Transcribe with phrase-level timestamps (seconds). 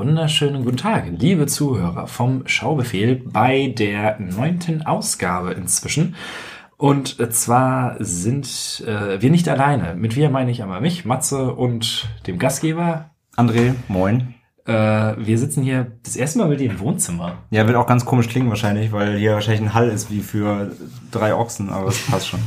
[0.00, 6.14] wunderschönen guten Tag, liebe Zuhörer vom Schaubefehl bei der neunten Ausgabe inzwischen.
[6.78, 9.94] Und zwar sind äh, wir nicht alleine.
[9.96, 13.10] Mit wir meine ich einmal mich, Matze und dem Gastgeber.
[13.36, 14.36] André, moin.
[14.64, 17.36] Äh, wir sitzen hier das erste Mal mit dir im Wohnzimmer.
[17.50, 20.74] Ja, wird auch ganz komisch klingen wahrscheinlich, weil hier wahrscheinlich ein Hall ist wie für
[21.10, 22.40] drei Ochsen, aber es passt schon.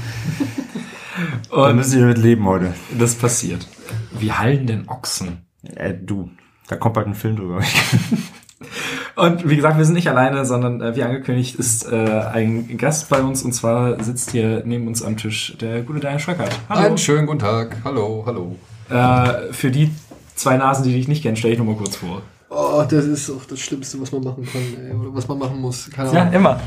[1.51, 2.73] Und Da müssen wir damit leben heute.
[2.97, 3.67] das passiert.
[4.11, 5.45] Wie hallen denn Ochsen?
[5.75, 6.31] Äh, du,
[6.67, 7.61] da kommt bald ein Film drüber.
[9.15, 11.95] Und wie gesagt, wir sind nicht alleine, sondern äh, wie angekündigt ist äh,
[12.33, 16.19] ein Gast bei uns und zwar sitzt hier neben uns am Tisch der gute Daniel
[16.19, 16.57] Schröckert.
[16.69, 17.77] Einen schönen guten Tag.
[17.83, 18.55] Hallo, hallo.
[18.89, 19.91] Äh, für die
[20.35, 22.23] zwei Nasen, die dich nicht kennen, stelle ich nochmal kurz vor.
[22.49, 25.59] Oh, das ist auch das Schlimmste, was man machen kann, ey, oder was man machen
[25.59, 25.89] muss.
[25.91, 26.33] Keine Ja, Ahnung.
[26.33, 26.59] immer.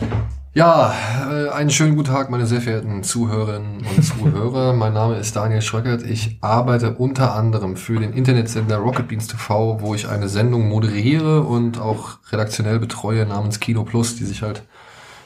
[0.56, 0.94] Ja,
[1.30, 4.72] äh, einen schönen guten Tag, meine sehr verehrten Zuhörerinnen und Zuhörer.
[4.72, 6.02] mein Name ist Daniel Schröckert.
[6.02, 11.42] Ich arbeite unter anderem für den Internetsender Rocket Beans TV, wo ich eine Sendung moderiere
[11.42, 14.62] und auch redaktionell betreue namens Kino Plus, die sich halt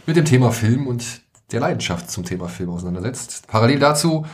[0.04, 1.20] mit dem Thema Film und
[1.52, 3.46] der Leidenschaft zum Thema Film auseinandersetzt.
[3.46, 4.26] Parallel dazu,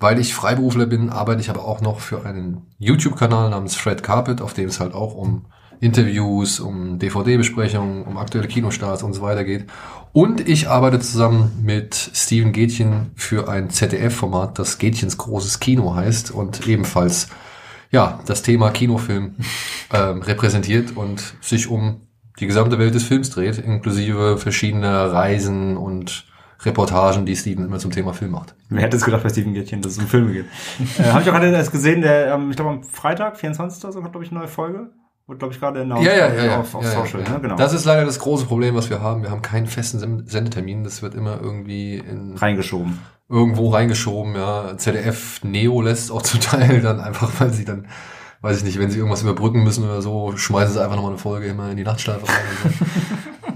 [0.00, 4.40] weil ich Freiberufler bin, arbeite ich aber auch noch für einen YouTube-Kanal namens Fred Carpet,
[4.40, 5.44] auf dem es halt auch um
[5.80, 9.66] Interviews, um DVD-Besprechungen, um aktuelle Kinostarts und so weiter geht.
[10.12, 16.30] Und ich arbeite zusammen mit Steven Gätchen für ein ZDF-Format, das Gätchens großes Kino heißt
[16.30, 17.28] und ebenfalls
[17.90, 19.34] ja das Thema Kinofilm
[19.92, 22.02] ähm, repräsentiert und sich um
[22.38, 26.26] die gesamte Welt des Films dreht, inklusive verschiedener Reisen und
[26.64, 28.54] Reportagen, die Steven immer zum Thema Film macht.
[28.68, 30.46] Wer hätte es gedacht bei Steven Gätchen, dass es um Filme geht?
[30.98, 33.84] äh, Habe ich auch gerade erst gesehen, der, ähm, ich glaube am Freitag, 24.
[33.84, 34.90] oder so, kommt glaube ich eine neue Folge.
[35.26, 37.30] Wird glaube ich gerade announced auf, auf ja, Social, ja.
[37.30, 37.40] ne?
[37.40, 37.56] Genau.
[37.56, 39.22] Das ist leider das große Problem, was wir haben.
[39.22, 40.84] Wir haben keinen festen Sendetermin.
[40.84, 42.98] Das wird immer irgendwie in reingeschoben.
[43.30, 44.34] irgendwo reingeschoben.
[44.34, 47.86] Ja, ZDF Neo lässt auch zum Teil dann einfach, weil sie dann,
[48.42, 51.18] weiß ich nicht, wenn sie irgendwas überbrücken müssen oder so, schmeißen sie einfach nochmal eine
[51.20, 52.36] Folge immer in die Nachtschleife rein.
[52.64, 52.84] Und so.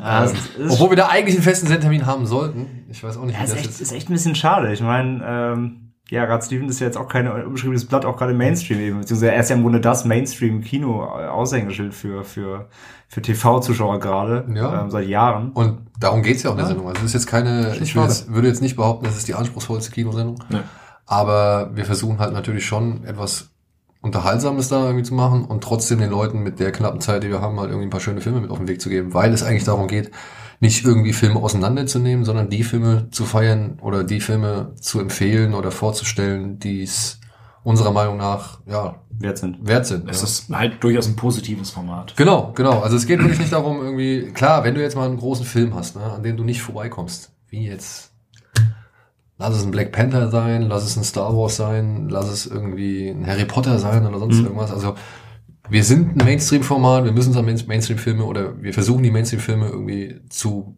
[0.01, 2.87] Ja, Ähm, ist, Obwohl wir da eigentlich einen festen Sendetermin haben sollten.
[2.89, 4.73] Ich weiß auch nicht, ja, wie ist, das echt, jetzt ist echt ein bisschen schade.
[4.73, 8.33] Ich meine, ähm, ja, gerade Steven ist ja jetzt auch kein unbeschriebenes Blatt, auch gerade
[8.33, 8.99] im Mainstream eben.
[9.01, 12.67] Beziehungsweise er ist ja im Grunde das Mainstream-Kino-Aushängeschild für, für,
[13.09, 14.83] für TV-Zuschauer gerade, Ja.
[14.83, 15.51] ähm, seit Jahren.
[15.53, 16.67] Und darum geht's ja auch in der.
[16.69, 16.87] Sendung.
[16.89, 18.07] Also es ist jetzt keine, ich schade.
[18.09, 20.43] jetzt, würde jetzt nicht behaupten, das ist die anspruchsvollste Kinosendung.
[20.49, 20.61] Nee.
[21.07, 23.51] Aber wir versuchen halt natürlich schon etwas
[24.01, 27.41] Unterhaltsames da irgendwie zu machen und trotzdem den Leuten mit der knappen Zeit, die wir
[27.41, 29.43] haben, halt irgendwie ein paar schöne Filme mit auf den Weg zu geben, weil es
[29.43, 30.11] eigentlich darum geht,
[30.61, 35.71] nicht irgendwie Filme auseinanderzunehmen, sondern die Filme zu feiern oder die Filme zu empfehlen oder
[35.71, 37.21] vorzustellen, die es
[37.63, 39.59] unserer Meinung nach, ja, Wert sind.
[39.67, 40.09] wert sind.
[40.09, 40.25] Es ja.
[40.25, 42.15] ist halt durchaus ein positives Format.
[42.17, 42.81] Genau, genau.
[42.81, 45.75] Also es geht wirklich nicht darum, irgendwie, klar, wenn du jetzt mal einen großen Film
[45.75, 48.13] hast, ne, an dem du nicht vorbeikommst, wie jetzt,
[49.39, 53.09] lass es ein Black Panther sein, lass es ein Star Wars sein, lass es irgendwie
[53.09, 54.45] ein Harry Potter sein oder sonst Mhm.
[54.47, 54.73] irgendwas.
[54.73, 54.95] Also
[55.71, 59.67] wir sind ein Mainstream-Format, wir müssen uns an Main- Mainstream-Filme oder wir versuchen die Mainstream-Filme
[59.69, 60.77] irgendwie zu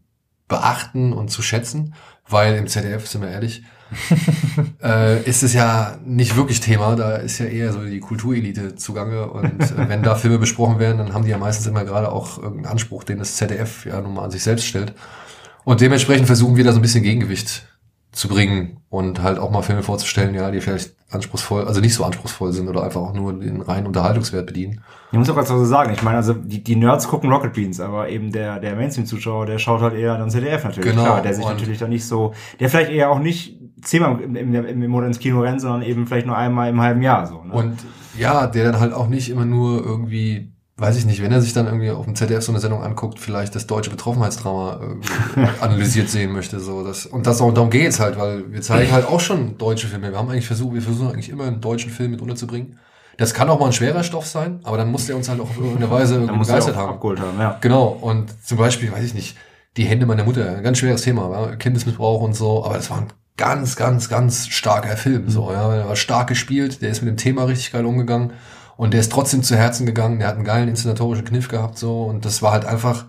[0.48, 1.94] beachten und zu schätzen,
[2.28, 3.62] weil im ZDF, sind wir ehrlich,
[4.82, 9.30] äh, ist es ja nicht wirklich Thema, da ist ja eher so die Kulturelite zugange
[9.30, 12.38] und äh, wenn da Filme besprochen werden, dann haben die ja meistens immer gerade auch
[12.38, 14.94] irgendeinen Anspruch, den das ZDF ja nun mal an sich selbst stellt.
[15.64, 17.69] Und dementsprechend versuchen wir da so ein bisschen Gegengewicht
[18.12, 22.04] zu bringen und halt auch mal Filme vorzustellen, ja, die vielleicht anspruchsvoll, also nicht so
[22.04, 24.80] anspruchsvoll sind oder einfach auch nur den reinen Unterhaltungswert bedienen.
[25.12, 27.80] Ich muss auch ganz so sagen, ich meine, also die, die Nerds gucken Rocket Beans,
[27.80, 30.90] aber eben der, der Mainstream-Zuschauer, der schaut halt eher dann ZDF natürlich.
[30.90, 34.36] Genau, Klar, der sich natürlich dann nicht so, der vielleicht eher auch nicht zehnmal im,
[34.36, 37.26] im, im, im Monat ins Kino rennt, sondern eben vielleicht nur einmal im halben Jahr
[37.26, 37.42] so.
[37.42, 37.52] Ne?
[37.52, 37.78] Und
[38.18, 41.52] ja, der dann halt auch nicht immer nur irgendwie, weiß ich nicht, wenn er sich
[41.52, 45.10] dann irgendwie auf dem ZDF so eine Sendung anguckt, vielleicht das deutsche Betroffenheitsdrama irgendwie
[45.60, 46.58] analysiert sehen möchte.
[46.58, 49.88] So, das, und das auch, darum geht's halt, weil wir zeigen halt auch schon deutsche
[49.88, 50.10] Filme.
[50.10, 52.78] Wir haben eigentlich versucht, wir versuchen eigentlich immer einen deutschen Film mit unterzubringen.
[53.18, 55.50] Das kann auch mal ein schwerer Stoff sein, aber dann muss der uns halt auch
[55.50, 56.94] auf irgendeine Weise er begeistert haben.
[56.94, 57.58] abgeholt haben, ja.
[57.60, 59.36] Genau, und zum Beispiel, weiß ich nicht,
[59.76, 61.56] die Hände meiner Mutter, ein ganz schweres Thema, ja?
[61.56, 65.88] Kindesmissbrauch und so, aber das war ein ganz, ganz, ganz starker Film, so, ja, der
[65.88, 68.32] war stark gespielt, der ist mit dem Thema richtig geil umgegangen
[68.80, 72.04] und der ist trotzdem zu Herzen gegangen, der hat einen geilen inszenatorischen Kniff gehabt, so,
[72.04, 73.04] und das war halt einfach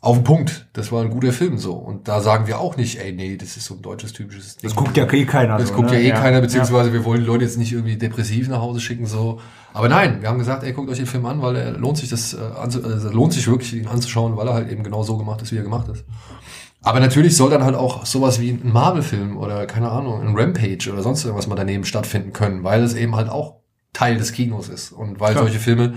[0.00, 2.98] auf den Punkt, das war ein guter Film, so, und da sagen wir auch nicht,
[2.98, 4.82] ey, nee, das ist so ein deutsches, typisches Das Ding.
[4.82, 5.58] guckt ja eh keiner.
[5.58, 6.00] Das so, guckt ne?
[6.00, 9.04] ja eh keiner, beziehungsweise wir wollen die Leute jetzt nicht irgendwie depressiv nach Hause schicken,
[9.04, 9.40] so.
[9.74, 12.08] Aber nein, wir haben gesagt, ey, guckt euch den Film an, weil er lohnt sich
[12.08, 12.80] das, äh, also
[13.10, 15.64] lohnt sich wirklich, ihn anzuschauen, weil er halt eben genau so gemacht ist, wie er
[15.64, 16.06] gemacht ist.
[16.80, 20.90] Aber natürlich soll dann halt auch sowas wie ein Marvel-Film oder, keine Ahnung, ein Rampage
[20.90, 23.63] oder sonst irgendwas mal daneben stattfinden können, weil es eben halt auch
[23.94, 24.92] Teil des Kinos ist.
[24.92, 25.44] Und weil Klar.
[25.44, 25.94] solche Filme,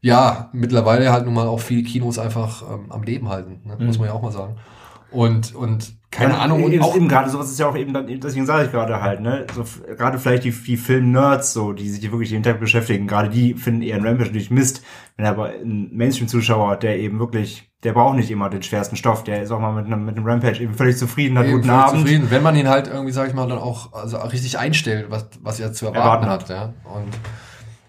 [0.00, 3.76] ja, mittlerweile halt nun mal auch viele Kinos einfach ähm, am Leben halten, ne?
[3.84, 4.56] muss man ja auch mal sagen.
[5.12, 6.64] Und, und keine Ja, Ahnung.
[6.64, 9.00] Und eben, auch, eben gerade sowas ist ja auch eben, dann- deswegen sage ich gerade
[9.00, 9.64] halt, ne, so,
[9.96, 13.82] gerade vielleicht die, die Film-Nerds, so, die sich wirklich jeden Tag beschäftigen, gerade die finden
[13.82, 14.82] eher einen Rampage natürlich Mist,
[15.16, 19.42] wenn aber ein Mainstream-Zuschauer, der eben wirklich, der braucht nicht immer den schwersten Stoff, der
[19.42, 22.00] ist auch mal mit einem, mit einem Rampage eben völlig zufrieden, hat eben guten Abend.
[22.02, 25.06] zufrieden, wenn man ihn halt irgendwie, sag ich mal, dann auch, also auch richtig einstellt,
[25.08, 26.44] was, was er zu erwarten, Erwarten.
[26.44, 26.64] hat, ja.
[26.94, 27.08] Und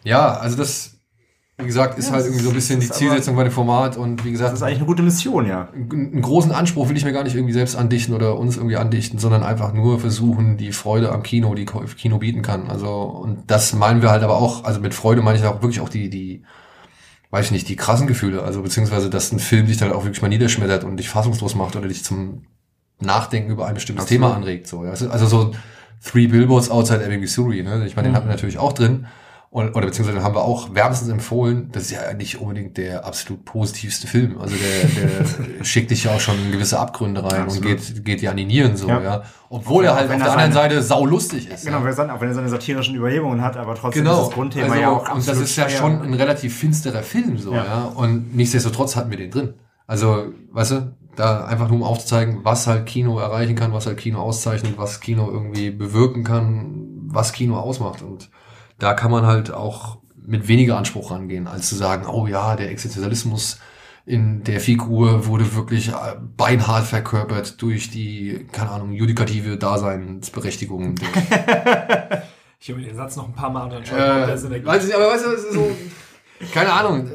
[0.04, 0.93] ja, also das,
[1.58, 4.26] wie gesagt, ist Ja, halt irgendwie so ein bisschen die Zielsetzung bei dem Format und
[4.26, 5.70] wie gesagt, Das ist eigentlich eine gute Mission, ja.
[5.74, 9.20] einen großen Anspruch will ich mir gar nicht irgendwie selbst andichten oder uns irgendwie andichten,
[9.20, 12.70] sondern einfach nur versuchen, die Freude am Kino, die Kino bieten kann.
[12.70, 15.80] Also, und das meinen wir halt aber auch, also mit Freude meine ich auch wirklich
[15.80, 16.44] auch die, die,
[17.30, 18.42] weiß ich nicht, die krassen Gefühle.
[18.42, 21.76] Also, beziehungsweise, dass ein Film dich dann auch wirklich mal niederschmettert und dich fassungslos macht
[21.76, 22.46] oder dich zum
[23.00, 24.24] Nachdenken über ein bestimmtes Absolut.
[24.24, 24.68] Thema anregt.
[24.68, 24.92] So, ja.
[24.92, 25.52] Also so
[26.04, 27.86] Three Billboards Outside Ebbing, Missouri, ne?
[27.86, 28.16] Ich meine, den Mhm.
[28.18, 29.06] hatten wir natürlich auch drin.
[29.54, 31.70] Und, oder beziehungsweise haben wir auch wärmstens empfohlen.
[31.72, 34.42] Das ist ja nicht unbedingt der absolut positivste Film.
[34.42, 34.90] Also der,
[35.60, 37.70] der schickt dich ja auch schon in gewisse Abgründe rein Absolut.
[37.70, 39.00] und geht, geht dir an die Nieren so, ja.
[39.00, 39.24] Ja.
[39.50, 41.66] Obwohl er halt auf er der anderen seine- Seite saulustig ist.
[41.66, 41.92] Genau, ja.
[42.16, 44.26] auch wenn er seine satirischen Überhebungen hat, aber trotzdem ist Genau.
[44.26, 47.54] das Grundthema also, ja auch und das ist ja schon ein relativ finsterer Film so,
[47.54, 47.64] ja.
[47.64, 47.84] Ja.
[47.94, 49.54] Und nichtsdestotrotz hatten wir den drin.
[49.86, 53.98] Also, weißt du, da einfach nur um aufzuzeigen, was halt Kino erreichen kann, was halt
[54.00, 58.02] Kino auszeichnet, was Kino irgendwie bewirken kann, was Kino ausmacht.
[58.02, 58.32] Und
[58.84, 62.70] da kann man halt auch mit weniger Anspruch rangehen, als zu sagen, oh ja, der
[62.70, 63.60] Existenzialismus
[64.06, 65.94] in der Figur wurde wirklich äh,
[66.36, 70.96] beinhart verkörpert durch die, keine Ahnung, judikative Daseinsberechtigung.
[72.60, 73.84] Ich höre mir den Satz noch ein paar Mal und dann
[74.38, 75.70] Sinn äh, weiß ich, aber weißt du, es ist so,
[76.54, 77.10] keine Ahnung.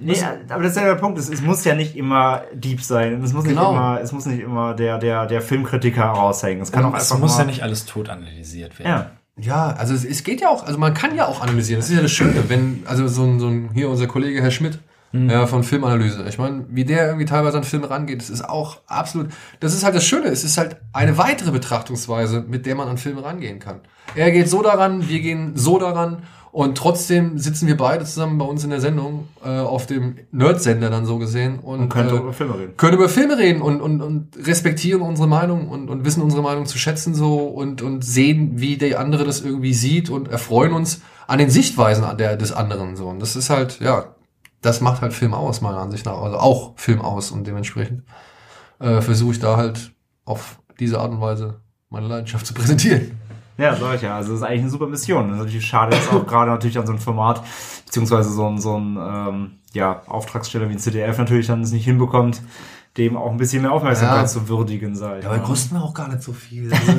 [0.00, 0.16] Nee,
[0.48, 1.20] aber das ist ja der Punkt.
[1.20, 3.22] Es, es muss ja nicht immer Dieb sein.
[3.22, 3.70] Es muss Genau.
[3.70, 6.62] nicht immer, es muss nicht immer der, der, der Filmkritiker raushängen.
[6.62, 8.88] Es kann Und auch Es einfach muss mal, ja nicht alles tot analysiert werden.
[8.90, 9.10] Ja.
[9.40, 11.80] Ja, also es, es geht ja auch, also man kann ja auch analysieren.
[11.80, 14.50] Das ist ja das Schöne, wenn, also so ein, so ein hier unser Kollege Herr
[14.50, 14.78] Schmidt,
[15.12, 16.26] ja, von Filmanalyse.
[16.28, 19.82] Ich meine, wie der irgendwie teilweise an Filme rangeht, das ist auch absolut, das ist
[19.82, 23.58] halt das Schöne, es ist halt eine weitere Betrachtungsweise, mit der man an Filme rangehen
[23.58, 23.80] kann.
[24.14, 28.44] Er geht so daran, wir gehen so daran und trotzdem sitzen wir beide zusammen bei
[28.44, 32.18] uns in der Sendung, äh, auf dem Nerd-Sender dann so gesehen und, Und könnte äh,
[32.18, 32.76] über Filme reden.
[32.76, 36.66] können über Filme reden und, und, und respektieren unsere Meinung und, und wissen unsere Meinung
[36.66, 41.02] zu schätzen so und, und sehen, wie der andere das irgendwie sieht und erfreuen uns
[41.26, 43.08] an den Sichtweisen der, des anderen so.
[43.08, 44.14] Und das ist halt, ja,
[44.62, 46.20] das macht halt Film aus, meiner Ansicht nach.
[46.20, 48.04] Also auch Film aus und dementsprechend
[48.80, 49.92] äh, versuche ich da halt
[50.24, 51.60] auf diese Art und Weise
[51.90, 53.17] meine Leidenschaft zu präsentieren.
[53.58, 54.16] Ja, sag ich ja.
[54.16, 55.28] Also das ist eigentlich eine super Mission.
[55.28, 57.42] Das ist natürlich schade, dass auch gerade natürlich an so ein Format,
[57.86, 61.84] beziehungsweise so ein, so ein ähm, ja, Auftragssteller wie ein CDF natürlich dann es nicht
[61.84, 62.40] hinbekommt,
[62.96, 64.26] dem auch ein bisschen mehr Aufmerksamkeit Ja.
[64.26, 65.42] zu würdigen, sag ich Dabei mal.
[65.44, 66.72] kosten wir auch gar nicht so viel.
[66.72, 66.92] Also,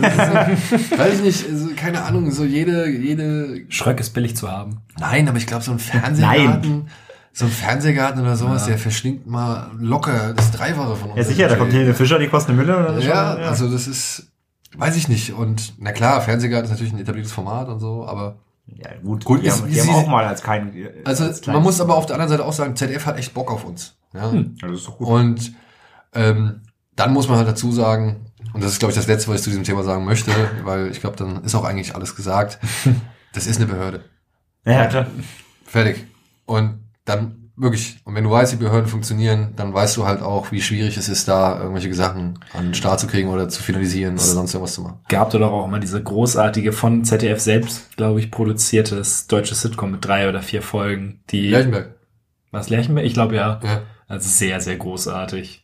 [0.76, 4.82] ist, weiß ich nicht, also, keine Ahnung, so jede, jede Schröck ist billig zu haben.
[5.00, 6.88] Nein, aber ich glaube, so ein Fernsehgarten,
[7.34, 11.18] so ein Fernsehgarten oder sowas, der verschlingt mal locker das Dreifache von uns.
[11.18, 12.78] Ja, sicher, da kommt Helene Fischer, die kostet eine Mille.
[12.78, 14.29] Oder Ja, schon, also das ist,
[14.78, 15.34] weiß ich nicht.
[15.34, 18.38] Und na klar, Fernsehgarten ist natürlich ein etabliertes Format und so, aber
[18.68, 20.72] Ja, gut, Gut, die, ist- haben, die haben auch mal als kein.
[21.06, 23.52] also als man muss aber auf der anderen Seite auch sagen, ZDF hat echt Bock
[23.52, 23.96] auf uns.
[24.14, 24.32] Ja.
[24.34, 25.08] Ja, das ist doch gut.
[25.08, 25.54] Und
[26.14, 26.62] ähm,
[26.96, 29.44] dann muss man halt dazu sagen, und das ist, glaube ich, das Letzte, was ich
[29.44, 30.32] zu diesem Thema sagen möchte,
[30.64, 32.60] weil ich glaube, dann ist auch eigentlich alles gesagt.
[33.32, 34.06] Das ist eine Behörde.
[34.66, 35.06] Ja, klar.
[35.64, 36.08] Fertig.
[36.48, 40.52] Und dann wirklich, und wenn du weißt, wie Behörden funktionieren, dann weißt du halt auch,
[40.52, 44.14] wie schwierig es ist, da irgendwelche Sachen an den Start zu kriegen oder zu finalisieren
[44.16, 45.00] oder sonst irgendwas zu machen.
[45.10, 50.06] Gab doch auch immer diese großartige von ZDF selbst, glaube ich, produziertes deutsches Sitcom mit
[50.06, 51.96] drei oder vier Folgen, die Lerchenberg.
[52.52, 53.06] was Lerchenberg?
[53.06, 53.60] Ich glaube ja.
[53.64, 53.82] Ja.
[54.08, 55.64] Also sehr, sehr großartig.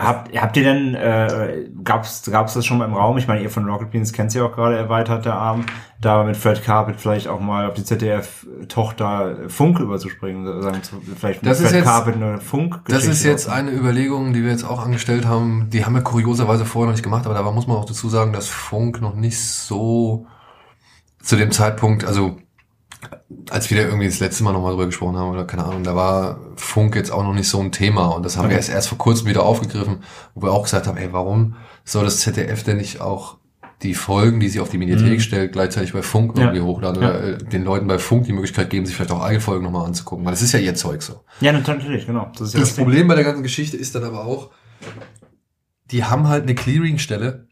[0.00, 3.18] Habt, habt ihr denn, äh, gab's, gab's das schon mal im Raum?
[3.18, 5.66] Ich meine, ihr von Rocket Beans kennt sie auch gerade erweitert, der Arm,
[6.00, 10.80] da mit Fred Carpet vielleicht auch mal auf die ZDF-Tochter Funk überzuspringen, sagen,
[11.18, 14.42] vielleicht mit Das ist Fred jetzt- Carpet eine funk Das ist jetzt eine Überlegung, die
[14.44, 15.68] wir jetzt auch angestellt haben.
[15.70, 18.32] Die haben wir kurioserweise vorher noch nicht gemacht, aber da muss man auch dazu sagen,
[18.32, 20.26] dass Funk noch nicht so
[21.20, 22.36] zu dem Zeitpunkt, also
[23.50, 25.94] als wir da irgendwie das letzte Mal nochmal drüber gesprochen haben, oder keine Ahnung, da
[25.94, 28.56] war Funk jetzt auch noch nicht so ein Thema und das haben wir Okay.
[28.56, 30.02] erst, erst vor kurzem wieder aufgegriffen,
[30.34, 33.38] wo wir auch gesagt haben, ey, warum soll das ZDF denn nicht auch
[33.82, 35.20] die Folgen, die sie auf die Mediathek Mhm.
[35.20, 36.44] stellt, gleichzeitig bei Funk Ja.
[36.44, 39.40] irgendwie hochladen oder äh, den Leuten bei Funk die Möglichkeit geben, sich vielleicht auch eigene
[39.40, 41.20] Folgen nochmal anzugucken, weil das ist ja ihr Zeug so.
[41.40, 42.30] Ja, natürlich, genau.
[42.36, 42.84] Das ja Das Ding.
[42.84, 44.50] Problem bei der ganzen Geschichte ist dann aber auch,
[45.92, 47.46] die haben halt eine Clearingstelle.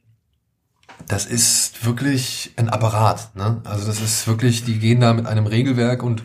[1.08, 3.34] Das ist wirklich ein Apparat.
[3.36, 3.60] Ne?
[3.64, 6.22] Also das ist wirklich, die gehen da mit einem Regelwerk und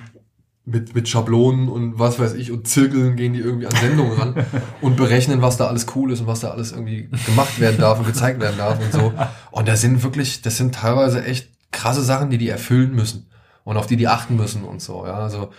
[0.64, 4.46] mit, mit Schablonen und was weiß ich und Zirkeln gehen die irgendwie an Sendungen ran
[4.82, 8.00] und berechnen, was da alles cool ist und was da alles irgendwie gemacht werden darf
[8.00, 9.12] und gezeigt werden darf und so.
[9.50, 13.28] Und da sind wirklich, das sind teilweise echt krasse Sachen, die die erfüllen müssen
[13.64, 15.06] und auf die die achten müssen und so.
[15.06, 15.50] Ja, also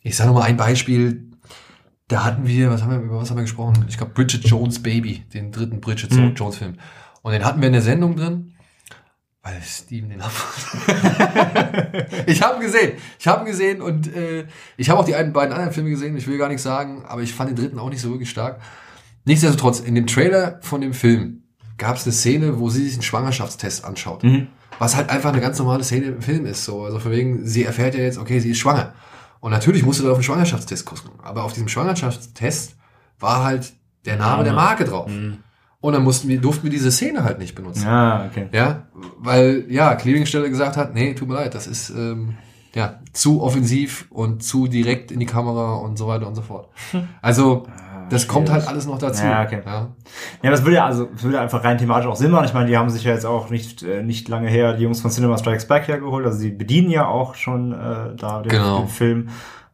[0.00, 1.24] ich sage nur mal ein Beispiel.
[2.08, 3.84] Da hatten wir, was haben wir, über was haben wir gesprochen?
[3.86, 6.34] Ich glaube, Bridget Jones Baby, den dritten Bridget Mhm.
[6.34, 6.76] Jones Film.
[7.20, 8.54] Und den hatten wir in der Sendung drin,
[9.42, 10.32] weil Steven den hat.
[12.26, 12.92] ich habe ihn gesehen.
[13.18, 16.16] Ich habe ihn gesehen und äh, ich habe auch die einen, beiden anderen Filme gesehen.
[16.16, 18.60] Ich will gar nichts sagen, aber ich fand den dritten auch nicht so wirklich stark.
[19.24, 21.42] Nichtsdestotrotz, in dem Trailer von dem Film
[21.76, 24.24] gab es eine Szene, wo sie sich einen Schwangerschaftstest anschaut.
[24.24, 24.48] Mhm.
[24.78, 26.64] Was halt einfach eine ganz normale Szene im Film ist.
[26.64, 26.84] So.
[26.84, 28.94] Also von wegen, sie erfährt ja jetzt, okay, sie ist schwanger.
[29.40, 31.10] Und natürlich musst du da auf den Schwangerschaftstest gucken.
[31.22, 32.76] Aber auf diesem Schwangerschaftstest
[33.20, 33.72] war halt
[34.04, 35.10] der Name der Marke drauf.
[35.80, 37.84] Und dann mussten wir, durften wir diese Szene halt nicht benutzen.
[37.86, 38.48] Ja, okay.
[38.52, 42.34] Ja, weil ja, Clearingstelle gesagt hat, nee, tut mir leid, das ist ähm,
[42.74, 46.68] ja zu offensiv und zu direkt in die Kamera und so weiter und so fort.
[47.22, 47.66] Also
[48.10, 49.22] das kommt halt alles noch dazu.
[49.22, 49.60] Ja, okay.
[49.66, 49.88] Ja.
[50.42, 52.46] Ja, das würde ja, also, das würde einfach rein thematisch auch Sinn machen.
[52.46, 55.02] Ich meine, die haben sich ja jetzt auch nicht, äh, nicht lange her die Jungs
[55.02, 56.24] von Cinema Strikes Back hergeholt.
[56.24, 58.78] Also, sie bedienen ja auch schon, äh, da den, Genau.
[58.78, 59.28] den Film.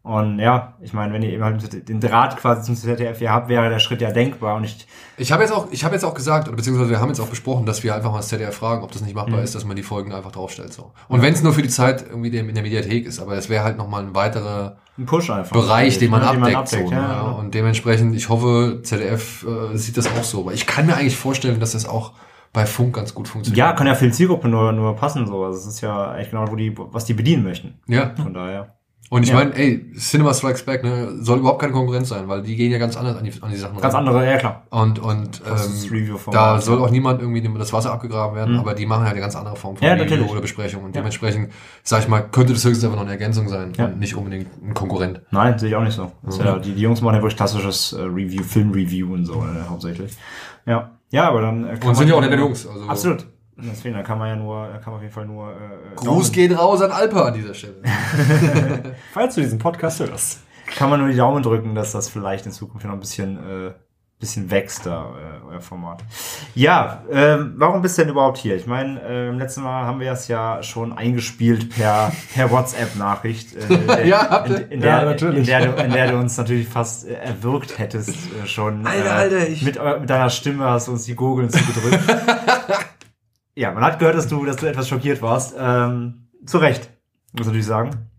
[0.05, 3.49] Und ja, ich meine, wenn ihr eben halt den Draht quasi zum ZDF hier habt,
[3.49, 4.57] wäre der Schritt ja denkbar.
[4.57, 7.09] Und ich, Ich habe jetzt auch, ich habe jetzt auch gesagt, oder beziehungsweise wir haben
[7.09, 9.55] jetzt auch besprochen, dass wir einfach mal das ZDF fragen, ob das nicht machbar ist,
[9.55, 10.75] dass man die Folgen einfach draufstellt.
[10.75, 10.93] So.
[11.09, 13.65] Und wenn es nur für die Zeit irgendwie in der Mediathek ist, aber es wäre
[13.65, 15.57] halt nochmal ein weiterer ein Push einfach.
[15.57, 16.69] Bereich, den man Ne, abdeckt.
[16.69, 16.97] so, ne?
[16.97, 17.39] ja, genau.
[17.39, 20.45] Und dementsprechend, ich hoffe, ZDF äh, sieht das auch so.
[20.45, 22.13] Weil ich kann mir eigentlich vorstellen, dass das auch
[22.53, 23.57] bei Funk ganz gut funktioniert.
[23.59, 25.45] Ja, kann ja für die Zielgruppe nur, nur passen, so.
[25.45, 27.81] Also, es ist ja eigentlich genau, wo die, was die bedienen möchten.
[27.89, 28.15] Ja.
[28.23, 28.75] Von daher.
[29.11, 29.35] Und ich Ja.
[29.37, 32.79] meine, ey, Cinema Strikes Back ne, soll überhaupt keine Konkurrenz sein, weil die gehen ja
[32.79, 34.09] ganz anders an die, an die Sachen Ganz ran.
[34.09, 34.63] andere, ja klar.
[34.71, 38.61] Und, und ähm, da soll auch niemand irgendwie das Wasser abgegraben werden, Mhm.
[38.61, 40.29] aber die machen halt eine ganz andere Form von Ja, natürlich.
[40.29, 40.83] oder Besprechung.
[40.85, 41.03] Und Ja.
[41.03, 41.51] dementsprechend,
[41.83, 43.85] sag ich mal, könnte das höchstens einfach noch eine Ergänzung sein Ja.
[43.87, 45.21] und nicht unbedingt ein Konkurrent.
[45.31, 46.11] Nein, sehe ich auch nicht so.
[46.23, 46.33] Mhm.
[46.45, 50.17] ja, die, die Jungs machen ja wirklich klassisches äh, Review, Film-Review und so, äh, hauptsächlich.
[50.67, 50.91] Ja.
[51.11, 52.67] Ja, aber dann äh, kann Und sind ja auch nette Jungs.
[52.67, 53.27] Also Absolut.
[53.57, 56.05] Deswegen, da kann man ja nur, da kann man auf jeden Fall nur, äh, Gruß
[56.07, 57.77] Daumen- geht raus an Alper an dieser Stelle.
[59.13, 60.41] Falls du diesen Podcast hörst.
[60.77, 63.37] kann man nur die Daumen drücken, dass das vielleicht in Zukunft noch ein bisschen,
[63.69, 63.73] äh,
[64.19, 66.03] bisschen wächst da, äh, euer Format.
[66.55, 68.57] Ja, ähm, warum bist du denn überhaupt hier?
[68.57, 73.55] Ich meine, äh, im letzten Mal haben wir es ja schon eingespielt per, per WhatsApp-Nachricht.
[73.55, 74.57] Äh, Ja, habt ihr?
[74.65, 75.41] in, in, der, Ja, natürlich.
[75.41, 78.87] In, der, du, in der du uns natürlich fast äh, erwürgt hättest äh, schon.
[78.87, 82.01] Alter, äh, Alter, ich- mit, mit deiner Stimme hast du uns die Gurgeln zugedrückt.
[83.55, 85.55] Ja, man hat gehört, dass du, dass du etwas schockiert warst.
[85.59, 86.91] Ähm, zu Recht,
[87.33, 88.11] muss ich natürlich sagen.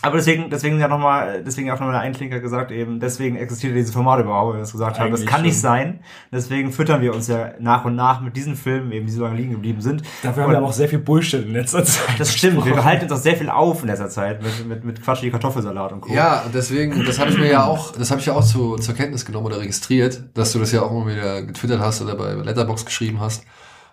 [0.00, 3.92] Aber deswegen, deswegen ja nochmal, deswegen auch nochmal der Einklinker gesagt eben, deswegen existiert dieses
[3.92, 5.62] Format überhaupt, weil wir das gesagt haben, das Eigentlich kann nicht schon.
[5.62, 6.00] sein.
[6.30, 9.36] Deswegen füttern wir uns ja nach und nach mit diesen Filmen, eben die so lange
[9.36, 10.02] liegen geblieben sind.
[10.22, 12.14] Dafür haben wir aber auch sehr viel Bullshit in letzter Zeit.
[12.16, 15.02] Das stimmt, wir halten uns auch sehr viel auf in letzter Zeit mit, mit, mit
[15.02, 16.12] Quatsch wie Kartoffelsalat und Co.
[16.12, 18.76] Ja, und deswegen, das habe ich mir ja auch, das habe ich ja auch zu,
[18.76, 22.14] zur Kenntnis genommen oder registriert, dass du das ja auch immer wieder getwittert hast oder
[22.14, 23.42] bei Letterbox geschrieben hast.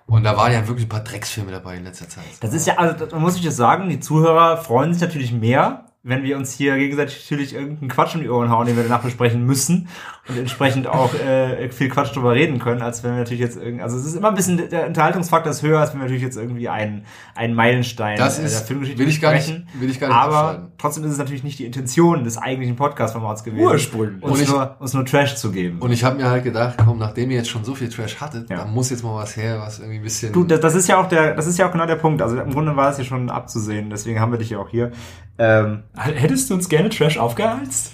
[0.07, 2.25] Und da waren ja wirklich ein paar Drecksfilme dabei in letzter Zeit.
[2.41, 5.85] Das ist ja, also man muss ich das sagen, die Zuhörer freuen sich natürlich mehr,
[6.07, 9.01] wenn wir uns hier gegenseitig natürlich irgendeinen Quatsch um die Ohren hauen, den wir danach
[9.01, 9.87] besprechen müssen
[10.29, 13.81] und entsprechend auch äh, viel Quatsch drüber reden können, als wenn wir natürlich jetzt irgendwie,
[13.81, 16.37] also es ist immer ein bisschen, der Unterhaltungsfaktor ist höher, als wenn wir natürlich jetzt
[16.37, 19.99] irgendwie einen, einen Meilenstein Das äh, ist- der Filmgeschichte will ich gar nicht- will ich
[19.99, 24.23] gar nicht Aber trotzdem ist es natürlich nicht die Intention des eigentlichen Podcast-Formats gewesen, Ursprünglich.
[24.23, 25.79] uns, ich- nur, uns nur Trash zu geben.
[25.79, 28.47] Und ich habe mir halt gedacht, komm, nachdem ihr jetzt schon so viel Trash hattet,
[28.51, 28.57] Ja.
[28.57, 30.31] dann muss jetzt mal was her, was irgendwie ein bisschen.
[30.33, 32.21] Du, das, das ist ja auch der, das ist ja auch genau der Punkt.
[32.21, 34.91] Also im Grunde war es ja schon abzusehen, deswegen haben wir dich ja auch hier.
[35.37, 37.91] Ähm, Hättest du uns gerne Trash aufgeheizt?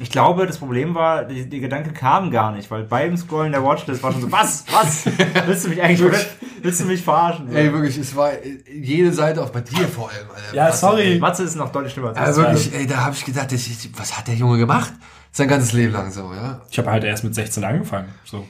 [0.00, 3.62] Ich glaube, das Problem war, die, die Gedanke kam gar nicht, weil beim Scrollen der
[3.62, 5.06] Watchlist war schon so, was, was?
[5.46, 6.26] Willst du mich eigentlich,
[6.62, 7.54] willst du mich verarschen?
[7.54, 8.32] Ey, wirklich, es war
[8.68, 10.54] jede Seite auf bei dir vor allem, Alter.
[10.54, 11.18] Ja, Was- sorry.
[11.20, 12.48] Matze ist noch deutlich schlimmer als Also ich.
[12.48, 13.52] wirklich, ey, da habe ich gedacht,
[13.96, 14.92] was hat der Junge gemacht?
[15.30, 16.60] Sein ganzes Leben lang so, ja.
[16.70, 18.08] Ich habe halt erst mit 16 angefangen.
[18.24, 18.46] So.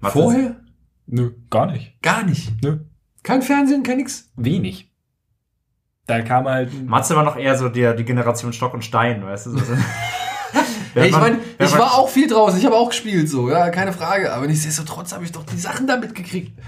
[0.00, 0.56] Matze Vorher?
[1.06, 2.00] Nö, gar nicht.
[2.02, 2.52] Gar nicht.
[2.62, 2.80] Nö.
[3.22, 4.30] Kein Fernsehen, kein nix.
[4.36, 4.87] Wenig.
[6.08, 6.88] Da kam halt.
[6.88, 9.50] Matze war noch eher so der, die Generation Stock und Stein, weißt du?
[9.50, 9.74] So, so.
[10.94, 13.92] Ey, ich wenn ich war auch viel draußen, ich habe auch gespielt, so, ja, keine
[13.92, 14.32] Frage.
[14.32, 16.58] Aber nichtsdestotrotz habe ich doch die Sachen da mitgekriegt.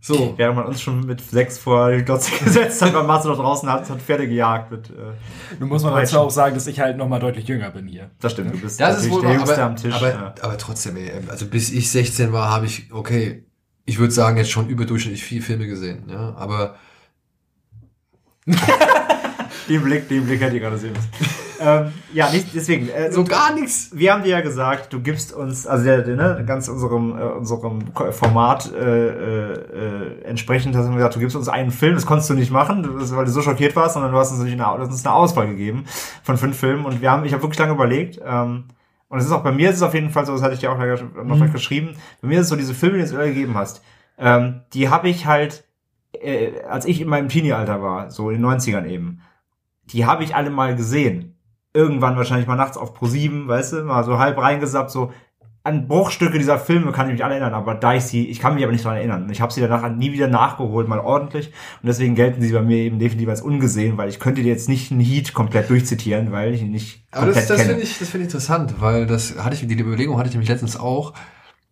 [0.00, 0.32] So.
[0.38, 3.70] Während man uns schon mit sechs vor die Glotze gesetzt hat, war Matze noch draußen
[3.70, 4.70] hat, hat Pferde gejagt.
[4.70, 5.12] Mit, äh,
[5.58, 8.10] Nun muss man dazu auch sagen, dass ich halt noch mal deutlich jünger bin hier.
[8.18, 9.94] das stimmt, du bist Das ist wohl der Jüngste aber, am Tisch.
[9.94, 10.34] aber, ja.
[10.40, 13.44] aber trotzdem, ey, also bis ich 16 war, habe ich, okay,
[13.84, 16.76] ich würde sagen, jetzt schon überdurchschnittlich viel Filme gesehen, ja, aber
[19.68, 21.10] Den Blick, den Blick hätte ich gerade sehen müssen.
[21.60, 22.88] ähm, ja, nicht, deswegen.
[22.88, 23.90] Äh, so gar nichts.
[23.92, 27.22] wir haben dir ja gesagt, du gibst uns, also der, der, ne, ganz unserem, äh,
[27.22, 32.04] unserem Format äh, äh, äh, entsprechend hast du gesagt, du gibst uns einen Film, das
[32.04, 34.64] konntest du nicht machen, weil du so schockiert warst, sondern du hast uns, eine, du
[34.64, 35.84] hast uns eine Auswahl gegeben
[36.24, 38.64] von fünf Filmen und wir haben, ich habe wirklich lange überlegt, ähm,
[39.08, 40.60] und es ist auch bei mir ist es auf jeden Fall so, das hatte ich
[40.60, 41.52] dir auch noch Mhm.
[41.52, 43.82] geschrieben, bei mir ist es so, diese Filme, die du gegeben hast,
[44.18, 45.64] ähm, die habe ich halt,
[46.20, 49.20] äh, als ich in meinem Teenie-Alter war, so in den 90ern eben,
[49.84, 51.36] die habe ich alle mal gesehen.
[51.72, 55.12] irgendwann wahrscheinlich mal nachts auf Pro 7, weißt du, mal so halb reingesappt, so
[55.62, 58.54] an Bruchstücke dieser Filme kann ich mich alle erinnern, aber da ich sie, ich kann
[58.54, 59.28] mich aber nicht daran erinnern.
[59.30, 61.48] Ich habe sie danach nie wieder nachgeholt, mal ordentlich.
[61.48, 64.70] Und deswegen gelten sie bei mir eben definitiv als ungesehen, weil ich könnte dir jetzt
[64.70, 67.98] nicht einen Heat komplett durchzitieren, weil ich ihn nicht Aber komplett das, das finde ich,
[67.98, 71.12] das finde ich interessant, weil das hatte ich, die Überlegung hatte ich nämlich letztens auch.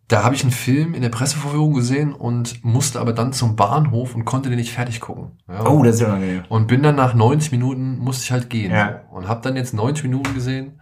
[0.09, 4.15] Da habe ich einen Film in der Pressevorführung gesehen und musste aber dann zum Bahnhof
[4.15, 5.37] und konnte den nicht fertig gucken.
[5.47, 5.65] Ja.
[5.67, 6.43] oh, das ist ja unangenehm.
[6.49, 8.71] Und bin dann nach 90 Minuten, musste ich halt gehen.
[8.71, 9.01] Ja.
[9.11, 10.81] Und habe dann jetzt 90 Minuten gesehen.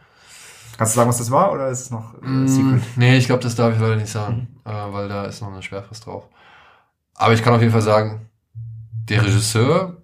[0.77, 2.81] Kannst du sagen, was das war, oder ist es noch äh, Mm, Secret?
[2.95, 5.61] nee, ich glaube, das darf ich leider nicht sagen, äh, weil da ist noch eine
[5.61, 6.29] Sperrfrist drauf.
[7.15, 8.29] Aber ich kann auf jeden Fall sagen,
[9.09, 9.97] der Regisseur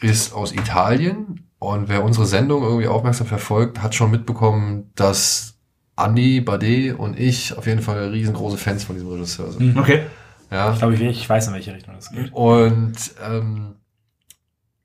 [0.00, 5.57] ist aus Italien und wer unsere Sendung irgendwie aufmerksam verfolgt, hat schon mitbekommen, dass
[5.98, 9.74] Andy, Bade und ich auf jeden Fall riesengroße Fans von diesem Regisseur sind.
[9.74, 9.78] Mhm.
[9.80, 10.02] Okay.
[10.50, 10.72] Ja.
[10.72, 12.32] Ich glaube, ich, ich weiß, in welche Richtung das geht.
[12.32, 12.94] Und
[13.28, 13.74] ähm,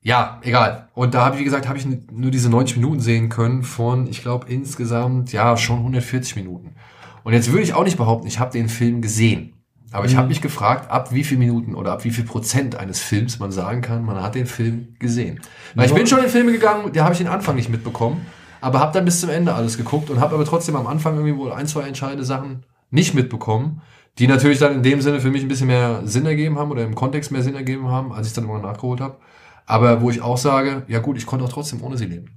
[0.02, 0.88] ja, egal.
[0.94, 4.06] Und da habe ich, wie gesagt, habe ich nur diese 90 Minuten sehen können von,
[4.06, 6.74] ich glaube, insgesamt, ja, schon 140 Minuten.
[7.22, 9.54] Und jetzt würde ich auch nicht behaupten, ich habe den Film gesehen.
[9.92, 10.18] Aber ich Mhm.
[10.18, 13.50] habe mich gefragt, ab wie viel Minuten oder ab wie viel Prozent eines Films man
[13.52, 15.40] sagen kann, man hat den Film gesehen.
[15.74, 18.26] Weil ich bin schon in Filme gegangen, da habe ich den Anfang nicht mitbekommen,
[18.64, 21.36] aber habe dann bis zum Ende alles geguckt und habe aber trotzdem am Anfang irgendwie
[21.36, 23.82] wohl ein, zwei entscheidende Sachen nicht mitbekommen,
[24.18, 26.82] die natürlich dann in dem Sinne für mich ein bisschen mehr Sinn ergeben haben oder
[26.82, 29.18] im Kontext mehr Sinn ergeben haben, als ich dann immer nachgeholt habe.
[29.66, 32.30] Aber wo ich auch sage, ja gut, ich konnte auch trotzdem ohne sie leben.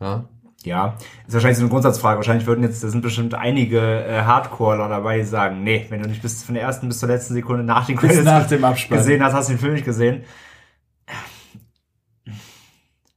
[0.00, 0.24] Ja,
[0.64, 2.16] Ja, ist wahrscheinlich so eine Grundsatzfrage.
[2.16, 6.08] Wahrscheinlich würden jetzt, da sind bestimmt einige äh, Hardcoreler dabei, die sagen, nee, wenn du
[6.08, 8.96] nicht bis von der ersten bis zur letzten Sekunde nach den Credits nach dem Abspann.
[8.96, 10.24] gesehen hast, hast du den Film nicht gesehen.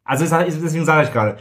[0.03, 1.37] Also deswegen sage ich gerade,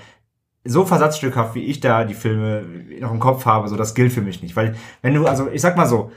[0.64, 2.64] so versatzstückhaft wie ich da die Filme
[3.00, 4.54] noch im Kopf habe, so das gilt für mich nicht.
[4.57, 6.12] Weil wenn du, also ich sag mal so,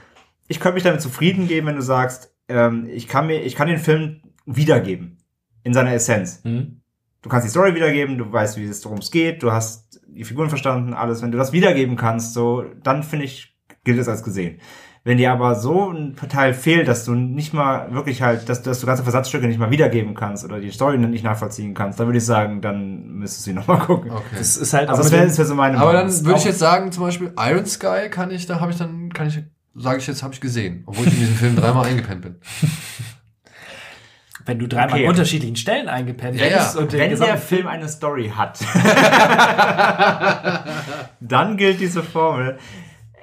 [0.48, 3.68] ich könnte mich damit zufrieden geben, wenn du sagst, ähm, ich kann mir, ich kann
[3.68, 5.18] den Film wiedergeben
[5.64, 6.42] in seiner Essenz.
[6.44, 6.80] Mhm.
[7.22, 10.48] Du kannst die Story wiedergeben, du weißt, wie es darum geht, du hast die Figuren
[10.48, 11.22] verstanden, alles.
[11.22, 14.60] Wenn du das wiedergeben kannst, so, dann finde ich, gilt es als gesehen.
[15.06, 18.80] Wenn dir aber so ein Teil fehlt, dass du nicht mal wirklich halt, dass, dass
[18.80, 22.18] du ganze Versatzstücke nicht mal wiedergeben kannst oder die Story nicht nachvollziehen kannst, dann würde
[22.18, 24.10] ich sagen, dann müsstest du sie nochmal gucken.
[24.10, 24.24] okay.
[24.36, 26.10] Das ist halt Also das wäre wär so meine Aber Meinung.
[26.10, 29.12] dann würde ich jetzt sagen, zum Beispiel Iron Sky kann ich, da habe ich dann,
[29.12, 29.38] kann ich,
[29.76, 32.34] sage ich jetzt, habe ich gesehen, obwohl ich in diesem Film dreimal eingepennt bin.
[34.44, 35.04] wenn du dreimal Okay.
[35.04, 36.80] an unterschiedlichen Stellen eingepennt Ja, hättest ja.
[36.80, 38.58] und den Wenn der gesamten Film eine Story hat,
[41.20, 42.58] dann gilt diese Formel.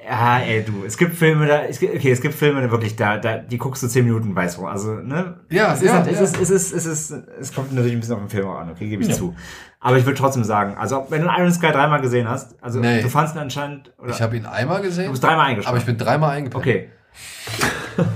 [0.06, 2.96] Ja, ey, du, es gibt Filme, da, es gibt, okay, es gibt Filme, da wirklich,
[2.96, 5.40] da, da, die guckst du zehn Minuten, weißt du, also, ne?
[5.50, 6.24] Ja, es ist, ja, halt, es ja.
[6.26, 8.90] ist, es ist, es ist, es kommt natürlich ein bisschen auf den Film an, okay,
[8.90, 9.16] gebe ich Ja.
[9.16, 9.34] zu.
[9.80, 13.02] Aber ich würde trotzdem sagen, also, wenn du Iron Sky dreimal gesehen hast, also, Nee.
[13.02, 15.70] du fandst ihn anscheinend, oder, Ich habe ihn einmal du gesehen, bist dreimal eingeschlafen.
[15.74, 16.62] aber ich bin dreimal eingepennt.
[16.62, 16.90] okay.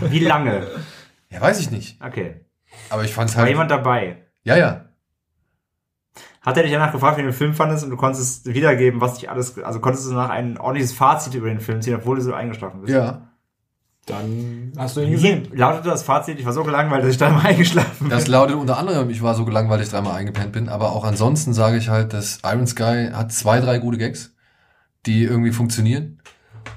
[0.10, 0.68] Wie lange?
[1.30, 2.02] Ja, weiß ich nicht.
[2.04, 2.42] Okay.
[2.90, 3.50] Aber ich fand's War halt.
[3.52, 4.18] jemand dabei?
[4.44, 4.86] Ja, ja.
[6.48, 9.16] Hat er dich danach gefragt, wie du den Film fandest und du konntest wiedergeben, was
[9.16, 12.22] dich alles, also konntest du nach ein ordentliches Fazit über den Film ziehen, obwohl du
[12.22, 12.94] so eingeschlafen bist?
[12.94, 13.28] Ja.
[14.06, 15.50] Dann hast du ihn gesehen.
[15.52, 16.40] lautete das Fazit?
[16.40, 18.10] Ich war so gelangweilt, dass ich da mal eingeschlafen bin.
[18.12, 21.04] Das lautet unter anderem, ich war so gelangweilt, weil ich dreimal eingepennt bin, aber auch
[21.04, 24.34] ansonsten sage ich halt, dass Iron Sky hat zwei, drei gute Gags,
[25.06, 26.22] die irgendwie funktionieren.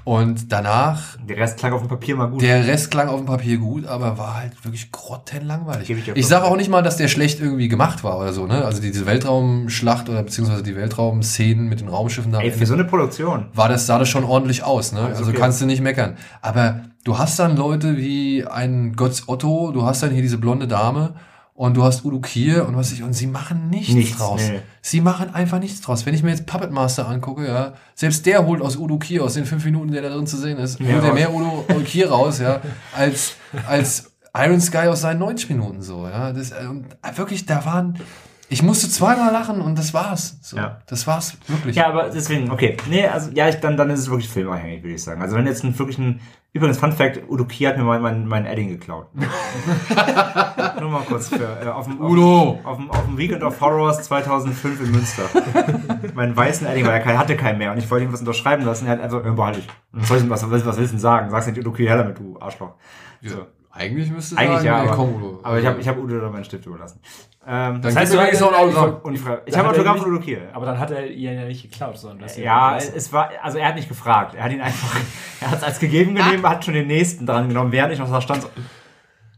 [0.03, 2.41] Und danach, Der Rest klang auf dem Papier mal gut.
[2.41, 5.89] der Rest klang auf dem Papier gut, aber war halt wirklich grottenlangweilig.
[5.89, 8.65] Ich Ich sage auch nicht mal, dass der schlecht irgendwie gemacht war oder so, ne?
[8.65, 12.85] Also diese Weltraumschlacht oder beziehungsweise die Weltraumszenen mit den Raumschiffen da Ey, für so eine
[12.85, 13.45] Produktion.
[13.53, 15.01] war das, sah das schon ordentlich aus, ne?
[15.01, 15.37] Also okay.
[15.37, 16.17] kannst du nicht meckern.
[16.41, 20.67] Aber du hast dann Leute wie ein Götz Otto, du hast dann hier diese blonde
[20.67, 21.13] Dame
[21.61, 24.41] und du hast Udo Kier und was ich, und sie machen nichts, Nichts, draus.
[24.41, 24.61] nee.
[24.81, 26.07] Sie machen einfach nichts draus.
[26.07, 29.35] Wenn ich mir jetzt Puppet Master angucke, ja, selbst der holt aus Udo Kier, aus
[29.35, 32.09] den fünf Minuten, der da drin zu sehen ist, Mehr holt er mehr Udo Kier
[32.09, 32.61] raus, ja,
[32.97, 33.35] als,
[33.67, 36.33] als Iron Sky aus seinen 90 Minuten so, ja.
[36.33, 36.65] Das, äh,
[37.15, 37.99] wirklich, da waren,
[38.49, 40.37] ich musste zweimal lachen und das war's.
[40.41, 40.79] So, Ja.
[40.87, 41.75] Das war's, wirklich.
[41.75, 42.75] Ja, aber deswegen, okay.
[42.89, 45.21] Nee, also, ja, ich, dann, dann ist es wirklich filmabhängig, würde ich sagen.
[45.21, 46.21] Also, wenn jetzt ein, wirklich ein,
[46.53, 49.07] übrigens, Fun Fact, Udo Kier hat mir mal mein, mein Edding geklaut.
[50.79, 52.59] Nur mal kurz für, äh, auf dem, Udo!
[52.63, 55.23] auf, dem, auf dem Weekend of Horrors 2005 in Münster.
[56.15, 58.65] meinen weißen Edding, weil er kein, hatte keinen mehr und ich wollte ihm was unterschreiben
[58.65, 58.85] lassen.
[58.85, 59.67] Er hat also, äh, behalte ich.
[59.93, 61.29] Und Was, soll ich, was, was, was willst du denn sagen?
[61.29, 62.73] Sag's nicht Udo Kier her damit, du Arschloch.
[63.21, 63.45] So.
[63.73, 65.39] Eigentlich müsste Eigentlich sagen, ja, aber, Udo.
[65.43, 66.99] aber ich habe ich hab Udo da meinen Stift überlassen.
[67.47, 68.97] Ähm, Dann kriegst du wenigstens noch ein Autogramm.
[69.03, 70.49] Und ich, ich habe Autogramm von Udo Kier.
[70.53, 73.69] Aber dann hat er ihn ja nicht geklaut, sondern das Ja, es war, also er
[73.69, 74.35] hat nicht gefragt.
[74.35, 74.95] Er hat ihn einfach,
[75.39, 78.09] er hat es als gegeben genommen, hat schon den nächsten dran genommen, während ich noch
[78.11, 78.43] da stand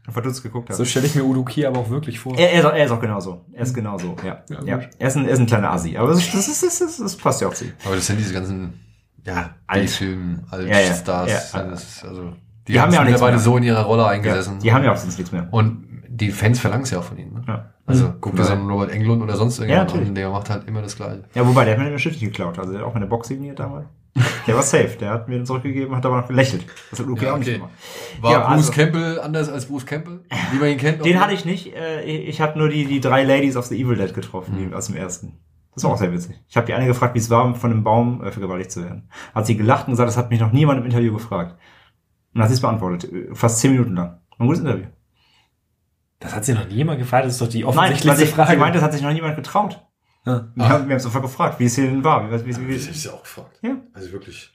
[0.06, 0.76] und verdutzt geguckt habe.
[0.76, 2.36] So stelle ich mir Udo Kier aber auch wirklich vor.
[2.36, 3.44] er, er, ist auch, er ist auch genauso.
[3.52, 4.42] Er ist genauso, ja.
[4.50, 4.80] Ja, ja.
[4.98, 5.96] Er, ist ein, er ist ein kleiner Assi.
[5.96, 7.72] Aber das, ist- das, ist, das, ist, das passt ja auch zu ihm.
[7.86, 8.80] Aber das sind diese ganzen
[9.24, 9.82] ja, Alt.
[9.84, 10.76] B-Film, Ja, ja.
[10.76, 11.52] Alt-Stars.
[11.54, 11.62] Ja.
[11.62, 12.32] das ist, also,
[12.68, 13.38] die, Die haben ja auch nichts mehr.
[13.38, 14.58] so in ihrer Rolle Ja, eingesessen.
[14.60, 15.48] die haben ja auch sonst nichts mehr.
[15.50, 17.32] Und die Fans verlangen es ja auch von ihm.
[17.34, 17.42] Ne?
[17.46, 17.70] Ja.
[17.86, 20.08] Also guck dir so einen Robert Englund oder sonst irgendjemand natürlich.
[20.08, 21.24] an, der macht halt immer das Gleiche.
[21.34, 22.58] Ja, wobei, der hat mir eine Geschichte geklaut.
[22.58, 23.86] Also der hat auch meine Box signiert damals.
[24.46, 24.96] Der war safe.
[25.00, 26.64] Der hat mir den zurückgegeben, hat aber noch gelächelt.
[26.90, 27.56] Das hat Luke Ja, auch nicht okay.
[27.56, 27.72] gemacht.
[28.20, 30.20] War Ja, Bruce also- Campbell anders als Bruce Campbell,
[30.52, 31.04] wie man ihn kennt?
[31.04, 31.74] Den hatte ich nicht.
[31.74, 34.86] Äh, ich habe nur die, die drei Ladies of the Evil Dead getroffen, die aus
[34.86, 35.32] dem ersten.
[35.74, 36.36] Das war auch sehr witzig.
[36.48, 39.08] Ich habe die eine gefragt, wie es war, von einem Baum äh, vergewaltigt zu werden.
[39.34, 41.56] Hat sie gelacht und gesagt, das hat mich noch niemand im Interview gefragt.
[42.34, 43.10] Und hat sie es beantwortet.
[43.36, 44.20] Fast zehn Minuten lang.
[44.38, 44.86] Ein gutes Interview.
[46.18, 48.52] Das hat sie noch niemand gefragt, das ist doch die Nein, offensichtlichste sie, Frage.
[48.52, 49.84] sie meinte, das hat sich noch niemand getraut.
[50.26, 50.48] Ja.
[50.54, 52.30] Wir haben, wir haben sofort gefragt, wie es hier denn war.
[52.30, 53.58] Wie, wie, wie, wie, ja auch gefragt.
[53.62, 53.76] Ja.
[53.92, 54.50] Also wirklich.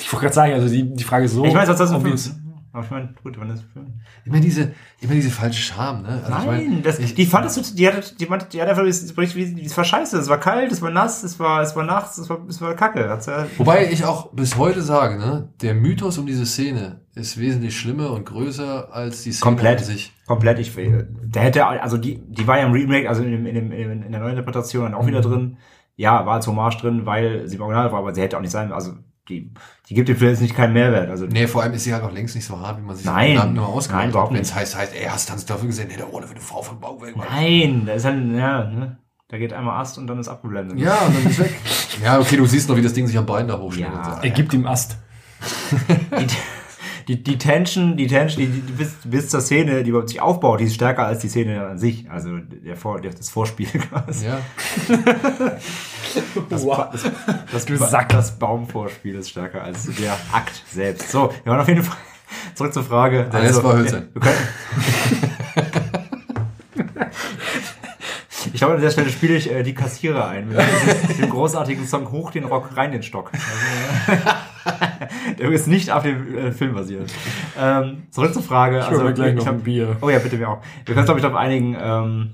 [0.00, 1.44] Ich wollte gerade sagen, also die, die Frage ist so.
[1.44, 2.34] ich weiß, was das ist.
[2.72, 4.00] Aber ich meine, gut, wann ist das Film?
[4.24, 6.08] Immer diese, immer diese falsche Scham, ne?
[6.08, 8.62] Also ich Nein, mein, das, ich, die fand das, so- die hatte, die meinte, die
[8.62, 11.84] hat einfach, es war scheiße, es war kalt, es war nass, es war, es war
[11.84, 13.00] nachts, es war, es war kacke.
[13.00, 17.76] Ja, Wobei ich auch bis heute sage, ne, der Mythos um diese Szene ist wesentlich
[17.76, 19.80] schlimmer und größer als die Szene Komplett.
[19.80, 20.12] sich.
[20.26, 23.54] komplett, ich, der hätte, also die, die war ja im Remake, also in, dem, in,
[23.56, 25.56] dem, in, in der neuen Interpretation dann auch wieder drin.
[25.96, 28.52] Ja, war als Hommage drin, weil sie im Original war, aber sie hätte auch nicht
[28.52, 28.92] sein, also
[29.30, 29.50] die,
[29.88, 31.08] die gibt dem Film jetzt nicht keinen Mehrwert.
[31.08, 33.06] Also Nee, vor allem ist sie halt auch längst nicht so hart, wie man sich
[33.06, 33.32] Nein.
[33.32, 35.88] Gedanken nur ausgemalt Nein, überhaupt Wenn es heißt, heißt, ey, hast du dafür gesehen?
[35.88, 37.16] Nee, der Rolle für eine Frau von Bauwerk.
[37.16, 40.78] nein, da ist dann, ja, ne, da geht einmal Ast und dann ist abgeblendet.
[40.78, 41.54] Ja, und dann ist weg.
[42.04, 43.88] ja, okay, du siehst noch, wie das Ding sich am Bein da hochschlägt.
[43.94, 44.16] Ja.
[44.16, 44.22] so.
[44.22, 44.98] Er gibt ihm Ast.
[46.18, 46.26] die,
[47.16, 50.60] die, die Tension, die Tension, die, die bis, bis zur Szene, die überhaupt sich aufbaut,
[50.60, 52.10] die ist stärker als die Szene an sich.
[52.10, 54.26] Also der Vor, der- das Vorspiel quasi.
[54.26, 54.38] Ja.
[56.48, 56.88] Das, Wow.
[56.92, 57.02] Das,
[57.66, 58.08] das, Ba- Sack.
[58.10, 61.10] das Baumvorspiel ist stärker als der Akt selbst.
[61.10, 61.96] So, wir waren auf jeden Fall
[62.54, 63.28] zurück zur Frage.
[63.32, 64.08] Der Rest war können,
[68.52, 70.48] ich glaube, an der Stelle spiele ich äh, die Kassierer ein.
[70.48, 70.58] Mit
[71.18, 73.30] dem, großartigen Song Hoch den Rock, rein den Stock.
[74.06, 77.12] Also, der ist nicht auf dem äh, Film basiert.
[77.58, 78.78] Ähm, zurück zur Frage.
[78.80, 79.96] Ich hol mir gleich noch hab- ein Bier.
[80.00, 80.58] Oh ja, bitte mir auch.
[80.84, 82.30] Wir können uns, glaube ich, darauf einigen, ähm,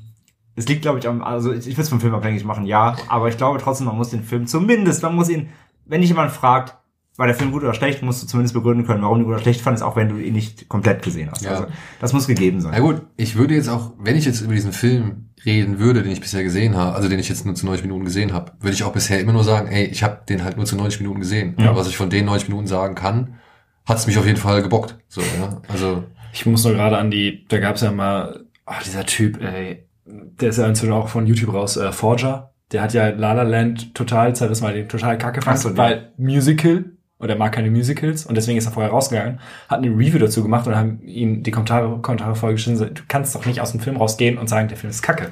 [0.56, 2.96] es liegt, glaube ich, am, also ich, ich will es vom Film abhängig machen, ja,
[3.08, 5.48] aber ich glaube trotzdem, man muss den Film zumindest, man muss ihn,
[5.84, 6.76] wenn dich jemand fragt,
[7.16, 9.42] war der Film gut oder schlecht, musst du zumindest begründen können, warum du gut oder
[9.42, 11.42] schlecht fandest, auch wenn du ihn nicht komplett gesehen hast.
[11.42, 11.50] Ja.
[11.52, 11.66] Also
[12.00, 12.72] das muss gegeben sein.
[12.74, 16.12] Na gut, ich würde jetzt auch, wenn ich jetzt über diesen Film reden würde, den
[16.12, 18.74] ich bisher gesehen habe, also den ich jetzt nur zu 90 Minuten gesehen habe, würde
[18.74, 21.20] ich auch bisher immer nur sagen, ey, ich habe den halt nur zu 90 Minuten
[21.20, 21.54] gesehen.
[21.58, 21.74] Ja.
[21.74, 23.34] Was ich von den 90 Minuten sagen kann,
[23.86, 24.98] hat es mich auf jeden Fall gebockt.
[25.08, 25.62] So, ja.
[25.68, 29.85] Also, Ich muss nur gerade an die, da gab's ja mal, ach, dieser Typ, ey,
[30.06, 32.52] der ist ja inzwischen auch von YouTube raus, äh, Forger.
[32.72, 36.12] Der hat ja La La Land total zerrissen, weil den total kacke fand, so, weil
[36.16, 36.86] Musical,
[37.18, 40.42] und er mag keine Musicals, und deswegen ist er vorher rausgegangen, hat eine Review dazu
[40.42, 43.96] gemacht und haben ihn die Kommentare, Kommentare vorgeschrieben, du kannst doch nicht aus dem Film
[43.96, 45.30] rausgehen und sagen, der Film ist kacke.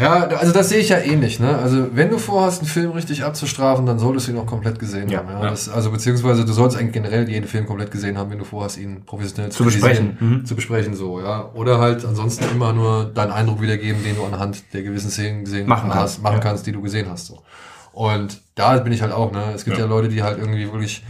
[0.00, 1.58] Ja, also das sehe ich ja ähnlich, ne?
[1.58, 5.08] Also, wenn du vorhast, einen Film richtig abzustrafen, dann solltest du ihn auch komplett gesehen
[5.08, 5.28] Ja, haben.
[5.28, 5.42] Ja?
[5.44, 5.50] ja.
[5.50, 8.78] Das, also, beziehungsweise du sollst eigentlich generell jeden Film komplett gesehen haben, wenn du vorhast,
[8.78, 10.16] ihn professionell Zu besprechen.
[10.16, 10.46] kritisieren, Mhm.
[10.46, 11.50] Zu besprechen, so, ja.
[11.54, 15.66] Oder halt ansonsten immer nur deinen Eindruck wiedergeben, den du anhand der gewissen Szenen gesehen
[15.68, 16.40] Machen hast, kannst, machen ja.
[16.40, 17.42] kannst, die du gesehen hast, so.
[17.92, 19.52] Und da bin ich halt auch, ne?
[19.54, 19.90] Es gibt ja, Ja.
[19.90, 21.04] Leute, die halt irgendwie wirklich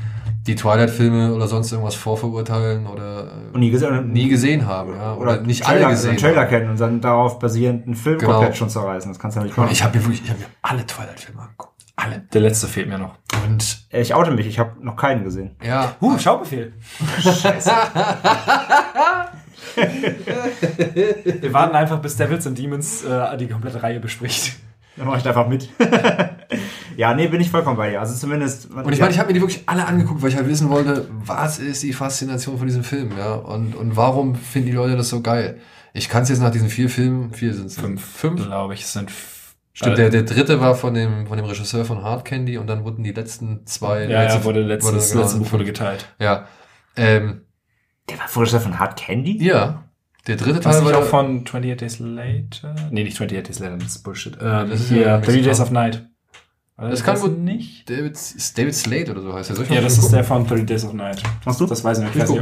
[0.47, 5.15] die Twilight-Filme oder sonst irgendwas vorverurteilen oder äh, Und nie gesehen, nie gesehen haben, ja.
[5.15, 6.49] Oder, oder nicht Trailer, alle gesehen einen Trailer haben.
[6.49, 8.33] kennen und dann darauf basierend einen Film Genau.
[8.33, 9.11] komplett schon zerreißen.
[9.11, 9.69] Das kannst du ja nicht machen.
[9.73, 11.71] ich habe mir wirklich, ich habe mir alle Twilight-Filme angeguckt.
[11.97, 12.23] Alle.
[12.33, 13.17] Der letzte fehlt mir noch.
[13.47, 15.57] Und ich oute mich, ich habe noch keinen gesehen.
[15.63, 16.73] ja, Uh, Schaubefehl.
[17.21, 17.71] Scheiße.
[21.41, 24.57] Wir warten einfach, bis Devils and Demons äh, die komplette Reihe bespricht.
[24.97, 25.69] Dann mache ich da einfach mit.
[27.01, 28.01] ja, nee, bin ich vollkommen bei dir.
[28.01, 28.71] Also zumindest.
[28.71, 31.09] Und ich meine, ich habe mir die wirklich alle angeguckt, weil ich halt wissen wollte,
[31.11, 33.35] was ist die Faszination von diesem Film, ja?
[33.35, 35.59] Und, und warum finden die Leute das so geil?
[35.95, 38.45] Ich kann es jetzt nach diesen vier Filmen, vier sind es, Fünf, fünf.
[38.47, 39.11] glaube ich, es sind
[39.73, 42.67] Stimmt, äh, der, der dritte war von dem, von dem Regisseur von Hard Candy und
[42.67, 44.05] dann wurden die letzten zwei.
[44.05, 46.07] Ja, letzte- ja, wurde letztes, wurde, genau, letzte Buch wurde geteilt.
[46.19, 46.47] Ja.
[46.97, 47.43] Ähm,
[48.09, 49.43] Der war Vorgestellt von Hard Candy?
[49.43, 49.85] ja.
[50.27, 52.75] Der dritte Teil war auch von 28 Days Later?
[52.91, 54.35] Nee, nicht 28 Days Later, das ist Bullshit.
[54.41, 56.10] Ähm, Das ist hier, ja 30 Days of Night.
[56.81, 57.89] Oder Das kann gut- nicht.
[57.91, 59.57] David, ist David Slade oder so heißt er.
[59.57, 60.15] Soll ich Ja, das ist gucken?
[60.15, 61.23] der von 30 Days of Night.
[61.45, 61.67] Machst du?
[61.67, 62.17] Das weiß ich nicht.
[62.17, 62.39] Ich Ich weiß.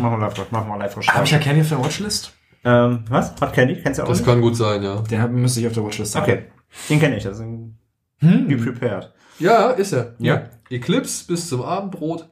[0.00, 2.32] Machen wir live, machen wir live Hab ich ja Candy auf der Watchlist?
[2.62, 3.32] Ähm, was?
[3.40, 3.76] Hard Candy?
[3.82, 4.26] Kennst du auch Das nicht?
[4.26, 4.96] kann gut sein, ja.
[4.96, 6.22] Den hab, müsste ich auf der Watchlist haben.
[6.24, 6.42] Okay.
[6.90, 7.24] Den kenne ich.
[7.24, 7.78] Das ist ein
[8.18, 8.48] Hm.
[8.48, 9.12] Be Prepared.
[9.38, 10.14] Ja, ist er.
[10.18, 10.42] Ja.
[10.68, 12.28] Eclipse bis zum Abendbrot.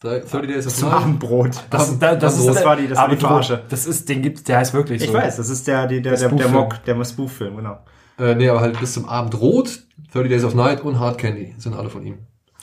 [0.00, 0.98] 30 Days of Zum Night.
[0.98, 1.50] Abendbrot.
[1.70, 3.16] Das, da, das, Das ist, war die- das war die.
[3.16, 3.62] Verarsche.
[3.68, 5.08] Das ist, den gibt's, der heißt wirklich so.
[5.08, 6.52] Ich weiß, das ist der, der, Das der, der Buchfilm.
[6.54, 7.78] Mock, der Spoof-Film, genau.
[8.18, 9.80] Äh, nee, aber halt bis zum Abendrot,
[10.12, 12.18] 30 Days of Night und Hard Candy sind alle von ihm.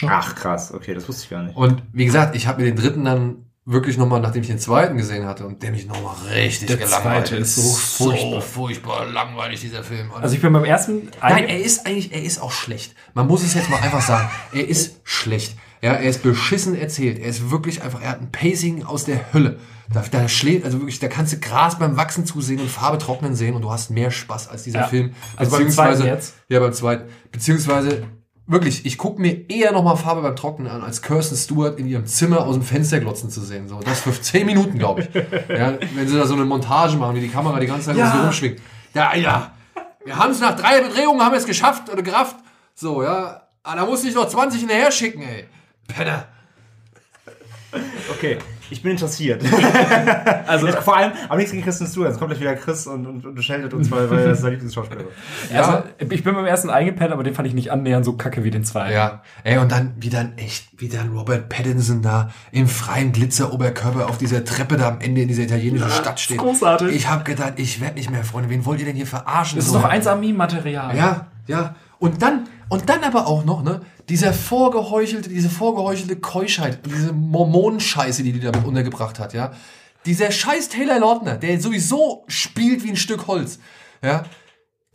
[0.05, 0.73] Ach, krass.
[0.73, 1.55] Okay, das wusste ich gar nicht.
[1.55, 4.97] Und wie gesagt, ich habe mir den dritten dann wirklich nochmal, nachdem ich den zweiten
[4.97, 8.41] gesehen hatte und der mich nochmal richtig Der gelangweilt zweite ist so so furchtbar.
[8.41, 10.11] furchtbar langweilig, dieser Film.
[10.11, 11.09] Also ich bin beim ersten...
[11.21, 12.93] Nein, er ist eigentlich, er ist auch schlecht.
[13.13, 14.29] Man muss es jetzt mal einfach sagen.
[14.51, 15.55] Er ist schlecht.
[15.81, 17.19] Ja, er ist beschissen erzählt.
[17.19, 19.59] Er ist wirklich einfach, er hat ein Pacing aus der Hölle.
[19.91, 23.35] Da, da schlägt, also wirklich, da kannst du Gras beim Wachsen zusehen und Farbe trocknen
[23.35, 24.87] sehen und du hast mehr Spaß als dieser Ja.
[24.87, 25.13] Film.
[25.35, 26.35] Also Beziehungsweise- jetzt?
[26.47, 27.09] Ja, beim zweiten.
[27.31, 28.05] Beziehungsweise,
[28.47, 32.05] wirklich, ich gucke mir eher nochmal Farbe beim Trocknen an, als Kirsten Stewart in ihrem
[32.05, 33.67] Zimmer aus dem Fenster glotzen zu sehen.
[33.67, 35.09] So, das für 10 Minuten, glaube ich.
[35.49, 38.11] Ja, wenn sie da so eine Montage machen, wie die Kamera die ganze Zeit Ja.
[38.11, 38.59] so rumschwingt.
[38.93, 39.51] Ja, ja.
[40.05, 42.35] Wir haben es nach drei Bedrehungen, haben wir es geschafft oder gerafft.
[42.75, 43.41] So, ja.
[43.63, 45.45] Ah, da muss ich noch 20 hinterher schicken, ey.
[45.87, 46.27] Penner.
[48.11, 48.37] Okay,
[48.69, 49.41] ich bin interessiert.
[50.47, 52.09] Also, Vor allem, am nächsten gegen Kristen Stewart.
[52.09, 54.51] Jetzt kommt gleich wieder Chris und, und, und scheltet uns, weil, weil das ist sein
[54.51, 55.01] Lieblingsschauspieler.
[55.01, 55.55] ist.
[55.55, 58.51] also, ich bin beim ersten eingepennt, aber den fand ich nicht annähernd so kacke wie
[58.51, 58.93] den zweiten.
[58.93, 64.07] Ja, ey, und dann, wie dann echt, wie dann Robert Pattinson da im freien Glitzer-Oberkörper
[64.09, 66.37] auf dieser Treppe da am Ende in dieser italienischen Stadt steht.
[66.37, 66.95] großartig.
[66.95, 68.49] Ich hab gedacht, ich werd nicht mehr, Freunde.
[68.49, 69.57] Wen wollt ihr denn hier verarschen?
[69.57, 69.79] Das ist So.
[69.79, 70.95] doch 1 Meme-Material.
[70.95, 71.75] Ja, ja.
[71.99, 78.23] Und dann, und dann aber auch noch, ne, dieser vorgeheuchelte, diese vorgeheuchelte Keuschheit, diese Mormonenscheiße,
[78.23, 79.51] die die damit untergebracht hat, ja.
[80.05, 83.59] Dieser scheiß Taylor Lautner, der sowieso spielt wie ein Stück Holz,
[84.03, 84.23] ja.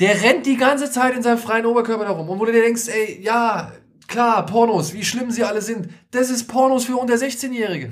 [0.00, 2.28] Der rennt die ganze Zeit in seinem freien Oberkörper darum.
[2.28, 3.72] Und wo du dir denkst, ey, ja,
[4.06, 5.88] klar, Pornos, wie schlimm sie alle sind.
[6.12, 7.90] Das ist Pornos für unter 16-Jährige.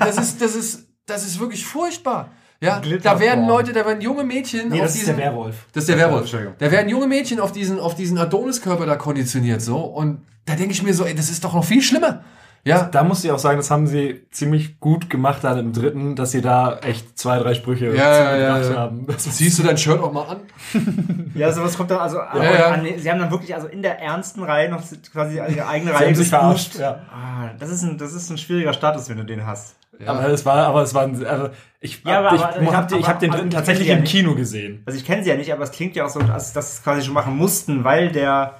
[0.00, 2.32] Das ist, das ist, das ist wirklich furchtbar.
[2.60, 3.46] Ja, da werden.
[3.46, 5.66] Leute, da werden junge Mädchen Nee, auf das ist diesen, der Werwolf.
[5.72, 6.30] das ist der Werwolf.
[6.58, 9.76] Da werden junge Mädchen auf diesen, auf diesen Adoniskörper da konditioniert, so.
[9.78, 12.22] Und da denke ich mir so, ey, das ist doch noch viel schlimmer.
[12.66, 12.84] Ja.
[12.84, 16.30] Da muss ich auch sagen, das haben sie ziemlich gut gemacht dann im dritten, dass
[16.30, 19.06] sie da echt zwei, drei Sprüche Ja, ja, ja, haben.
[19.18, 20.40] Ziehst du dein Shirt auch mal an?
[21.34, 22.16] Ja, sowas kommt dann also.
[22.18, 22.68] ja.
[22.70, 24.80] An, sie haben dann wirklich also in der ernsten Reihe noch
[25.12, 27.02] quasi ihre eigene Sie Reihe haben sich verarscht, ja.
[27.12, 29.74] Ah, das ist ein, das ist ein schwieriger Status, wenn du den hast.
[30.06, 32.92] Aber es war, aber es war, ein- also ich, Ja, aber- ich, aber- ich, hab,
[32.92, 34.82] ich hab den dritten also, tatsächlich im Kino gesehen.
[34.86, 36.76] Also ich kenne sie ja nicht, aber es klingt ja auch so, als dass sie
[36.78, 38.54] es quasi schon machen mussten, weil der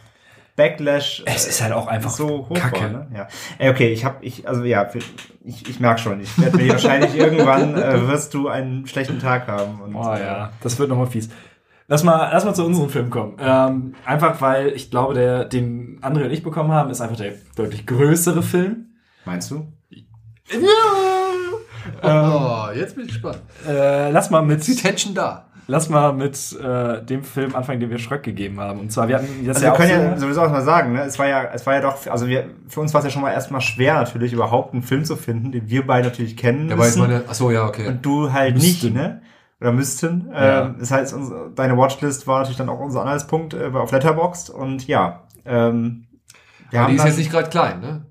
[0.56, 2.80] Backlash Es ist halt auch einfach so hoch Kacke.
[2.82, 2.88] war.
[2.88, 3.06] Ne?
[3.14, 3.28] Ja.
[3.58, 4.88] Ey, okay, ich habe, ich, also ja,
[5.44, 9.48] ich, ich merke schon, ich werde mir wahrscheinlich irgendwann äh, wirst du einen schlechten Tag
[9.48, 9.80] haben.
[9.80, 11.28] Und, Oh äh, ja, das wird nochmal fies.
[11.86, 13.36] Lass mal, lass mal zu unserem Film kommen.
[13.38, 17.34] Ähm, einfach weil ich glaube, der, den André und ich bekommen haben, ist einfach der
[17.56, 18.86] deutlich größere Film.
[19.26, 19.66] Meinst du?
[22.02, 23.42] Oh, jetzt bin ich gespannt.
[23.66, 25.48] Äh, lass mal mit, Ist die Tension da?
[25.66, 28.80] Lass mal mit äh, dem Film anfangen, den wir Schröck gegeben haben.
[28.80, 30.62] Und zwar, wir hatten das Also ja wir auch können ja so, sowieso auch mal
[30.62, 31.02] sagen, ne?
[31.02, 33.22] Es war ja, es war ja doch, also wir, für uns war es ja schon
[33.22, 36.76] mal erstmal schwer natürlich überhaupt einen Film zu finden, den wir beide natürlich kennen Ja,
[36.76, 37.88] jetzt müssen meine, achso, ja, okay.
[37.88, 38.86] und du halt Müssten.
[38.86, 39.22] nicht, ne?
[39.60, 40.30] Oder müssten.
[40.32, 40.66] Ja.
[40.66, 44.50] Ähm, das heißt, unsere, deine Watchlist war natürlich dann auch unser Anhaltspunkt äh, auf Letterboxd
[44.50, 46.06] und ja, ähm,
[46.70, 48.06] wir Aber die ist jetzt nicht gerade klein, ne?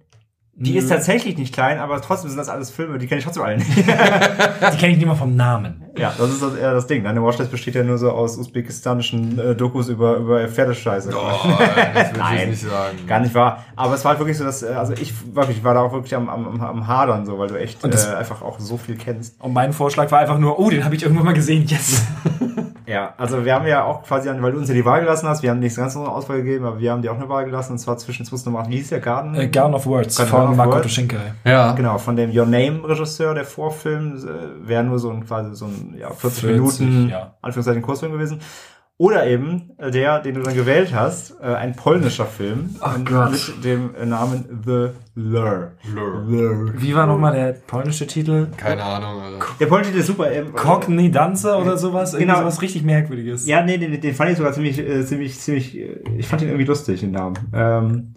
[0.55, 3.43] die ist tatsächlich nicht klein, aber trotzdem sind das alles Filme, die kenne ich trotzdem
[3.43, 3.75] alle nicht.
[3.77, 5.82] die kenne ich nicht mal vom Namen.
[5.97, 7.03] Ja, das ist das, eher das Ding.
[7.03, 11.09] Deine Watchlist besteht ja nur so aus usbekistanischen äh, Dokus über, über Pferdescheiße.
[11.93, 12.97] das will ich nicht sagen.
[13.07, 13.63] Gar nicht wahr.
[13.75, 15.93] Aber es war halt wirklich so, dass, äh, also ich wirklich, ich war da auch
[15.93, 18.95] wirklich am, am, am- Hadern, so, weil du echt das- äh, einfach auch so viel
[18.95, 19.39] kennst.
[19.41, 22.03] Und mein Vorschlag war einfach nur, oh, den habe ich irgendwann mal gesehen, yes.
[22.85, 25.41] Ja, also wir haben ja auch quasi, weil du uns ja die Wahl gelassen hast,
[25.41, 27.71] wir haben nicht ganz unsere Auswahl gegeben, aber wir haben dir auch eine Wahl gelassen,
[27.71, 29.35] und zwar zwischen 2008, wie hieß der Garden?
[29.35, 30.83] äh, Garden of Words Garden von Marco Words.
[30.83, 31.33] Toschinkai.
[31.45, 31.71] Ja.
[31.71, 35.82] Genau, von dem Your Name-Regisseur, der Vorfilm, äh, wäre nur so ein quasi so ein
[35.97, 37.35] ja, 40, 40, Minuten ja.
[37.41, 38.39] Anführungszeichen Kurzfilm gewesen.
[38.97, 43.31] Oder eben äh, der, den du dann gewählt hast, äh, ein polnischer Film Gott.
[43.31, 45.71] mit dem äh, Namen The Lure.
[45.91, 46.23] Lure.
[46.27, 46.73] Lure.
[46.75, 48.47] Wie war nochmal der polnische Titel?
[48.55, 49.45] Keine Ahnung, Alter.
[49.59, 50.31] Der polnische Titel ist super.
[50.31, 52.13] Ähm, Cockney Dancer oder sowas?
[52.13, 52.39] Irgendwie Genau.
[52.41, 53.47] sowas richtig Merkwürdiges.
[53.47, 56.49] Ja, nee, den, den fand ich sogar ziemlich, äh, ziemlich, ziemlich, äh, ich fand ihn
[56.49, 57.35] irgendwie lustig, den Namen.
[57.51, 58.13] Ähm,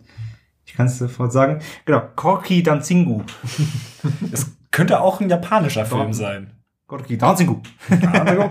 [0.66, 1.60] ich kann es sofort sagen.
[1.86, 3.22] Genau, Korki Danzingu.
[4.30, 6.50] Es könnte auch ein japanischer Film sein.
[6.86, 7.60] Korki Danzingu.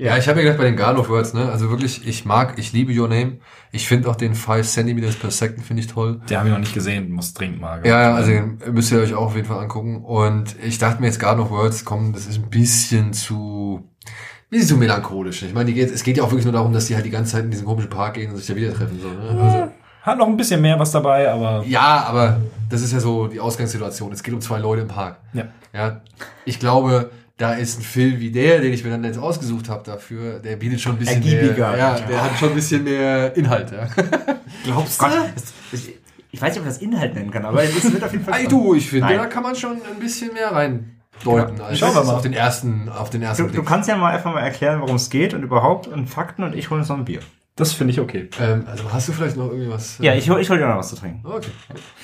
[0.00, 1.50] Ja, ich habe mir gedacht bei den Garden of Words, ne?
[1.50, 3.38] Also wirklich, ich mag, ich liebe Your Name.
[3.72, 6.20] Ich finde auch den 5 cm per Second finde ich toll.
[6.30, 7.84] Der habe ich noch nicht gesehen, muss dringend mal.
[7.84, 10.04] Ja, ja, also den müsst ihr euch auch auf jeden Fall angucken.
[10.04, 14.10] Und ich dachte mir jetzt Garden of Words, komm, das ist ein bisschen zu, ein
[14.50, 15.42] bisschen zu melancholisch.
[15.42, 17.32] Ich meine, geht, es geht ja auch wirklich nur darum, dass die halt die ganze
[17.32, 19.00] Zeit in diesen komischen Park gehen und sich da wieder treffen.
[19.02, 19.42] So, ne?
[19.42, 19.72] also,
[20.02, 23.40] Hat noch ein bisschen mehr was dabei, aber ja, aber das ist ja so die
[23.40, 24.12] Ausgangssituation.
[24.12, 25.18] Es geht um zwei Leute im Park.
[25.32, 25.48] ja.
[25.74, 26.00] Ja,
[26.44, 29.84] ich glaube, da ist ein Film wie der, den ich mir dann jetzt ausgesucht habe
[29.84, 31.70] dafür, der bietet schon ein bisschen Ergiebiger.
[31.70, 33.70] mehr, ja, der hat schon ein bisschen mehr Inhalt.
[33.70, 33.88] Ja.
[34.64, 35.94] Glaubst Gott, das, ich,
[36.32, 38.40] ich weiß nicht, ob man das Inhalt nennen kann, aber es wird auf jeden Fall.
[38.40, 39.18] Ey, du, ich finde, Nein.
[39.18, 42.16] da kann man schon ein bisschen mehr reindeuten, als Schauen wir mal.
[42.16, 44.96] auf den ersten, auf den ersten Du, du kannst ja mal einfach mal erklären, worum
[44.96, 47.20] es geht und überhaupt und Fakten und ich hole uns noch ein Bier.
[47.54, 48.28] Das finde ich okay.
[48.40, 49.98] Ähm, also hast du vielleicht noch irgendwie was?
[49.98, 51.24] Ja, ich hole ich hol dir noch was zu trinken.
[51.24, 51.50] Okay.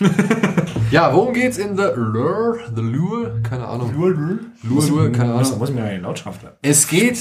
[0.94, 2.56] Ja, worum geht's in The Lure?
[2.72, 3.40] The Lure?
[3.42, 3.92] Keine Ahnung.
[3.96, 5.58] Lure, Lure, keine Muss, Ahnung.
[5.58, 6.56] muss ich mir mal den Lautschriftler.
[6.62, 7.18] Es geht,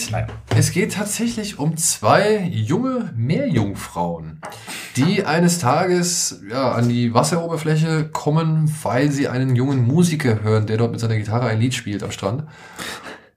[0.56, 4.42] es geht tatsächlich um zwei junge Meerjungfrauen,
[4.96, 10.78] die eines Tages ja, an die Wasseroberfläche kommen, weil sie einen jungen Musiker hören, der
[10.78, 12.44] dort mit seiner Gitarre ein Lied spielt am Strand.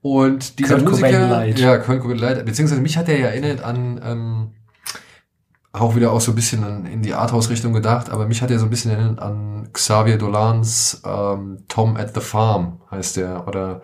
[0.03, 1.59] Und dieser Kurt Cobain Musiker, Light.
[1.59, 4.47] ja, Kurt Cobain Light, beziehungsweise mich hat er ja erinnert an ähm,
[5.73, 8.59] auch wieder auch so ein bisschen an, in die Arthouse-Richtung gedacht, aber mich hat er
[8.59, 13.81] so ein bisschen erinnert an Xavier Dolans ähm, Tom at the Farm, heißt der, oder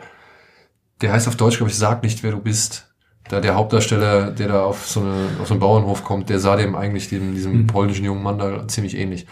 [1.01, 2.89] der heißt auf Deutsch, glaube ich, Sag nicht, wer du bist.
[3.29, 6.55] Da der Hauptdarsteller, der da auf so, eine, auf so einen Bauernhof kommt, der sah
[6.55, 7.67] dem eigentlich dem, diesem Mhm.
[7.67, 9.27] polnischen jungen Mann da ziemlich ähnlich.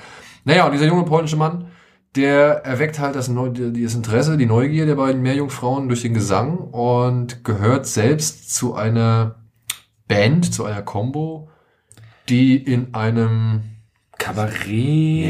[0.45, 1.67] Naja, und dieser junge polnische Mann,
[2.15, 6.57] der erweckt halt das, Neu das Interesse, die Neugier der beiden Meerjungfrauen durch den Gesang
[6.57, 9.35] und gehört selbst zu einer
[10.07, 11.49] Band, zu einer Combo,
[12.29, 13.61] die in einem
[14.17, 14.67] Kabarett.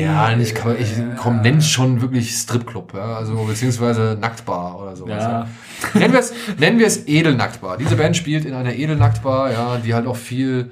[0.01, 5.23] ja, nicht man, ich komm, nenn's schon wirklich Stripclub, ja, also beziehungsweise Nacktbar oder sowas.
[5.23, 5.29] Ja.
[5.41, 5.47] Ja.
[5.93, 7.77] Nennen wir es, nennen wir es Edelnacktbar.
[7.77, 10.71] Diese Band spielt in einer Edelnacktbar, ja, die halt auch viel,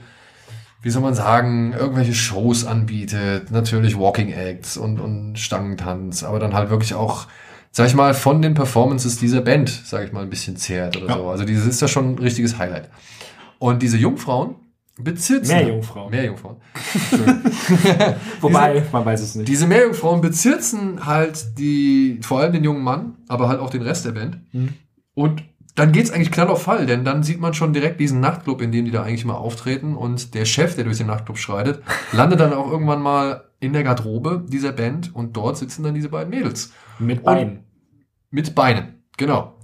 [0.82, 6.54] wie soll man sagen, irgendwelche Shows anbietet, natürlich Walking Acts und, und Stangentanz, aber dann
[6.54, 7.28] halt wirklich auch,
[7.72, 11.08] sag ich mal, von den Performances dieser Band, sag ich mal, ein bisschen zehrt oder
[11.08, 11.16] Ja.
[11.16, 11.30] so.
[11.30, 12.90] Also dieses ist ja schon ein richtiges Highlight.
[13.60, 14.56] Und diese Jungfrauen
[15.04, 15.56] bezitzen.
[15.56, 16.12] Meerjungfrauen.
[16.12, 16.58] Meerjungfrauen.
[18.42, 19.48] Wobei, man weiß es nicht.
[19.48, 24.06] Diese Meerjungfrauen bezirzen halt die, vor allem den jungen Mann, aber halt auch den Rest
[24.06, 24.40] der Band.
[24.52, 24.74] Mhm.
[25.14, 25.44] Und
[25.76, 28.72] dann geht's eigentlich knall auf Fall, denn dann sieht man schon direkt diesen Nachtclub, in
[28.72, 31.82] dem die da eigentlich mal auftreten und der Chef, der durch den Nachtclub schreitet,
[32.12, 36.10] landet dann auch irgendwann mal in der Garderobe dieser Band und dort sitzen dann diese
[36.10, 36.74] beiden Mädels.
[36.98, 37.64] Mit Beinen.
[38.30, 39.58] Mit Beinen, genau.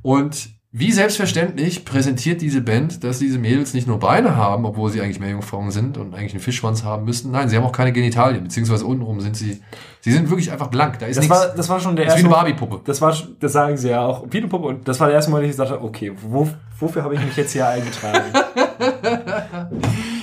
[0.00, 5.02] Und wie selbstverständlich präsentiert diese Band, dass diese Mädels nicht nur Beine haben, obwohl sie
[5.02, 7.30] eigentlich Meerjungfrauen sind und eigentlich einen Fischschwanz haben müssten.
[7.30, 9.60] Nein, sie haben auch keine Genitalien, beziehungsweise untenrum sind sie,
[10.00, 10.98] sie sind wirklich einfach blank.
[10.98, 11.38] Da ist Das nichts.
[11.38, 12.36] war, das war schon der das ist wie erste.
[12.38, 12.80] eine Barbie-Puppe.
[12.86, 14.24] Das war, das sagen sie ja auch.
[14.30, 14.66] Wie eine Puppe.
[14.68, 17.36] Und das war der erste Mal, dass ich sagte, okay, wo, wofür habe ich mich
[17.36, 18.32] jetzt hier eingetragen?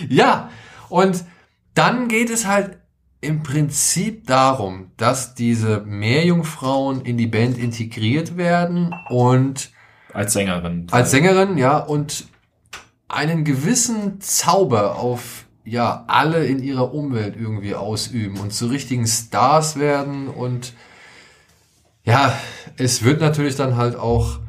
[0.09, 0.49] Ja,
[0.89, 1.23] und
[1.75, 2.77] dann geht es halt
[3.21, 9.69] im Prinzip darum, dass diese Meerjungfrauen in die Band integriert werden und
[10.13, 10.88] Als Sängerin.
[10.91, 12.28] als Sängerin, ja, und
[13.08, 19.78] einen gewissen Zauber auf ja alle in ihrer Umwelt irgendwie ausüben und zu richtigen Stars
[19.78, 20.74] werden und
[22.04, 22.34] ja,
[22.78, 24.39] es wird natürlich dann halt auch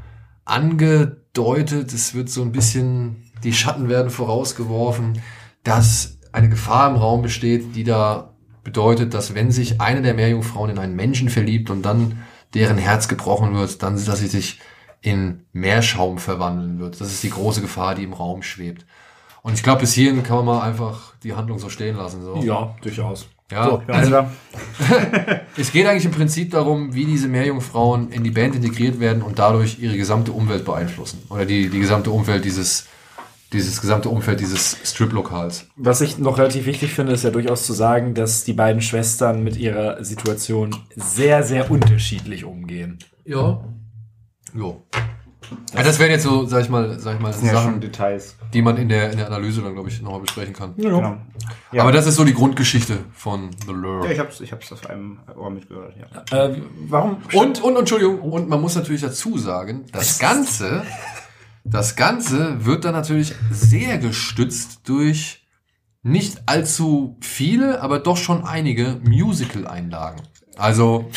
[0.45, 5.21] angedeutet, es wird so ein bisschen, die Schatten werden vorausgeworfen,
[5.63, 10.71] dass eine Gefahr im Raum besteht, die da bedeutet, dass wenn sich eine der Meerjungfrauen
[10.71, 12.23] in einen Menschen verliebt und dann
[12.55, 14.59] deren Herz gebrochen wird, dann, dass sie sich
[15.03, 17.01] in Meerschaum verwandeln wird.
[17.01, 18.85] Das ist die große Gefahr, die im Raum schwebt.
[19.43, 22.23] Und ich glaube, bis hierhin kann man mal einfach die Handlung so stehen lassen.
[22.23, 22.37] So.
[22.43, 23.27] Ja, durchaus.
[23.51, 24.31] Ja, So, also, also,
[25.57, 29.39] es geht eigentlich im Prinzip darum, wie diese Meerjungfrauen in die Band integriert werden und
[29.39, 31.23] dadurch ihre gesamte Umwelt beeinflussen.
[31.31, 32.87] Oder die, die gesamte Umwelt dieses,
[33.53, 35.67] dieses gesamte Umfeld dieses Strip-Lokals.
[35.75, 39.43] Was ich noch relativ wichtig finde, ist ja durchaus zu sagen, dass die beiden Schwestern
[39.43, 42.99] mit ihrer Situation sehr, sehr unterschiedlich umgehen.
[43.25, 43.65] Ja.
[44.55, 44.83] Jo.
[45.75, 47.81] Ja, das wären jetzt so, sag ich mal, sag ich mal, das sind ja Sachen,
[47.81, 48.37] Details.
[48.53, 50.77] die man in der, in der Analyse dann, glaube ich, nochmal besprechen kann.
[50.77, 51.17] Genau.
[51.73, 51.83] Ja.
[51.83, 54.07] Aber das ist so die Grundgeschichte von The Lure.
[54.07, 56.47] ja, ich hab's, ich hab's auf einem Ohr mitgehört, ja.
[56.47, 57.19] Äh, warum?
[57.33, 60.85] Und, und, Entschuldigung, und man muss natürlich dazu sagen, das Ganze,
[61.65, 65.47] das Ganze wird dann natürlich sehr gestützt durch
[66.03, 70.23] nicht allzu viele, aber doch schon einige Musical-Einlagen.
[70.57, 71.11] Also,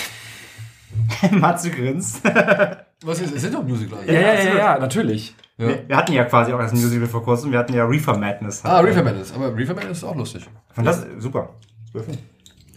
[1.32, 2.22] Matze grinst.
[3.06, 4.22] was ist, es sind doch Musical-Einlagen.
[4.22, 5.36] ja, ja, ja, ja, natürlich.
[5.58, 5.68] Ja.
[5.68, 7.52] Wir, wir hatten ja quasi auch das Musical vor kurzem.
[7.52, 8.64] Wir hatten ja Reefer Madness.
[8.64, 10.46] Ah, Reefer Madness, aber Reefer Madness ist auch lustig.
[10.74, 11.50] Fand das super.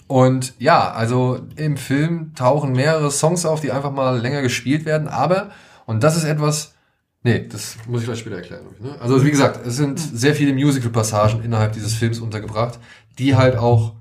[0.07, 5.09] Und ja, also im Film tauchen mehrere Songs auf, die einfach mal länger gespielt werden,
[5.09, 5.51] aber,
[5.87, 6.75] und das ist etwas,
[7.23, 8.67] nee, das muss ich gleich später erklären.
[8.79, 8.95] Ne?
[9.01, 12.79] Also wie gesagt, es sind sehr viele Musical-Passagen innerhalb dieses Films untergebracht,
[13.19, 13.95] die halt auch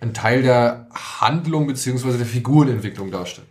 [0.00, 0.86] ein Teil der
[1.20, 3.48] Handlung beziehungsweise der Figurenentwicklung darstellen.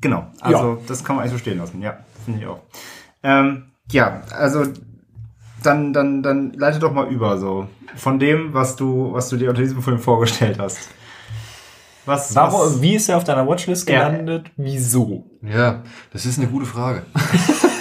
[0.00, 0.26] Genau.
[0.40, 1.82] Also das kann man eigentlich so stehen lassen.
[1.82, 2.60] Ja, finde ich auch.
[3.22, 4.64] Ähm, ja, also
[5.62, 9.48] dann, dann, dann leite doch mal über so von dem, was du, was du dir
[9.50, 10.90] unter diesem Film vorgestellt hast.
[12.06, 14.08] Was, Warum, was wie ist er auf deiner Watchlist Ja.
[14.08, 14.50] gelandet?
[14.56, 15.26] Wieso?
[15.42, 15.82] Ja,
[16.12, 17.02] das ist eine gute Frage.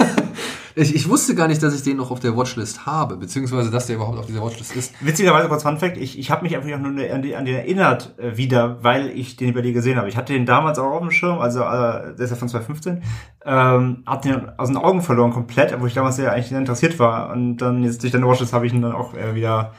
[0.77, 3.87] ich, ich wusste gar nicht, dass ich den noch auf der Watchlist habe, beziehungsweise dass
[3.87, 4.93] der überhaupt auf dieser Watchlist ist.
[5.01, 8.17] Witzigerweise kurz Fun Fact, ich, ich habe mich einfach nur an, die, an den erinnert
[8.19, 10.07] äh, wieder, weil ich den bei dir gesehen habe.
[10.07, 13.01] Ich hatte den damals auch auf dem Schirm, also äh, der ist ja von 2015,
[13.45, 16.99] ähm, hab den aus den Augen verloren komplett, obwohl ich damals ja eigentlich sehr interessiert
[16.99, 17.31] war.
[17.31, 19.73] Und dann jetzt durch deine Watchlist habe ich ihn dann auch äh, wieder,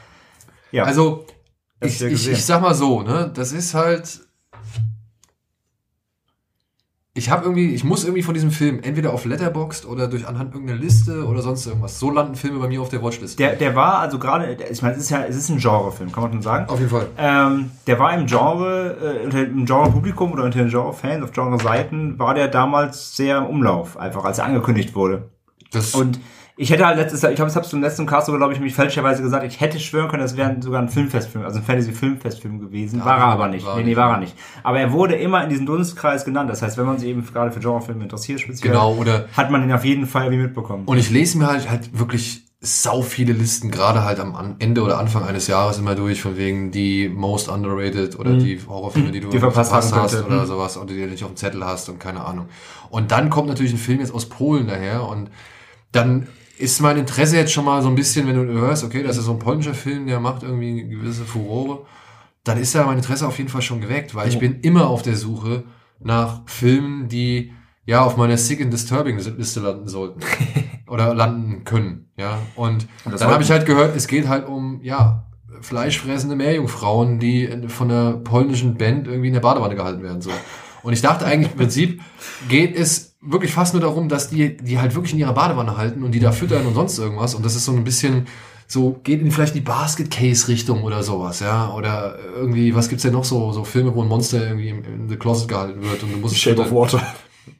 [0.71, 0.83] ja.
[0.83, 1.25] Also,
[1.81, 4.19] ich, ich, ich sag mal so, ne, das ist halt
[7.19, 10.53] Ich habe irgendwie, ich muss irgendwie von diesem Film entweder auf Letterboxd oder durch anhand
[10.53, 11.99] irgendeiner Liste oder sonst irgendwas.
[11.99, 13.37] So landen Filme bei mir auf der Watchlist.
[13.39, 16.23] Der, der war also gerade, ich meine, es ist ja, es ist ein Genrefilm, kann
[16.23, 16.69] man schon sagen.
[16.69, 17.07] auf jeden Fall.
[17.17, 22.17] Ähm, der war im Genre, äh, unter dem Genre-Publikum oder unter den Genre-Fans auf Genre-Seiten,
[22.17, 25.29] war der damals sehr im Umlauf, einfach als er angekündigt wurde.
[25.73, 26.21] Das, Und
[26.61, 28.53] ich hätte halt letztes Jahr, ich glaube, ich habe es zum letzten Cast sogar, glaube
[28.53, 31.63] ich, mich fälschlicherweise gesagt, ich hätte schwören können, das wäre sogar ein Filmfestfilm, also ein
[31.63, 32.99] Fantasy-Filmfestfilm gewesen.
[32.99, 33.65] Ja, war er aber nicht.
[33.65, 34.35] war nee, nee, war er nicht.
[34.61, 36.49] Aber er wurde immer in diesem Dunstkreis genannt.
[36.49, 39.63] Das heißt, wenn man sich eben gerade für Genrefilme interessiert, speziell, genau, oder hat man
[39.63, 40.83] ihn auf jeden Fall irgendwie mitbekommen.
[40.85, 44.97] Und ich lese mir halt, halt wirklich sau viele Listen, gerade halt am Ende oder
[44.99, 49.27] Anfang eines Jahres immer durch, von wegen die most underrated oder die Horrorfilme, die du
[49.27, 49.31] Mhm.
[49.31, 50.25] Die verpasst haben hast könnte.
[50.27, 50.47] oder Mhm.
[50.47, 52.47] sowas oder die du nicht auf dem Zettel hast und keine Ahnung.
[52.89, 55.29] Und dann kommt natürlich ein Film jetzt aus Polen daher und
[55.93, 56.27] dann
[56.59, 59.25] ist mein Interesse jetzt schon mal so ein bisschen, wenn du hörst, okay, das ist
[59.25, 61.85] so ein polnischer Film, der macht irgendwie eine gewisse Furore,
[62.43, 65.01] dann ist da mein Interesse auf jeden Fall schon geweckt, weil ich bin immer auf
[65.01, 65.63] der Suche
[65.99, 67.53] nach Filmen, die
[67.85, 70.19] ja auf meiner Sick and Disturbing Liste landen sollten
[70.87, 72.39] oder landen können, ja.
[72.55, 75.25] Und dann habe ich halt gehört, es geht halt um ja
[75.61, 80.31] fleischfressende Meerjungfrauen, die von einer polnischen Band irgendwie in der Badewanne gehalten werden so.
[80.83, 82.01] Und ich dachte eigentlich im Prinzip
[82.47, 86.03] geht es wirklich fast nur darum, dass die die halt wirklich in ihrer Badewanne halten
[86.03, 88.27] und die da füttern und sonst irgendwas und das ist so ein bisschen
[88.67, 93.03] so geht in vielleicht die Basket Case Richtung oder sowas, ja, oder irgendwie was gibt's
[93.03, 96.11] denn noch so so Filme, wo ein Monster irgendwie in the Closet gehalten wird und
[96.13, 96.71] du musst es Shape of.
[96.71, 97.01] Water.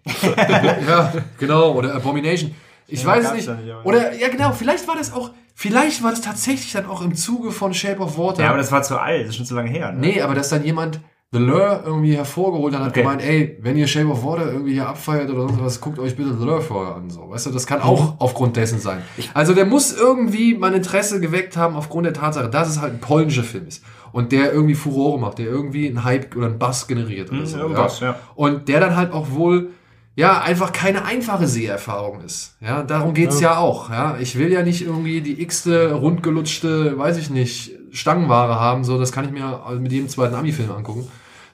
[0.87, 2.53] Ja, genau, oder Abomination.
[2.87, 3.49] Ich Ja, weiß es nicht.
[3.49, 7.15] nicht, Oder, ja genau, vielleicht war das auch, vielleicht war das tatsächlich dann auch im
[7.15, 8.43] Zuge von Shape of Water.
[8.43, 9.91] ja, aber das war zu alt, das ist schon zu lange her.
[9.91, 9.99] Ne?
[9.99, 10.99] nee, aber dass dann jemand
[11.31, 13.01] The Lure irgendwie hervorgeholt hat, hat Okay.
[13.01, 16.15] gemeint, ey, wenn ihr Shape of Water irgendwie hier abfeiert oder sonst was, guckt euch
[16.15, 17.29] bitte The Lure vorher an, so.
[17.29, 19.03] Weißt du, das kann auch aufgrund dessen sein.
[19.35, 22.99] Also der muss irgendwie mein Interesse geweckt haben aufgrund der Tatsache, dass es halt ein
[22.99, 23.83] polnischer Film ist.
[24.11, 27.45] Und der irgendwie Furore macht, der irgendwie einen Hype oder einen Bass generiert oder Hm,
[27.45, 27.57] so.
[27.59, 28.15] irgendwas, ja.
[28.33, 29.69] Und der dann halt auch wohl,
[30.15, 32.55] ja, einfach keine einfache Seherfahrung ist.
[32.59, 33.59] Ja, darum geht's ja.
[33.59, 33.91] auch.
[33.91, 38.97] Ja, ich will ja nicht irgendwie die x-te rundgelutschte, weiß ich nicht, Stangenware haben, so,
[38.99, 41.07] das kann ich mir mit jedem zweiten Ami-Film angucken.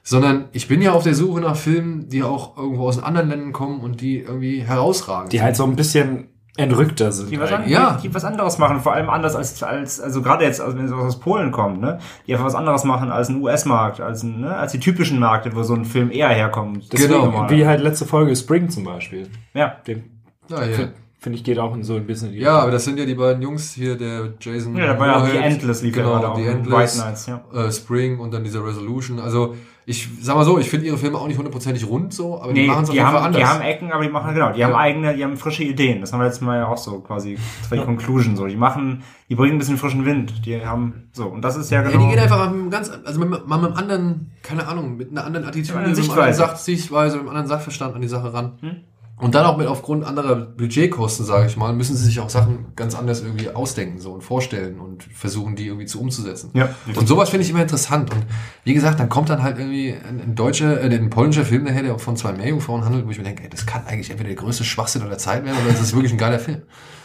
[0.08, 3.52] Sondern ich bin ja auf der Suche nach Filmen, die auch irgendwo aus anderen Ländern
[3.52, 5.30] kommen und die irgendwie herausragen.
[5.30, 7.28] Die halt so ein bisschen entrückter sind.
[7.28, 7.68] Die was, an.
[7.68, 7.98] Ja.
[8.00, 10.92] die was anderes machen, vor allem anders als, als also gerade jetzt, also wenn es
[10.92, 11.98] aus Polen kommt, ne?
[12.24, 14.54] Die einfach was anderes machen als ein US-Markt, als, ein, ne?
[14.56, 16.92] als die typischen Märkte, wo so ein Film eher herkommt.
[16.92, 17.30] Deswegen, Genau.
[17.32, 17.50] mal.
[17.50, 19.26] wie halt letzte Folge Spring zum Beispiel.
[19.54, 19.76] Ja.
[19.88, 20.04] Dem
[20.48, 20.72] ja, ja.
[20.72, 22.98] finde find ich geht auch in so ein bisschen in die ja, aber das sind
[22.98, 25.82] ja die beiden Jungs hier, der Jason Ja, da war ja auch die Moorhead, Endless
[25.82, 26.36] lief ja genau, gerade auch.
[26.36, 27.42] die White Endless, Nights, ja.
[27.52, 29.18] äh, Spring und dann diese Resolution.
[29.18, 29.56] Also
[29.88, 32.62] ich sag mal so, ich finde ihre Filme auch nicht hundertprozentig rund so, aber die
[32.62, 33.40] Nee, machen es auf die jeden Fall haben, anders.
[33.40, 34.76] die haben Ecken, aber die machen, genau, die haben Ja.
[34.78, 36.00] eigene, die haben frische Ideen.
[36.00, 38.46] Das haben wir letztes Mal ja auch so quasi, das war die Conclusion so.
[38.48, 40.44] Die machen, die bringen ein bisschen frischen Wind.
[40.44, 42.02] Die haben, so, und das ist ja Ja, genau.
[42.02, 45.24] die gehen einfach mit einem ganz, also mit, mit einem anderen, keine Ahnung, mit einer
[45.24, 48.58] anderen Attitüde, Mit einer anderen Sichtweise, mit einem anderen Sachverstand an die Sache ran.
[48.62, 48.76] Hm?
[49.18, 52.66] Und dann auch mit aufgrund anderer Budgetkosten, sage ich mal, müssen sie sich auch Sachen
[52.76, 56.50] ganz anders irgendwie ausdenken so und vorstellen und versuchen, die irgendwie zu umzusetzen.
[56.52, 56.68] Ja.
[56.94, 58.12] Und sowas finde ich immer interessant.
[58.12, 58.26] Und
[58.64, 61.82] wie gesagt, dann kommt dann halt irgendwie ein, ein deutscher, äh, ein polnischer Film daher,
[61.82, 64.36] der von zwei Meerjungfrauen handelt, wo ich mir denke, ey, das kann eigentlich entweder der
[64.36, 66.60] größte Schwachsinn aller Zeit werden oder es ist wirklich ein geiler Film.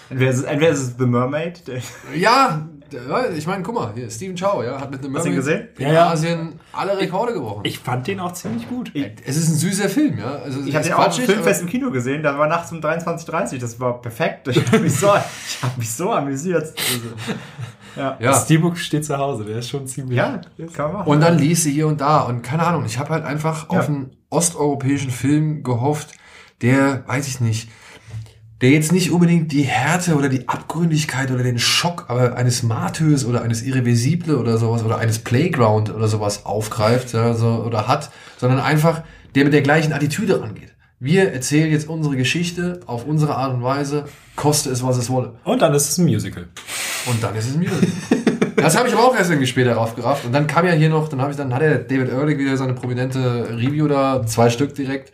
[0.10, 1.64] Entweder ist es, entweder ist es The Mermaid,
[2.14, 2.68] Ja,
[3.38, 5.68] ich meine, guck mal, hier, Steven Chow, ja, hat mit einem hast du ihn gesehen?
[5.78, 6.10] in Ja, ja.
[6.12, 7.62] Asien alle Rekorde gebrochen.
[7.64, 8.92] Ich fand den auch ziemlich gut.
[9.26, 10.36] Es ist ein süßer Film, ja.
[10.44, 13.60] Also, Ich habe den auch im Filmfest im Kino gesehen, da war nachts um 23.30
[13.60, 14.48] das war perfekt.
[14.52, 16.64] Ich habe mich, so, ich hab mich so amüsiert.
[16.64, 17.36] Also,
[17.96, 18.18] ja.
[18.20, 18.34] Ja.
[18.40, 20.18] Steelbook steht zu Hause, der ist schon ziemlich.
[20.18, 20.42] ja,
[20.74, 21.06] kann man.
[21.08, 23.80] Und dann liest sie hier und da und keine Ahnung, ich habe halt einfach Ja.
[23.80, 26.14] auf einen osteuropäischen Film gehofft,
[26.62, 27.70] der, weiß ich nicht,
[28.62, 33.26] der jetzt nicht unbedingt die Härte oder die Abgründigkeit oder den Schock aber eines Martyrs
[33.26, 38.12] oder eines Irreversible oder sowas oder eines Playground oder sowas aufgreift ja, so, oder hat,
[38.38, 39.02] sondern einfach
[39.36, 40.76] der mit der gleichen Attitüde rangeht.
[41.00, 44.06] Wir erzählen jetzt unsere Geschichte auf unsere Art und Weise,
[44.36, 45.34] koste es, was es wolle.
[45.44, 46.48] Und dann ist es ein Musical.
[47.08, 47.88] Und dann ist es ein Musical.
[48.56, 50.26] das habe ich aber auch erst irgendwie später raufgerafft.
[50.26, 52.56] Und dann kam ja hier noch, dann habe ich dann hat der David Ehrlich wieder
[52.56, 55.12] seine prominente Review da, zwei Stück direkt.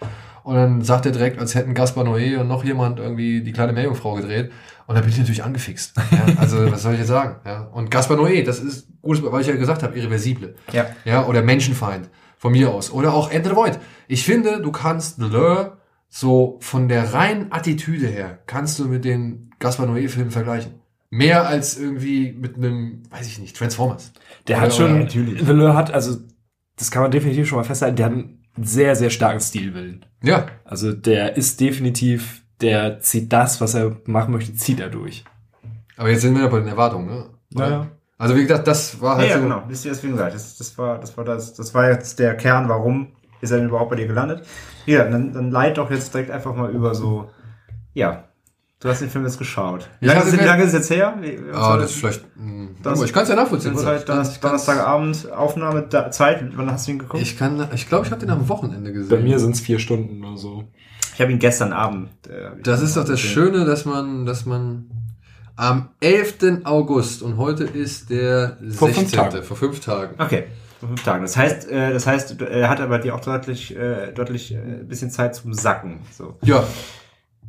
[0.47, 3.73] Und dann sagt er direkt, als hätten Gaspar Noé und noch jemand irgendwie die kleine
[3.73, 4.49] Meerjungfrau gedreht.
[4.85, 5.93] Und da bin ich natürlich angefixt.
[6.11, 7.35] Ja, also, was soll ich jetzt sagen?
[7.45, 7.63] Ja.
[7.73, 10.55] Und Gaspar Noé, das ist gutes, weil ich ja gesagt habe, irreversible.
[10.71, 10.85] Ja.
[11.03, 12.09] Ja, oder Menschenfeind.
[12.37, 12.91] Von mir aus.
[12.93, 13.77] Oder auch Enter the Void.
[14.07, 15.77] Ich finde, du kannst The Lure
[16.07, 20.75] so von der reinen Attitüde her, kannst du mit den Gaspar Noé-Filmen vergleichen.
[21.09, 24.13] Mehr als irgendwie mit einem, weiß ich nicht, Transformers.
[24.47, 25.43] Der Oder- hat schon, oder- natürlich.
[25.45, 26.19] The Lure hat, also,
[26.77, 30.05] das kann man definitiv schon mal festhalten, der hat einen sehr, sehr starken Stilwillen.
[30.23, 35.23] Ja, Also der ist definitiv, der zieht das, was er machen möchte, zieht er durch.
[35.97, 37.25] aber jetzt sind wir ja bei den Erwartungen, ne?
[37.55, 37.69] Oder?
[37.69, 37.87] Naja.
[38.17, 39.43] Also wie gesagt, das war Ja, halt ja, so.
[39.43, 39.61] genau.
[39.69, 40.33] Das ist deswegen gesagt.
[40.33, 43.09] Das, das war, das war das, das war jetzt der Kern, warum
[43.41, 44.43] ist er denn überhaupt bei dir gelandet?
[44.87, 47.29] Ja, dann, dann leit doch jetzt direkt einfach mal über so,
[47.93, 48.26] ja,
[48.79, 49.89] du hast den Film jetzt geschaut.
[49.99, 51.15] Wie Ich lange, ist, wie lange ist es jetzt her?
[51.21, 52.23] Wie, Ah, das ist vielleicht.
[52.37, 53.73] Mh, Das- ich kann es ja nachvollziehen.
[53.75, 53.85] Oder?
[53.85, 56.43] halt Donnerstag, Donnerstagabend Aufnahme da, Zeit.
[56.55, 57.21] Wann hast du ihn geguckt?
[57.21, 59.09] Ich, Ich kann, ich glaube, ich habe den am Wochenende gesehen.
[59.09, 60.63] Bei mir sind es vier Stunden oder so.
[61.19, 62.09] habe ihn gestern Abend.
[62.27, 63.29] Äh, ich Das ist doch das gesehen.
[63.33, 64.89] Schöne, dass man, dass man
[65.55, 66.61] am 11.
[66.65, 69.19] August und heute ist der Vor fünf 16.
[69.19, 69.43] Tagen.
[69.43, 70.13] vor fünf Tagen.
[70.19, 70.43] Okay.
[70.79, 71.23] vor Fünf Tagen.
[71.23, 74.87] Das heißt, äh, das heißt, er hat aber dir auch deutlich, äh, deutlich äh, ein
[74.87, 76.01] bisschen Zeit zum Sacken.
[76.15, 76.37] So.
[76.43, 76.63] Ja,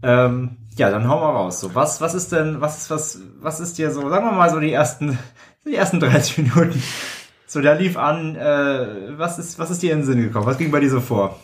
[0.02, 1.60] Ähm, ja, dann hau mal raus.
[1.60, 4.50] So, was, was ist denn, was ist, was, was ist dir so, sagen wir mal
[4.50, 5.18] so die ersten,
[5.66, 6.82] die ersten 30 Minuten.
[7.46, 10.46] So, der lief an, äh, was ist, was ist dir in den Sinn gekommen?
[10.46, 11.38] Was ging bei dir so vor?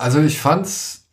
[0.00, 1.06] also ich fand's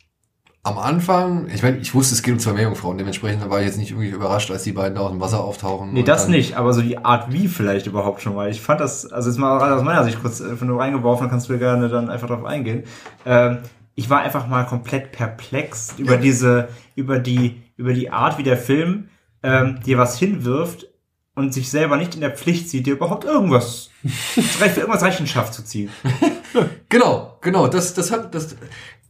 [0.64, 3.78] am Anfang, ich meine, ich wusste, es geht um zwei Meerjungfrauen, dementsprechend war ich jetzt
[3.78, 5.92] nicht irgendwie überrascht, als die beiden da aus dem Wasser auftauchen.
[5.92, 8.50] Nee, das nicht, aber so die Art wie vielleicht überhaupt schon mal.
[8.50, 11.48] Ich fand das, also jetzt mal aus meiner Sicht kurz äh, nur reingeworfen, dann kannst
[11.48, 12.84] du gerne dann einfach drauf eingehen.
[13.24, 13.58] Ähm,
[13.98, 16.20] ich war einfach mal komplett perplex über Ja.
[16.20, 19.08] diese, über die, über die Art, wie der Film
[19.42, 20.86] ähm, dir was hinwirft
[21.34, 25.52] und sich selber nicht in der Pflicht sieht, dir überhaupt irgendwas, vielleicht für irgendwas Rechenschaft
[25.52, 25.90] zu ziehen.
[26.88, 28.56] Genau, genau, das, das hat, das,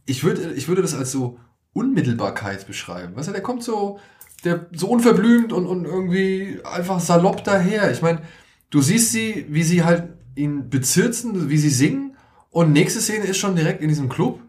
[0.05, 1.39] ich würde, ich würde das als so
[1.71, 3.15] Unmittelbarkeit beschreiben.
[3.15, 3.99] Weißt du, der kommt so,
[4.43, 7.91] der, so unverblümt und, und irgendwie einfach salopp daher.
[7.91, 8.21] Ich meine,
[8.71, 12.17] du siehst sie, wie sie halt ihn bezirzen, wie sie singen
[12.49, 14.41] und nächste Szene ist schon direkt in diesem Club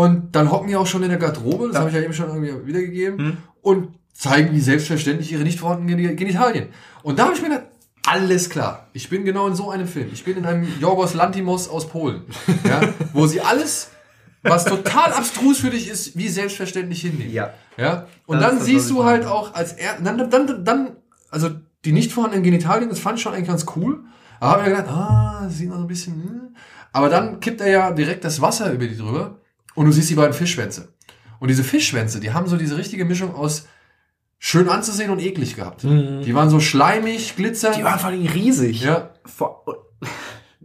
[0.00, 1.80] und dann hocken die auch schon in der Garderobe, das Ja.
[1.80, 3.36] habe ich ja eben schon irgendwie wiedergegeben Hm.
[3.62, 6.68] und zeigen wie selbstverständlich ihre nicht vorhandenen Geni- Genitalien.
[7.02, 7.66] Und da habe ich mir gedacht,
[8.06, 8.88] alles klar.
[8.92, 10.10] Ich bin genau in so einem Film.
[10.12, 12.22] Ich bin in einem Jorgos Lantimos aus Polen.
[12.68, 12.80] Ja,
[13.14, 13.90] wo sie alles,
[14.42, 17.32] was total abstrus für dich ist, wie selbstverständlich hinnehmen.
[17.32, 17.54] Ja.
[17.78, 18.06] Ja.
[18.26, 20.96] Und Das dann siehst du halt auch als er, dann, dann, dann,
[21.30, 21.48] also
[21.86, 24.04] die nicht vorhandenen Genitalien, das fand ich schon eigentlich ganz cool.
[24.40, 26.56] Aber habe mir gedacht, ah, sieht noch so ein bisschen, hm.
[26.92, 29.38] Aber dann kippt er ja direkt das Wasser über die drüber
[29.76, 30.88] und du siehst die beiden Fischschwänze.
[31.38, 33.66] Und diese Fischschwänze, die haben so diese richtige Mischung aus
[34.38, 35.82] schön anzusehen und eklig gehabt.
[35.84, 37.76] Die waren so schleimig, glitzernd.
[37.76, 38.80] Die waren vor allem riesig.
[38.82, 39.64] ja, Vor,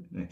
[0.10, 0.28] nee.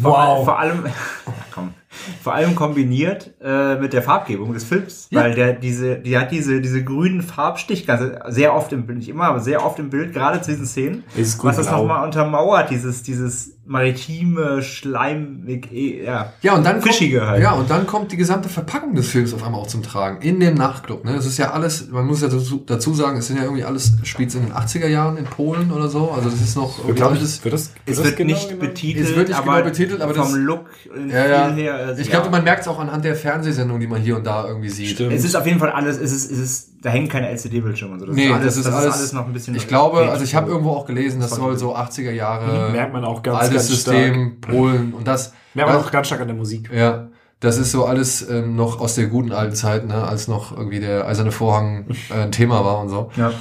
[0.00, 0.44] vor, Wow.
[0.44, 0.92] vor allem, ja,
[1.50, 1.74] komm,
[2.22, 5.20] vor allem kombiniert äh, mit der Farbgebung des Films, Ja.
[5.22, 9.24] weil der diese, die hat diese diese grünen Farbstichganze sehr oft im Bild, nicht immer,
[9.24, 13.02] aber sehr oft im Bild, gerade zu diesen Szenen, ist was das nochmal untermauert, dieses
[13.02, 17.42] dieses maritime schleimig, eh, ja, Ja, und dann Fischige kommt, halt.
[17.42, 20.22] Ja, und dann kommt die gesamte Verpackung des Films auf einmal auch zum Tragen.
[20.22, 21.04] In dem Nachtclub.
[21.04, 21.12] Ne?
[21.14, 23.92] Das ist ja alles, man muss ja dazu, dazu sagen, es sind ja irgendwie alles,
[24.04, 26.10] spielt in den 80er Jahren in Polen oder so.
[26.10, 27.36] Also das ist noch irgendwie Glaub altes.
[27.36, 30.00] ich, wird das, es das wird genau nicht betitelt, Es wird nicht aber genau betitelt,
[30.00, 30.66] aber vom das- Look
[30.96, 31.48] in Ja, ja.
[31.48, 32.30] viel her, also, Ich glaube, ja.
[32.30, 34.90] man merkt es auch anhand der Fernsehsendung, die man hier und da irgendwie sieht.
[34.90, 35.12] Stimmt.
[35.12, 38.00] es ist auf jeden Fall alles, es ist, es ist, da hängen keine LCD-Bildschirme und
[38.00, 38.06] so.
[38.06, 39.54] Das Nee, ist alles, das ist alles, noch ein bisschen.
[39.56, 43.04] Ich glaube, also ich habe irgendwo auch gelesen, das soll so 80er Jahre Merkt man
[43.04, 45.32] auch ganz, altes ganz System, Polen und das.
[45.54, 46.70] Merkt man das- auch ganz stark an der Musik.
[46.72, 47.08] Ja,
[47.40, 50.80] das ist so alles ähm, noch aus der guten alten Zeit, ne, als noch irgendwie
[50.80, 53.10] der eiserne Vorhang äh, ein Thema war und so.
[53.16, 53.32] Ja.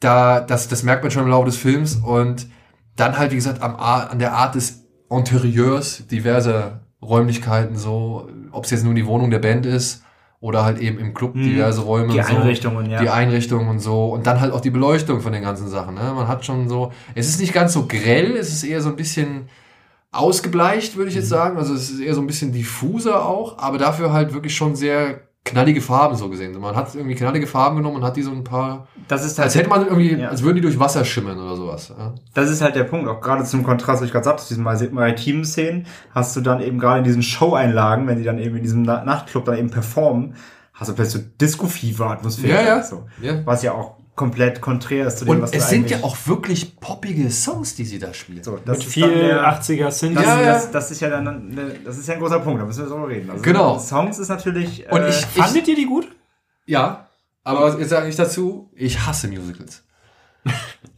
[0.00, 2.46] Da, das, das merkt man schon im Laufe des Films und
[2.96, 8.70] dann halt, wie gesagt, am, an der Art des Interieurs diverser Räumlichkeiten, so, ob es
[8.70, 10.02] jetzt nur die Wohnung der Band ist
[10.40, 12.36] oder halt eben im Club Hm, diverse Räume Die und so.
[12.36, 13.00] Einrichtungen, ja.
[13.00, 14.06] Die Einrichtung und so.
[14.12, 15.94] Und dann halt auch die Beleuchtung von den ganzen Sachen.
[15.94, 16.12] Ne?
[16.14, 18.96] Man hat schon so, es ist nicht ganz so grell, es ist eher so ein
[18.96, 19.48] bisschen
[20.12, 21.20] ausgebleicht, würde ich Mhm.
[21.20, 21.58] jetzt sagen.
[21.58, 25.20] Also es ist eher so ein bisschen diffuser auch, aber dafür halt wirklich schon sehr
[25.46, 26.58] knallige Farben so gesehen.
[26.60, 29.54] Man hat irgendwie knallige Farben genommen und hat die so ein paar, das ist als
[29.54, 30.28] halt, hätte man irgendwie, Ja.
[30.28, 31.94] als würden die durch Wasser schimmern oder sowas.
[31.96, 32.12] Ja?
[32.34, 34.64] das ist halt der Punkt, auch gerade zum Kontrast, was ich gerade sagte, zu diesen
[34.64, 38.56] mar- maritimen Szenen, hast du dann eben gerade in diesen Show-Einlagen, wenn die dann eben
[38.56, 40.34] in diesem Na Nachtclub dann eben performen,
[40.74, 42.62] hast du plötzlich so Disco-Fever-Atmosphäre.
[42.62, 42.82] Ja, ja.
[42.82, 43.04] So.
[43.22, 43.34] Ja.
[43.46, 46.16] Was ja auch komplett konträr ist zu dem, Und was du es sind ja auch
[46.26, 48.42] wirklich poppige Songs, die sie da spielen.
[48.42, 50.16] so, das Mit ist viel der, 80er Synth.
[50.16, 50.52] das, Ja, ja.
[50.54, 52.88] Das, das ist ja dann, eine- das ist ja ein großer Punkt, da müssen wir
[52.90, 53.30] drüber reden.
[53.30, 53.78] Also Genau.
[53.78, 56.08] Songs ist natürlich, Und äh, ich- Fandet ihr die gut?
[56.64, 57.06] Ja,
[57.44, 59.84] aber jetzt sage ich dazu, ich hasse Musicals.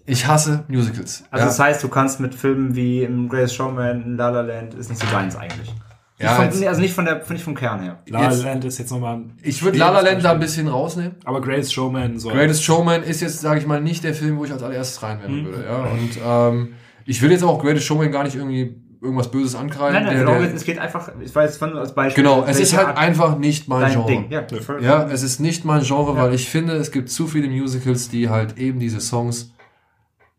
[0.07, 1.25] Ich hasse Musicals.
[1.31, 1.47] also ja.
[1.49, 4.89] das heißt, du kannst mit Filmen wie im Greatest Showman, in La La Land, ist
[4.91, 5.75] nicht so deins eigentlich.
[6.21, 8.03] Ja, Nicht jetzt- von, also nicht von der, nicht vom Kern her.
[8.09, 11.15] La La Land ist jetzt nochmal Ich würde La La Land da ein bisschen rausnehmen.
[11.25, 12.33] Aber Grace Showman soll.
[12.33, 15.43] Greatest Showman ist jetzt, sage ich mal, nicht der Film, wo ich als allererstes reinwerfen
[15.43, 15.47] Mhm.
[15.47, 15.65] würde.
[15.65, 15.77] Ja?
[15.85, 16.11] Und
[16.57, 16.75] ähm,
[17.07, 19.93] ich will jetzt auch Greatest Showman gar nicht irgendwie irgendwas Böses ankreiden.
[19.95, 22.25] Nein, nein, der, genau, der, es geht einfach, ich weiß von als Beispiel.
[22.25, 24.07] genau, es ist halt Art einfach nicht mein dein Genre.
[24.09, 24.27] Ding.
[24.29, 24.45] Ja,
[24.81, 26.23] Ja, es ist nicht mein Genre, Ja.
[26.25, 29.53] weil ich finde, es gibt zu viele Musicals, die halt eben diese Songs,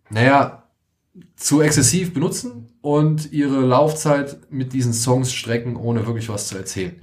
[0.09, 0.59] naja,
[1.36, 6.95] zu exzessiv benutzen und ihre Laufzeit mit diesen Songs strecken, ohne wirklich was zu erzählen.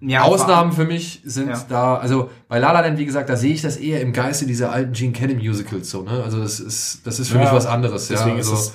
[0.00, 1.64] ja, Ausnahmen für mich sind Ja.
[1.68, 4.46] da, also bei La La Land, wie gesagt, da sehe ich das eher im Geiste
[4.46, 6.22] dieser alten Gene Kelly Musicals so, ne?
[6.24, 8.16] Also das ist, das ist für Ja, mich was anderes, ja.
[8.16, 8.72] deswegen Also, ist es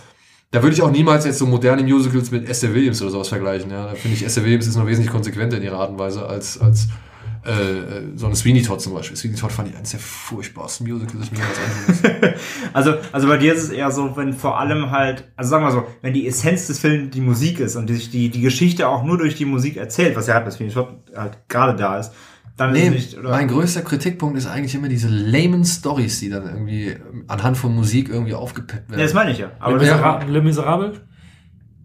[0.51, 3.69] Da würde ich auch niemals jetzt so moderne Musicals mit Esther Williams oder sowas vergleichen.
[3.71, 6.25] Ja, da finde ich, Esther Williams ist noch wesentlich konsequenter in ihrer Art und Weise
[6.25, 6.87] als, als
[7.45, 9.15] äh, äh, so eine Sweeney Todd zum Beispiel.
[9.15, 12.31] Sweeney Todd fand ich eines der furchtbarsten Musicals, die ich mir jemals muss.
[12.73, 15.71] Also, also bei dir ist es eher so, wenn vor allem halt, also sagen wir
[15.71, 19.03] so, wenn die Essenz des Films die Musik ist und die, die, die Geschichte auch
[19.03, 22.11] nur durch die Musik erzählt, was ja halt bei Sweeney Todd halt gerade da ist,
[22.57, 23.29] dann ist Nee, es nicht, oder?
[23.29, 26.95] mein größter Kritikpunkt ist eigentlich immer diese lamen Stories, die dann irgendwie
[27.27, 28.99] anhand von Musik irgendwie aufgepeppt werden.
[28.99, 29.51] Ja, das meine ich ja.
[29.59, 30.93] Aber Le, das, Misera Le Miserable?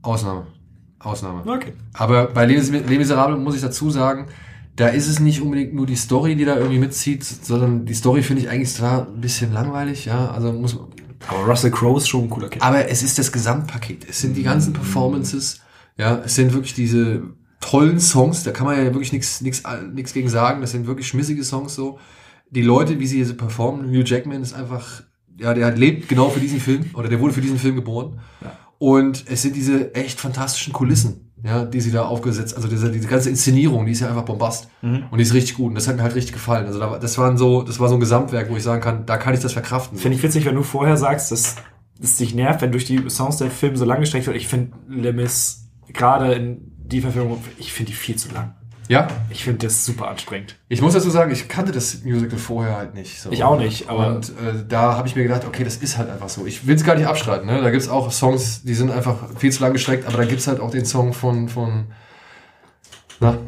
[0.03, 0.47] Ausnahme.
[0.99, 1.43] Ausnahme.
[1.47, 1.73] Okay.
[1.95, 4.27] Aber bei Les, Les Miserables muss ich dazu sagen,
[4.81, 8.23] da ist es nicht unbedingt nur die Story, die da irgendwie mitzieht, sondern die Story
[8.23, 10.79] finde ich eigentlich zwar ein bisschen langweilig, ja, also muss
[11.29, 12.63] Aber Russell Crowe ist schon ein cooler Kind.
[12.63, 14.09] aber es ist das Gesamtpaket.
[14.09, 15.61] Es sind die ganzen Performances,
[15.99, 17.25] ja, es sind wirklich diese
[17.61, 21.09] tollen Songs, da kann man ja wirklich nichts nichts nichts gegen sagen, das sind wirklich
[21.09, 21.99] schmissige Songs so.
[22.49, 25.03] Die Leute, wie sie hier performen, Hugh Jackman ist einfach
[25.37, 28.21] ja, der lebt genau für diesen Film oder der wurde für diesen Film geboren.
[28.79, 33.09] Und es sind diese echt fantastischen Kulissen, ja, die sie da aufgesetzt, also diese, diese
[33.09, 34.69] ganze Inszenierung, die ist ja einfach bombast.
[35.11, 35.69] Und die ist richtig gut.
[35.69, 36.67] Und das hat mir halt richtig gefallen.
[36.67, 39.07] Also da, war- das waren so, das war so ein Gesamtwerk, wo ich sagen kann,
[39.07, 39.97] da kann ich das verkraften.
[39.99, 41.57] Finde ich witzig, wenn du vorher sagst, dass
[42.03, 44.37] es dich nervt, wenn durch die Songs der Film so lang gestreckt wird.
[44.37, 48.55] Ich finde Le Mis, gerade in die Verfilmung, ich finde die viel zu lang.
[48.91, 50.57] Ja, Ich finde das super anstrengend.
[50.69, 53.21] Ich muss dazu sagen, ich kannte das Musical vorher halt nicht.
[53.21, 53.31] So.
[53.31, 56.11] Ich auch nicht, aber- Und äh, da habe ich mir gedacht, okay, das ist halt
[56.11, 56.45] einfach so.
[56.45, 57.47] Ich will es gar nicht abstreiten.
[57.47, 57.63] Ne?
[57.63, 60.59] Da gibt's auch Songs, die sind einfach viel zu lang gestreckt, aber da gibt's halt
[60.59, 61.85] auch den Song von, von
[63.21, 63.39] na,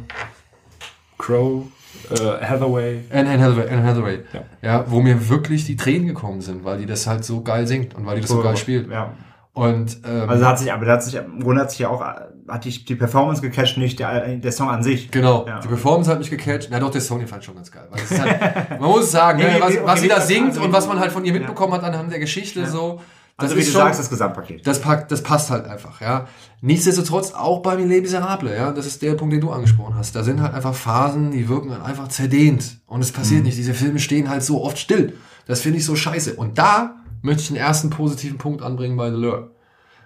[1.18, 1.64] Crow,
[2.10, 2.14] äh,
[2.44, 3.00] Hathaway.
[3.10, 3.68] Anne, Anne Hathaway.
[3.68, 4.18] Anne Hathaway.
[4.32, 4.42] Ja.
[4.62, 4.84] Ja.
[4.88, 8.06] wo mir wirklich die Tränen gekommen sind, weil die das halt so geil singt und
[8.06, 8.90] weil die das so geil spielt.
[8.90, 9.12] Ja.
[9.54, 12.00] Und ähm, Also hat sich, aber da hat sich, im Grunde hat sich ja auch,
[12.02, 15.10] hat die, die Performance gecatcht, nicht der, der Song an sich.
[15.10, 15.60] Genau, Ja.
[15.60, 16.68] die Performance hat mich gecatcht.
[16.70, 17.86] Na doch, der Song, den fand ich schon ganz geil.
[17.90, 20.56] Halt, man muss sagen, Nee, ne, nee, was, nee, was okay, sie da also singt
[20.56, 22.66] wie- und was man halt von ihr mitbekommen hat anhand der Geschichte Ja.
[22.66, 23.00] so.
[23.38, 24.66] Das Also wie ist du schon, sagst, das Gesamtpaket.
[24.66, 26.26] das, packt, das passt halt einfach, ja.
[26.60, 28.70] Nichtsdestotrotz auch bei Les Miserables, ja.
[28.72, 30.14] Das ist der Punkt, den du angesprochen hast.
[30.16, 32.80] Da sind halt einfach Phasen, die wirken halt einfach zerdehnt.
[32.86, 33.58] Und es passiert nicht.
[33.58, 35.14] Diese Filme stehen halt so oft still.
[35.46, 36.34] Das finde ich so scheiße.
[36.34, 39.50] Und da möchte ich den ersten positiven Punkt anbringen bei The Lure.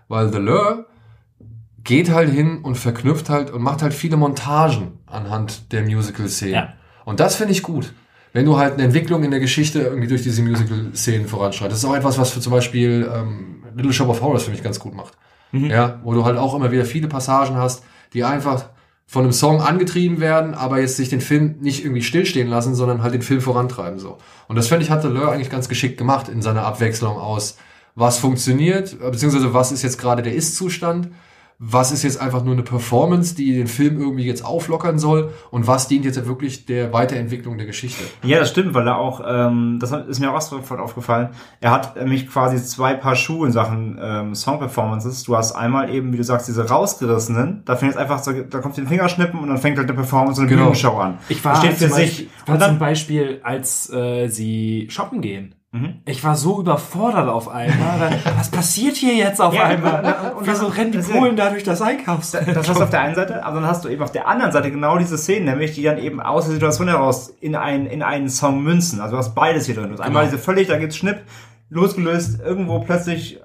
[0.08, 0.86] Weil The Lure
[1.82, 6.54] geht halt hin und verknüpft halt und macht halt viele Montagen anhand der Musical-Szenen.
[6.54, 6.72] Ja.
[7.04, 7.92] Und das finde ich gut.
[8.32, 11.72] Wenn du halt eine Entwicklung in der Geschichte irgendwie durch diese Musical-Szenen voranschreitest.
[11.72, 14.62] Das ist auch etwas, was für zum Beispiel ähm, Little Shop of Horrors für mich
[14.62, 15.14] ganz gut macht.
[15.52, 18.68] Ja, wo du halt auch immer wieder viele Passagen hast, die einfach
[19.06, 23.02] von einem Song angetrieben werden, aber jetzt sich den Film nicht irgendwie stillstehen lassen, sondern
[23.02, 24.18] halt den Film vorantreiben so.
[24.48, 27.56] Und das finde ich hat Lure eigentlich ganz geschickt gemacht in seiner Abwechslung aus,
[27.94, 31.08] was funktioniert, beziehungsweise was ist jetzt gerade der Ist-Zustand,
[31.58, 35.66] was ist jetzt einfach nur eine Performance, die den Film irgendwie jetzt auflockern soll und
[35.66, 38.04] was dient jetzt wirklich der Weiterentwicklung der Geschichte.
[38.22, 41.30] Ja, das stimmt, weil er auch, ähm, das ist mir auch sofort aufgefallen,
[41.60, 45.24] er hat nämlich quasi zwei Paar Schuhe in Sachen ähm, Song-Performances.
[45.24, 48.58] Du hast einmal eben, wie du sagst, diese rausgerissenen, da fängt jetzt einfach so, da
[48.60, 50.66] kommt den Fingerschnippen und dann fängt halt eine Performance und eine Genau.
[50.70, 51.18] Bühnenshow an.
[51.28, 52.04] Ich war Das steht für zum sich.
[52.06, 55.54] Beispiel, war Und zum dann, Beispiel, als äh, sie shoppen gehen.
[55.76, 55.94] Mhm.
[56.06, 58.00] Ich war so überfordert auf einmal.
[58.00, 60.34] weil, Was passiert hier jetzt auf Ja, einmal?
[60.38, 62.30] Und wieso rennen die Polen da durch das Einkaufs?
[62.54, 64.52] das hast du auf der einen Seite, aber dann hast du eben auf der anderen
[64.52, 68.02] Seite genau diese Szenen, nämlich die dann eben aus der Situation heraus in, ein, in
[68.02, 69.00] einen Song münzen.
[69.00, 69.88] Also du hast beides hier drin.
[69.88, 71.22] Du hast einmal diese völlig, da gibt's Schnipp,
[71.68, 73.40] losgelöst, irgendwo plötzlich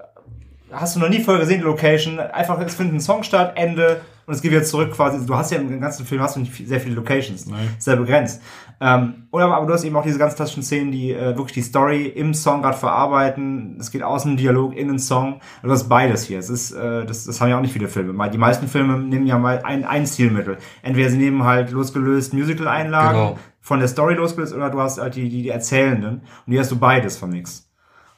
[0.72, 4.02] hast du noch nie vorher gesehen, die Location, einfach, es findet ein Song statt, Ende,
[4.26, 5.26] und es geht wieder zurück quasi.
[5.26, 7.46] Du hast ja im ganzen Film hast du nicht sehr viele Locations.
[7.48, 7.70] Nein.
[7.80, 8.42] Sehr begrenzt.
[8.80, 11.54] Ähm, oder aber, aber du hast eben auch diese ganz klassischen Szenen, die äh, wirklich
[11.54, 13.78] die Story im Song gerade verarbeiten.
[13.80, 15.34] Es geht aus dem Dialog in den Song.
[15.34, 16.40] Und du hast beides hier.
[16.40, 18.30] Es ist, äh, das, das haben ja auch nicht viele Filme.
[18.30, 20.58] Die meisten Filme nehmen ja mal ein, ein Stilmittel.
[20.82, 23.40] Entweder sie nehmen halt losgelöst Musical-Einlagen Genau.
[23.60, 26.22] von der Story losgelöst, oder du hast halt die, die, die Erzählenden.
[26.46, 27.68] Und hier hast du beides von nix.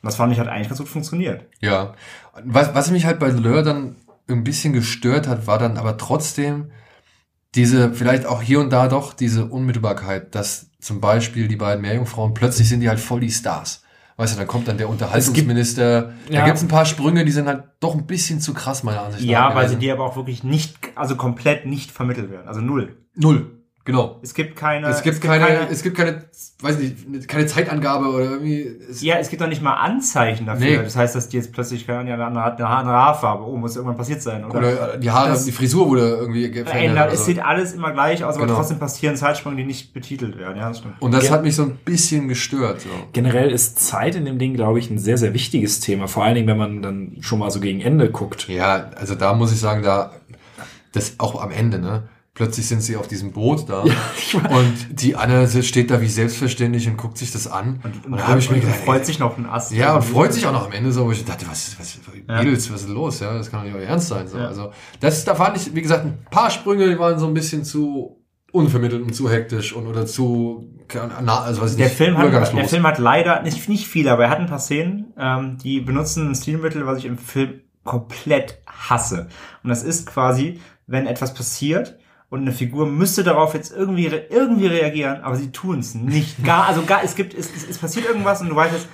[0.01, 1.45] Und das fand ich hat eigentlich ganz gut funktioniert.
[1.61, 1.93] Ja.
[2.43, 3.95] Was, was mich halt bei The Lure dann
[4.28, 6.71] ein bisschen gestört hat, war dann aber trotzdem
[7.55, 12.34] diese, vielleicht auch hier und da doch, diese Unmittelbarkeit, dass zum Beispiel die beiden Meerjungfrauen,
[12.34, 13.84] plötzlich sind die halt voll die Stars.
[14.15, 16.13] Weißt du, dann kommt dann der Unterhaltungsminister.
[16.30, 16.41] Ja.
[16.41, 19.26] Da gibt's ein paar Sprünge, die sind halt doch ein bisschen zu krass, meiner Ansicht
[19.26, 19.32] nach.
[19.32, 22.47] Ja, weil sie dir aber auch wirklich nicht, also komplett nicht vermittelt werden.
[22.47, 22.97] Also null.
[23.15, 23.62] Null.
[23.86, 24.17] Genau.
[24.21, 24.88] Es gibt keine.
[24.88, 26.23] Es gibt keine, es gibt keine,
[26.61, 28.61] weiß nicht, keine Zeitangabe oder irgendwie.
[28.89, 30.65] Es, Ja, es gibt doch nicht mal Anzeichen dafür.
[30.65, 30.77] Nee.
[30.77, 34.21] Das heißt, dass die jetzt plötzlich keine ja, eine, eine Haarfarbe, oh, muss irgendwann passiert
[34.21, 34.45] sein.
[34.45, 37.11] Oder, oder die Haare, Das- die Frisur wurde irgendwie verändert.
[37.11, 37.25] Es so.
[37.25, 38.57] sieht alles immer gleich aus, aber Genau.
[38.57, 40.57] trotzdem passieren Zeitsprünge, die nicht betitelt werden.
[40.57, 41.01] Ja, das stimmt.
[41.01, 42.79] Und das Ge- hat mich so ein bisschen gestört.
[42.79, 42.89] So.
[43.11, 46.07] Generell ist Zeit in dem Ding, glaube ich, ein sehr, sehr wichtiges Thema.
[46.07, 48.47] Vor allen Dingen, wenn man dann schon mal so gegen Ende guckt.
[48.47, 50.11] Ja, also da muss ich sagen, da
[50.93, 52.03] das auch am Ende, ne?
[52.36, 53.93] Plötzlich sind sie auf diesem Boot da und
[54.89, 57.79] die Anne steht da wie selbstverständlich und guckt sich das an.
[57.84, 59.71] Und, und da habe ich mir gedacht, freut sich noch ein Ast.
[59.71, 61.05] Ja, und freut sich auch noch am Ende so.
[61.05, 62.73] wo Ich dachte, was, was, Mädels, ja.
[62.73, 63.19] was ist los?
[63.19, 64.27] Ja, das kann doch nicht euer Ernst sein.
[64.27, 64.39] So.
[64.39, 64.47] Ja.
[64.47, 67.63] Also, das, da fand ich, wie gesagt, ein paar Sprünge, die waren so ein bisschen
[67.63, 72.31] zu unvermittelt und zu hektisch und oder zu also weiß ich der nicht, Film hat
[72.31, 75.81] der Film hat leider nicht nicht viel aber er hat ein paar Szenen ähm, die
[75.81, 79.27] benutzen ein Stilmittel was ich im Film komplett hasse
[79.63, 81.97] und das ist quasi wenn etwas passiert
[82.34, 86.65] und eine Figur müsste darauf jetzt irgendwie irgendwie reagieren aber sie tun es nicht gar
[86.65, 88.88] also gar es gibt es, es, es passiert irgendwas und du weißt jetzt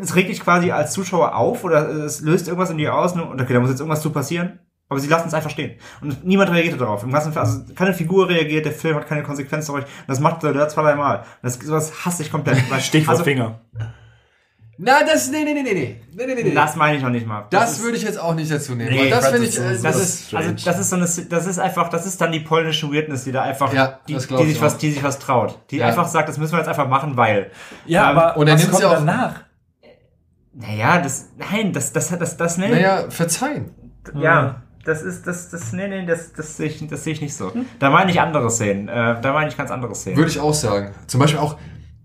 [0.00, 3.40] es regt dich quasi als Zuschauer auf oder es löst irgendwas in dir aus und
[3.40, 5.80] okay da muss jetzt irgendwas zu passieren aber sie lassen es einfach stehen.
[6.00, 7.02] Und niemand reagiert darauf.
[7.02, 9.84] Im ganzen Film, also keine Figur reagiert, der Film hat keine Konsequenz darauf.
[10.06, 11.24] Das macht er zwei, drei Mal.
[11.42, 12.58] Das, sowas hasse ich komplett.
[12.78, 13.62] Stichwort also, Finger.
[14.78, 16.54] Na, das, nee, nee, nee, nee, nee, nee, nee, nee.
[16.54, 17.46] Das meine ich noch nicht mal.
[17.50, 18.90] Das, das ist, würde ich jetzt auch nicht dazu nehmen.
[18.90, 21.88] Nee, das finde ich, äh, das ist, also, das ist so eine, das ist einfach,
[21.88, 24.90] das ist dann die polnische Weirdness, die da einfach, ja, die, die sich was, die
[24.90, 25.58] sich was traut.
[25.70, 25.86] Die ja.
[25.86, 27.50] einfach sagt, das müssen wir jetzt einfach machen, weil.
[27.86, 29.40] Ja, ähm, aber, und dann nimmt sie auch danach.
[30.52, 32.68] Naja, das, nein, das, das, das, das, das, nee.
[32.68, 33.70] Naja, verzeihen.
[34.14, 37.34] Ja das ist, das, das, nee, nee, das, das sehe ich, das sehe ich nicht
[37.34, 37.52] so.
[37.80, 38.88] Da meine ich andere Szenen.
[38.88, 40.16] Äh, da meine ich ganz andere Szenen.
[40.16, 40.94] Würde ich auch sagen.
[41.08, 41.58] Zum Beispiel auch,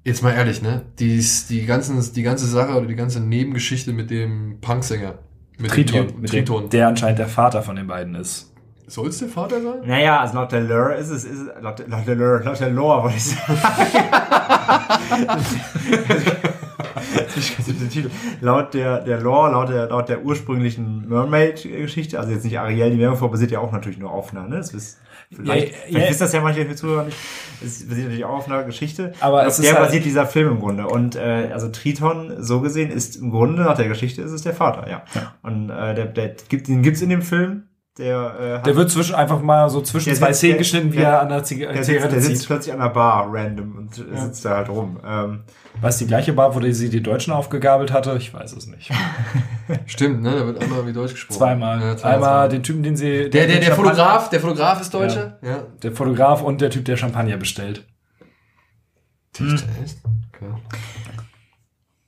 [0.04, 0.84] jetzt mal ehrlich, ne?
[1.00, 5.16] Die, die, ganzen, die ganze Sache oder die ganze Nebengeschichte mit dem Punksänger.
[5.58, 6.08] Mit Triton.
[6.08, 6.70] Dem, mit Triton.
[6.70, 8.48] der anscheinend der Vater von den beiden ist.
[8.88, 9.82] Soll es der Vater sein?
[9.86, 13.04] Naja, also laut der Lure ist es, ist, laut, laut der Lure, laut der Lore,
[13.04, 13.52] wollte ich sagen.
[18.42, 22.98] laut der, der Lore, laut der, laut der ursprünglichen Mermaid-Geschichte, also jetzt nicht Ariel, die
[22.98, 24.58] Meerjungfrau basiert ja auch natürlich nur auf einer, ne?
[24.58, 25.00] Das ist,
[25.36, 27.18] vielleicht, ja, vielleicht ja, wisst das ja manche Zuhörer nicht.
[27.64, 29.14] Es basiert natürlich auch auf einer Geschichte.
[29.20, 30.88] Aber es auf der halt basiert dieser Film im Grunde.
[30.88, 34.54] Und äh, also Triton, so gesehen, ist im Grunde, nach der Geschichte, ist es der
[34.54, 35.04] Vater, ja.
[35.44, 37.64] Und äh, der, der gibt, den gibt's in dem Film.
[37.98, 41.30] Der, äh, der wird zwischen einfach mal so zwischen zwei Szenen geschnitten, wie er an
[41.30, 44.70] der Zigarette der sitzt, der sitzt plötzlich an der Bar random und sitzt da halt
[44.70, 45.00] rum.
[45.06, 45.44] Ähm,
[45.82, 48.16] war es die gleiche Bar, wo sie die Deutschen aufgegabelt hatte?
[48.18, 48.92] Ich weiß es nicht.
[49.88, 50.32] Stimmt, ne?
[50.32, 51.38] Da wird einmal wie Deutsch gesprochen.
[51.38, 51.82] Zweimal.
[51.82, 52.16] Ja, zweimal.
[52.16, 53.30] Einmal den Typen, den sie.
[53.30, 55.38] Der, der, der Fotograf, der Fotograf ist Deutsche?
[55.42, 55.50] Ja.
[55.50, 55.64] ja.
[55.82, 57.86] Der Fotograf und der Typ, der Champagner bestellt.
[59.38, 59.60] Hm.
[60.36, 60.54] Okay.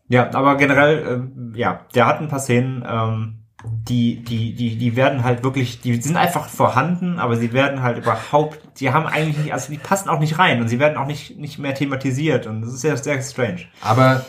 [0.07, 4.95] Ja, aber generell, äh, ja, der hat ein paar Szenen, ähm, die, die, die, die
[4.95, 9.37] werden halt wirklich, die sind einfach vorhanden, aber sie werden halt überhaupt, die haben eigentlich
[9.37, 12.45] nicht, also die passen auch nicht rein und sie werden auch nicht, nicht mehr thematisiert
[12.45, 13.61] und das ist ja sehr strange.
[13.81, 14.25] Aber,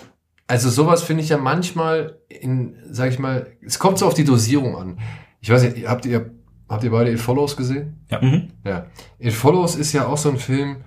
[0.47, 4.25] also sowas finde ich ja manchmal in, sag ich mal, es kommt so auf die
[4.25, 4.99] Dosierung an.
[5.41, 6.31] Ich weiß nicht, habt ihr,
[6.69, 8.05] habt ihr beide It Follows gesehen?
[8.11, 8.21] Ja.
[8.21, 8.51] Mhm.
[8.65, 8.87] Ja.
[9.19, 10.85] It Follows ist ja auch so ein Film,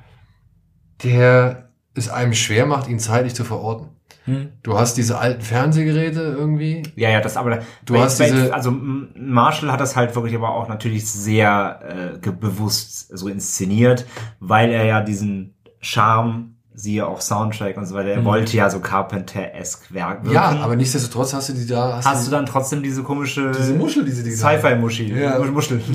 [1.04, 3.90] der es einem schwer macht, ihn zeitlich zu verorten.
[4.28, 4.50] Hm.
[4.62, 6.84] Du hast diese alten Fernsehgeräte irgendwie.
[6.98, 7.60] Ja, ja, das aber.
[7.86, 8.54] Du bei, hast diese.
[8.54, 14.06] Also Marshall hat das halt wirklich aber auch natürlich sehr äh, bewusst so inszeniert,
[14.42, 18.10] weil er ja diesen Charme siehe auch Soundtrack und so weiter.
[18.10, 18.26] Er mhm.
[18.26, 21.96] wollte ja so Carpenter-esque Werk Ja, aber nichtsdestotrotz hast du die da.
[21.96, 23.52] Hast, hast du dann trotzdem diese komische.
[23.58, 25.14] Diese Muschel, diese die Sci-Fi-Muschi.
[25.14, 25.40] Ja.
[25.40, 25.82] Muschel.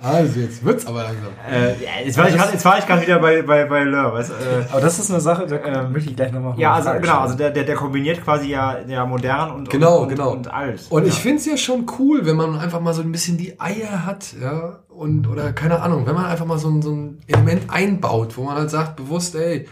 [0.00, 1.32] Also jetzt wird's aber langsam.
[1.50, 4.30] Äh, jetzt, war ich grad, jetzt war ich gerade wieder bei bei bei Lur, weißt,
[4.30, 4.34] äh,
[4.70, 6.58] Aber das ist eine Sache, da ähm, möchte ich gleich nochmal.
[6.58, 10.08] Ja, also genau, also der, der der kombiniert quasi ja der modern und genau und,
[10.08, 10.86] genau und alt.
[10.90, 11.08] Und ja.
[11.08, 14.34] ich find's ja schon cool, wenn man einfach mal so ein bisschen die Eier hat,
[14.40, 18.36] ja und oder keine Ahnung, wenn man einfach mal so ein so ein Element einbaut,
[18.36, 19.66] wo man halt sagt bewusst, ey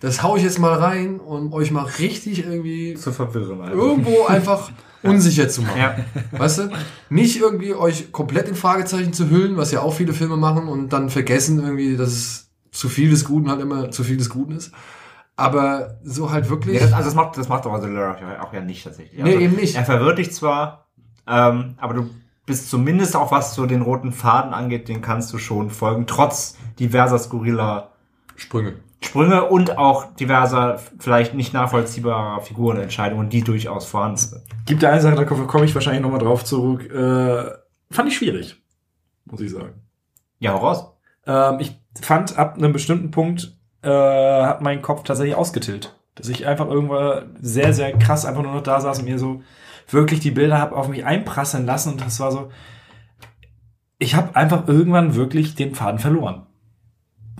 [0.00, 3.62] das hau ich jetzt mal rein, um euch mal richtig irgendwie zu verwirren.
[3.62, 3.76] Einfach.
[3.76, 4.70] Irgendwo einfach
[5.08, 5.78] unsicher zu machen.
[5.78, 5.96] Ja.
[6.32, 6.70] Weißt du?
[7.10, 10.92] Nicht irgendwie euch komplett in Fragezeichen zu hüllen, was ja auch viele Filme machen und
[10.92, 14.52] dann vergessen irgendwie, dass es zu viel des Guten halt immer zu viel des Guten
[14.52, 14.72] ist.
[15.36, 16.76] Aber so halt wirklich.
[16.76, 19.22] Ja, das, also das macht, das macht doch also Lure auch ja nicht tatsächlich.
[19.22, 19.76] Also nee, eben nicht.
[19.76, 20.86] Er verwirrt dich zwar,
[21.26, 22.10] ähm, aber du
[22.46, 26.56] bist zumindest auch was so den roten Faden angeht, den kannst du schon folgen, trotz
[26.78, 27.90] diverser skurriler
[28.36, 28.76] Sprünge.
[29.00, 34.42] Sprünge und auch diverser, vielleicht nicht nachvollziehbarer Figurenentscheidungen, die durchaus vorhanden sind.
[34.64, 36.90] Gibt da eine Sache, da komme ich wahrscheinlich nochmal drauf zurück.
[36.90, 37.50] Äh,
[37.90, 38.56] fand ich schwierig,
[39.26, 39.82] muss ich sagen.
[40.38, 40.92] Ja, hau raus.
[41.26, 45.94] Ähm, ich fand, ab einem bestimmten Punkt äh, hat mein Kopf tatsächlich ausgetillt.
[46.14, 49.42] Dass ich einfach irgendwann sehr, sehr krass einfach nur noch da saß und mir so
[49.88, 52.50] wirklich die Bilder hab auf mich einprasseln lassen und das war so,
[53.98, 56.46] ich habe einfach irgendwann wirklich den Faden verloren.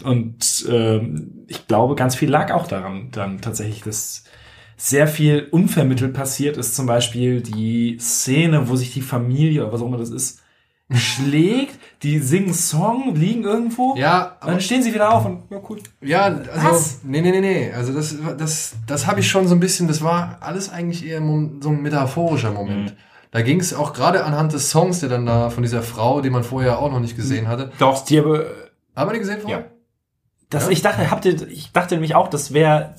[0.04, 4.24] Und ähm, ich glaube, ganz viel lag auch daran, dann tatsächlich, dass
[4.76, 6.76] sehr viel unvermittelt passiert ist.
[6.76, 10.42] Zum Beispiel die Szene, wo sich die Familie, oder was auch immer das ist,
[10.92, 13.96] schlägt, die singen Song, liegen irgendwo.
[13.96, 15.80] Ja, aber dann stehen sie wieder auf und ja cool.
[16.00, 17.00] Ja, also Was?
[17.02, 20.02] nee, nee, nee, nee, also das das das habe ich schon so ein bisschen, das
[20.02, 22.92] war alles eigentlich eher so ein metaphorischer Moment.
[22.92, 22.96] Mhm.
[23.32, 26.30] Da ging es auch gerade anhand des Songs, der dann da von dieser Frau, die
[26.30, 27.72] man vorher auch noch nicht gesehen hatte.
[27.78, 28.46] Doch, die aber
[28.94, 29.58] Haben wir die gesehen vorher?
[29.58, 29.75] Ja.
[30.50, 30.70] Das, Ja?
[30.70, 32.94] ich dachte, habt ihr, ich dachte nämlich auch, das wäre,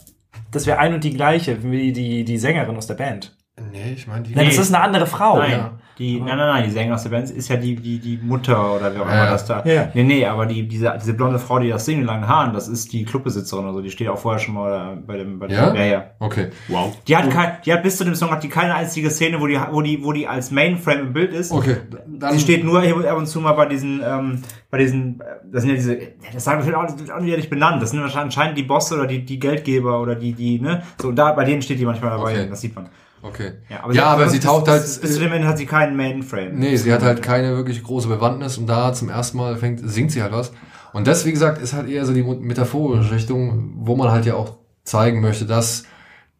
[0.52, 3.37] das wäre ein und die gleiche, wie die, die Sängerin aus der Band.
[3.72, 4.36] Nee, ich meine die.
[4.36, 5.40] Nein, das ist eine andere Frau.
[5.40, 5.72] Nein, ja.
[5.98, 8.76] die, nein, nein, nein, die Sängerin aus der Band ist ja die, die, die Mutter
[8.76, 9.64] oder wer auch immer Ja, das da.
[9.66, 9.90] Ja.
[9.96, 12.68] Nee, nee, aber die, diese, diese blonde Frau, die das singt mit langen Haaren, das
[12.68, 15.56] ist die Clubbesitzerin oder so, die steht auch vorher schon mal bei dem, bei dem,
[15.58, 15.74] Ja?
[15.74, 16.06] ja, ja.
[16.20, 16.50] Okay.
[16.68, 16.96] Wow.
[17.08, 19.48] Die hat kein, die hat bis zu dem Song hat die keine einzige Szene, wo
[19.48, 21.52] die, wo die, wo die als Mainframe im Bild ist.
[21.52, 21.78] Okay.
[22.06, 25.24] Dann Sie steht nur hier ab und zu mal bei diesen, ähm, bei diesen, äh,
[25.52, 25.98] das sind ja diese,
[26.32, 27.82] das sagen wir auch, auch nicht ehrlich benannt.
[27.82, 31.12] Das sind wahrscheinlich anscheinend die Bosse oder die, die Geldgeber oder die, die, ne, so,
[31.12, 32.48] da, bei denen steht die manchmal dabei, Okay.
[32.52, 32.88] das sieht man.
[33.28, 33.54] Okay.
[33.70, 34.82] Ja, ja, hat- aber sie taucht halt.
[34.82, 36.54] Bis, bis zu dem Ende hat sie keinen Mainframe.
[36.54, 40.12] Nee, sie hat halt keine wirklich große Bewandtnis und da zum ersten Mal fängt, singt
[40.12, 40.52] sie halt was.
[40.94, 44.36] Und das, wie gesagt, ist halt eher so die metaphorische Richtung, wo man halt ja
[44.36, 45.84] auch zeigen möchte, dass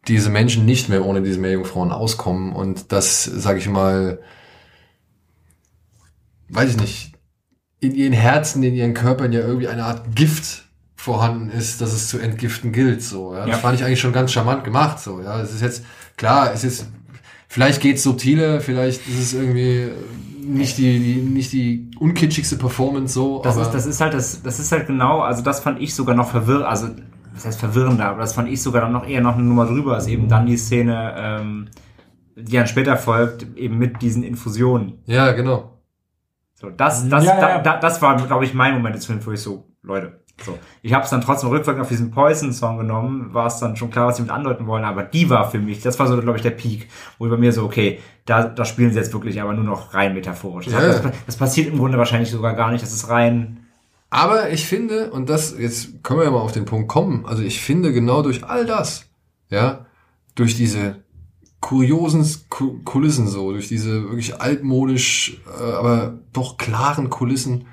[0.08, 4.20] diese Menschen nicht mehr ohne diese Meerjungfrauen auskommen und dass, sag ich mal,
[6.50, 7.14] weiß ich nicht,
[7.80, 10.64] in ihren Herzen, in ihren Körpern ja irgendwie eine Art Gift
[10.96, 13.42] vorhanden ist, dass es zu entgiften gilt, so, ja.
[13.42, 13.58] Das Ja.
[13.58, 15.40] fand ich eigentlich schon ganz charmant gemacht, so, ja.
[15.42, 15.84] Es ist jetzt,
[16.18, 16.92] klar, es ist,
[17.48, 19.92] vielleicht geht's subtiler, vielleicht ist es irgendwie
[20.42, 24.42] nicht die, die nicht die unkitschigste Performance so, Das aber ist, das ist halt, das,
[24.42, 26.90] das ist halt genau, also das fand ich sogar noch verwirrend, also,
[27.34, 29.96] das heißt verwirrender, aber das fand ich sogar dann noch eher noch eine Nummer drüber,
[29.96, 31.70] als eben dann die Szene, ähm,
[32.36, 35.00] die dann später folgt, eben mit diesen Infusionen.
[35.06, 35.74] ja, genau.
[36.60, 37.62] So, das, das, Ja, ja, da.
[37.62, 40.58] Da, das war, glaube ich, mein Moment des Films, wo ich so, Leute, so.
[40.84, 44.08] Ich habe es dann trotzdem rückwirkend auf diesen Poison-Song genommen, war es dann schon klar,
[44.08, 46.44] was sie mit andeuten wollen, aber die war für mich, das war so, glaube ich,
[46.44, 49.64] der Peak, wo bei mir so, okay, da, da spielen sie jetzt wirklich aber nur
[49.64, 50.66] noch rein metaphorisch.
[50.66, 53.66] Das, Ja, das, das passiert im Grunde wahrscheinlich sogar gar nicht, das ist rein,
[54.10, 57.42] Aber ich finde, und das, jetzt können wir ja mal auf den Punkt kommen, also
[57.44, 59.06] ich finde genau durch all das,
[59.50, 59.86] ja,
[60.36, 60.98] durch diese
[61.60, 67.66] kuriosen Ku- Kulissen so, durch diese wirklich altmodisch, äh, aber doch klaren Kulissen,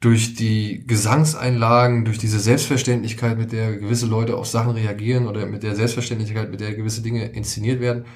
[0.00, 5.62] durch die Gesangseinlagen, durch diese Selbstverständlichkeit, mit der gewisse Leute auf Sachen reagieren oder mit
[5.62, 8.06] der Selbstverständlichkeit, mit der gewisse Dinge inszeniert werden,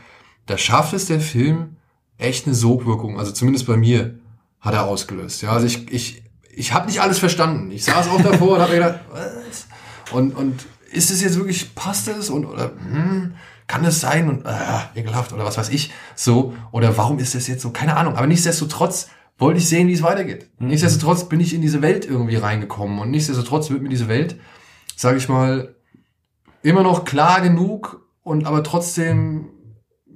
[0.47, 1.77] da schafft es der Film
[2.17, 4.19] echt eine Sogwirkung, also zumindest bei mir
[4.61, 5.43] hat er ausgelöst.
[5.43, 7.71] Ja, also ich, ich, ich habe nicht alles verstanden.
[7.71, 9.67] Ich saß auch davor und habe mir gedacht, was?
[10.11, 12.31] Und, und ist es jetzt wirklich, passt es?
[12.31, 13.35] Und, oder, hm,
[13.67, 14.29] kann es sein?
[14.29, 16.55] Und, äh, ekelhaft, oder was weiß ich, so.
[16.71, 17.71] Oder warum ist das jetzt so?
[17.71, 18.17] Keine Ahnung.
[18.17, 19.09] Aber nichtsdestotrotz
[19.39, 20.51] wollte ich sehen, wie es weitergeht.
[20.59, 22.99] Nichtsdestotrotz bin ich in diese Welt irgendwie reingekommen.
[22.99, 24.37] Und nichtsdestotrotz wird mir diese Welt,
[24.97, 25.75] sage ich mal,
[26.63, 29.51] immer noch klar genug und aber trotzdem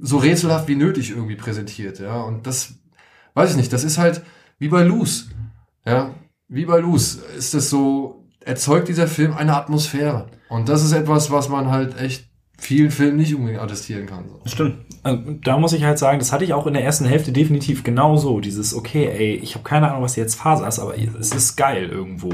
[0.00, 2.22] so rätselhaft wie nötig irgendwie präsentiert, ja.
[2.22, 2.74] Und das,
[3.34, 4.22] weiß ich nicht, das ist halt
[4.58, 5.26] wie bei Loose,
[5.84, 6.14] ja.
[6.48, 10.28] Wie bei Loose ist es so, erzeugt dieser Film eine Atmosphäre.
[10.48, 12.27] Und das ist etwas, was man halt echt
[12.58, 14.24] vielen Filmen nicht unbedingt attestieren kann.
[14.28, 14.40] So.
[14.50, 14.74] stimmt.
[15.04, 17.84] Also, da muss ich halt sagen, das hatte ich auch in der ersten Hälfte definitiv
[17.84, 18.40] genauso.
[18.40, 21.88] Dieses, okay, ey, ich habe keine Ahnung, was jetzt Phase ist, aber es ist geil
[21.88, 22.30] irgendwo.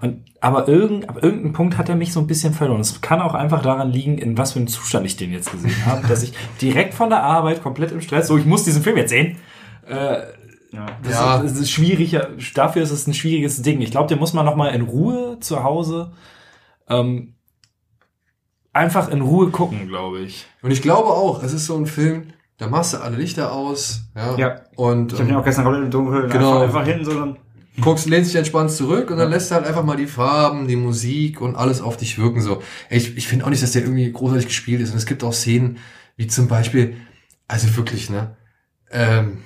[0.00, 2.80] Und, aber irgend, ab irgendeinem Punkt hat er mich so ein bisschen verloren.
[2.80, 5.86] Es kann auch einfach daran liegen, in was für einem Zustand ich den jetzt gesehen
[5.86, 8.96] habe, dass ich direkt von der Arbeit komplett im Stress, so ich muss diesen Film
[8.96, 9.36] jetzt sehen.
[9.86, 10.18] Äh,
[10.72, 10.86] Ja.
[11.04, 11.36] das, Ja.
[11.36, 13.80] ist, das ist schwieriger, dafür ist es ein schwieriges Ding.
[13.80, 16.10] Ich glaube, den muss man noch mal in Ruhe zu Hause
[16.88, 17.34] ähm,
[18.74, 20.46] einfach in Ruhe gucken, glaube ich.
[20.60, 24.02] Und ich glaube auch, es ist so ein Film, da machst du alle Lichter aus,
[24.14, 24.36] ja.
[24.36, 24.60] Ja.
[24.76, 26.62] Und Ich habe den ähm, auch gestern komplett im Dunkeln Genau.
[26.62, 27.36] einfach, einfach hinten so dann,
[27.80, 30.76] guckst, lehnst dich entspannt zurück und dann lässt du halt einfach mal die Farben, die
[30.76, 32.40] Musik und alles auf dich wirken.
[32.40, 34.90] So, ich, ich finde auch nicht, dass der irgendwie großartig gespielt ist.
[34.90, 35.78] Und es gibt auch Szenen,
[36.16, 36.96] wie zum Beispiel,
[37.48, 38.36] also wirklich, ne?
[38.90, 39.38] Ähm,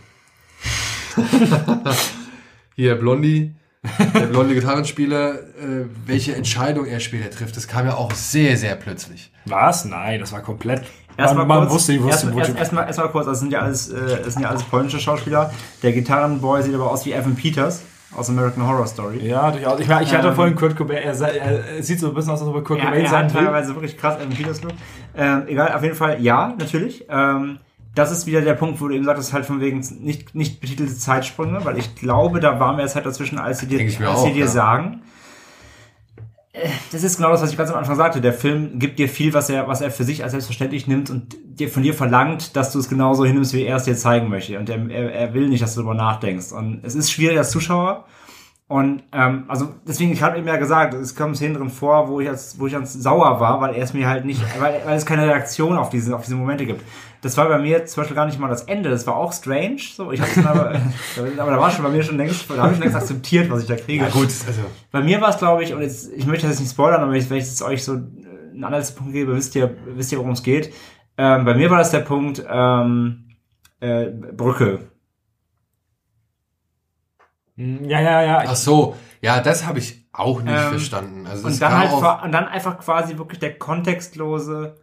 [2.76, 3.54] hier Blondie,
[4.14, 8.74] der blonde Gitarrenspieler, äh, welche Entscheidung er später trifft, das kam ja auch sehr, sehr
[8.76, 9.30] plötzlich.
[9.46, 9.84] Was?
[9.84, 10.82] Nein, das war komplett.
[11.16, 13.60] Erstmal man, man kurz, wusste, ich wusste, erst, die- erstmal, erstmal kurz, das sind ja
[13.60, 15.52] alles, äh, das sind ja alles polnische Schauspieler.
[15.82, 17.82] Der Gitarrenboy sieht aber aus wie Evan Peters
[18.16, 19.26] aus American Horror Story.
[19.26, 19.80] Ja, durchaus.
[19.80, 22.40] Ich, ich hatte Ähm, vorhin Kurt Cobain, er, sei- er sieht so ein bisschen aus,
[22.40, 23.44] als ob er Kurt Ja, Cobain er sein hat will.
[23.44, 24.72] teilweise wirklich krass Evan Peters Look.
[25.16, 27.04] Ähm, egal, auf jeden Fall, ja, natürlich.
[27.08, 27.58] Ähm,
[27.98, 30.96] das ist wieder der Punkt, wo du eben sagtest, halt von wegen nicht, nicht betitelte
[30.96, 34.32] Zeitsprünge, weil ich glaube, da war mehr Zeit dazwischen, als sie dir, als auch, sie
[34.32, 34.46] dir ja.
[34.46, 35.02] sagen.
[36.52, 38.20] Äh, Das ist genau das, was ich ganz am Anfang sagte.
[38.20, 41.36] Der Film gibt dir viel, was er, was er für sich als selbstverständlich nimmt und
[41.44, 44.58] dir von dir verlangt, dass du es genauso hinnimmst, wie er es dir zeigen möchte.
[44.58, 46.52] Und er, er, er will nicht, dass du darüber nachdenkst.
[46.52, 48.04] Und es ist schwierig als Zuschauer.
[48.68, 52.20] Und ähm, also deswegen, ich habe eben ja gesagt, es kommen Szenen drin vor, wo
[52.20, 54.94] ich als, wo ich ganz sauer war, weil er es mir halt nicht, weil, weil
[54.94, 56.82] es keine Reaktion auf diese, auf diese Momente gibt.
[57.22, 59.78] Das war bei mir zum Beispiel gar nicht mal das Ende, das war auch strange.
[59.78, 60.74] So, ich hab's dann aber,
[61.38, 63.62] aber da war schon bei mir schon längst, da habe ich schon längst akzeptiert, was
[63.62, 64.04] ich da kriege.
[64.12, 64.60] gut, also.
[64.92, 67.12] Bei mir war es, glaube ich, und jetzt, ich möchte das jetzt nicht spoilern, aber
[67.12, 70.74] wenn ich jetzt euch so einen Anhaltspunkt gebe, wisst ihr, wisst ihr, worum es geht.
[71.16, 73.30] Ähm, bei mir war das der Punkt ähm,
[73.80, 74.80] äh, Brücke.
[77.58, 78.44] Hm, Ja, ja, ja.
[78.46, 81.26] Ach so, ja, das habe ich Auch nicht Ähm, verstanden.
[81.28, 84.82] Also Und dann halt auf- und dann einfach quasi wirklich der kontextlose.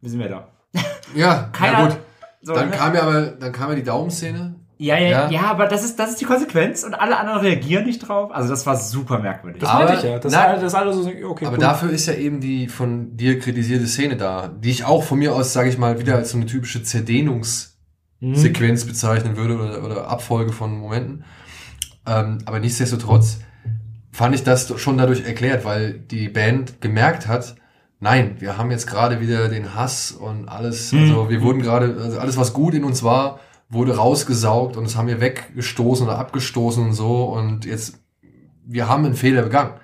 [0.00, 0.48] Wie sind wir da?
[1.14, 1.78] ja, Keiner.
[1.78, 1.98] ja gut.
[2.40, 2.76] So, Dann ne?
[2.76, 4.54] kam ja aber, dann kam ja die Daumenszene.
[4.78, 5.28] ja, ja, ja.
[5.30, 8.30] ja, aber das ist, das ist die Konsequenz und alle anderen reagieren nicht drauf.
[8.32, 9.60] Also das war super merkwürdig.
[9.60, 10.18] Das Aber- ich ja.
[10.18, 10.54] Das, Nein.
[10.54, 11.60] ist das alles so, okay, Aber cool.
[11.60, 15.34] dafür ist ja eben die von dir kritisierte Szene da, die ich auch von mir
[15.34, 18.88] aus, sage ich mal, wieder als so eine typische Zerdehnungssequenz Mhm.
[18.88, 21.24] bezeichnen würde oder, oder Abfolge von Momenten.
[22.06, 23.40] Ähm, aber nichtsdestotrotz
[24.12, 27.54] fand ich das schon dadurch erklärt, weil die Band gemerkt hat,
[28.00, 32.18] nein, wir haben jetzt gerade wieder den Hass und alles, also wir wurden gerade, also
[32.18, 33.38] alles was gut in uns war,
[33.68, 38.00] wurde rausgesaugt und das haben wir weggestoßen oder abgestoßen und so und jetzt,
[38.66, 39.74] wir haben einen Fehler begangen.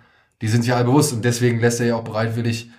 [0.42, 2.70] Die sind sich alle bewusst und deswegen lässt er ja auch bereitwillig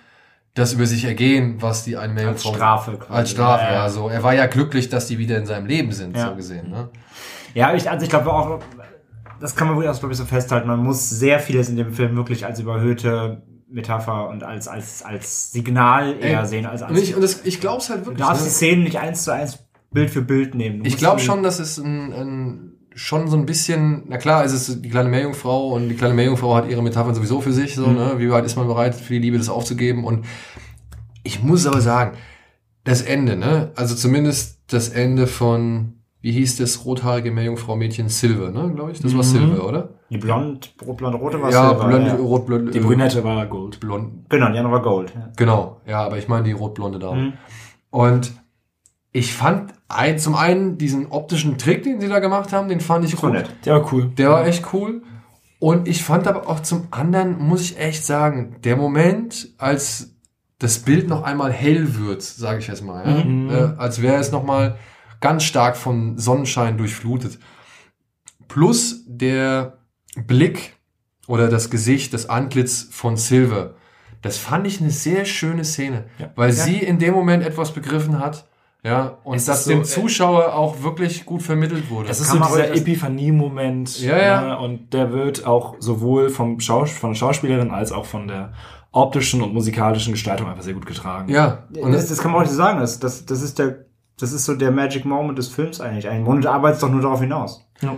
[0.54, 3.12] das über sich ergehen, was die eine Als Strafe quasi.
[3.12, 3.76] Als Strafe, Ja, ja.
[3.84, 4.08] ja, so.
[4.08, 6.28] Er war ja glücklich, dass die wieder in seinem Leben sind, Ja.
[6.30, 6.88] so gesehen, ne?
[7.54, 8.60] Ja, ich, also ich glaube auch,
[9.40, 10.66] das kann man auch, glaube ich, so festhalten.
[10.68, 15.52] Man muss sehr vieles in dem Film wirklich als überhöhte Metapher und als, als, als
[15.52, 16.90] Signal eher Ey, sehen, als als.
[16.92, 18.26] Und ich, und das, ich glaub's halt du wirklich.
[18.26, 18.54] darfst die Ne?
[18.54, 19.58] Szenen nicht eins zu eins
[19.90, 20.80] Bild für Bild nehmen.
[20.82, 24.44] Du Ich glaube die- schon, dass es ein, ein, schon so ein bisschen, na klar,
[24.44, 27.74] es ist die kleine Meerjungfrau und die kleine Meerjungfrau hat ihre Metaphern sowieso für sich,
[27.74, 27.94] so, Mhm.
[27.94, 28.14] ne?
[28.18, 30.04] Wie weit ist man bereit, für die Liebe das aufzugeben?
[30.04, 30.24] Und
[31.22, 32.16] ich muss aber sagen,
[32.84, 33.72] das Ende, ne?
[33.76, 38.72] Also zumindest das Ende von, wie hieß das rothaarige Meerjungfrau-Mädchen Silver, ne?
[38.74, 39.00] Glaube ich.
[39.00, 39.22] Das war Mhm.
[39.22, 39.88] Silver, oder?
[40.10, 42.14] Die blond, blond-rote war ja, Silber, blond, ja.
[42.16, 42.74] rot-blond.
[42.74, 43.78] Die Brünette war Gold.
[43.80, 44.28] Blond.
[44.28, 45.12] Genau, die andere war Gold.
[45.14, 45.28] Ja.
[45.36, 47.20] Genau, ja, aber ich meine die rot-blonde Dame.
[47.20, 47.32] Mhm.
[47.90, 48.32] Und
[49.12, 53.04] ich fand ein, zum einen diesen optischen Trick, den sie da gemacht haben, den fand
[53.04, 53.38] ich Das war gut.
[53.40, 53.50] nett.
[53.64, 54.06] Der war cool.
[54.18, 55.02] Der war echt cool.
[55.60, 60.14] Und ich fand aber auch zum anderen, muss ich echt sagen, der Moment, als
[60.58, 63.24] das Bild noch einmal hell wird, sage ich jetzt mal, ja?
[63.24, 63.50] Mhm.
[63.50, 64.76] äh, als wäre es noch mal
[65.20, 67.38] ganz stark von Sonnenschein durchflutet.
[68.48, 69.78] Plus der
[70.26, 70.76] Blick
[71.26, 73.74] oder das Gesicht, das Antlitz von Silver.
[74.22, 76.30] Das fand ich eine sehr schöne Szene, Ja.
[76.34, 76.64] weil Ja.
[76.64, 78.46] sie in dem Moment etwas begriffen hat,
[78.82, 82.08] ja, und Es das ist so, dem äh, Zuschauer auch wirklich gut vermittelt wurde.
[82.08, 84.00] Das ist kann so dieser das- Epiphanie-Moment.
[84.00, 84.40] Ja, ja.
[84.40, 84.58] Ne?
[84.58, 88.52] Und der wird auch sowohl vom Schaus von der Schauspielerin als auch von der
[88.92, 91.28] optischen und musikalischen Gestaltung einfach sehr gut getragen.
[91.30, 92.80] ja, und das, das kann man auch nicht sagen.
[92.80, 93.84] Das, das, das ist der,
[94.20, 96.08] das ist so der Magic Moment des Films eigentlich.
[96.08, 97.64] Ein Und du arbeitest doch nur darauf hinaus.
[97.80, 97.96] Ja.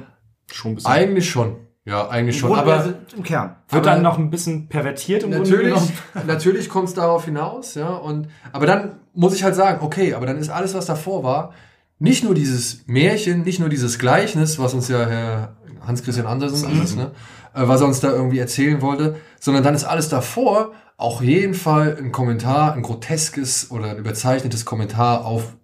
[0.52, 0.90] Schon ein bisschen.
[0.90, 1.56] Eigentlich schon.
[1.84, 2.50] Ja, eigentlich schon.
[2.50, 3.56] Grunde- Aber also im Kern.
[3.68, 5.92] wird aber- dann noch ein bisschen pervertiert im Grunde natürlich, genommen.
[6.26, 7.88] natürlich kommt es darauf hinaus, ja.
[7.88, 11.52] Und aber dann muss ich halt sagen, okay, aber dann ist alles, was davor war,
[11.98, 15.56] nicht nur dieses Märchen, nicht nur dieses Gleichnis, was uns ja Herr
[15.86, 16.82] Hans-Christian Andersen, Mhm.
[16.82, 17.12] ist, ne,
[17.54, 21.54] äh, was er uns da irgendwie erzählen wollte, sondern dann ist alles davor auch jeden
[21.54, 25.56] Fall ein Kommentar, ein groteskes oder ein überzeichnetes Kommentar auf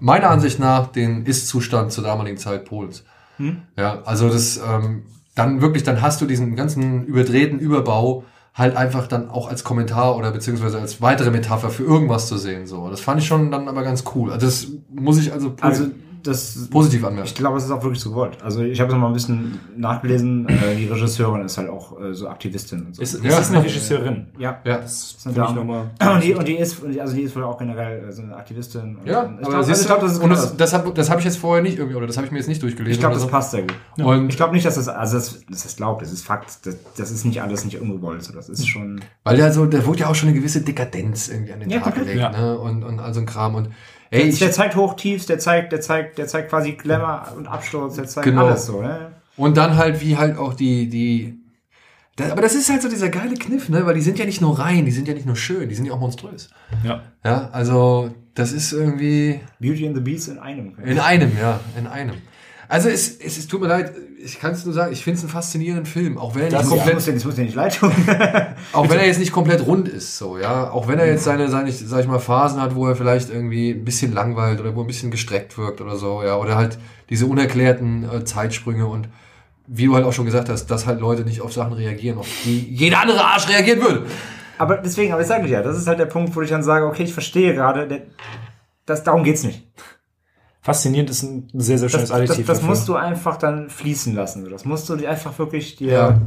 [0.00, 3.04] meiner Ansicht nach den Ist-Zustand zur damaligen Zeit Polens.
[3.38, 3.62] Hm?
[3.76, 5.04] Ja, also das ähm,
[5.34, 10.16] dann wirklich, dann hast du diesen ganzen überdrehten Überbau halt einfach dann auch als Kommentar
[10.16, 12.66] oder beziehungsweise als weitere Metapher für irgendwas zu sehen.
[12.66, 14.30] So, das fand ich schon dann aber ganz cool.
[14.30, 15.86] Also das muss ich also, po Also
[16.22, 17.34] das positiv Ich anmerken.
[17.34, 18.38] glaube, es ist auch wirklich so gewollt.
[18.42, 20.48] Also ich habe noch mal ein bisschen nachgelesen.
[20.48, 23.02] Äh, die Regisseurin ist halt auch äh, so Aktivistin und so.
[23.02, 23.30] Ist, ist Ja.
[23.36, 24.26] das eine Regisseurin?
[24.38, 24.58] ja.
[24.64, 25.54] Ja, Das ist ich Dame.
[25.54, 25.90] nochmal.
[26.14, 28.96] Und die, und die ist, also die ist wohl auch generell äh, so eine Aktivistin.
[28.98, 30.38] Und, ja, ich aber glaube, siehst ich du, glaub, das ist und gut.
[30.38, 32.38] das, das habe das hab ich jetzt vorher nicht irgendwie, oder das habe ich mir
[32.38, 32.92] jetzt nicht durchgelesen.
[32.92, 33.28] ich glaube, das so.
[33.28, 33.74] passt sehr gut.
[34.04, 36.64] Und Ich glaube nicht, dass das, also das, das ist glaubt, das ist Fakt.
[36.66, 38.22] Das, das ist nicht alles nicht ungewollt.
[38.22, 39.00] So, das ist schon.
[39.24, 41.80] Weil ja so, da wurde ja auch schon eine gewisse Dekadenz irgendwie an den Ja,
[41.80, 42.30] Tag gelegt, Ja.
[42.30, 42.58] ne?
[42.58, 43.54] Und, und all so ein Kram.
[43.54, 43.68] Und
[44.12, 47.96] ey, Der, der zeigt Hochtiefs, der zeigt, der zeigt, der zeigt quasi Glamour und Absturz,
[47.96, 48.46] der zeigt Genau.
[48.46, 48.80] alles so.
[48.80, 49.12] Ne?
[49.36, 51.38] Und dann halt, wie halt auch die, die,
[52.16, 54.40] da, aber das ist halt so dieser geile Kniff, ne, weil die sind ja nicht
[54.42, 56.50] nur rein, die sind ja nicht nur schön, die sind ja auch monströs.
[56.84, 57.02] Ja.
[57.24, 60.76] Ja, also, das ist irgendwie Beauty and the Beast in einem.
[60.84, 62.16] in einem, ja, in einem.
[62.68, 63.92] Also, es, es, es tut mir leid,
[64.24, 66.62] ich kann es nur sagen, ich finde es einen faszinierenden Film, auch wenn er Das
[66.62, 67.92] nicht komplett, muss, das muss nicht leid tun.
[68.72, 71.48] auch wenn er jetzt nicht komplett rund ist, so, ja, auch wenn er jetzt seine,
[71.48, 74.82] seine, sag ich mal, Phasen hat, wo er vielleicht irgendwie ein bisschen langweilt oder wo
[74.82, 76.78] ein bisschen gestreckt wirkt oder so, ja, oder halt
[77.10, 79.08] diese unerklärten äh, Zeitsprünge und
[79.66, 82.28] wie du halt auch schon gesagt hast, dass halt Leute nicht auf Sachen reagieren, auf
[82.44, 84.06] die jeder andere Arsch reagieren würde.
[84.58, 86.86] Aber deswegen, aber ich sage ja, das ist halt der Punkt, wo ich dann sage,
[86.86, 88.02] okay, ich verstehe gerade, der,
[88.86, 89.66] das, darum geht's nicht.
[90.62, 92.46] Faszinierend ist ein sehr, sehr Das, schönes das, Adjektiv.
[92.46, 92.70] das dafür.
[92.70, 94.48] musst du einfach dann fließen lassen.
[94.48, 95.92] Das musst du dir einfach wirklich dir.
[95.92, 96.20] Ja.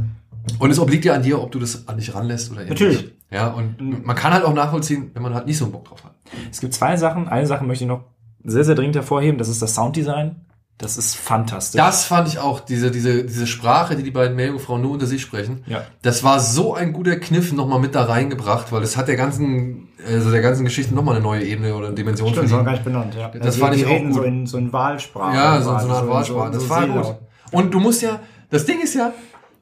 [0.59, 3.01] Und es obliegt ja an dir, ob du das an dich ranlässt oder eben Natürlich.
[3.01, 3.13] nicht.
[3.31, 6.03] Ja, und man kann halt auch nachvollziehen, wenn man halt nicht so einen Bock drauf
[6.03, 6.13] hat.
[6.51, 7.27] Es gibt zwei Sachen.
[7.27, 8.03] Eine Sache möchte ich noch
[8.43, 9.37] sehr, sehr dringend hervorheben.
[9.39, 10.35] Das ist das Sounddesign.
[10.77, 11.79] Das ist fantastisch.
[11.79, 15.21] Das fand ich auch, diese, diese, diese Sprache, die die beiden Meerjungfrauen nur unter sich
[15.21, 15.63] sprechen.
[15.67, 15.85] Ja.
[16.01, 19.87] Das war so ein guter Kniff nochmal mit da reingebracht, weil es hat der ganzen,
[20.05, 22.71] also der ganzen Geschichte nochmal eine neue Ebene oder eine Dimension Stimmt, das war gar
[22.73, 23.29] nicht benannt, ja.
[23.29, 24.15] Das die, fand die ich auch reden gut.
[24.15, 25.33] so in, so in Wahlsprache.
[25.35, 26.51] Ja, so, quasi, so eine Art in Wahlsprache.
[26.51, 27.15] Das so war gut.
[27.51, 28.19] Und du musst ja,
[28.49, 29.13] das Ding ist ja,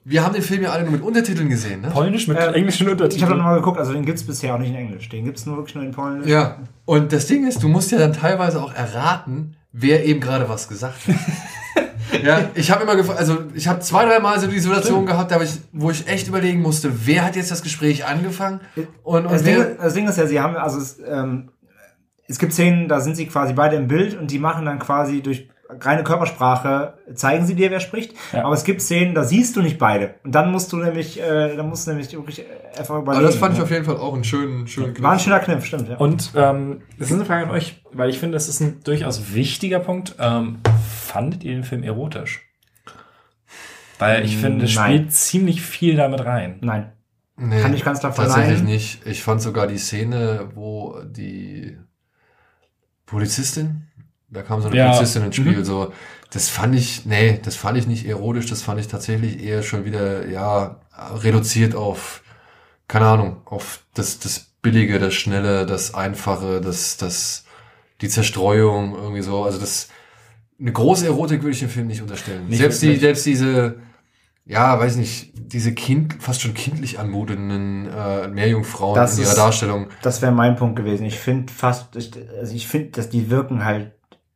[0.05, 1.89] wir haben den Film ja alle nur mit Untertiteln gesehen, ne?
[1.91, 3.38] Polnisch mit Äh, englischen Ich habe Untertiteln.
[3.38, 5.07] nochmal geguckt, also den gibt's bisher auch nicht in Englisch.
[5.09, 6.28] Den gibt's nur wirklich nur in Polnisch.
[6.28, 6.57] Ja.
[6.86, 10.69] Und das Ding ist, du musst ja dann teilweise auch erraten, wer eben gerade was
[10.69, 11.15] gesagt hat.
[12.24, 15.32] ja, ich habe immer gefragt, also ich habe zwei, drei Mal so die Situation gehabt,
[15.32, 18.61] da hab ich, wo ich echt überlegen musste, wer hat jetzt das Gespräch angefangen
[19.03, 21.49] und, und Das Ding, das Ding ist ja, sie haben, also es, ähm,
[22.28, 25.21] es gibt Szenen, da sind sie quasi beide im Bild und die machen dann quasi
[25.21, 25.49] durch
[25.82, 28.13] reine Körpersprache, zeigen sie dir, wer spricht.
[28.32, 28.45] Ja.
[28.45, 30.15] Aber es gibt Szenen, da siehst du nicht beide.
[30.24, 32.45] Und dann musst du nämlich, äh, dann musst du nämlich wirklich
[32.78, 33.17] einfach überlegen.
[33.17, 35.65] aber das fand ich auf jeden Fall auch einen schönen, schönen War ein schöner Kniff,
[35.65, 35.97] stimmt, ja.
[35.97, 39.34] Und ähm, das ist eine Frage an euch, weil ich finde, das ist ein durchaus
[39.34, 40.15] wichtiger Punkt.
[40.19, 40.59] Ähm,
[41.05, 42.41] fandet ihr den Film erotisch?
[43.99, 46.57] Weil ich finde, es spielt ziemlich viel damit rein.
[46.61, 46.91] Nein.
[47.36, 48.65] Nee, Kann ich ganz klar Tatsächlich verneinen.
[48.65, 49.05] nicht.
[49.07, 51.78] Ich fand sogar die Szene, wo die
[53.05, 53.88] Polizistin,
[54.34, 54.91] da kam so eine Ja.
[54.91, 55.63] Polizistin ins Spiel, Mhm.
[55.65, 55.93] so,
[56.31, 59.86] das fand ich, nee, das fand ich nicht erotisch, das fand ich tatsächlich eher schon
[59.86, 60.79] wieder, ja,
[61.23, 62.23] reduziert auf,
[62.88, 67.45] keine Ahnung, auf das, das Billige, das Schnelle, das Einfache, das, das,
[68.01, 69.89] die Zerstreuung, irgendwie so, also das,
[70.59, 72.47] eine große Erotik würde ich dem Film nicht unterstellen.
[72.47, 73.01] Nicht selbst die, wirklich.
[73.01, 73.75] selbst diese,
[74.45, 79.38] ja, weiß nicht, diese kind, fast schon kindlich anmutenden äh, Meerjungfrauen Das in ihrer ist-
[79.38, 79.88] Darstellung.
[80.01, 81.05] Das wäre mein Punkt gewesen.
[81.05, 83.91] Ich finde fast, ich, also ich finde, dass die wirken halt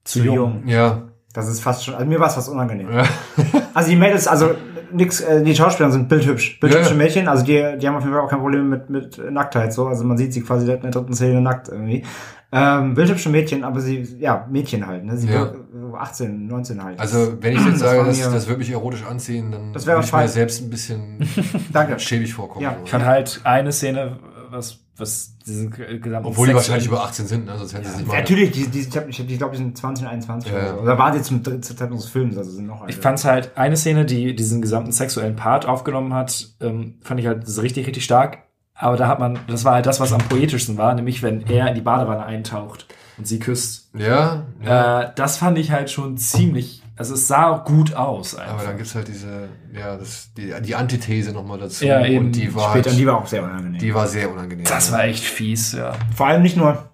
[0.07, 0.35] zu, Zu jung.
[0.35, 0.63] jung.
[0.67, 1.03] Ja.
[1.33, 2.91] Das ist fast schon, also mir war es fast unangenehm.
[2.91, 3.03] ja.
[3.73, 4.51] Also die Mädels, also
[4.91, 6.59] nix, äh, die Schauspieler sind bildhübsch.
[6.59, 6.95] Bildhübsche Ja.
[6.97, 9.85] Mädchen, also die, die haben auf jeden Fall auch kein Problem mit, mit Nacktheit so.
[9.87, 12.03] Also man sieht sie quasi in der dritten Szene nackt irgendwie.
[12.51, 15.15] Ähm, bildhübsche Mädchen, aber sie, ja, Mädchen halt, ne?
[15.17, 15.41] Sie Ja.
[15.41, 16.99] wirken so 18, 19 halt.
[16.99, 19.85] Also, wenn ich jetzt Das sage, das, mir- das würde mich erotisch anziehen, dann Das
[19.85, 21.27] wäre würde ich mir selbst ein bisschen
[21.73, 21.99] Danke.
[21.99, 22.63] schäbig vorkommen.
[22.63, 22.77] Ja.
[22.83, 24.17] Ich fand halt eine Szene,
[24.49, 27.57] was, was diesen gesamten Obwohl die Sex- wahrscheinlich über 18 sind, ne?
[27.57, 28.17] sonst hätten sie es nicht machen.
[28.19, 30.57] Natürlich, die, die, ich, hab, ich, ich glaube, die sind 20 und 21 Ja.
[30.57, 30.79] oder so.
[30.81, 33.01] Oder waren sie zum dritten Zeitpunkt des Films, also sind noch Ich alte.
[33.01, 37.47] fand's halt, eine Szene, die diesen gesamten sexuellen Part aufgenommen hat, ähm, fand ich halt
[37.47, 38.39] so richtig, richtig stark.
[38.79, 41.67] Aber da hat man, das war halt das, was am poetischsten war, nämlich wenn er
[41.67, 42.85] in die Badewanne eintaucht
[43.17, 43.89] und sie küsst.
[43.97, 45.01] Ja, ja.
[45.01, 48.65] Äh, das fand ich halt schon ziemlich, also es sah auch gut aus aber einfach.
[48.65, 51.85] dann gibt's halt diese, ja, das, die, die Antithese nochmal dazu.
[51.85, 52.25] Ja, eben.
[52.27, 53.79] Und die war, Später, halt, die war auch sehr unangenehm.
[53.79, 54.65] die war sehr unangenehm.
[54.65, 55.93] Das war echt fies, ja.
[56.15, 56.89] Vor allem nicht nur,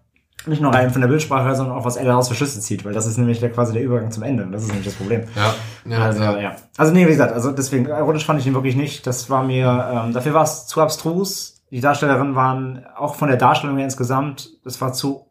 [0.45, 2.84] nicht nur rein von der Bildsprache, her, sondern auch was er daraus für Schlüsse zieht,
[2.84, 4.43] weil das ist nämlich der, quasi der Übergang zum Ende.
[4.43, 5.24] Und das ist nämlich das Problem.
[5.36, 5.54] ja,
[5.86, 6.38] ja, Also, ja.
[6.39, 6.56] ja.
[6.78, 9.08] Also, nee, wie gesagt, also deswegen, ironisch fand ich ihn wirklich nicht.
[9.08, 11.62] Das war mir, ähm, dafür war es zu abstrus.
[11.72, 15.26] Die Darstellerinnen waren auch von der Darstellung her insgesamt, das war zu,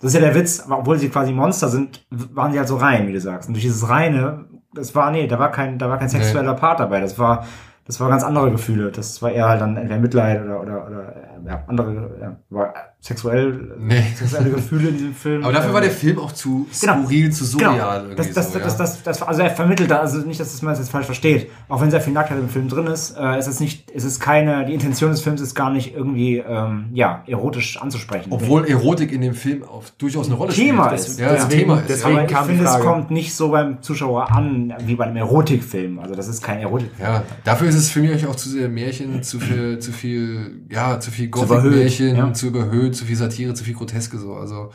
[0.00, 3.06] das ist ja der Witz, obwohl sie quasi Monster sind, waren sie halt so rein,
[3.08, 3.48] wie du sagst.
[3.48, 6.80] Und durch dieses Reine, das war, nee, da war kein, da war kein sexueller Part
[6.80, 7.00] dabei.
[7.00, 7.46] Das war,
[7.86, 8.90] das war ganz andere Gefühle.
[8.90, 11.14] Das war eher halt dann entweder Mitleid oder, oder, oder,
[11.46, 12.74] ja, andere, ja, war
[13.06, 14.02] sexuell, Nee.
[14.16, 15.44] sexuelle Gefühle in diesem Film.
[15.44, 17.02] Aber dafür war der Ähm, Film auch zu Genau.
[17.02, 18.14] skurril, zu surreal Genau.
[18.16, 18.78] Das, das, so, das, ja.
[18.78, 21.50] das, das, also er vermittelt da, also nicht, dass man das jetzt falsch versteht.
[21.68, 24.20] Auch wenn sehr viel Nacktheit im Film drin ist, äh, es ist nicht, es ist
[24.20, 28.28] keine, die Intention des Films ist gar nicht irgendwie, ähm, ja, erotisch anzusprechen.
[28.30, 31.00] Obwohl Erotik in dem Film auch durchaus eine Rolle Thema spielt.
[31.00, 31.20] ist.
[31.20, 31.88] Ja, das Deswegen- Thema ist.
[31.90, 35.16] deswegen- aber ich kam finde, es kommt nicht so beim Zuschauer an, wie bei einem
[35.16, 35.98] Erotikfilm.
[35.98, 37.06] Also das ist kein Erotikfilm.
[37.06, 40.98] Ja, dafür ist es für mich auch zu sehr Märchen, zu viel, zu viel, ja,
[41.00, 42.32] zu viel überhöht, Gothic-Märchen, ja.
[42.32, 44.34] zu überhöht, zu viel Satire, zu viel Groteske so.
[44.34, 44.70] Also,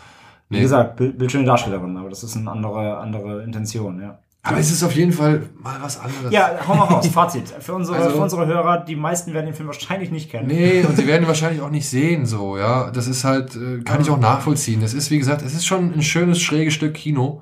[0.50, 0.62] Wie nee.
[0.62, 4.20] gesagt, Bild, bildschöne Darstellerin, aber das ist eine andere, andere Intention, ja.
[4.42, 6.32] Aber es ist auf jeden Fall mal was anderes.
[6.32, 7.50] Ja, hau mal raus, Fazit.
[7.60, 10.48] Für unsere, Also- für unsere Hörer, die meisten werden den Film wahrscheinlich nicht kennen.
[10.48, 12.90] Nee, und sie werden ihn wahrscheinlich auch nicht sehen, so, ja.
[12.90, 14.82] Das ist halt, äh, kann ich auch nachvollziehen.
[14.82, 17.42] Es ist, wie gesagt, es ist schon ein schönes, schräges Stück Kino,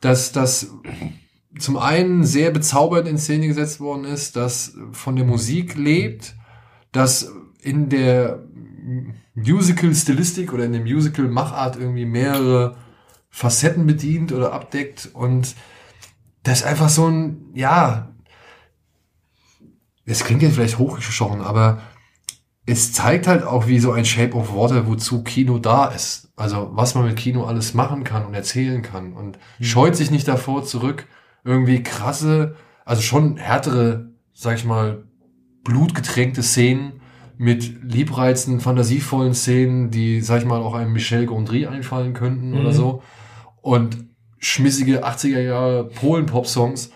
[0.00, 0.72] dass das
[1.58, 6.34] zum einen sehr bezaubernd in Szene gesetzt worden ist, das von der Musik lebt,
[6.92, 8.38] das in der
[9.38, 12.76] Musical-Stilistik oder in der Musical-Machart irgendwie mehrere
[13.30, 15.54] Facetten bedient oder abdeckt und
[16.42, 18.14] das ist einfach so ein, ja,
[20.06, 21.82] es klingt jetzt vielleicht hochgeschochen, aber
[22.64, 26.32] es zeigt halt auch, wie so ein Shape of Water, wozu Kino da ist.
[26.36, 30.28] Also was man mit Kino alles machen kann und erzählen kann und scheut sich nicht
[30.28, 31.06] davor zurück,
[31.44, 35.04] irgendwie krasse, also schon härtere, sag ich mal,
[35.64, 37.00] blutgetränkte Szenen
[37.38, 42.70] mit liebreizenden, fantasievollen Szenen, die, sag ich mal, auch einem Michel Gondry einfallen könnten oder
[42.70, 42.74] Mhm.
[42.74, 43.02] so.
[43.62, 43.96] Und
[44.38, 46.90] schmissige 80er Jahre Polen-Pop-Songs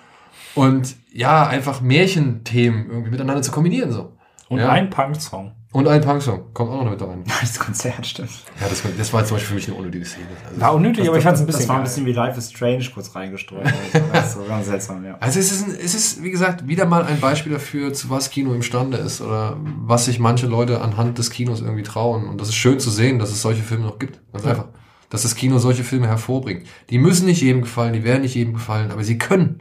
[0.55, 4.17] und ja, einfach Märchenthemen irgendwie miteinander zu kombinieren so.
[4.49, 4.71] Und Ja.
[4.71, 5.53] ein Punk-Song.
[5.73, 7.25] Und ein Punksong kommt auch noch mit da rein.
[7.41, 8.29] Das Konzert, stimmt.
[8.61, 10.27] Ja, das, war- das war zum Beispiel für mich eine unnötige Szene.
[10.47, 12.39] Also, War unnötig, aber ich fand es ein bisschen Das war ein bisschen wie Life
[12.39, 13.65] is Strange kurz reingestreut.
[13.65, 15.17] Also, das ist ganz seltsam, ja.
[15.19, 18.29] also es ist, ein, es ist, wie gesagt, wieder mal ein Beispiel dafür, zu was
[18.29, 22.29] Kino imstande ist oder was sich manche Leute anhand des Kinos irgendwie trauen.
[22.29, 24.21] Und das ist schön zu sehen, dass es solche Filme noch gibt.
[24.33, 24.67] Ganz einfach.
[25.09, 26.67] Dass das Kino solche Filme hervorbringt.
[26.91, 29.61] Die müssen nicht jedem gefallen, die werden nicht jedem gefallen, aber sie können.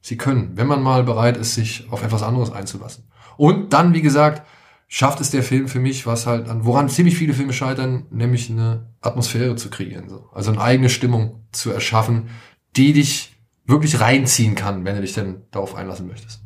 [0.00, 3.04] Sie können, wenn man mal bereit ist, sich auf etwas anderes einzulassen.
[3.36, 4.42] Und dann, wie gesagt,
[4.88, 8.50] schafft es der Film für mich, was halt an, woran ziemlich viele Filme scheitern, nämlich
[8.50, 10.08] eine Atmosphäre zu kreieren.
[10.08, 10.28] So.
[10.32, 12.28] Also eine eigene Stimmung zu erschaffen,
[12.76, 13.34] die dich
[13.66, 16.42] wirklich reinziehen kann, wenn du dich denn darauf einlassen möchtest.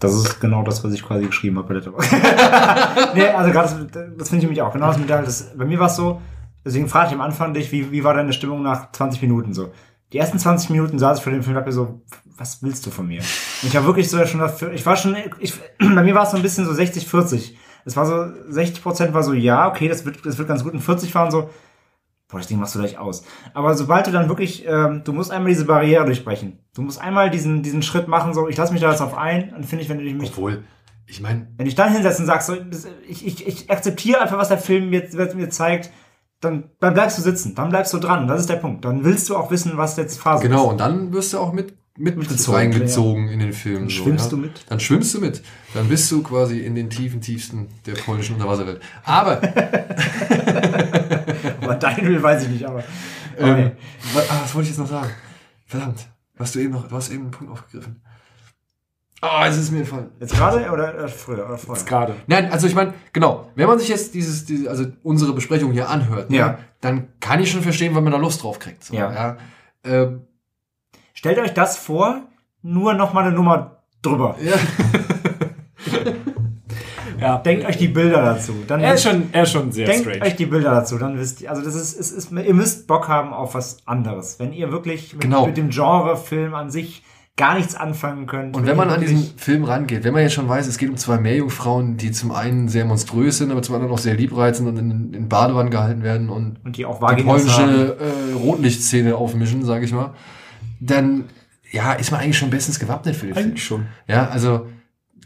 [0.00, 2.12] Das ist genau das, was ich quasi geschrieben habe bei Letterboxd.
[3.14, 4.72] nee, also gerade das, das finde ich nämlich auch.
[4.72, 6.20] Genau das mit das, bei mir war es so,
[6.64, 9.72] deswegen frage ich am Anfang dich, wie, wie war deine Stimmung nach 20 Minuten so?
[10.14, 12.00] Die ersten 20 Minuten saß ich vor dem Film und dachte mir so,
[12.36, 13.18] was willst du von mir?
[13.18, 16.30] Und ich war wirklich so schon dafür, ich war schon, ich, bei mir war es
[16.30, 17.58] so ein bisschen so 60, 40.
[17.84, 20.72] Es war so, 60 Prozent war so, ja, okay, das wird, das wird ganz gut.
[20.72, 21.50] Und 40 waren so,
[22.28, 23.24] boah, das Ding machst du gleich aus.
[23.54, 26.60] Aber sobald du dann wirklich, ähm, du musst einmal diese Barriere durchbrechen.
[26.76, 29.52] Du musst einmal diesen, diesen Schritt machen, so, ich lasse mich da jetzt auf ein,
[29.52, 30.62] und finde ich, wenn du dich mich, Obwohl,
[31.08, 32.56] ich meine, wenn ich dann hinsetzt und sagst, so,
[33.08, 35.90] ich, ich, ich akzeptiere einfach, was der Film mir, mir zeigt,
[36.44, 38.28] dann, dann bleibst du sitzen, dann bleibst du dran.
[38.28, 38.84] Das ist der Punkt.
[38.84, 40.70] Dann willst du auch wissen, was jetzt Phase genau, ist.
[40.72, 43.80] und dann wirst du auch mit, mit Mitgezogen, reingezogen in den Film.
[43.80, 44.30] Dann so, schwimmst ja.
[44.30, 44.64] du mit.
[44.68, 45.42] Dann schwimmst du mit.
[45.74, 48.80] Dann bist du quasi in den tiefen, tiefsten der polnischen Unterwasserwelt.
[49.04, 49.40] Aber,
[51.60, 52.82] Aber dein will weiß ich nicht, aber.
[53.38, 53.72] ähm,
[54.12, 55.10] wa- ah, was wollte ich jetzt noch sagen?
[55.66, 56.06] Verdammt,
[56.36, 58.02] was du eben noch, du hast eben einen Punkt aufgegriffen.
[59.20, 60.10] Ah, es ist mir entfallen.
[60.20, 61.80] Jetzt gerade oder äh, früher oder vorher?
[61.80, 62.14] Jetzt gerade.
[62.26, 65.88] Nein, also ich meine, genau, wenn man sich jetzt dieses, diese, also unsere Besprechung hier
[65.88, 66.58] anhört, ne, Ja.
[66.82, 68.84] dann kann ich schon verstehen, wenn man da Lust drauf kriegt.
[68.84, 69.12] So, Ja.
[69.12, 69.36] ja.
[69.84, 70.22] Ähm,
[71.14, 72.22] Stellt euch das vor,
[72.60, 74.36] nur noch mal eine Nummer drüber.
[74.42, 74.52] ja.
[77.20, 77.38] Ja.
[77.38, 78.52] Denkt euch die Bilder dazu.
[78.66, 80.22] Dann Er ist schon, er ist schon sehr Denkt strange.
[80.22, 83.08] euch die Bilder dazu, dann wisst ihr, also das ist, es ist, ihr müsst Bock
[83.08, 84.38] haben auf was anderes.
[84.40, 85.46] Wenn ihr wirklich mit, Genau.
[85.46, 87.02] mit dem Genre-Film an sich
[87.36, 88.56] gar nichts anfangen könnt.
[88.56, 90.96] Und wenn man an diesen Film rangeht, wenn man jetzt schon weiß, es geht um
[90.96, 94.78] zwei Meerjungfrauen, die zum einen sehr monströs sind, aber zum anderen auch sehr liebreizend und
[94.78, 99.84] in, in Badewannen gehalten werden und und die auch die polnische äh, Rotlichtszene aufmischen, sage
[99.84, 100.14] ich mal,
[100.80, 101.24] dann
[101.72, 103.46] ja, ist man eigentlich schon bestens gewappnet für den Film.
[103.46, 103.86] Eigentlich schon.
[104.06, 104.68] Ja, also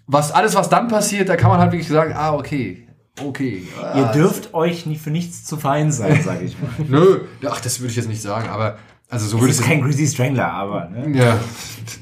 [0.07, 2.89] was alles, was dann passiert, da kann man halt wirklich sagen, ah, okay,
[3.23, 3.65] okay.
[3.77, 6.71] Ihr ah, dürft euch nie für nichts zu fein sein, sage ich mal.
[6.89, 8.79] Nö, ach, das würde ich jetzt nicht sagen, aber
[9.09, 11.19] also so würde ist ich kein Greasy Strangler, aber ne?
[11.19, 11.39] Ja,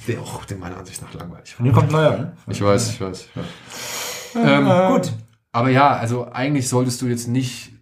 [0.08, 1.54] der auch der meiner Ansicht nach langweilig.
[1.54, 2.36] Von dem kommt ein neuer, ne?
[2.48, 3.28] Ich weiß, ich weiß.
[3.34, 3.46] Weiß.
[4.44, 5.12] ähm, Gut.
[5.52, 7.72] Aber ja, also eigentlich solltest du jetzt nicht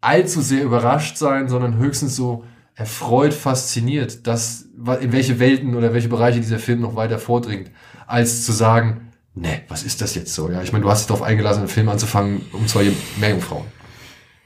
[0.00, 4.66] allzu sehr überrascht sein, sondern höchstens so erfreut, fasziniert, dass
[5.00, 7.70] in welche Welten oder welche Bereiche dieser Film noch weiter vordringt,
[8.06, 10.50] als zu sagen, ne, was ist das jetzt so?
[10.50, 13.66] Ja, ich meine, du hast dich darauf eingelassen, einen Film anzufangen um zwei Meerjungfrauen.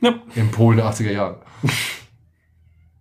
[0.00, 0.14] Ja.
[0.34, 1.40] In Polen der 80er Jahre.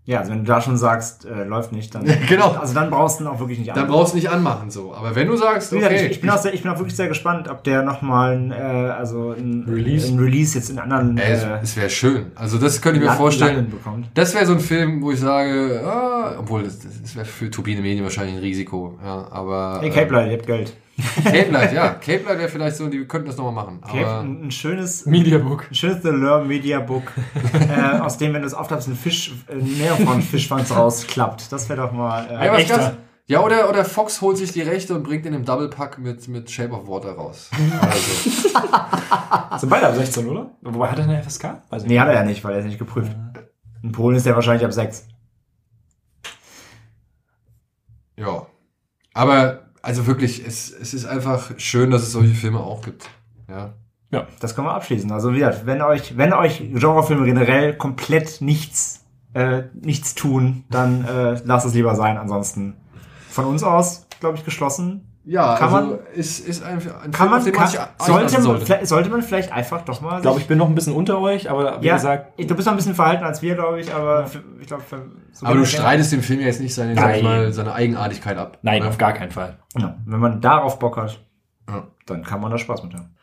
[0.08, 2.06] Ja, also wenn du da schon sagst, äh, läuft nicht, dann.
[2.30, 2.52] Genau.
[2.52, 3.90] Also dann brauchst du ihn auch wirklich nicht Dann an.
[3.90, 4.94] brauchst du nicht anmachen so.
[4.96, 6.78] Aber wenn du sagst, Wie gesagt, okay, ich, ich, bin auch sehr, ich bin auch
[6.78, 10.08] wirklich sehr gespannt, ob der nochmal ein, äh, also ein Release?
[10.08, 12.28] ein Release jetzt in anderen äh, es, es wäre schön.
[12.36, 13.74] Also das könnte ich mir Land- vorstellen.
[14.14, 17.82] Das wäre so ein Film, wo ich sage, ah, obwohl das, das wäre für Turbine
[17.82, 20.74] Medien wahrscheinlich ein Risiko, ja, aber Hey, Cape Light, ihr habt Geld.
[21.24, 24.22] Cape Light, ja, Cape Light wäre vielleicht so, die könnten das nochmal machen, Cape, aber
[24.22, 25.68] ein, ein schönes, Mediabook.
[25.70, 27.12] ein schönes The Lure Media Book,
[27.54, 31.52] äh, aus dem, wenn du es aufklappst, ein Fisch, ein mehrfachen Fischschwanz rausklappt.
[31.52, 32.98] Das wäre doch mal äh, ja, was echter.
[33.28, 36.28] ja, oder oder Fox holt sich die Rechte und bringt in einem Double Pack mit
[36.28, 37.52] mit Shape of Water raus.
[37.80, 38.40] Also,
[39.60, 40.52] Sind beide ab 16, oder?
[40.62, 41.62] Wobei hat er eine FSK?
[41.70, 43.16] Weiß Nee, hat er ja nicht, weil er ist nicht geprüft.
[43.84, 45.08] In Polen ist der wahrscheinlich ab 6.
[48.18, 48.48] ja,
[49.14, 53.10] aber also wirklich, es es ist einfach schön, dass es solche Filme auch gibt.
[53.48, 53.74] Ja,
[54.42, 55.10] Das können wir abschließen.
[55.14, 61.06] Also wie gesagt, wenn euch, wenn euch Genrefilme generell komplett nichts, äh, nichts tun, dann
[61.06, 62.18] äh, lasst es lieber sein.
[62.18, 62.76] Ansonsten
[63.30, 65.07] von uns aus, glaube ich, geschlossen.
[65.30, 67.68] Ja Kann also man- ist ist ein, ein Kann man, kann,
[68.00, 70.16] sollte, vielleicht, sollte man vielleicht einfach doch mal.
[70.18, 72.66] Ich glaube, ich bin noch ein bisschen unter euch, aber wie ja, gesagt, du bist
[72.66, 74.30] noch ein bisschen verhalten als wir, glaube ich, aber
[74.60, 74.84] ich glaube,
[75.34, 77.24] so Aber du streitest dem Film ja jetzt nicht seine, sag ich Nein.
[77.24, 78.58] mal, seine Eigenartigkeit ab.
[78.62, 78.90] nein, Ja.
[78.90, 79.58] auf gar keinen Fall.
[79.78, 81.20] Ja, wenn man darauf Bock hat,
[81.70, 81.88] Ja.
[82.06, 83.14] dann kann man da Spaß mit haben.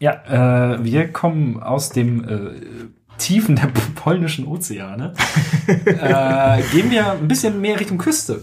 [0.00, 3.66] Ja, äh, wir kommen aus dem äh, Tiefen der
[3.96, 5.12] polnischen Ozeane.
[5.66, 8.42] äh, gehen wir ein bisschen mehr Richtung Küste.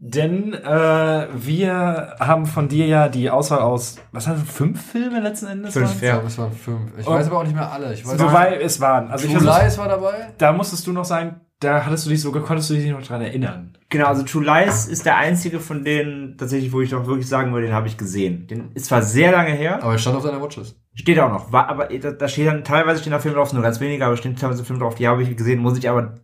[0.00, 5.18] Denn äh, wir haben von dir ja die Auswahl aus, was hast du, fünf Filme
[5.20, 5.74] letzten Endes?
[5.74, 6.12] Fünf, Ja.
[6.12, 6.92] glaube, es waren fünf.
[6.96, 7.10] Ich Oh.
[7.10, 7.92] weiß aber auch nicht mehr alle.
[7.92, 9.10] Ich weiß So weit es waren.
[9.10, 10.28] Also ich True Lies war dabei.
[10.38, 13.20] da musstest du noch sagen, da hattest du dich sogar, konntest du dich noch dran
[13.22, 13.76] erinnern.
[13.88, 17.52] Genau, also True Lies ist der einzige von denen, tatsächlich, wo ich doch wirklich sagen
[17.52, 18.46] würde, den habe ich gesehen.
[18.46, 20.76] Den ist zwar sehr lange her, Aber er stand auf deiner Watchlist.
[20.94, 23.62] steht auch noch, war, aber da, da steht dann, teilweise stehen da Filme drauf, nur
[23.64, 26.14] ganz weniger, aber stehen teilweise Filme drauf, die habe ich gesehen, muss ich aber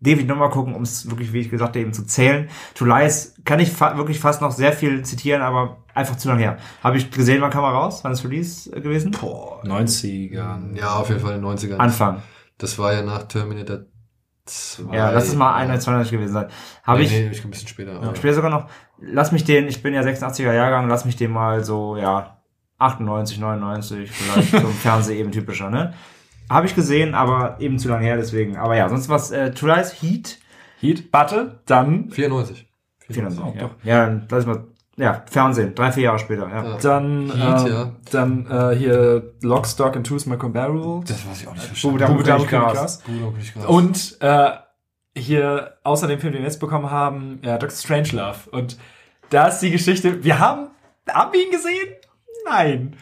[0.00, 2.48] definitiv nochmal gucken, um es wirklich, wie ich gesagt habe, eben zu zählen.
[2.74, 6.40] True Lies kann ich fa wirklich fast noch sehr viel zitieren, aber einfach zu lange
[6.42, 6.58] her.
[6.82, 8.00] Habe ich gesehen, wann kam er raus?
[8.02, 9.12] Wann ist Release äh, gewesen?
[9.12, 9.62] Boah.
[9.64, 10.76] 90ern.
[10.76, 11.76] Ja, auf jeden Fall in den 90ern.
[11.76, 12.22] Anfang.
[12.58, 13.80] Das war ja nach Terminator
[14.46, 14.96] zwei.
[14.96, 16.48] Ja, lass es mal 91, 92 gewesen sein.
[16.82, 17.92] Habe nee, ich, Nee, ich ein bisschen später.
[18.00, 18.68] aber- später sogar noch,
[18.98, 22.38] lass mich den, ich bin ja 86er Jahrgang, lass mich den mal so, ja,
[22.78, 25.92] 98, 99, vielleicht so im Fernsehen eben typischer, ne?
[26.50, 28.56] Habe ich gesehen, aber eben zu lange her, deswegen.
[28.56, 30.38] Aber ja, sonst was, äh, True Lies, Heat,
[30.80, 32.66] Heat, warte, dann, 94.
[33.08, 33.70] 94, ja.
[33.84, 34.64] Ja, dann lass ich mal,
[34.96, 36.64] ja, Fernsehen, drei, vier Jahre später, ja.
[36.64, 36.76] Ja.
[36.82, 37.92] dann, Heat, ähm, ja.
[38.10, 41.02] dann äh, hier Lock, Stock and Two Smoke Barrel.
[41.06, 41.98] Das weiß ich auch nicht verstanden.
[41.98, 43.66] Gut, auch nicht krass.
[43.68, 44.50] Und äh,
[45.16, 47.76] hier außer dem Film, den wir jetzt bekommen haben, ja, Dr.
[47.76, 48.50] Strangelove.
[48.50, 48.76] Und
[49.30, 50.68] da ist die Geschichte, wir haben,
[51.08, 51.94] haben wir ihn gesehen?
[52.44, 52.96] Nein.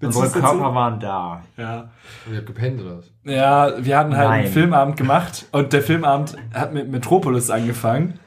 [0.00, 0.28] Unsere?
[0.30, 1.42] Körper waren da.
[1.56, 1.90] Ja.
[2.26, 3.10] Und ihr habt gepennt oder was?
[3.24, 4.44] ja, wir hatten halt Nein.
[4.44, 8.20] einen Filmabend gemacht und der Filmabend hat mit Metropolis angefangen.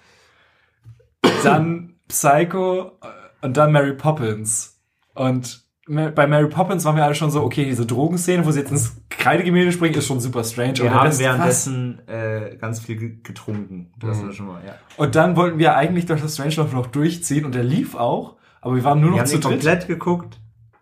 [1.44, 4.80] Dann Psycho äh, und dann Mary Poppins.
[5.16, 8.72] Und bei Mary Poppins waren wir alle schon so, okay, diese Drogenszene, wo sie jetzt
[8.72, 10.78] ins Kreidegemälde springen, ist schon super strange.
[10.78, 13.92] Wir haben währenddessen äh, ganz viel ge- getrunken.
[14.00, 14.26] Das Mhm.
[14.28, 14.74] war schon mal, ja.
[14.98, 16.28] Und dann wollten wir eigentlich Dr.
[16.30, 19.40] Strangelove noch durchziehen und der lief auch, aber wir waren nur Wir noch haben zu
[19.40, 19.44] dritt.
[19.52, 20.40] komplett geguckt.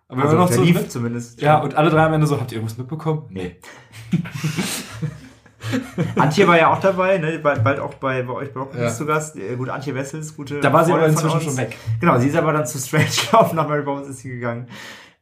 [0.09, 0.91] Aber wir Also, waren noch zu lief dritt.
[0.91, 1.41] zumindest.
[1.41, 3.23] Ja, und alle drei am Ende so, habt ihr irgendwas mitbekommen?
[3.29, 3.55] Nee.
[6.15, 7.37] Antje war ja auch dabei, ne?
[7.39, 8.89] bald, bald auch bei, bei euch bei Rocket Ja.
[8.89, 9.35] Zu Gast.
[9.35, 10.59] Äh, Gute Antje Wessels, gute.
[10.61, 11.77] Da war sie aber inzwischen schon weg.
[11.99, 14.67] Genau, sie ist aber dann zu Strange Love nach Mary Poppins ist sie gegangen.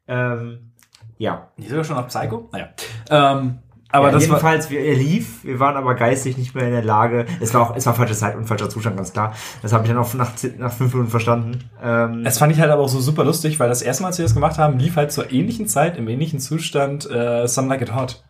[0.08, 0.72] Ähm,
[1.18, 1.50] ja.
[1.58, 2.48] Die sogar schon auf Psycho?
[2.54, 2.70] Naja.
[3.10, 3.58] Ähm,
[3.90, 6.72] aber ja, das war, jedenfalls, wir, er lief, wir waren aber geistig nicht mehr in
[6.72, 7.26] der Lage.
[7.40, 9.34] Es war auch, es war falsche Zeit und falscher Zustand, ganz klar.
[9.62, 11.70] Das habe ich dann auch nach, nach fünf Minuten verstanden.
[11.82, 14.18] Ähm, das fand ich halt aber auch so super lustig, weil das erste Mal, als
[14.18, 17.82] wir das gemacht haben, lief halt zur ähnlichen Zeit, im ähnlichen Zustand, äh, Some Like
[17.82, 18.24] It Hot.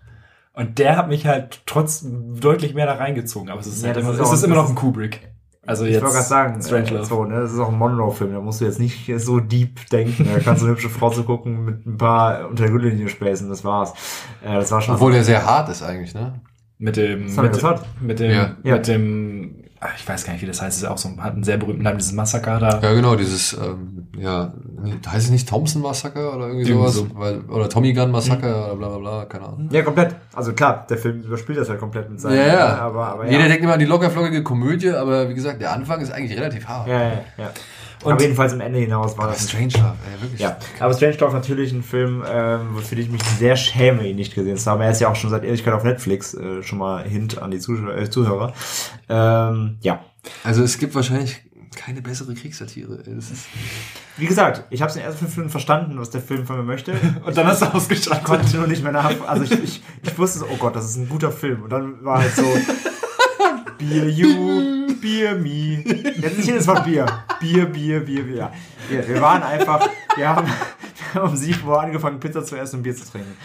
[0.54, 3.50] Und der hat mich halt trotz deutlich mehr da reingezogen.
[3.50, 5.30] Aber es ist, Ja, halt immer, ist es ist immer noch ein Kubrick.
[5.68, 7.02] Also ich jetzt wollte gerade sagen, Strangelove.
[7.02, 9.90] äh, so, ne, das ist auch ein Monroe-Film, da musst du jetzt nicht so deep
[9.90, 10.26] denken.
[10.34, 13.50] Da kannst du eine hübsche Frau zu gucken mit ein paar unter der Gürtellinie späßen,
[13.50, 13.94] das war's.
[14.44, 14.96] Äh, das war schon.
[14.96, 16.40] Obwohl der sehr hart ist eigentlich, ne?
[16.80, 17.62] Mit dem, wir mit,
[18.02, 18.56] mit dem, Ja.
[18.64, 21.34] Mit dem, ach, ich weiß gar nicht, wie das heißt, es ist auch so, hat
[21.34, 22.80] einen sehr berühmten Namen, dieses Massaker da.
[22.82, 24.54] Ja, genau, dieses, ähm, ja,
[25.08, 26.94] heißt es nicht Thompson Massaker oder irgendwie sowas?
[26.96, 27.08] so.
[27.16, 29.70] Weil, oder Tommy Gun Massaker oder bla bla bla, keine Ahnung.
[29.72, 30.16] Ja, komplett.
[30.34, 32.38] Also klar, der Film überspielt das halt komplett mit seinen.
[32.38, 32.76] Ja, ja.
[32.78, 33.48] äh, Aber, aber Jeder ja.
[33.48, 36.88] denkt immer an die lockerflockige Komödie, aber wie gesagt, der Anfang ist eigentlich relativ hart.
[36.88, 37.52] Ja, ja, ja.
[38.04, 40.40] Und- aber jedenfalls am Ende hinaus war das Strange Love, ey, wirklich.
[40.40, 44.36] Ja, aber Strange Love natürlich ein Film, ähm, wofür ich mich sehr schäme, ihn nicht
[44.36, 44.82] gesehen zu haben.
[44.82, 47.58] Er ist ja auch schon seit Ewigkeit auf Netflix, äh, schon mal Hint an die
[47.58, 48.54] Zuschauer, äh, Zuhörer.
[49.10, 50.02] Ähm, ja,
[50.44, 51.42] Also es gibt wahrscheinlich
[51.76, 52.96] keine bessere Kriegssatire.
[53.32, 53.46] ist,
[54.18, 56.58] wie gesagt, ich habe es in den ersten fünf Minuten verstanden, was der Film von
[56.58, 56.94] mir möchte.
[57.26, 58.24] Und dann hast du Ich ausgeschaltet.
[58.24, 59.12] konnte nur nicht mehr nach.
[59.28, 61.64] Also ich, ich, ich wusste so, oh Gott, das ist ein guter Film.
[61.64, 62.44] Und dann war halt so
[63.78, 65.84] Beer you, Beer me.
[66.20, 67.06] Jetzt nicht jedes Mal Bier.
[67.40, 68.52] Bier, Bier, Bier, Bier.
[68.90, 70.48] Wir, wir waren einfach, wir haben
[71.22, 73.36] um 7 Uhr angefangen, Pizza zu essen und Bier zu trinken.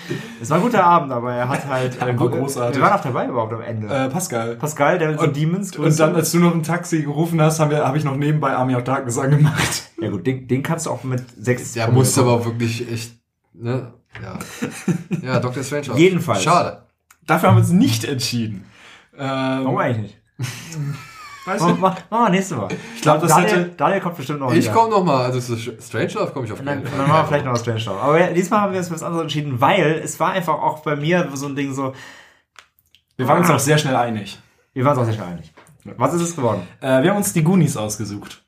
[0.40, 1.98] Es war ein guter Abend, aber er hat halt.
[2.00, 2.76] Ja, war großartig.
[2.76, 3.86] Wir waren auch dabei überhaupt am Ende.
[3.88, 4.56] Äh, Pascal.
[4.56, 5.76] Pascal, der mit so und- Demons.
[5.76, 8.74] Und dann, als du noch ein Taxi gerufen hast, habe hab ich noch nebenbei Army
[8.74, 9.90] of Darkness angemacht.
[10.00, 11.72] ja gut, den, den kannst du auch mit sechs.
[11.72, 13.14] der musste aber auch wirklich echt,
[13.52, 13.92] ne?
[14.22, 14.38] Ja.
[15.22, 15.62] Ja, Dr.
[15.62, 15.96] Strange.
[15.96, 16.42] Jedenfalls.
[16.42, 16.82] Schade.
[17.26, 18.64] Dafür haben wir uns nicht entschieden.
[19.16, 19.20] Ähm,
[19.64, 20.18] Warum eigentlich nicht?
[21.44, 21.80] weiß Mach, nicht.
[21.80, 22.68] mach, mach mal nächste Mal.
[22.94, 23.70] Ich glaube, das Daniel, hätte.
[23.76, 25.40] Daniel kommt bestimmt noch Ich komme noch mal, also
[25.80, 27.06] Strange Love komme ich auf dann, jeden dann Fall.
[27.08, 28.00] machen wir vielleicht noch Strange Love.
[28.00, 30.80] Aber ja, diesmal haben wir uns für was anderes entschieden, weil es war einfach auch
[30.80, 31.92] bei mir so ein Ding so,
[33.16, 34.38] Wir waren uns auch sehr schnell einig.
[34.72, 35.52] wir waren uns auch sehr schnell einig.
[35.96, 36.62] Was ist es geworden?
[36.80, 38.38] Äh, wir haben uns die Goonies ausgesucht.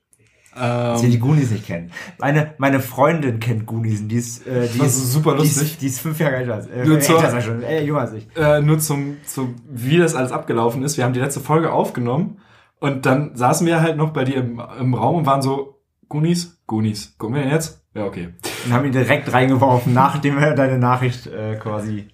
[0.57, 1.91] Dass wir Ähm, die Goonies nicht kennen.
[2.21, 5.63] Meine, meine Freundin kennt Goonies und die ist, äh, die Das ist super die lustig.
[5.73, 8.03] ist, die ist fünf Jahre älter als, äh, Nur älter zur- ich schon, äh, jünger
[8.03, 8.29] als ich.
[8.37, 10.97] äh, nur zum, zum, wie das alles abgelaufen ist.
[10.97, 12.39] Wir haben die letzte Folge aufgenommen
[12.85, 15.81] und dann saßen wir halt noch bei dir im, im Raum und waren so,
[16.11, 17.15] Goonies, Goonies.
[17.17, 17.83] Gucken wir denn jetzt?
[17.95, 18.35] Ja, okay.
[18.67, 22.09] Und haben ihn direkt reingeworfen, nachdem wir deine Nachricht, äh, quasi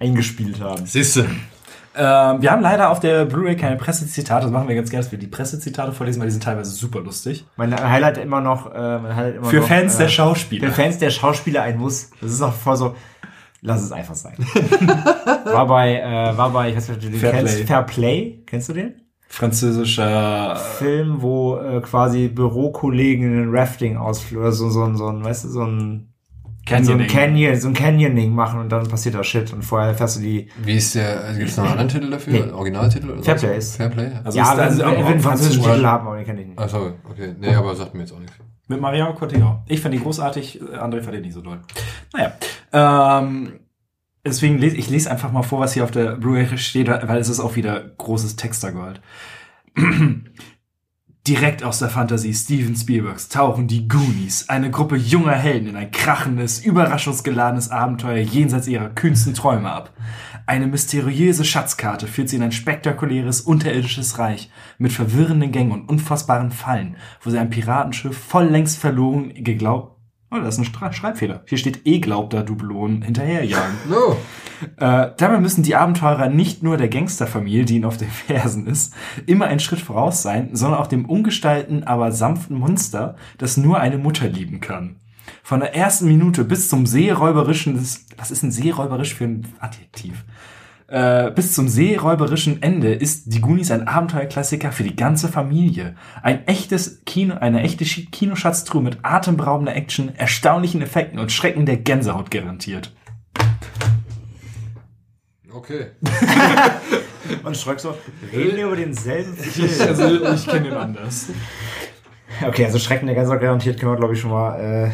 [0.00, 0.84] eingespielt haben.
[0.84, 1.26] Siehste.
[1.94, 4.46] Ähm, wir haben leider auf der Blu-ray keine Pressezitate.
[4.46, 6.98] Das machen wir ganz gerne, dass wir die Pressezitate vorlesen, weil die sind teilweise super
[7.02, 7.46] lustig.
[7.56, 10.66] Mein Highlight immer noch, äh, mein Highlight immer Für noch, Fans äh, der Schauspieler.
[10.66, 12.10] Für Fans der Schauspieler ein Muss.
[12.20, 12.96] Das ist auch voll so,
[13.60, 14.34] lass es einfach sein.
[15.44, 17.66] war bei, äh, war bei, ich weiß nicht, du den Fair kennst, Play.
[17.66, 18.42] Fair Play.
[18.44, 19.05] Kennst du den?
[19.28, 25.44] Französischer Film, wo äh, quasi Bürokollegen einen Rafting-Ausflug, oder so, so, ein- so ein, weißt
[25.44, 26.08] du, so ein,
[26.38, 27.06] so ein Canyoning.
[27.06, 30.48] Canyon, so ein Canyoning machen und dann passiert da Shit und vorher fährst du die,
[30.64, 32.32] Wie ist der, gibt es noch einen anderen Titel dafür?
[32.46, 32.52] Nee.
[32.52, 33.10] Originaltitel?
[33.10, 33.54] Oder Fairplay so?
[33.56, 34.20] ist- Fairplay, ja.
[34.24, 36.40] Also ja, ist wenn, also wenn wir einen französischen französisch- Titel haben, aber den kenne
[36.40, 36.58] ich nicht.
[36.58, 37.34] Ach so, okay.
[37.38, 38.34] Nee, aber sagt mir jetzt auch nichts.
[38.68, 39.58] Mit Mariano Cotillon.
[39.66, 41.60] Ich fand die großartig, äh, André fand die nicht so doll.
[42.12, 42.32] Naja.
[42.72, 43.52] Ähm,
[44.26, 47.28] deswegen lese ich lese einfach mal vor, was hier auf der Blu-ray steht, weil es
[47.28, 49.00] ist auch wieder großes Textergold.
[51.26, 55.90] Direkt aus der Fantasie Steven Spielbergs tauchen die Goonies, eine Gruppe junger Helden, in ein
[55.90, 59.92] krachendes, überraschungsgeladenes Abenteuer jenseits ihrer kühnsten Träume ab.
[60.46, 66.52] Eine mysteriöse Schatzkarte führt sie in ein spektakuläres, unterirdisches Reich mit verwirrenden Gängen und unfassbaren
[66.52, 69.95] Fallen, wo sie ein Piratenschiff voll längst verloren geglaubt
[70.30, 71.42] Oh, das ist ein Schreibfehler.
[71.46, 73.76] Hier steht eh glaubter Dublon hinterherjagen.
[73.88, 74.16] No.
[74.78, 78.94] Äh, dabei müssen die Abenteurer nicht nur der Gangsterfamilie, die ihnen auf den Fersen ist,
[79.26, 83.98] immer einen Schritt voraus sein, sondern auch dem ungestalten, aber sanften Monster, das nur eine
[83.98, 84.96] Mutter lieben kann.
[85.42, 87.78] Von der ersten Minute bis zum seeräuberischen,
[88.16, 90.24] was ist ein seeräuberisch für ein Adjektiv?
[90.88, 95.96] Äh, bis zum seeräuberischen Ende ist Die Goonies ein Abenteuerklassiker für die ganze Familie.
[96.22, 102.30] Ein echtes Kino, eine echte Kinoschatztruhe mit atemberaubender Action, erstaunlichen Effekten und Schrecken der Gänsehaut
[102.30, 102.94] garantiert.
[105.52, 105.86] Okay.
[107.42, 107.94] Und Schröck so,
[108.32, 109.88] reden wir über denselben Film?
[109.88, 111.30] also, ich kenne den anders.
[112.46, 114.90] Okay, also Schrecken der Gänsehaut garantiert können wir, glaube ich, schon mal, äh,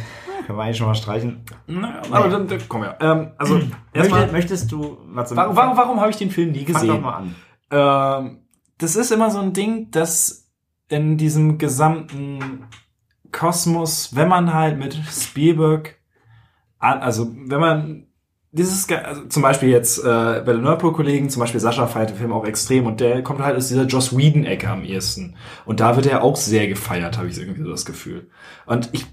[0.52, 1.44] können wir eigentlich schon mal streichen.
[1.66, 2.96] Naja, aber dann, dann komm ja.
[3.00, 3.60] Ähm, also,
[3.92, 7.00] erstmal, möchtest du, warte, warum, warum, warum habe ich den Film nie fang doch gesehen?
[7.00, 7.34] mal an.
[8.24, 8.38] Ähm,
[8.78, 10.50] das ist immer so ein Ding, dass
[10.88, 12.64] in diesem gesamten
[13.30, 15.96] Kosmos, wenn man halt mit Spielberg,
[16.78, 18.06] an- also wenn man
[18.50, 22.32] dieses, also zum Beispiel jetzt äh, bei den Nerdpool-Kollegen, zum Beispiel Sascha feiert den Film
[22.34, 25.36] auch extrem und der kommt halt aus dieser Joss Whedon-Ecke am ehesten.
[25.64, 28.28] Und da wird er auch sehr gefeiert, habe ich irgendwie so das Gefühl.
[28.66, 29.06] Und ich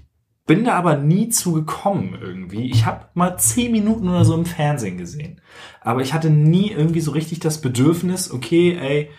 [0.50, 2.72] bin da aber nie zu gekommen irgendwie.
[2.72, 5.40] Ich habe mal zehn Minuten oder so im Fernsehen gesehen.
[5.80, 9.10] Aber ich hatte nie irgendwie so richtig das Bedürfnis, okay, ey,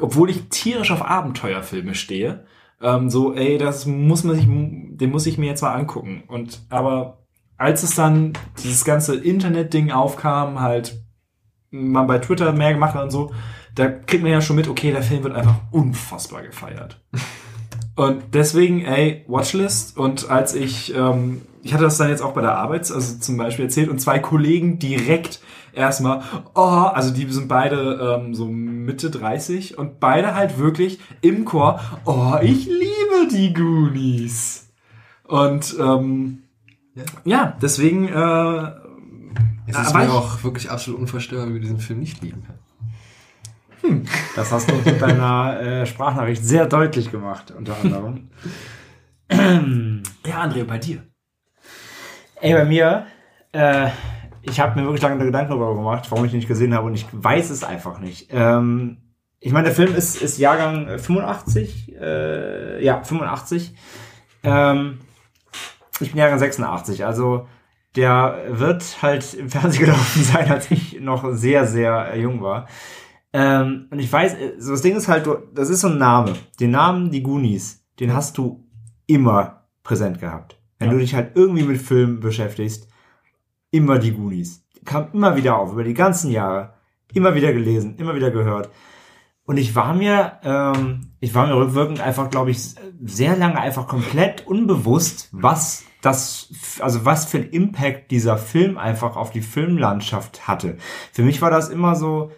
[0.00, 2.44] obwohl ich tierisch auf Abenteuerfilme stehe,
[2.82, 6.24] ähm, so, ey, das muss man sich, den muss ich mir jetzt mal angucken.
[6.26, 7.24] Und aber
[7.56, 11.04] als es dann dieses ganze Internet-Ding aufkam, halt
[11.70, 13.32] man bei Twitter mehr gemacht hat und so,
[13.76, 17.00] da kriegt man ja schon mit, okay, der Film wird einfach unfassbar gefeiert.
[17.96, 19.96] Und deswegen, ey, Watchlist.
[19.96, 23.36] Und als ich, ähm, ich hatte das dann jetzt auch bei der Arbeit, also zum
[23.36, 25.40] Beispiel erzählt, und zwei Kollegen direkt
[25.72, 26.22] erstmal,
[26.54, 31.80] oh, also die sind beide ähm, so Mitte 30 und beide halt wirklich im Chor,
[32.04, 34.72] oh, ich liebe die Goonies.
[35.24, 36.42] Und ähm,
[36.94, 37.04] Ja.
[37.24, 38.72] ja, deswegen, äh,
[39.66, 42.44] Es ist mir auch wirklich absolut unvorstellbar, wie wir diesen Film nicht lieben
[43.84, 44.08] können.
[44.36, 48.30] Das hast du mit deiner äh, Sprachnachricht sehr deutlich gemacht, unter anderem.
[50.26, 51.02] ja, André, bei dir.
[52.40, 53.06] Ey, bei mir,
[53.52, 53.88] äh,
[54.42, 56.94] ich habe mir wirklich lange Gedanken darüber gemacht, warum ich ihn nicht gesehen habe und
[56.94, 58.28] ich weiß es einfach nicht.
[58.30, 58.98] Ähm,
[59.40, 63.74] ich meine, der Film ist, ist Jahrgang äh, 85, äh, ja, 85.
[64.42, 65.00] Ähm,
[66.00, 67.46] ich bin Jahrgang 86, also
[67.96, 72.66] der wird halt im Fernsehen gelaufen sein, als ich noch sehr, sehr jung war.
[73.36, 75.98] Ähm, und ich weiß, äh, so das Ding ist halt, du, das ist so ein
[75.98, 76.34] Name.
[76.60, 78.64] Den Namen, die Goonies, den hast du
[79.06, 80.56] immer präsent gehabt.
[80.78, 80.94] Wenn Ja.
[80.94, 82.88] du dich halt irgendwie mit Filmen beschäftigst,
[83.72, 84.64] immer die Goonies.
[84.84, 86.74] Kam immer wieder auf, über die ganzen Jahre.
[87.12, 88.70] Immer wieder gelesen, immer wieder gehört.
[89.46, 92.74] Und ich war mir, ähm, ich war mir rückwirkend einfach, glaube ich,
[93.04, 99.16] sehr lange einfach komplett unbewusst, was das, also was für ein Impact dieser Film einfach
[99.16, 100.76] auf die Filmlandschaft hatte.
[101.12, 102.30] Für mich war das immer so,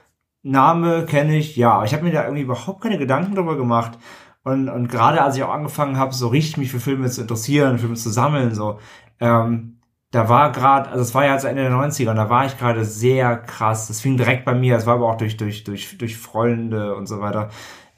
[0.51, 3.99] Name kenne ich, ja, ich habe mir da irgendwie überhaupt keine Gedanken darüber gemacht.
[4.45, 7.79] Und, und gerade als ich auch angefangen habe, so richtig mich für Filme zu interessieren,
[7.79, 8.79] Filme zu sammeln, so,
[9.19, 9.81] ähm,
[10.13, 12.57] da war gerade, also es war ja also Ende der 90er, und da war ich
[12.57, 13.89] gerade sehr krass.
[13.89, 17.07] Das fing direkt bei mir, es war aber auch durch, durch, durch, durch Freunde und
[17.07, 17.51] so weiter.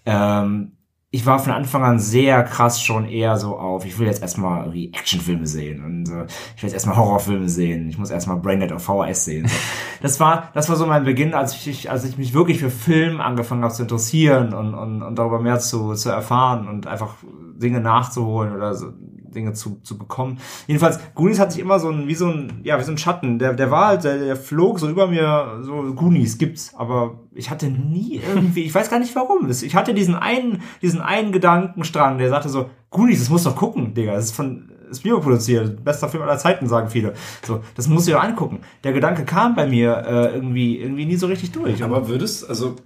[0.07, 0.78] Ähm,
[1.11, 4.61] ich war von Anfang an sehr krass schon eher so auf, ich will jetzt erstmal
[4.61, 8.73] irgendwie Actionfilme sehen und äh, ich will jetzt erstmal Horrorfilme sehen, ich muss erstmal Braindead
[8.73, 9.49] auf VHS sehen.
[9.49, 9.55] So.
[10.01, 13.21] Das war, das war so mein Beginn, als ich, als ich mich wirklich für Film
[13.21, 17.17] angefangen habe zu interessieren und, und, und darüber mehr zu, zu erfahren und einfach
[17.57, 18.93] Dinge nachzuholen oder so
[19.35, 20.39] Dinge zu, zu bekommen.
[20.67, 23.39] Jedenfalls, Goonies hat sich immer so ein, wie so ein, ja, wie so ein Schatten.
[23.39, 27.51] Der, der war halt, der, der flog so über mir, so Goonies gibt's, aber ich
[27.51, 29.49] hatte nie irgendwie, ich weiß gar nicht warum.
[29.51, 33.57] Ich hatte diesen einen, diesen einen Gedankenstrang, der sagte so, Goonies, das musst du doch
[33.57, 34.15] gucken, Digga.
[34.15, 37.13] Das ist von Spielberg produziert, bester Film aller Zeiten, sagen viele.
[37.45, 38.61] So, das musst du dir angucken.
[38.85, 41.83] Der Gedanke kam bei mir äh, irgendwie, irgendwie nie so richtig durch.
[41.85, 42.77] Aber würdest, also,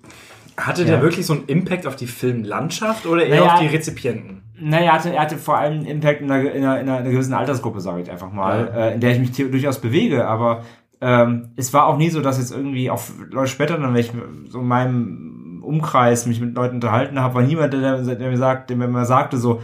[0.56, 0.88] hatte Ja.
[0.88, 3.54] der wirklich so einen Impact auf die Filmlandschaft oder eher Naja.
[3.54, 4.42] auf die Rezipienten?
[4.62, 7.10] Naja, er hatte, er hatte vor allem einen Impact in einer, in einer, in einer
[7.10, 8.80] gewissen Altersgruppe, sage ich einfach mal, Ja.
[8.86, 10.62] äh, in der ich mich durchaus bewege, aber
[11.00, 14.12] ähm, es war auch nie so, dass jetzt irgendwie auch Leute später, dann, wenn ich
[14.48, 18.70] so in meinem Umkreis mich mit Leuten unterhalten habe, war niemand, der, der mir sagt,
[18.70, 19.60] der mir mal sagte so,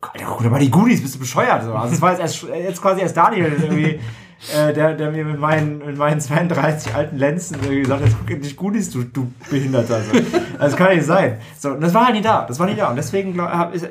[0.00, 1.62] Alter, guck mal die Goonies, bist du bescheuert?
[1.64, 1.72] So.
[1.74, 4.00] Also es war jetzt, erst, jetzt quasi erst Daniel, der irgendwie
[4.52, 8.56] äh, der, der mir mit meinen, mit meinen 32 alten Lenzen gesagt hat, guck endlich
[8.56, 10.00] Goonies, du, du Behinderter.
[10.00, 10.12] So.
[10.12, 11.38] Also, das kann nicht sein.
[11.58, 12.44] So, und das war halt nie da.
[12.46, 12.90] Das war nie da.
[12.90, 13.86] Und deswegen hab, ist,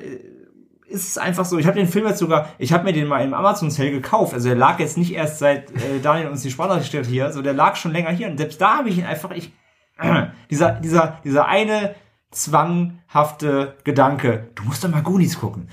[0.88, 1.58] ist es einfach so.
[1.58, 4.34] Ich habe den Film jetzt sogar, ich habe mir den mal im Amazon Sale gekauft.
[4.34, 7.42] Also der lag jetzt nicht erst seit äh, Daniel uns die Sprache stellt hier, so
[7.42, 8.28] der lag schon länger hier.
[8.28, 9.52] Und selbst da habe ich ihn einfach, ich,
[10.00, 11.96] äh, dieser, dieser, dieser eine
[12.30, 15.70] zwanghafte Gedanke, du musst doch mal Goonies gucken.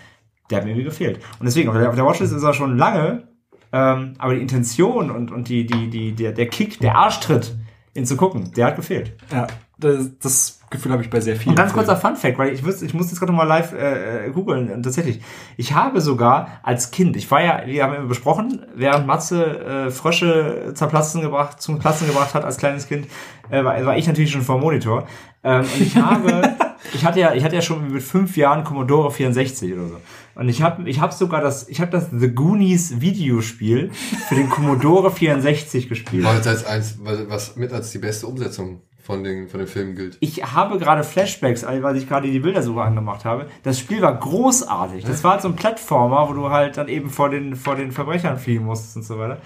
[0.50, 1.18] Der hat mir irgendwie gefehlt.
[1.38, 3.28] Und deswegen, auf der, auf der Watchlist ist er schon lange,
[3.72, 7.56] ähm, aber die Intention und, und die, die, die, der, der Kick, der Arschtritt,
[7.94, 9.16] ihn zu gucken, der hat gefehlt.
[9.32, 9.46] Ja,
[9.78, 11.50] das, das Gefühl habe ich bei sehr vielen.
[11.50, 14.26] Und ganz kurzer Fun Fact, weil ich, wusste, ich muss jetzt gerade mal live äh,
[14.26, 14.70] äh, googeln.
[14.70, 15.20] Und tatsächlich,
[15.56, 19.90] ich habe sogar als Kind, ich war ja, wir haben immer besprochen, während Matze äh,
[19.90, 23.08] Frösche zerplatzen gebracht, zum Platzen gebracht hat als kleines Kind,
[23.50, 25.08] äh, war, war ich natürlich schon vor dem Monitor.
[25.42, 26.49] Ähm, und ich habe,
[26.94, 29.96] ich hatte ja, ich hatte ja schon mit fünf Jahren Commodore 64 oder so.
[30.34, 33.90] Und ich habe, ich habe sogar das, ich habe das The Goonies Videospiel
[34.28, 36.24] für den Commodore 64 gespielt.
[36.24, 39.66] War jetzt als eins, was was mit als die beste Umsetzung von den, von den
[39.66, 40.18] Filmen gilt.
[40.20, 43.46] Ich habe gerade Flashbacks, also weil ich gerade die Bildersuche angemacht habe.
[43.62, 45.04] Das Spiel war großartig.
[45.04, 47.92] Das war halt so ein Plattformer, wo du halt dann eben vor den, vor den
[47.92, 49.38] Verbrechern fliehen musstest und so weiter.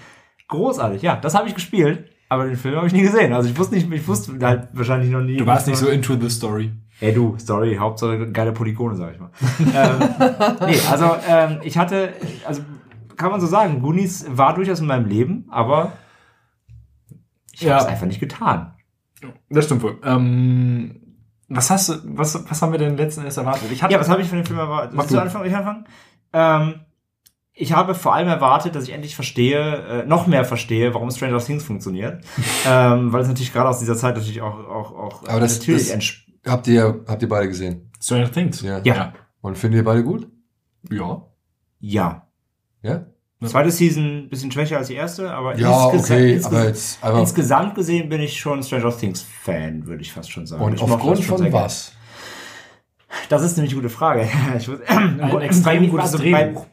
[0.47, 1.15] Großartig, ja.
[1.15, 3.33] Das habe ich gespielt, aber den Film habe ich nie gesehen.
[3.33, 5.37] Also ich wusste nicht, ich wusste halt wahrscheinlich noch nie.
[5.37, 6.71] Du warst nicht so into the story.
[7.01, 9.29] Ey du, Story, Hauptsache geile Polygone, sag ich mal.
[9.59, 10.09] ähm,
[10.67, 12.13] nee, also ähm, ich hatte,
[12.47, 12.61] also
[13.17, 15.91] kann man so sagen, Goonies war durchaus in meinem Leben, aber
[17.51, 17.73] ich Ja.
[17.73, 18.73] habe es einfach nicht getan.
[19.49, 19.97] Das stimmt wohl.
[20.03, 21.01] Ähm,
[21.49, 23.69] was hast du, was, was haben wir denn letzten Endes erwartet?
[23.71, 24.93] Ich hatte, Ja, was habe ich von dem Film erwartet?
[24.93, 25.21] Mach Willst du du.
[25.21, 25.45] anfangen?
[25.49, 25.85] Ich anfangen?
[26.31, 26.75] Ähm,
[27.55, 31.39] ich habe vor allem erwartet, dass ich endlich verstehe, äh, noch mehr verstehe, warum Stranger
[31.39, 32.23] Things funktioniert.
[32.67, 35.91] ähm, weil es natürlich gerade aus dieser Zeit natürlich auch, auch, auch Aber das- natürlich
[35.91, 36.13] das-
[36.47, 37.91] Habt ihr, habt ihr beide gesehen?
[37.99, 38.61] Stranger Things.
[38.61, 38.79] Ja.
[38.83, 39.13] Ja.
[39.41, 40.27] Und findet ihr beide gut?
[40.91, 41.23] Ja.
[41.79, 42.27] Ja.
[42.83, 43.05] Ja?
[43.43, 47.19] Zweite Season bisschen schwächer als die erste, aber Ja, insgesa- okay, insges- aber jetzt, aber,
[47.19, 50.63] insgesamt gesehen bin ich schon Stranger Things Fan, würde ich fast schon sagen.
[50.63, 51.93] und ich aufgrund von was?
[53.29, 54.27] Das ist nämlich eine gute Frage.
[54.57, 56.65] Ich würde, Ein extrem gutes Drehbuch.
[56.65, 56.67] Bei,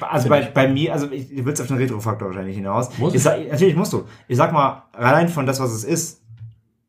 [0.00, 2.96] also bei, bei mir, also ich, du willst auf den Retro-Faktor wahrscheinlich hinaus.
[2.98, 4.04] Muss ich sag, natürlich musst du.
[4.28, 6.22] Ich sag mal, allein von das, was es ist,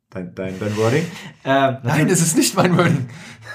[0.10, 1.04] dein, dein, dein Wording,
[1.44, 3.08] äh, Nein, es ist nicht mein Wording.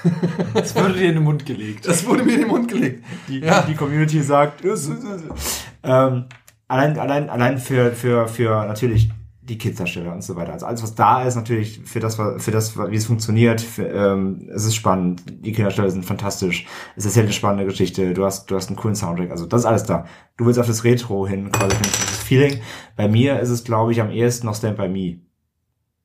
[0.53, 1.85] Das wurde dir in den Mund gelegt.
[1.87, 3.03] Das wurde mir in den Mund gelegt.
[3.27, 3.63] die, Ja.
[3.63, 6.25] die Community sagt, es es ist- ähm,
[6.67, 9.09] allein, allein, allein für, für, für natürlich
[9.49, 10.53] die Kids-Darsteller und so weiter.
[10.53, 14.49] Also alles, was da ist, natürlich für das, für das, wie es funktioniert, für, ähm,
[14.53, 15.23] es ist spannend.
[15.27, 16.65] Die Kinderdarsteller sind fantastisch.
[16.95, 18.13] Es erzählt eine spannende Geschichte.
[18.13, 19.31] Du hast, du hast einen coolen Soundtrack.
[19.31, 20.05] Also das ist alles da.
[20.37, 22.59] Du willst auf das Retro hin, quasi dieses Feeling.
[22.95, 25.28] Bei mir ist es, glaube ich, am ehesten noch Stand By Me.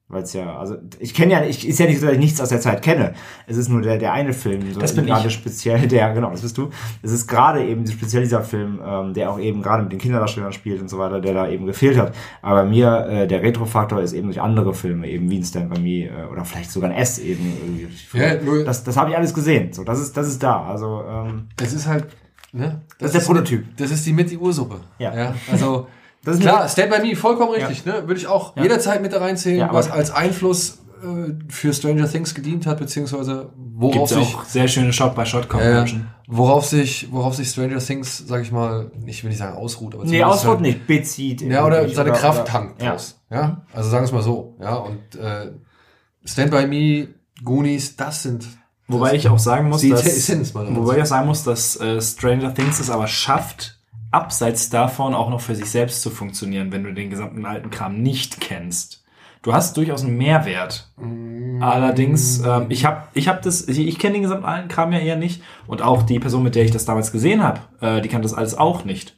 [0.06, 2.38] Weil es ja, also ich kenne ja, ich ist ja nicht so, dass ich nichts
[2.38, 3.14] aus der Zeit kenne.
[3.46, 5.32] Es ist nur der, der eine Film, so Das bin gerade ich.
[5.32, 6.68] speziell, der, genau, das bist du.
[7.02, 10.52] Es ist gerade eben speziell dieser Film, ähm, der auch eben gerade mit den Kinderdarstellern
[10.52, 12.14] spielt und so weiter, der da eben gefehlt hat.
[12.42, 15.80] Aber mir, äh, der Retro-Faktor ist eben durch andere Filme, eben wie ein Stand By
[15.80, 17.88] Me äh, oder vielleicht sogar ein S eben irgendwie.
[18.18, 19.72] Ja, nur- das das habe ich alles gesehen.
[19.72, 20.64] So, das ist, das ist da.
[20.66, 22.08] Also, ähm, Es ist halt,
[22.52, 22.82] ne?
[22.98, 23.74] Das ist der Prototyp.
[23.78, 24.80] Das ist die mit die Ursuppe.
[24.98, 25.34] Ja.
[25.50, 28.02] Also, Das ist klar, mir- Stand By Me, vollkommen richtig, ne?
[28.06, 32.66] Würde ich auch jederzeit mit da reinzählen, was als Einfluss äh, für Stranger Things gedient
[32.66, 36.00] hat, beziehungsweise worauf Gibt sich, auch sehr schöne Shot-by-Shot-Conversion.
[36.00, 39.94] äh, worauf sich, worauf sich Stranger Things, sag ich mal, ich will nicht sagen ausruht,
[39.94, 41.40] aber nee, Auswort halt- nicht, bezieht.
[41.42, 42.90] Ja, oder seine oder- Kraft oder- tankt Ja.
[42.92, 43.20] draus.
[43.30, 44.56] Ja, also sagen wir es mal so.
[44.60, 45.50] Ja, und äh,
[46.24, 47.08] Stand By Me,
[47.44, 48.46] Goonies, das sind
[48.86, 50.04] Wobei das, ich auch sagen muss, dass,
[50.54, 53.73] wobei ich auch sagen muss, dass äh, Stranger Things es aber schafft,
[54.14, 58.00] abseits davon auch noch für sich selbst zu funktionieren, wenn du den gesamten alten Kram
[58.00, 59.04] nicht kennst.
[59.42, 60.90] Du hast durchaus einen Mehrwert.
[61.60, 65.00] Allerdings, ähm, ich habe ich hab das, ich, ich kenne den gesamten alten Kram ja
[65.00, 65.42] eher nicht.
[65.66, 68.32] Und auch die Person, mit der ich das damals gesehen habe, äh, die kannte das
[68.32, 69.16] alles auch nicht.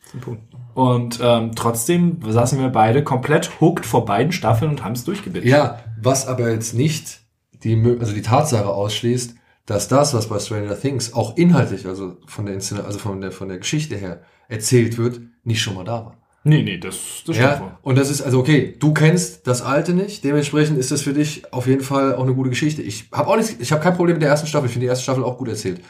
[0.74, 5.48] Und ähm, trotzdem saßen wir beide komplett hooked vor beiden Staffeln und haben es durchgebitscht.
[5.48, 7.20] Ja, was aber jetzt nicht
[7.62, 9.36] die, also die Tatsache ausschließt,
[9.66, 13.32] dass das, was bei Stranger Things auch inhaltlich, also von der Inszene, also von der,
[13.32, 16.16] von der Geschichte her erzählt wird, nicht schon mal da war.
[16.44, 16.94] Nee, nee, das,
[17.26, 17.38] das stimmt.
[17.38, 21.12] Ja, und das ist, also okay, du kennst das Alte nicht, dementsprechend ist das für
[21.12, 22.82] dich auf jeden Fall auch eine gute Geschichte.
[22.82, 24.88] Ich habe auch nicht, ich habe kein Problem mit der ersten Staffel, ich finde die
[24.88, 25.80] erste Staffel auch gut erzählt.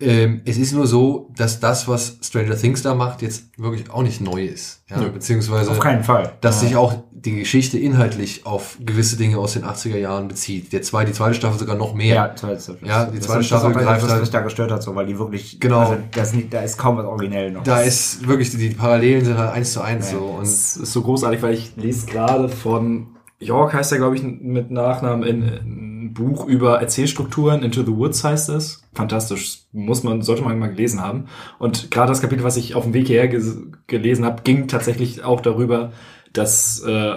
[0.00, 4.02] Ähm, es ist nur so, dass das, was Stranger Things da macht, jetzt wirklich auch
[4.02, 4.82] nicht neu ist.
[4.88, 5.10] Ja, Nö.
[5.10, 6.32] beziehungsweise Auf keinen Fall.
[6.40, 10.72] dass sich auch die Geschichte inhaltlich auf gewisse Dinge aus den 80er Jahren bezieht.
[10.72, 12.14] Der zwei, die zweite Staffel sogar noch mehr.
[12.14, 12.88] Ja, zweite Staffel.
[12.88, 14.82] Ja, die Das zweite ist Staffel das, greift das, was halt- mich da gestört hat,
[14.82, 15.80] so, weil die wirklich, Genau.
[15.80, 17.62] also, das da ist kaum was originell noch.
[17.62, 20.18] Da ist wirklich, die, die Parallelen sind halt eins zu eins Ja.
[20.18, 20.24] so.
[20.24, 24.22] Und Das ist so großartig, weil ich lese gerade von York heißt er, glaube ich,
[24.22, 28.82] mit Nachnamen in, in ein Buch über Erzählstrukturen, Into the Woods heißt es.
[28.94, 31.24] Fantastisch, muss man, sollte man mal gelesen haben.
[31.58, 35.22] Und gerade das Kapitel, was ich auf dem Weg hierher ges- gelesen habe, ging tatsächlich
[35.24, 35.92] auch darüber,
[36.32, 37.14] dass, äh,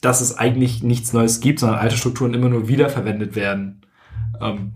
[0.00, 3.82] dass es eigentlich nichts Neues gibt, sondern alte Strukturen immer nur wiederverwendet werden.
[4.40, 4.74] Ähm,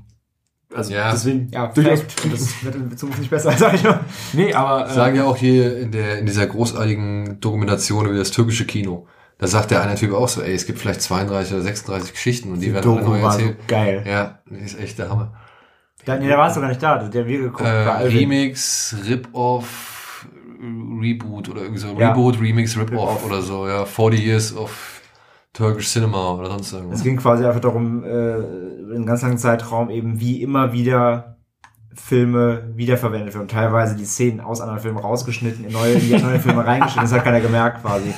[0.75, 1.11] also Ja.
[1.13, 2.03] deswegen Ja, durchaus.
[2.17, 2.33] vielleicht.
[2.33, 4.01] Das wird in Zukunft nicht besser, sag ich mal.
[4.33, 8.31] Nee, aber äh, Sagen ja auch hier in der in dieser großartigen Dokumentation über das
[8.31, 9.07] türkische Kino.
[9.39, 12.53] Da sagt der eine Typ auch so, ey, es gibt vielleicht 32 oder 36 Geschichten
[12.53, 13.69] und die, werden alle neu war so erzählt.
[13.69, 14.05] geil.
[14.07, 15.35] Ja, die ist echt der Hammer.
[16.05, 17.61] Da, nee, da warst du gar nicht da, der wir geguckt.
[17.65, 17.89] Äh.
[18.09, 19.92] Remix, Rip-Off,
[20.63, 21.99] Reboot oder irgendwie so.
[21.99, 22.11] Ja.
[22.11, 23.67] Reboot, Remix, Rip-Off oder so.
[23.67, 25.01] Ja, 40 Years of
[25.53, 26.99] Turkish Cinema oder sonst irgendwas.
[26.99, 31.37] Es ging quasi einfach darum, äh, einen ganz langen Zeitraum eben wie immer wieder
[31.95, 33.49] Filme wiederverwendet werden.
[33.49, 37.11] Teilweise die Szenen aus anderen Filmen rausgeschnitten, in neue, in neue Filme reingeschnitten.
[37.11, 38.15] Das hat keiner gemerkt quasi.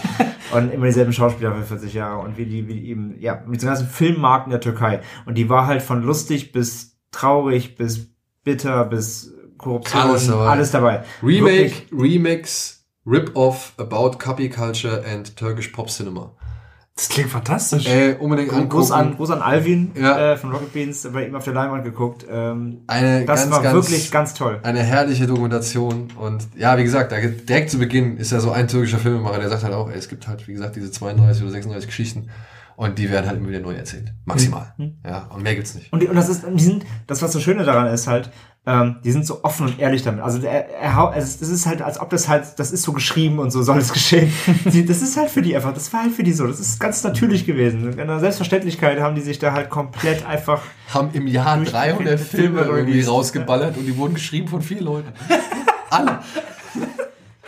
[0.54, 2.20] Und immer dieselben Schauspieler für 40 Jahre.
[2.20, 5.00] Und wie die, wie die eben, ja, mit den ganzen Filmmarken der Türkei.
[5.26, 8.14] Und die war halt von lustig bis traurig bis
[8.44, 9.34] bitter bis
[9.64, 10.00] Korruption.
[10.02, 10.46] Alles dabei.
[10.48, 11.04] Alles dabei.
[11.22, 11.86] Remake, Wirklich.
[11.92, 16.32] Remix, Rip-Off about Copy Culture and Turkish Pop Cinema.
[16.96, 17.86] das klingt fantastisch.
[17.86, 18.68] Ey, unbedingt angucken.
[18.68, 20.32] Gruß an, Gruß an Alvin Ja.
[20.32, 22.24] äh, von Rocket Beans, bei ihm auf der Leinwand geguckt.
[22.30, 24.60] Ähm, Eine das ganz, war ganz, wirklich ganz toll.
[24.62, 26.08] eine herrliche Dokumentation.
[26.18, 29.48] Und ja, wie gesagt, da direkt zu Beginn ist ja so ein türkischer Filmemacher, der
[29.48, 32.28] sagt halt auch, ey, es gibt halt, wie gesagt, diese 32 oder 36 Geschichten
[32.76, 34.12] und die werden halt immer wieder neu erzählt.
[34.24, 34.72] Maximal.
[34.78, 34.98] Mhm.
[35.04, 35.92] Ja, und mehr gibt's nicht.
[35.92, 38.30] Und, die, und das ist, die sind, das was so Schöne daran ist halt,
[38.66, 40.24] ähm, die sind so offen und ehrlich damit.
[40.24, 43.38] Also er, er, es, das ist halt, als ob das halt, das ist so geschrieben
[43.38, 44.32] und so soll es geschehen.
[44.64, 47.04] das ist halt für die einfach, das war halt für die so, das ist ganz
[47.04, 47.92] natürlich gewesen.
[47.92, 50.62] In einer Selbstverständlichkeit haben die sich da halt komplett einfach,
[50.92, 55.12] Haben im Jahr Durch 300 Filme irgendwie rausgeballert und die wurden geschrieben von vielen Leuten.
[55.90, 56.20] Alle.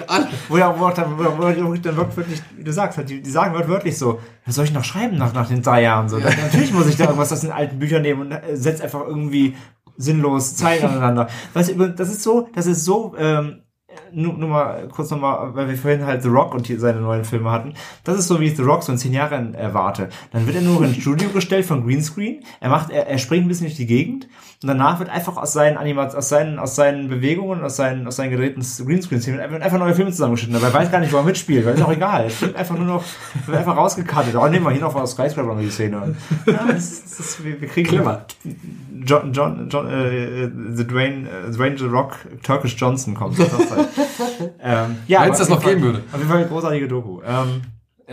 [0.07, 0.29] Alle.
[0.49, 4.21] wo ja, wo auch dann, wirklich wie du sagst, halt, die, die sagen wörtlich so,
[4.45, 6.19] was soll ich noch schreiben nach, nach den drei Jahren so?
[6.19, 9.57] Natürlich muss ich da irgendwas aus den alten Büchern nehmen und äh, setz einfach irgendwie
[9.97, 11.29] sinnlos Zeilen aneinander.
[11.55, 13.63] Du, über- das ist so, das ist so, ähm,
[14.13, 17.25] nur, nur mal kurz nochmal, weil wir vorhin halt The Rock und die, seine neuen
[17.25, 17.73] Filme hatten.
[18.05, 20.11] Das ist so, wie ich The Rock so in zehn Jahren erwarte.
[20.33, 22.45] Dann wird er nur ins Studio gestellt von Greenscreen.
[22.61, 24.29] Er macht, er, er springt ein bisschen durch die Gegend
[24.63, 28.17] und danach wird einfach aus seinen Animat aus seinen, aus seinen Bewegungen, aus seinen, aus
[28.17, 30.63] seinen gedrehten Greenscreen-Szenen einfach, einfach neue Filme zusammengeschnitten.
[30.63, 32.27] Er weiß gar nicht, wo er mitspielt, weil ist auch egal.
[32.27, 33.05] Es wird einfach nur noch,
[33.47, 34.37] wird einfach rausgekattet.
[34.37, 36.15] Oh, nehmen wir hier noch aus Skyscraper die Szene.
[36.45, 38.27] Ja, das, das, wir, wir kriegen Clever.
[39.07, 43.39] John, John, John, äh, The Dwayne, äh, Dwayne The Rock, Turkish Johnson kommt.
[43.39, 43.89] Das halt.
[44.61, 46.03] ähm, ja, Wenn es das noch geben würde.
[46.13, 47.21] Auf jeden Fall eine großartige Doku.
[47.25, 47.63] Ähm,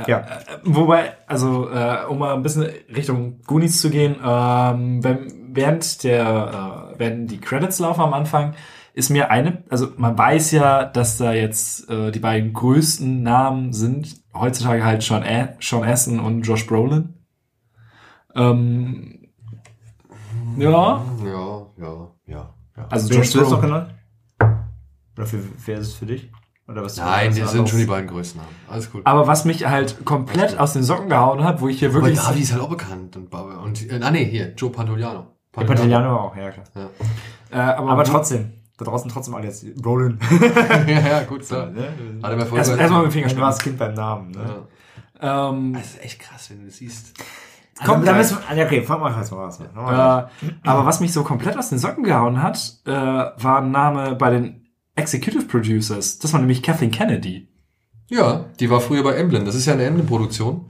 [0.08, 0.20] Ja.
[0.20, 0.24] Äh,
[0.64, 6.94] wobei, also äh, um mal ein bisschen Richtung Goonies zu gehen, ähm, wenn, während der,
[6.94, 8.56] äh, während die Credits laufen am Anfang,
[8.94, 13.74] ist mir eine, also man weiß ja, dass da jetzt äh, die beiden größten Namen
[13.74, 17.14] sind, heutzutage halt Sean, A Sean Aston und Josh Brolin.
[18.36, 19.23] Ähm,
[20.58, 20.70] ja,
[21.24, 22.54] Ja, ja, ja.
[22.78, 22.88] ja.
[22.90, 23.74] also wen Josh du jetzt noch Brolin.
[23.74, 23.94] genannt?
[25.18, 26.32] Oder für, wer ist es für dich?
[26.68, 27.52] Oder was Nein, anderes?
[27.52, 28.56] sind schon die beiden größten Namen.
[28.70, 29.06] Alles gut.
[29.06, 32.20] Aber was mich halt komplett aus den Socken gehauen hat, wo ich hier Aber wirklich
[32.20, 33.16] Davi ist halt auch bekannt.
[33.18, 35.28] Und, und äh, ah nee, hier, Joe Pantoliano.
[35.56, 36.66] Der Panteliano auch, ja klar.
[36.76, 36.90] Ja.
[37.52, 40.18] äh, aber, Aber trotzdem, da draußen trotzdem alle jetzt Rollin.
[40.88, 41.70] ja, ja, gut, klar.
[41.70, 41.90] Ne?
[42.24, 44.32] Hat er mir voll erst, erstmal mit dem Finger das Kind beim Namen.
[44.32, 44.66] Ne?
[45.22, 45.50] Ja.
[45.50, 47.14] ähm, Das ist echt krass, wenn du das siehst.
[47.84, 49.60] Komm, da Also, müssen wir, ja, okay, fang mal erst mal was.
[49.60, 50.30] Nochmal.
[50.42, 54.16] Äh, aber was mich so komplett aus den Socken gehauen hat, äh, war ein Name
[54.16, 56.20] bei den Executive Producers.
[56.20, 57.48] Das war nämlich Kathleen Kennedy.
[58.10, 59.46] Ja, die war früher bei Emblem.
[59.46, 60.66] Das ist ja eine Emblem-Produktion.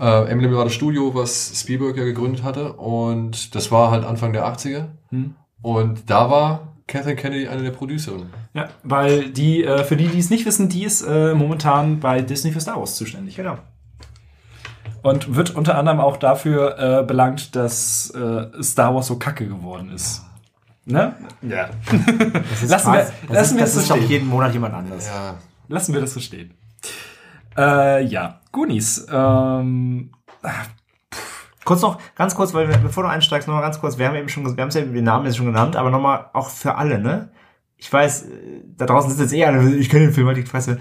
[0.00, 2.72] Äh, Emblem war das Studio, was Spielberg ja gegründet hatte.
[2.72, 4.88] Und das war halt Anfang der 80er.
[5.10, 5.34] Hm.
[5.62, 8.28] Und da war Kathleen Kennedy eine der Producerinnen.
[8.54, 12.22] Ja, weil die, äh, für die, die es nicht wissen, die ist äh, momentan bei
[12.22, 13.36] Disney für Star Wars zuständig.
[13.36, 13.58] Genau.
[15.02, 19.90] Und wird unter anderem auch dafür äh, belangt, dass äh, Star Wars so kacke geworden
[19.92, 20.22] ist.
[20.84, 21.14] Ne?
[21.42, 21.68] Ja.
[22.50, 24.08] Das ist Lassen wir- das lassen ist, wir das es so stehen.
[24.08, 25.06] jeden Monat jemand anders.
[25.06, 25.34] Ja,
[25.68, 26.54] Lassen wir das so stehen.
[27.56, 29.06] Äh, ja, Goonies.
[29.10, 30.10] Ähm,
[31.64, 34.14] Kurz noch, ganz kurz, weil wir, bevor du einsteigst, noch mal ganz kurz, wir haben
[34.16, 36.48] eben schon, wir haben es ja den Namen jetzt schon genannt, aber noch mal auch
[36.48, 37.28] für alle, ne?
[37.76, 40.44] Ich weiß, äh, da draußen sitzt jetzt eh alle, ich kenne den Film, halt die
[40.46, 40.76] Fresse.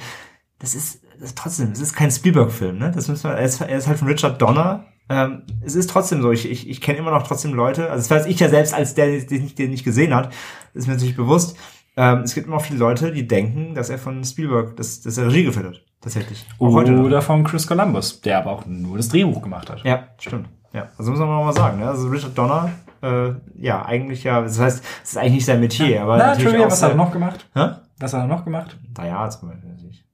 [0.59, 1.01] Das das ist
[1.35, 2.91] trotzdem, es ist kein Spielberg-Film, ne?
[2.93, 4.85] Das müssen wir, er ist, er ist halt von Richard Donner.
[5.09, 8.09] Ähm, es ist trotzdem so, ich, ich, ich kenne immer noch trotzdem Leute, also das
[8.09, 10.33] weiß ich ja selbst als der, den ich den nicht gesehen hat,
[10.73, 11.57] ist mir natürlich bewusst.
[11.95, 15.17] Ähm, es gibt immer noch viele Leute, die denken, dass er von Spielberg, dass, dass
[15.17, 15.81] er Regie geführt hat.
[16.01, 16.45] Tatsächlich.
[16.59, 19.83] Auch oder von Chris Columbus, der aber auch nur das Drehbuch gemacht hat.
[19.83, 20.47] Ja, stimmt.
[20.73, 21.79] Ja, also muss man noch mal sagen.
[21.79, 21.87] Ne?
[21.87, 22.69] Also Richard Donner,
[23.01, 26.59] äh, ja, eigentlich ja, das heißt, es ist eigentlich nicht sein Metier, aber Na, natürlich
[26.59, 27.47] auch was hat er noch gemacht?
[27.55, 27.69] Hä?
[27.99, 28.77] Was hat er noch gemacht?
[28.93, 29.69] Da ja, zum Beispiel.
[29.69, 30.05] natürlich.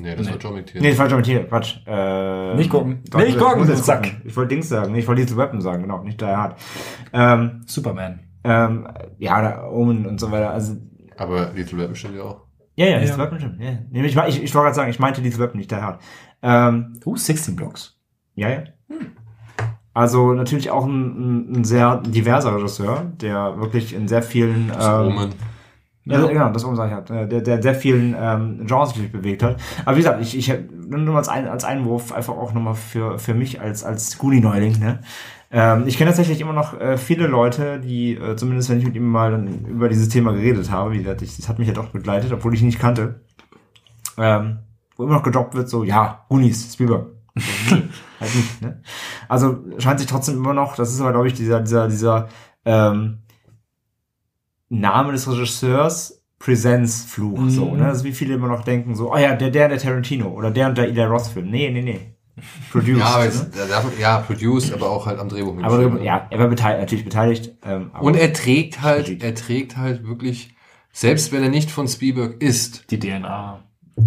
[0.00, 0.32] Nee, das Nee.
[0.32, 0.88] war John McTiernan.
[0.90, 1.76] Nee, falsch mit hier, Quatsch.
[1.86, 3.02] Äh, Nicht gucken.
[3.10, 4.20] Doch, Nicht ich gucken, gucken.
[4.24, 4.92] Ich wollte Dings sagen.
[4.92, 6.58] Nee, ich wollte Lethal Weapon sagen, genau, nicht Die Hard.
[7.12, 8.20] Ähm, Superman.
[8.44, 8.86] ähm,
[9.18, 10.50] ja, Omen und so weiter.
[10.50, 10.76] Also,
[11.16, 12.42] Aber Little Weapon stimmt ja auch.
[12.76, 12.98] ja, ja, Ja.
[12.98, 13.60] Lethal Weapon stimmt.
[13.60, 13.70] Ja.
[13.90, 16.00] Nee, ich, ich, ich wollte gerade sagen, ich meinte Lethal Weapon, nicht Die Hard.
[16.42, 17.98] Ähm, Uh, 16 Blocks.
[18.34, 18.64] Ja, ja.
[19.94, 24.86] Also natürlich auch ein, ein, ein sehr diverser Regisseur, der wirklich in sehr vielen Das
[24.86, 25.32] ähm, Omen.
[26.08, 29.56] Ja, genau, das sag ich halt, der, der sehr vielen ähm, Genres natürlich bewegt hat.
[29.84, 30.52] Aber wie gesagt, ich, ich
[30.88, 35.00] nur als, ein, als Einwurf einfach auch nochmal für, für mich als, als Goonie-Neuling, ne?
[35.50, 38.94] Ähm, ich kenne tatsächlich immer noch äh, viele Leute, die, äh, zumindest wenn ich mit
[38.94, 41.74] ihm mal dann über dieses Thema geredet habe, wie gesagt, ich, das hat mich ja
[41.74, 43.20] doch begleitet, obwohl ich ihn nicht kannte,
[44.16, 44.58] ähm,
[44.96, 47.06] wo immer noch gedroppt wird, so, ja, Goonies, Spielberg.
[47.34, 47.42] Nee,
[48.20, 48.80] halt nicht, ne?
[49.28, 52.28] Also scheint sich trotzdem immer noch, das ist aber, glaube ich, dieser, dieser, dieser
[52.64, 53.18] ähm,
[54.68, 57.50] Name des Regisseurs Präsenzfluch, Mhm.
[57.50, 57.86] so, ne?
[57.86, 60.68] Also wie viele immer noch denken, so, oh ja, der, der, der Tarantino oder der
[60.68, 61.50] und der Ida Roth-Film.
[61.50, 62.00] Nee, nee, nee.
[62.70, 62.98] Produced.
[62.98, 63.24] Ja, ne?
[63.24, 63.46] jetzt,
[63.98, 66.02] ja, produced, aber auch halt am Drehbuch aber mitgeschrieben.
[66.04, 67.54] ja, er war beteiligt, natürlich beteiligt.
[67.64, 70.54] Ähm, Und er trägt halt, er trägt halt wirklich,
[70.92, 73.62] selbst wenn er nicht von Spielberg ist, Die DNA.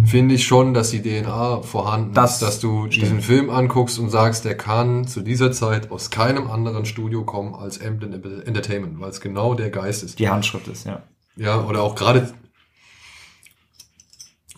[0.06, 3.02] Finde ich schon, dass die DNA vorhanden Das ist, dass du stimmt.
[3.02, 7.54] diesen Film anguckst und sagst, der kann zu dieser Zeit aus keinem anderen Studio kommen
[7.54, 8.12] als Emblem
[8.44, 10.18] Entertainment, weil es genau der Geist ist.
[10.18, 11.02] die Handschrift ist, ja.
[11.36, 12.32] Ja, oder auch gerade,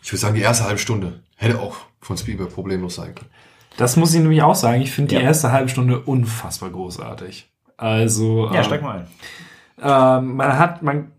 [0.02, 3.30] ich würde sagen, die erste halbe Stunde hätte auch von Spielberg problemlos sein können.
[3.76, 4.82] Das muss ich nämlich auch sagen.
[4.82, 5.20] Ich finde Ja.
[5.20, 7.50] die erste halbe Stunde unfassbar großartig.
[7.76, 9.06] Also, Ja, ähm, steig mal ein.
[10.24, 11.12] Ähm, man hat, man,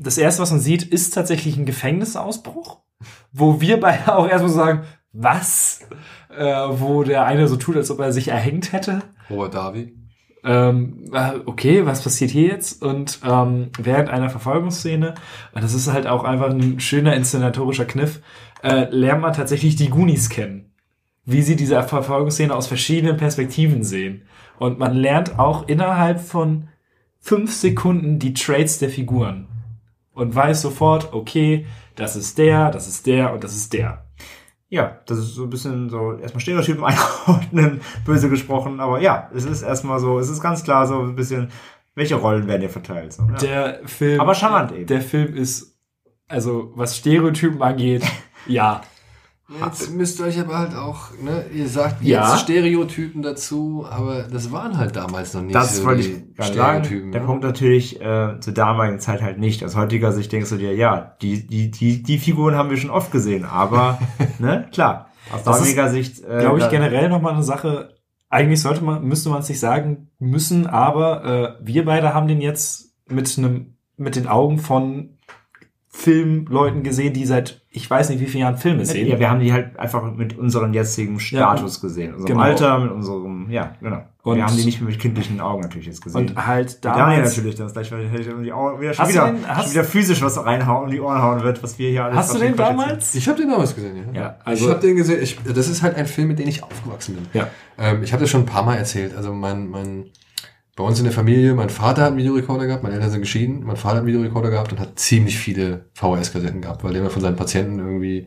[0.00, 2.78] das erste, was man sieht, ist tatsächlich ein Gefängnisausbruch,
[3.32, 4.82] wo wir beide auch erstmal sagen,
[5.12, 5.80] was?
[6.36, 9.02] Äh, wo der eine so tut, als ob er sich erhängt hätte.
[9.28, 9.94] Robert Davi.
[10.42, 12.82] Ähm, äh, okay, was passiert hier jetzt?
[12.82, 15.14] Und ähm, während einer Verfolgungsszene,
[15.52, 18.20] und das ist halt auch einfach ein schöner inszenatorischer Kniff,
[18.62, 20.72] äh, lernt man tatsächlich die Goonies kennen.
[21.24, 24.22] Wie sie diese Verfolgungsszene aus verschiedenen Perspektiven sehen.
[24.58, 26.68] Und man lernt auch innerhalb von
[27.18, 29.46] fünf Sekunden die Traits der Figuren.
[30.12, 31.66] Und weiß sofort, okay,
[32.00, 34.06] das ist der, das ist der und das ist der.
[34.68, 36.84] Ja, das ist so ein bisschen so erstmal Stereotypen
[37.26, 41.16] einordnen, böse gesprochen, aber ja, es ist erstmal so, es ist ganz klar so ein
[41.16, 41.50] bisschen,
[41.94, 43.12] welche Rollen werden hier verteilt.
[43.12, 43.36] So, ja.
[43.36, 44.20] Der Film.
[44.20, 44.86] Aber charmant eben.
[44.86, 45.76] Der Film ist,
[46.28, 48.04] also was Stereotypen angeht,
[48.46, 48.82] ja.
[49.58, 52.30] Jetzt müsst ihr euch aber halt auch, ne, ihr sagt Ja.
[52.30, 56.36] jetzt Stereotypen dazu, aber das waren halt damals noch nicht Das so wollte die ich
[56.36, 57.10] gerade sagen.
[57.12, 57.26] Der ne?
[57.26, 59.64] Punkt natürlich äh, zur damaligen Zeit halt nicht.
[59.64, 62.90] Aus heutiger Sicht denkst du dir, ja, die, die, die, die Figuren haben wir schon
[62.90, 63.98] oft gesehen, aber,
[64.38, 65.08] ne, klar.
[65.32, 67.94] Aus Das ist, damaliger Sicht, äh, Glaube ich generell nochmal eine Sache.
[68.28, 72.40] Eigentlich sollte man, müsste man es nicht sagen müssen, aber äh, wir beide haben den
[72.40, 75.18] jetzt mit einem, mit den Augen von
[76.00, 79.06] Filmleuten gesehen, die seit ich weiß nicht wie vielen Jahren Filme sehen.
[79.06, 82.14] Ja, wir haben die halt einfach mit unserem jetzigen Status gesehen.
[82.14, 82.40] Unserem Genau.
[82.42, 84.02] Alter, mit unserem, ja, genau.
[84.22, 86.30] Und- wir haben die nicht mehr mit kindlichen Augen natürlich jetzt gesehen.
[86.30, 87.36] und halt Daniel damals.
[87.36, 89.62] natürlich, das gleich weil ich um die Augen, wieder, schon, Hast du wieder, den- hast-
[89.64, 92.34] schon wieder physisch was reinhauen, um die Ohren hauen wird, was wir hier alles Hast
[92.34, 93.14] du den damals?
[93.14, 94.20] Ich habe den damals gesehen, ja.
[94.20, 95.22] Ja, also- ich habe den gesehen.
[95.22, 97.26] Ich, das ist halt ein Film, mit dem ich aufgewachsen bin.
[97.34, 97.46] Ja.
[97.78, 99.16] Ähm, ich habe das schon ein paar Mal erzählt.
[99.16, 100.06] Also mein, mein,
[100.80, 103.64] bei uns in der Familie, mein Vater hat einen Videorekorder gehabt, meine Eltern sind geschieden,
[103.64, 107.10] mein Vater hat einen Videorekorder gehabt und hat ziemlich viele VHS-Kassetten gehabt, weil der immer
[107.10, 108.26] von seinen Patienten irgendwie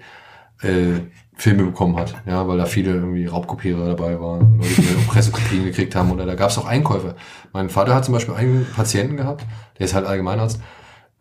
[0.61, 0.99] äh,
[1.35, 2.13] Filme bekommen hat.
[2.27, 6.35] Ja, weil da viele irgendwie Raubkopierer dabei waren, Leute, die Pressekopien gekriegt haben oder da
[6.35, 7.15] gab es auch Einkäufe.
[7.53, 9.43] Mein Vater hat zum Beispiel einen Patienten gehabt,
[9.79, 10.61] der ist halt Allgemeinarzt,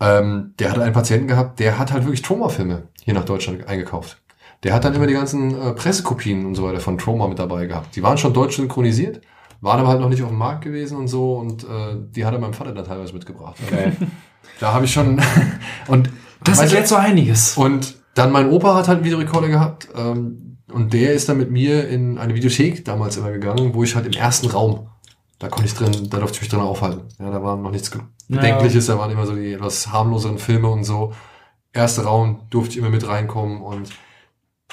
[0.01, 4.21] ähm, der hat einen Patienten gehabt, der hat halt wirklich Trauma-Filme hier nach Deutschland eingekauft.
[4.65, 7.65] Der hat dann immer die ganzen äh, Pressekopien und so weiter von Trauma mit dabei
[7.65, 7.97] gehabt.
[7.97, 9.23] Die waren schon deutsch synchronisiert,
[9.63, 12.35] waren aber halt noch nicht auf dem Markt gewesen und so und äh, die hat
[12.35, 13.57] er meinem Vater dann teilweise mitgebracht.
[13.71, 13.97] Geil.
[14.61, 15.21] Da habe ich schon
[15.89, 16.11] und
[16.45, 17.57] Das erklärt so einiges.
[17.57, 21.51] und dann mein Opa hat halt einen Videorekorder gehabt ähm, und der ist dann mit
[21.51, 24.89] mir in eine Videothek damals immer gegangen, wo ich halt im ersten Raum,
[25.39, 27.03] da konnte ich drin, da durfte ich mich drin aufhalten.
[27.19, 28.37] Ja, da war noch nichts Ge- Ja.
[28.37, 31.13] Bedenkliches, da waren immer so die etwas harmloseren Filme und so.
[31.73, 33.91] Erster Raum durfte ich immer mit reinkommen und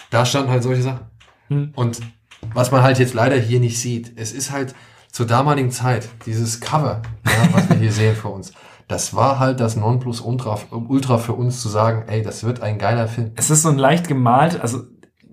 [0.09, 1.05] da standen halt solche Sachen.
[1.47, 1.71] Hm.
[1.75, 1.99] Und
[2.53, 4.75] was man halt jetzt leider hier nicht sieht, es ist halt
[5.11, 8.51] zur damaligen Zeit, dieses Cover, ja, was wir hier sehen vor uns,
[8.87, 13.07] das war halt das Nonplusultra Ultra für uns zu sagen, ey, das wird ein geiler
[13.07, 13.31] Film.
[13.35, 14.83] Es ist so ein leicht gemalt, also,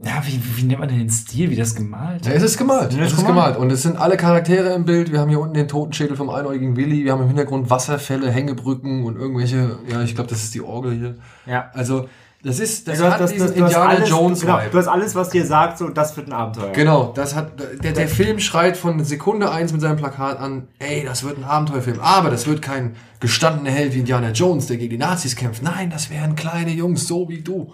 [0.05, 2.27] ja, wie, wie nennt man denn den Stil, wie das gemalt?
[2.27, 2.93] Ja, es ist gemalt.
[2.93, 3.55] Es ist ist gemalt.
[3.55, 3.57] gemalt.
[3.57, 5.11] Und es sind alle Charaktere im Bild.
[5.11, 7.05] Wir haben hier unten den Totenschädel vom einäugigen Willi.
[7.05, 10.93] Wir haben im Hintergrund Wasserfälle, Hängebrücken und irgendwelche, ja, ich glaube, das ist die Orgel
[10.93, 11.15] hier.
[11.47, 11.71] Ja.
[11.73, 12.09] Also,
[12.45, 14.61] Das ist, das hast- hat das- diesen das- Indiana alles- Jones genau.
[14.71, 16.71] Du hast alles, was dir sagt, so, das wird ein Abenteuer.
[16.73, 17.53] Genau, das hat
[17.83, 21.45] der, der Film schreit von Sekunde eins mit seinem Plakat an, ey, das wird ein
[21.45, 25.63] Abenteuerfilm, aber das wird kein gestandener Held wie Indiana Jones, der gegen die Nazis kämpft.
[25.63, 27.73] Nein, das wären kleine Jungs, so wie du.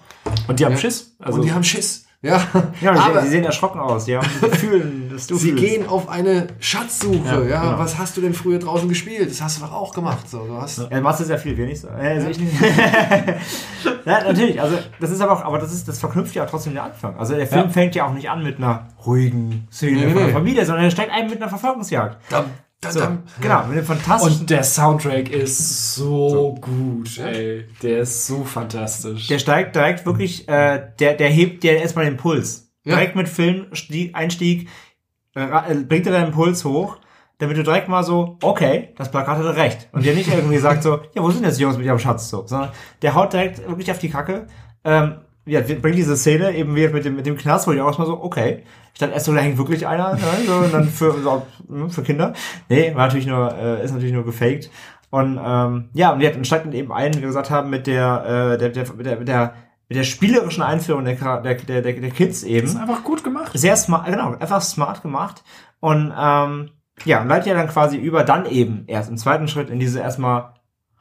[0.49, 0.79] Und die haben Ja.
[0.79, 1.15] Schiss.
[1.19, 2.02] Also, Und die haben Schiss.
[2.25, 2.41] Ja,
[2.81, 4.05] Ja, die, aber die sehen erschrocken aus.
[4.05, 5.65] Die haben Gefühlen, das du sie fühlst.
[5.65, 7.49] gehen auf eine Schatzsuche.
[7.51, 7.79] Ja, genau.
[7.79, 9.29] was hast du denn früher draußen gespielt?
[9.29, 10.29] Das hast du doch auch gemacht.
[10.31, 11.89] So, du hast, Ja, du machst das ja viel, wenig so.
[11.89, 12.53] Also ich nicht.
[14.05, 14.61] ja, natürlich.
[14.61, 17.17] Also das ist aber auch, aber das ist, das verknüpft ja auch trotzdem den Anfang.
[17.19, 17.69] Also der Film Ja.
[17.71, 20.25] fängt ja auch nicht an mit einer ruhigen Szene Nee, von nee.
[20.25, 22.19] der Familie, sondern er steigt ein mit einer Verfolgungsjagd.
[22.31, 22.45] dam,
[22.83, 23.23] dam, So, dam.
[23.41, 24.41] genau, mit dem fantastischen.
[24.41, 27.67] und der Soundtrack ist so, gut, ey.
[27.83, 29.29] Der ist so fantastisch.
[29.29, 32.71] der steigt direkt wirklich, äh, der, der hebt dir erstmal den Puls.
[32.85, 32.97] Ja.
[32.97, 34.69] Direkt mit Film-Einstieg
[35.35, 35.41] äh,
[35.73, 36.99] äh, bringt er deinen Puls hoch,
[37.39, 39.89] damit du direkt mal so, okay, das Plakat hatte recht.
[39.93, 42.29] Und der nicht irgendwie sagt so, ja, wo sind jetzt die Jungs mit ihrem Schatz
[42.29, 42.71] so, sondern
[43.03, 44.47] der haut direkt wirklich auf die Kacke.
[44.85, 47.87] Ähm, ja, bringt diese Szene eben wieder mit dem, mit dem Knast, wo ich auch
[47.89, 48.63] erstmal so, okay.
[48.95, 51.89] Ich dachte erst so, da hängt wirklich einer, ne, so, und dann für, so, ne,
[51.91, 52.33] für Kinder.
[52.69, 54.71] Nee, war natürlich nur, äh, ist natürlich nur gefaked.
[55.11, 58.53] Und ähm, ja, und wir hatten dann eben ein, wie wir gesagt haben, mit der,
[58.55, 59.55] äh, der, der, mit der, mit der,
[59.89, 63.53] mit der spielerischen Einführung der, der, der, der, der Kids eben ist einfach gut gemacht.
[63.55, 65.43] sehr smart, genau, einfach smart gemacht.
[65.81, 66.71] Und ähm,
[67.05, 70.01] ja, und leitet ja dann quasi über, dann eben erst im zweiten Schritt in diese
[70.01, 70.55] erstmal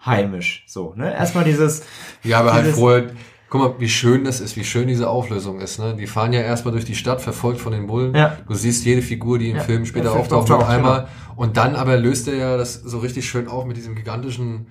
[0.05, 0.63] heimisch.
[0.67, 1.13] So, ne?
[1.13, 1.85] Erstmal dieses,
[2.23, 3.11] Ja, aber halt Dieses- vorher,
[3.51, 5.77] guck mal, wie schön das ist, wie schön diese Auflösung ist.
[5.77, 5.93] Ne?
[5.93, 8.15] Die fahren ja erstmal durch die Stadt, verfolgt von den Bullen.
[8.15, 8.37] Ja.
[8.47, 9.63] Du siehst jede Figur, die im Ja.
[9.63, 11.01] Film später Ja, auftaucht, noch einmal.
[11.01, 11.09] genau.
[11.35, 14.67] Und dann aber löst er ja das so richtig schön auf mit diesem gigantischen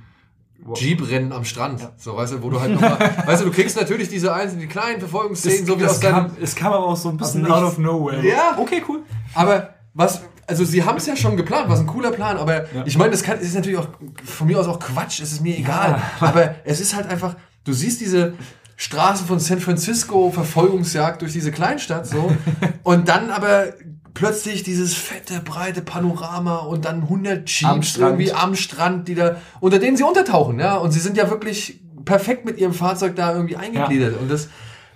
[0.74, 1.90] Jeep-Rennen am Strand.
[1.98, 4.66] So, weißt du, wo du halt nochmal, weißt du, du kriegst natürlich diese einzelnen, die
[4.66, 7.76] kleinen Verfolgungsszenen, so wie aus deinem, es kam aber auch so ein bisschen out of
[7.78, 8.26] nowhere.
[8.26, 8.56] Ja.
[8.58, 9.00] okay, cool.
[9.34, 12.96] Aber was, also sie haben es ja schon geplant, was ein cooler Plan, aber ich
[12.96, 13.88] meine, das kann, es ist natürlich auch
[14.24, 16.00] von mir aus auch Quatsch, es ist mir egal.
[16.20, 18.34] Aber es ist halt einfach, du siehst diese
[18.80, 22.34] Straßen von San Francisco, Verfolgungsjagd durch diese Kleinstadt so.
[22.82, 23.74] Und dann aber
[24.14, 27.98] plötzlich dieses fette, breite Panorama und dann 100 Am Jeeps Strand.
[27.98, 31.80] irgendwie am Strand, die da, unter denen sie untertauchen, ja, und sie sind ja wirklich
[32.06, 34.18] perfekt mit ihrem Fahrzeug da irgendwie eingegliedert.
[34.18, 34.48] Und das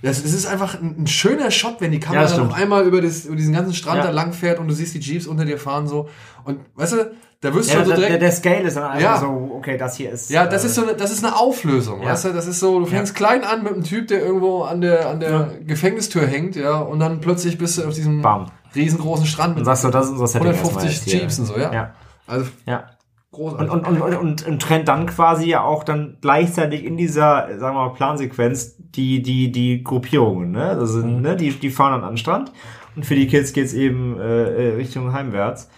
[0.04, 2.50] das, das ist einfach ein, ein schöner Shot, wenn die Ja, Kamera stimmt.
[2.50, 4.04] noch einmal über, das, über diesen ganzen Strand Ja.
[4.04, 6.08] da lang fährt und du siehst die Jeeps unter dir fahren so.
[6.44, 7.10] Und weißt du,
[7.40, 8.22] da wirst du ja, schon so der, der, direkt.
[8.22, 9.18] der Scale ist dann einfach Ja.
[9.20, 10.30] so, okay, das hier ist.
[10.30, 12.08] ja, das äh, ist so eine, das ist eine Auflösung, Ja.
[12.10, 12.32] weißt du?
[12.32, 15.20] Das ist so, du fängst klein an mit einem Typ, der irgendwo an der, an
[15.20, 18.50] der Gefängnistür hängt, ja, und dann plötzlich bist du auf diesem Bam.
[18.74, 21.20] riesengroßen Strand Und mit sagst du, das ist unser Setting erstmal 150 jetzt hier.
[21.20, 21.72] Jeeps und so, ja.
[21.72, 21.94] Ja.
[22.26, 22.84] Also Ja.
[23.34, 23.70] Großartig.
[23.70, 27.76] Und, und, und, und, und trennt dann quasi ja auch dann gleichzeitig in dieser, sagen
[27.76, 30.70] wir mal, Plansequenz die, die, die Gruppierungen, ne?
[30.70, 32.52] Also, ne, die, die fahren dann an den Strand
[32.96, 35.68] und für die Kids geht's eben äh, äh, Richtung heimwärts.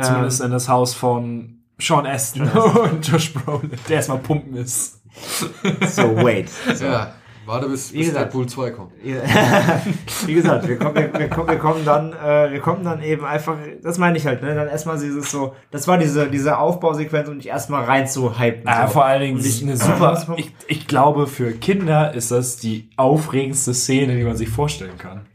[0.00, 2.48] Zumindest in das Haus von Sean Aston
[2.92, 5.02] und Josh Brolin, der erstmal pumpen ist.
[5.64, 6.50] Ähm, so, wait.
[6.80, 7.14] ja,
[7.48, 8.26] warte bis, Wie bis gesagt.
[8.26, 8.92] Deadpool 2 kommt.
[10.26, 13.24] Wie gesagt, wir kommen, wir, wir, kommen, wir kommen dann, äh, wir kommen dann eben
[13.24, 14.54] einfach, das meine ich halt, ne?
[14.54, 18.68] Dann erstmal dieses so, das war diese, diese Aufbausequenz, um dich erstmal rein zu hypen.
[18.68, 18.92] Ah, so.
[18.92, 20.24] vor allen Dingen ich- eine super.
[20.36, 25.26] Ich, ich glaube, für Kinder ist das die aufregendste Szene, die man sich vorstellen kann.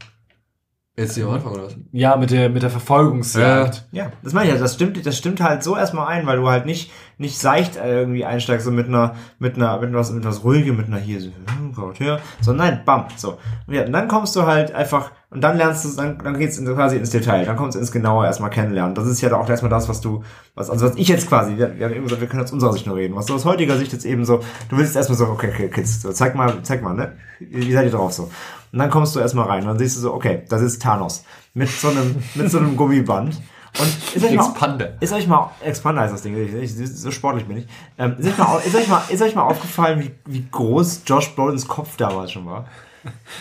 [0.96, 1.76] Jetzt hier am Anfang oder was?
[1.90, 3.88] Ja, mit der, mit der Verfolgungsjagd.
[3.90, 6.48] Ja, das meine ich ja, das stimmt, das stimmt halt so erstmal ein, weil du
[6.48, 10.24] halt nicht, nicht seicht äh, irgendwie einsteigst, so mit einer, mit einer, mit was, mit
[10.24, 13.38] was ruhigem, mit einer hier, so, hm, Charakter, sondern nein, bam, so.
[13.66, 16.62] Und, ja, und dann kommst du halt einfach, und dann lernst du, dann, dann geht's
[16.64, 18.94] quasi ins Detail, dann kommst du ins Genauer erstmal kennenlernen.
[18.94, 20.22] Das ist ja auch erstmal das, was du,
[20.54, 22.72] was, also was ich jetzt quasi, wir, wir haben eben gesagt, wir können aus unserer
[22.72, 25.26] Sicht nur reden, was du aus heutiger Sicht jetzt eben so, du willst erstmal so,
[25.26, 28.30] okay, okay, Kids, so, zeig mal, zeig mal, ne, wie seid ihr drauf so?
[28.72, 31.24] Und dann kommst du erstmal rein und dann siehst du so, okay, das ist Thanos.
[31.52, 33.40] Mit so einem, mit so einem Gummiband.
[33.78, 34.92] Und ist euch mal, Expander.
[35.00, 37.66] ist euch mal, Expander heißt das Ding, ich, ich, so sportlich bin ich.
[37.98, 41.34] Ähm, ist, euch mal, ist, euch mal, ist euch mal aufgefallen, wie, wie groß Josh
[41.34, 42.66] Brolins Kopf damals schon war?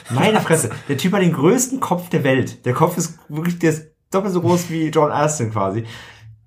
[0.10, 2.66] Meine Fresse, der Typ hat den größten Kopf der Welt.
[2.66, 5.86] Der Kopf ist wirklich, der ist doppelt so groß wie John Aston quasi.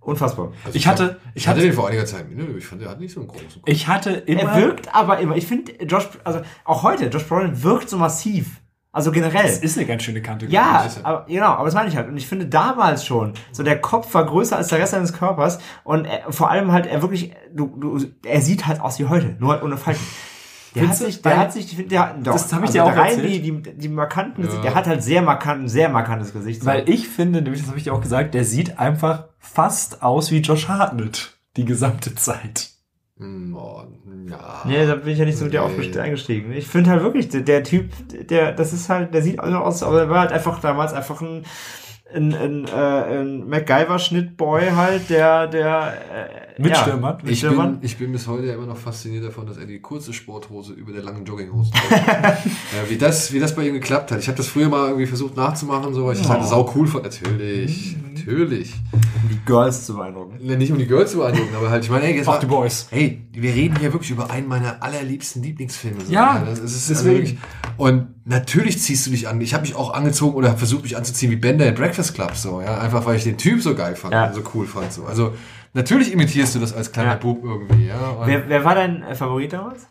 [0.00, 0.52] Unfassbar.
[0.64, 2.30] Also Ich hatte, ich hatte hatte, den vor einiger Zeit.
[2.30, 3.62] Nö, ich fand, der hat nicht so einen großen Kopf.
[3.66, 4.42] ich hatte immer.
[4.42, 8.60] Er wirkt aber immer, ich finde, Josh, also auch heute, Josh Brolin wirkt so massiv.
[8.96, 9.42] Also generell.
[9.42, 10.46] Das ist eine ganz schöne Kante.
[10.46, 11.06] Ja, er.
[11.06, 12.08] aber, genau, aber das meine ich halt.
[12.08, 15.58] Und ich finde damals schon, so der Kopf war größer als der Rest seines Körpers
[15.84, 19.36] und er, vor allem halt er wirklich, du, du, er sieht halt aus wie heute,
[19.38, 20.00] nur halt ohne Falten.
[20.74, 22.96] Der hat Findest sich, der hat sich, der, doch, Das hab ich also dir auch
[22.96, 23.44] rein erzählt.
[23.44, 24.46] die, die, die markanten Ja.
[24.48, 26.60] Gesicht, der hat halt sehr markant, ein sehr markantes Gesicht.
[26.62, 26.66] so.
[26.66, 30.30] Weil ich finde, nämlich das habe ich dir auch gesagt, der sieht einfach fast aus
[30.30, 32.70] wie Josh Hartnett die gesamte Zeit.
[33.18, 33.82] Hm, oh,
[34.28, 34.62] ja.
[34.66, 35.66] Nee, da bin ich ja nicht so mit dir Nee.
[35.66, 36.52] aufgest- eingestiegen.
[36.52, 37.90] Ich finde halt wirklich, der, der Typ,
[38.28, 41.22] der, das ist halt, der sieht also aus, aber er war halt einfach damals einfach
[41.22, 41.44] ein,
[42.14, 45.94] ein, ein, äh, ein MacGyver-Schnittboy halt, der, der
[46.58, 47.18] äh, Mitstürmer.
[47.24, 49.80] Ja, Ich bin, ich bin bis heute ja immer noch fasziniert davon, dass er die
[49.80, 52.06] kurze Sporthose über der langen Jogginghose trägt.
[52.06, 54.20] ja, wie, das, wie das bei ihm geklappt hat.
[54.20, 56.86] Ich habe das früher mal irgendwie versucht nachzumachen, so, weil ich das halt sau cool
[56.86, 57.04] fand.
[57.04, 57.96] Natürlich,
[58.26, 58.74] natürlich.
[59.22, 60.38] um die Girls zu beeindrucken.
[60.40, 62.46] Ja, Nicht um die Girls zu beeindrucken, aber halt, ich meine, ey, jetzt war, die
[62.46, 62.86] Boys.
[62.90, 66.00] Hey, wir reden hier wirklich über einen meiner allerliebsten Lieblingsfilme.
[66.04, 66.12] So.
[66.12, 67.22] Ja, das ist deswegen.
[67.26, 67.36] Also
[67.78, 69.40] und natürlich ziehst du dich an.
[69.40, 72.34] Ich habe mich auch angezogen oder habe versucht, mich anzuziehen wie Bender in Breakfast Club,
[72.36, 72.78] so, ja.
[72.78, 74.26] Einfach weil ich den Typ so geil fand Ja.
[74.28, 74.92] und so cool fand.
[74.92, 75.04] So.
[75.04, 75.34] Also
[75.74, 77.16] natürlich imitierst du das als kleiner Ja.
[77.16, 78.26] Bub irgendwie, ja.
[78.26, 79.86] Wer, wer war dein äh, Favorit damals?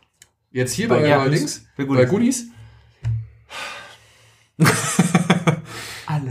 [0.52, 1.66] jetzt hier Bei bei, ja, bei Goonies?
[1.76, 2.48] Bei Goonies.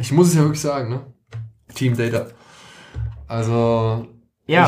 [0.00, 1.13] Ich muss es ja wirklich sagen, ne?
[1.74, 2.26] Team Data.
[3.28, 4.06] Also
[4.46, 4.66] Ja,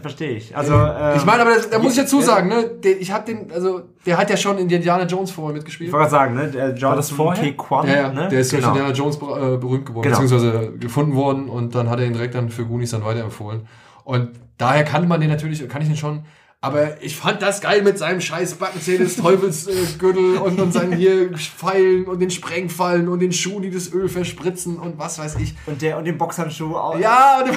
[0.00, 0.56] verstehe ich.
[0.56, 2.24] Also, ähm, ich meine, aber das, da muss ich dazu ja.
[2.26, 2.70] sagen, ne?
[2.82, 5.88] Der, ich habe den, also der hat ja schon in Indiana Jones vorher mitgespielt.
[5.88, 7.44] ich wollte gerade sagen, ne, der Jonathan das vorher?
[7.44, 7.52] K.
[7.52, 8.28] Kwan, Ja, ja, ne?
[8.28, 8.72] der ist durch genau.
[8.74, 10.20] Indiana Jones äh, berühmt geworden, Genau.
[10.20, 13.68] beziehungsweise gefunden worden und dann hat er ihn direkt dann für Goonies dann weiterempfohlen.
[14.04, 16.24] Und daher kannte man den natürlich, kann ich den schon.
[16.64, 19.72] Aber ich fand das geil mit seinem scheiß Backenzähne des Teufels äh,
[20.42, 24.78] und, und seinen hier Pfeilen und den Sprengfallen und den Schuhen, die das Öl verspritzen
[24.78, 25.54] und was weiß ich.
[25.66, 26.98] Und der und den Boxhandschuh auch.
[26.98, 27.56] Ja, und das,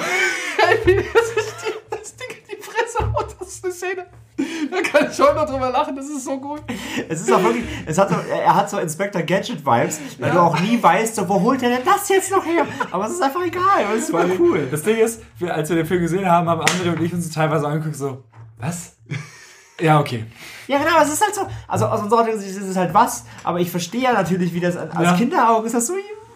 [0.76, 4.06] ist die, das Ding in die Fresse haut, das ist eine Szene.
[4.70, 6.60] Da kann ich heute noch drüber lachen, das ist so gut.
[7.08, 10.34] Es ist auch wirklich, es hat so, er hat so Inspector Gadget Vibes, weil Ja.
[10.34, 12.66] du auch nie weißt, so, wo holt er denn das jetzt noch her?
[12.90, 14.68] Aber es ist einfach egal, es ist super cool.
[14.70, 17.30] Das Ding ist, wir, als wir den Film gesehen haben, haben andere und ich uns
[17.30, 18.22] teilweise angeguckt, so,
[18.58, 18.97] was?
[19.80, 20.24] Ja, okay.
[20.66, 23.60] Ja, genau, es ist halt so, also aus unserer Sicht ist es halt was, aber
[23.60, 25.16] ich verstehe ja natürlich, wie das als Ja.
[25.16, 25.94] Kinderaugen ist das so,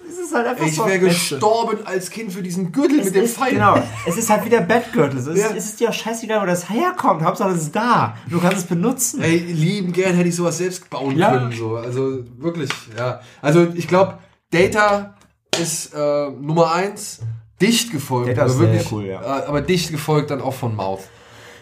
[0.08, 0.86] es ist halt einfach Ich so.
[0.86, 3.54] wäre gestorben als Kind für diesen Gürtel es mit dem ist, Pfeil.
[3.54, 5.18] Genau, es ist halt wie der Bettgürtel.
[5.18, 5.48] Es ist, Ja.
[5.56, 7.22] es ist dir auch scheißegal, wo das herkommt.
[7.22, 8.14] Hauptsache, es ist da.
[8.28, 9.22] Du kannst es benutzen.
[9.22, 11.30] Ey, lieben gern hätte ich sowas selbst bauen Ja.
[11.30, 11.52] können.
[11.52, 11.76] So.
[11.76, 13.20] Also wirklich, ja.
[13.40, 14.18] Also ich glaube,
[14.50, 15.14] Data
[15.60, 17.20] ist äh, Nummer eins,
[17.60, 18.30] dicht gefolgt.
[18.30, 19.20] Data ist wirklich, sehr cool, ja.
[19.40, 21.00] äh, aber dicht gefolgt dann auch von Mouth.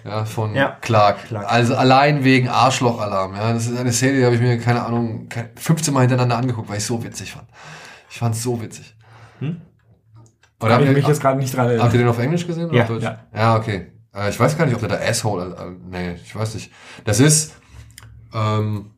[0.04, 0.76] Ja, von Ja.
[0.80, 1.24] Clark.
[1.28, 1.50] Clark.
[1.50, 3.34] Also allein wegen Arschlochalarm.
[3.34, 6.36] Ja, das ist eine Szene, die habe ich mir, keine Ahnung, kein- 15 Mal hintereinander
[6.38, 7.48] angeguckt, weil ich so witzig fand.
[8.10, 8.96] Ich fand es so witzig.
[9.40, 9.60] Hm?
[10.60, 11.92] Oder Habe habt ich mich jetzt gerade nicht dran habt erinnert.
[11.94, 13.02] ihr den auf Englisch gesehen oder Ja, auf Deutsch?
[13.04, 13.18] ja.
[13.34, 13.92] Ja, okay.
[14.14, 16.70] Äh, ich weiß gar nicht, ob der da Asshole, äh, nee, ich weiß nicht.
[17.04, 17.54] Das ist,
[18.34, 18.90] ähm,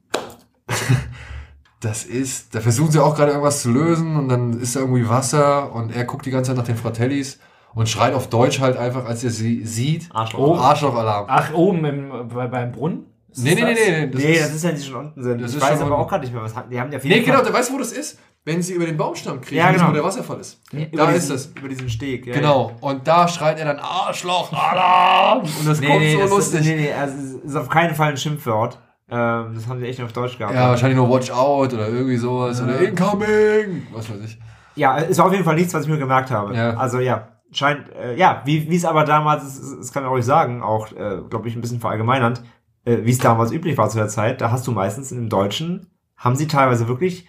[1.81, 5.09] das ist, da versuchen sie auch gerade irgendwas zu lösen und dann ist da irgendwie
[5.09, 7.39] Wasser und er guckt die ganze Zeit nach den Fratellis
[7.75, 10.09] und schreit auf Deutsch halt einfach, als er sie sieht.
[10.13, 10.41] Arschloch.
[10.41, 11.27] Oh, Arschlochalarm.
[11.29, 13.07] Ach, oben im, bei, beim Brunnen?
[13.31, 14.07] Ist nee, nee, nee, nee, nee.
[14.11, 15.41] Das nee, ist, das ist ja, die schon unten sind.
[15.41, 15.93] das ich ist weiß aber unten.
[16.03, 16.55] auch gerade nicht mehr, was.
[16.71, 17.15] Die haben ja viele.
[17.17, 18.19] nee, genau, da weißt du, wo das ist?
[18.45, 19.89] Wenn sie über den Baumstamm kriegen, Ja, genau.
[19.89, 20.61] wo der Wasserfall ist.
[20.73, 21.47] über da diesen, ist das.
[21.59, 22.27] Über diesen Steg.
[22.27, 22.73] Ja, Genau.
[22.81, 25.43] Und da schreit er dann Arschloch, Alarm!
[25.45, 26.61] Und das Nee, kommt nee, so das lustig.
[26.61, 28.79] Ist, nee, nee, also es ist auf keinen Fall ein Schimpfwort.
[29.09, 30.55] Ähm, das haben sie echt nur auf Deutsch gehabt.
[30.55, 34.39] Ja, wahrscheinlich nur Watch Out oder irgendwie sowas oder Incoming, was weiß ich.
[34.75, 36.55] Ja, ist auf jeden Fall nichts, was ich mir gemerkt habe.
[36.57, 36.77] Ja.
[36.77, 40.63] Also ja, scheint, äh, ja, wie wie es aber damals, das, kann ich euch sagen,
[40.63, 42.43] auch, äh, glaube ich, ein bisschen verallgemeinernd,
[42.85, 45.87] äh, wie es damals üblich war zu der Zeit, da hast du meistens im Deutschen,
[46.17, 47.29] haben sie teilweise wirklich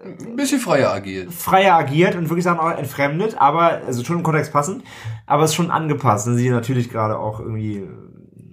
[0.00, 1.32] Ein bisschen freier agiert.
[1.32, 4.84] freier agiert und wirklich Sachen auch entfremdet, aber, also schon im Kontext passend,
[5.26, 6.26] aber es ist schon angepasst.
[6.26, 7.88] Dann sie natürlich gerade auch irgendwie,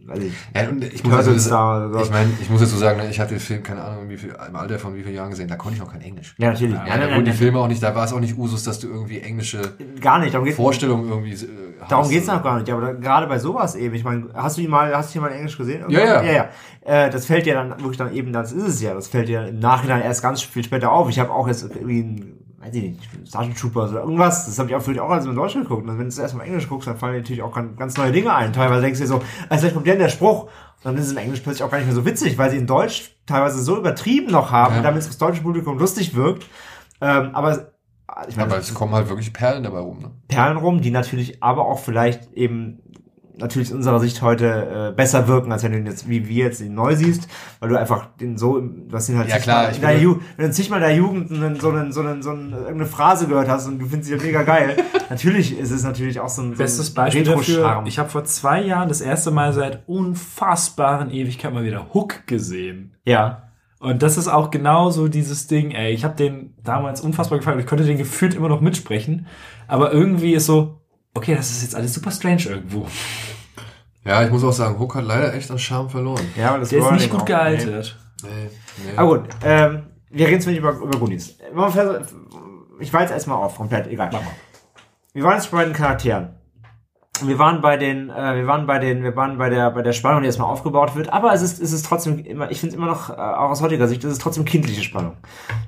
[0.09, 2.03] weiß ich, Ja, und ich muss da oder so.
[2.05, 4.33] ich meine, ich muss dazu sagen, ne, ich hatte den Film, keine Ahnung, wie viel,
[4.47, 6.35] im Alter von wie vielen Jahren gesehen, da konnte ich noch kein Englisch.
[6.37, 6.73] Ja, natürlich.
[6.75, 8.37] Ja, Ja, nein, da nein, wurden die Filme auch nicht, da war es auch nicht
[8.37, 9.61] Usus, dass du irgendwie englische
[10.01, 10.33] gar nicht.
[10.33, 11.47] Darum geht's, Vorstellungen irgendwie äh,
[11.87, 12.11] Darum hast.
[12.11, 13.95] geht's noch gar nicht, aber da, gerade bei sowas eben.
[13.95, 15.85] Ich meine, hast du die mal, hast du die mal in Englisch gesehen?
[15.89, 16.21] Ja, ja.
[16.23, 16.49] ja, ja.
[17.05, 18.93] Äh, das fällt dir dann wirklich dann eben, das ist es ja.
[18.93, 21.09] Das fällt dir im Nachhinein erst ganz viel später auf.
[21.09, 24.45] Ich habe auch jetzt irgendwie ein, weiß ich nicht, Sergeant Troopers oder irgendwas.
[24.45, 25.87] Das habe ich auch für auch als in Deutschland geguckt.
[25.87, 27.97] Und wenn du es erst mal in Englisch guckst, dann fallen dir natürlich auch ganz,
[27.97, 28.53] neue Dinge ein.
[28.53, 30.43] Teilweise denkst du dir so, als vielleicht kommt der in der Spruch.
[30.43, 30.51] Und
[30.83, 32.67] dann ist es im Englisch plötzlich auch gar nicht mehr so witzig, weil sie in
[32.67, 34.81] Deutsch teilweise so übertrieben noch haben, Ja.
[34.81, 36.45] damit es das deutsche Publikum lustig wirkt.
[37.01, 37.71] Ähm, aber
[38.27, 39.99] ich meine, Aber es kommen halt wirklich Perlen dabei rum.
[39.99, 40.11] Ne?
[40.27, 42.79] Perlen rum, die natürlich aber auch vielleicht eben
[43.39, 46.45] natürlich aus unserer Sicht heute äh, besser wirken, als wenn du ihn jetzt, wie wir
[46.45, 47.27] jetzt ihn neu siehst,
[47.59, 50.47] weil du einfach den so, du hast ihn halt Ja, klar, in will- Ju wenn
[50.47, 53.47] du zigmal in der Jugend einen, so, einen, so, einen, so einen, irgendeine Phrase gehört
[53.49, 54.75] hast und du findest sie mega geil,
[55.09, 58.61] natürlich ist es natürlich auch so ein, so Bestes Beispiel dafür, ich habe vor zwei
[58.61, 62.93] Jahren das erste Mal seit unfassbaren Ewigkeit mal wieder Hook gesehen.
[63.05, 63.43] Ja.
[63.79, 65.93] Und das ist auch genau so dieses Ding, ey.
[65.93, 69.25] Ich habe den damals unfassbar gefallen und ich konnte den gefühlt immer noch mitsprechen.
[69.67, 70.78] Aber irgendwie ist so,
[71.19, 72.87] okay, das ist jetzt alles super strange irgendwo.
[74.05, 76.25] Ja, ich muss auch sagen, Hook hat leider echt an Charme verloren.
[76.35, 77.25] Ja, aber das Der ist nicht gut auch.
[77.25, 77.99] gealtert.
[78.23, 78.29] Nee,
[78.85, 78.97] nee.
[78.97, 81.37] Aber gut, ähm, wir reden jetzt nicht über, über Goonies.
[82.79, 84.09] Ich jetzt erstmal auf, komplett, egal.
[84.11, 84.31] Mach mal.
[85.13, 86.29] Wir waren jetzt bei den Charakteren.
[87.27, 89.93] Wir waren bei den, äh, wir waren bei den, wir waren bei der, bei der
[89.93, 91.11] Spannung, die erstmal aufgebaut wird.
[91.11, 93.61] Aber es ist, es ist trotzdem immer, ich finde es immer noch, äh, auch aus
[93.61, 95.17] heutiger Sicht, es ist trotzdem kindliche Spannung.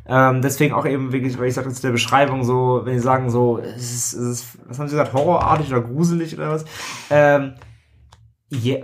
[0.05, 3.29] Ähm, deswegen auch eben wirklich, weil ich sagte zu der Beschreibung so, wenn die sagen
[3.29, 6.65] so, es ist, es ist, was haben sie gesagt, horrorartig oder gruselig oder was?
[7.09, 7.53] Ähm,
[8.49, 8.83] je,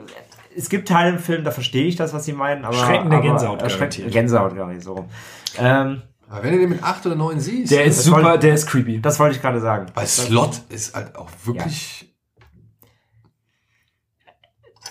[0.55, 3.61] es gibt Teile im Film, da verstehe ich das, was sie meinen, aber Schreckende Gänsehaut
[3.61, 4.11] äh, schreck, garantiert.
[4.11, 5.05] Gänsehaut gar nicht so rum.
[5.59, 8.53] Ähm, Aber wenn du den mit 8 oder 9 siehst, Der ist super, wollte- der
[8.55, 8.99] ist creepy.
[9.01, 9.85] das wollte ich gerade sagen.
[9.93, 12.11] weil Slot ist halt auch wirklich.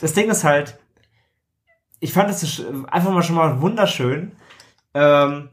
[0.00, 0.78] Das Ding ist halt,
[2.00, 4.32] ich fand es einfach mal schon mal wunderschön,
[4.94, 5.48] ähm,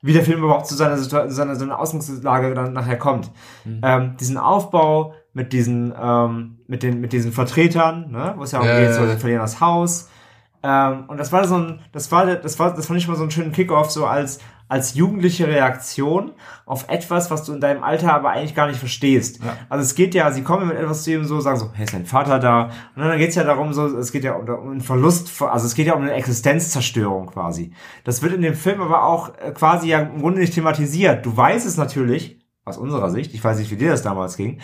[0.00, 3.30] wie der Film überhaupt zu seiner, Situa- seiner, seiner Ausgangslage dann nachher kommt.
[3.82, 8.60] Ähm, diesen Aufbau mit diesen, ähm, mit den, mit diesen Vertretern, ne, wo es ja
[8.60, 10.08] auch Ja, geht, so, sie verlieren das Haus.
[10.62, 13.22] Ähm, und das war so ein, das war, das war, das fand ich mal so
[13.22, 14.38] einen schönen Kickoff, so als,
[14.68, 16.32] als jugendliche Reaktion
[16.66, 19.40] auf etwas, was du in deinem Alter aber eigentlich gar nicht verstehst.
[19.42, 19.56] Ja.
[19.68, 21.94] Also es geht ja, sie kommen mit etwas zu ihm so, sagen so, hey, ist
[21.94, 22.70] dein Vater da?
[22.94, 25.66] Und dann geht es ja darum, so, es geht ja um, um einen Verlust, also
[25.66, 27.72] es geht ja um eine Existenzzerstörung quasi.
[28.04, 31.24] Das wird in dem Film aber auch äh, quasi ja im Grunde nicht thematisiert.
[31.24, 32.37] Du weißt es natürlich,
[32.68, 34.60] aus unserer Sicht, ich weiß nicht, wie dir das damals ging,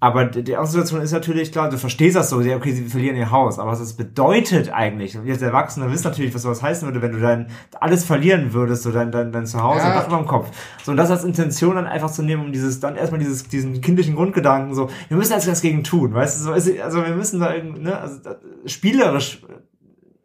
[0.00, 3.30] aber die die Aussituation ist natürlich klar, du verstehst das so, okay, sie verlieren ihr
[3.32, 7.02] Haus, aber was das bedeutet eigentlich, und als Erwachsene wissen natürlich, was sowas heißen würde,
[7.02, 7.48] wenn du dein
[7.80, 9.94] alles verlieren würdest, so dein, dein, dein Zuhause, Ja.
[9.94, 10.50] Dach über dem Kopf.
[10.84, 13.80] So, und das als Intention dann einfach zu nehmen, um dieses, dann erstmal dieses, diesen
[13.80, 17.14] kindlichen Grundgedanken, so, wir müssen jetzt was gegen tun, weißt du, so, ist, also wir
[17.16, 18.36] müssen da irgendwie, ne, also, da-
[18.66, 19.42] spielerisch,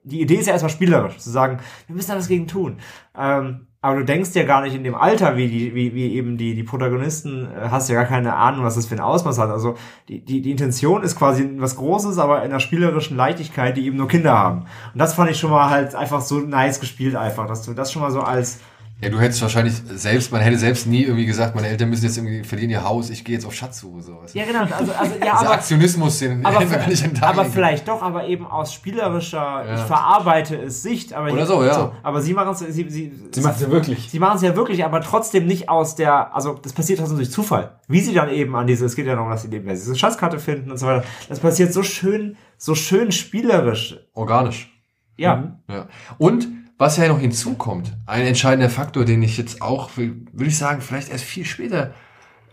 [0.03, 2.77] die Idee ist ja erstmal spielerisch, zu sagen, wir müssen da was gegen tun.
[3.18, 6.38] Ähm, aber du denkst ja gar nicht in dem Alter, wie die, wie, wie eben
[6.38, 9.49] die, die Protagonisten, äh, hast ja gar keine Ahnung, was das für ein Ausmaß hat.
[9.49, 9.76] Also
[10.07, 13.97] die, die, die Intention ist quasi was Großes, aber in einer spielerischen Leichtigkeit, die eben
[13.97, 14.60] nur Kinder haben.
[14.93, 17.91] Und das fand ich schon mal halt einfach so nice gespielt einfach, dass du das
[17.91, 18.61] schon mal so als,
[19.03, 22.17] Ja, du hättest wahrscheinlich selbst, man hätte selbst nie irgendwie gesagt, meine Eltern müssen jetzt
[22.17, 24.01] irgendwie verlieren ihr Haus, ich gehe jetzt auf Schatzsuche.
[24.01, 24.13] So.
[24.13, 24.39] du?
[24.39, 27.30] ja genau, also, also ja, Dieser aber, Aktionismus, den aber, hätten wir gar nicht Tag
[27.30, 29.75] aber vielleicht doch, aber eben aus spielerischer, Ja.
[29.75, 31.91] ich verarbeite es Sicht, aber Oder so, ja.
[32.01, 34.09] aber sie machen es, sie, sie, Sie macht ja wirklich.
[34.09, 37.31] Sie machen es ja wirklich, aber trotzdem nicht aus der, also das passiert trotzdem durch
[37.31, 37.80] Zufall.
[37.88, 40.39] Wie sie dann eben an diese, es geht ja darum, dass sie eben diese Schatzkarte
[40.39, 41.03] finden und so weiter.
[41.27, 43.97] Das passiert so schön, so schön spielerisch.
[44.13, 44.69] Organisch.
[45.17, 45.59] Ja.
[45.69, 45.88] Ja.
[46.17, 46.47] Und
[46.77, 51.09] was ja noch hinzukommt, ein entscheidender Faktor, den ich jetzt auch, würde ich sagen, vielleicht
[51.09, 51.93] erst viel später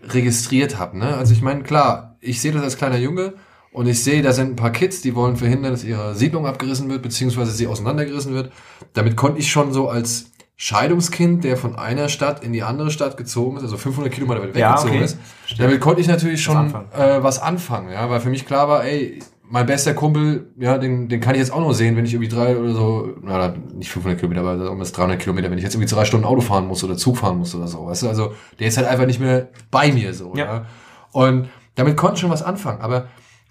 [0.03, 0.97] registriert habe.
[0.97, 1.15] Ne?
[1.15, 3.33] Also ich meine, klar, ich sehe das als kleiner Junge
[3.71, 6.89] und ich sehe, da sind ein paar Kids, die wollen verhindern, dass ihre Siedlung abgerissen
[6.89, 8.51] wird, beziehungsweise sie auseinandergerissen wird.
[8.93, 13.17] Damit konnte ich schon so als Scheidungskind, der von einer Stadt in die andere Stadt
[13.17, 15.05] gezogen ist, also 500 Kilometer weit Ja, weggezogen okay.
[15.05, 15.17] ist,
[15.57, 16.91] damit konnte ich natürlich schon anfangen.
[16.91, 19.19] äh, was anfangen, ja, weil für mich klar war, ey,
[19.51, 22.29] mein bester Kumpel, ja, den, den kann ich jetzt auch noch sehen, wenn ich irgendwie
[22.33, 25.75] drei oder so, na, nicht 500 Kilometer, aber um das 300 Kilometer, wenn ich jetzt
[25.75, 28.33] irgendwie drei Stunden Auto fahren muss oder Zug fahren muss oder so, weißt du, also
[28.59, 30.45] der ist halt einfach nicht mehr bei mir so, Ja.
[30.45, 30.65] ja.
[31.11, 33.07] Und damit konnte ich schon was anfangen, aber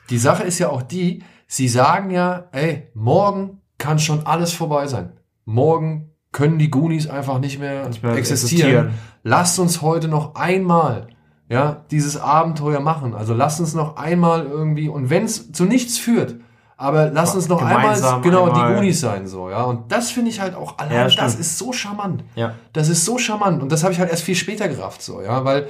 [0.09, 4.87] die Sache ist ja auch die, sie sagen ja, ey, morgen kann schon alles vorbei
[4.87, 5.13] sein.
[5.45, 8.69] Morgen können die Goonies einfach nicht mehr, Nicht mehr existieren.
[8.69, 8.95] existieren.
[9.23, 11.09] Lasst uns heute noch einmal
[11.51, 13.13] ja, dieses Abenteuer machen.
[13.15, 16.37] Also lasst uns noch einmal irgendwie, und wenn es zu nichts führt,
[16.79, 19.65] aber lasst uns noch einmal genau einmal- die Goonies sein, so, ja.
[19.65, 21.41] Und das finde ich halt auch allein, Ja, das stimmt.
[21.41, 22.25] ist so charmant.
[22.37, 22.55] Ja.
[22.73, 23.63] Das ist so charmant.
[23.63, 25.69] Und das habe ich halt erst viel später gerafft, so, ja, weil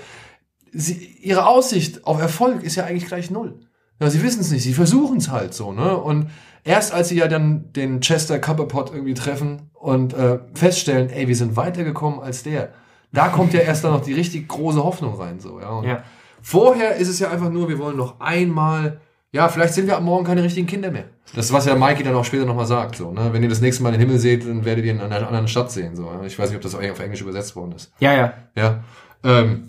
[0.72, 3.58] sie, ihre Aussicht auf Erfolg ist ja eigentlich gleich null.
[4.00, 5.96] Ja, sie wissen es nicht, sie versuchen es halt so, ne?
[5.96, 6.28] Und
[6.64, 11.36] erst als sie ja dann den Chester Copperpot irgendwie treffen und äh, feststellen, ey, wir
[11.36, 12.70] sind weitergekommen als der,
[13.12, 15.82] da kommt ja erst dann noch die richtig große Hoffnung rein, so, ja.
[15.82, 16.02] Ja.
[16.42, 19.00] Vorher ist es ja einfach nur, wir wollen noch einmal,
[19.32, 21.04] ja, vielleicht sind wir ab morgen keine richtigen Kinder mehr.
[21.34, 23.32] Das ist, was ja Mikey dann auch später nochmal sagt, so, ne?
[23.32, 25.48] Wenn ihr das nächste Mal den Himmel seht, dann werdet ihr ihn in einer anderen
[25.48, 26.10] Stadt sehen, so.
[26.26, 27.92] Ich weiß nicht, ob das eigentlich auf Englisch übersetzt worden ist.
[28.00, 28.34] Ja, ja.
[28.56, 28.82] Ja.
[29.22, 29.66] Ähm,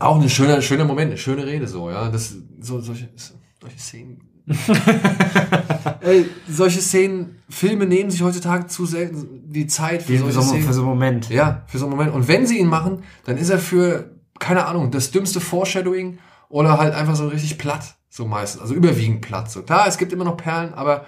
[0.00, 2.08] auch ein schöner, schöner Moment, eine schöne Rede so, ja.
[2.08, 3.08] Das, so, solche,
[3.60, 4.27] solche Szenen.
[6.00, 10.42] Ey, solche Szenen, Filme nehmen sich heutzutage zu selten die Zeit für Für solche so,
[10.42, 10.64] Szenen.
[10.64, 11.28] für so einen Moment.
[11.30, 12.14] Ja, für so einen Moment.
[12.14, 16.18] Und wenn sie ihn machen, dann ist er für, keine Ahnung, das dümmste Foreshadowing
[16.48, 17.96] oder halt einfach so richtig platt.
[18.10, 18.62] So meistens.
[18.62, 19.50] Also überwiegend platt.
[19.50, 21.04] So klar, es gibt immer noch Perlen, aber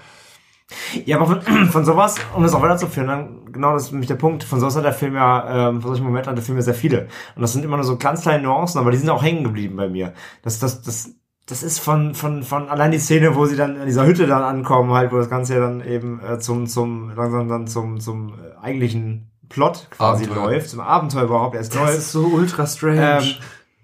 [1.04, 4.14] Ja, aber von, von sowas, um das auch weiterzuführen, dann, genau das ist nämlich der
[4.16, 6.62] Punkt, von sowas hat der Film ja, ähm, von solchen Momenten hat der Film ja
[6.62, 7.08] sehr viele.
[7.34, 9.76] Und das sind immer nur so ganz kleine Nuancen, aber die sind auch hängen geblieben
[9.76, 10.12] bei mir.
[10.42, 11.10] Das, das, das,
[11.50, 14.42] das ist von, von, von allein die Szene, wo sie dann in dieser Hütte dann
[14.42, 18.34] ankommen, halt, wo das Ganze ja dann eben äh, zum, zum, langsam dann zum, zum
[18.34, 20.44] äh, eigentlichen Plot quasi Abenteuer.
[20.46, 21.98] läuft, zum Abenteuer überhaupt erst Das läuft.
[21.98, 23.18] ist so ultra strange.
[23.20, 23.34] Ähm,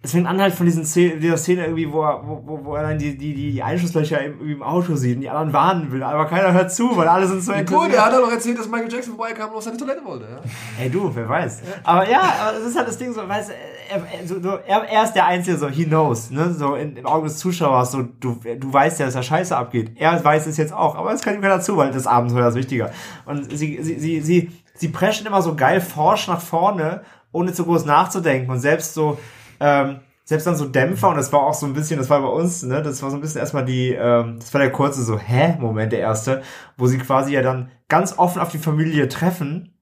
[0.02, 2.74] es fängt an halt von diesen Szene, dieser Szene irgendwie, wo er, wo, wo, wo
[2.76, 6.04] er dann die, die, die Einschusslöcher im, im Auto sieht und die anderen warnen will,
[6.04, 8.68] aber keiner hört zu, weil alle sind so gut, er hat doch noch erzählt, dass
[8.68, 10.26] Michael Jackson vorbeikam und auf seine Toilette wollte.
[10.26, 10.40] Ja?
[10.84, 11.62] Ey du, wer weiß.
[11.82, 13.54] Aber ja, aber das ist halt das Ding so, weißt, du,
[13.88, 17.38] er, er, er ist der Einzige, so, he knows, ne, so in, im Auge des
[17.38, 19.92] Zuschauers, so, du, du weißt ja, dass da Scheiße abgeht.
[19.96, 22.54] Er weiß es jetzt auch, aber es kann ihm keiner zu, weil das Abenteuer ist
[22.54, 22.90] wichtiger.
[23.24, 27.02] Und sie, sie, sie, sie, sie preschen immer so geil forsch nach vorne,
[27.32, 29.18] ohne zu groß nachzudenken und selbst so,
[29.60, 32.28] ähm, selbst dann so Dämpfer, und das war auch so ein bisschen, das war bei
[32.28, 35.18] uns, ne, das war so ein bisschen erstmal die, ähm, das war der kurze so,
[35.18, 36.42] hä, Moment, der erste,
[36.76, 39.75] wo sie quasi ja dann ganz offen auf die Familie treffen.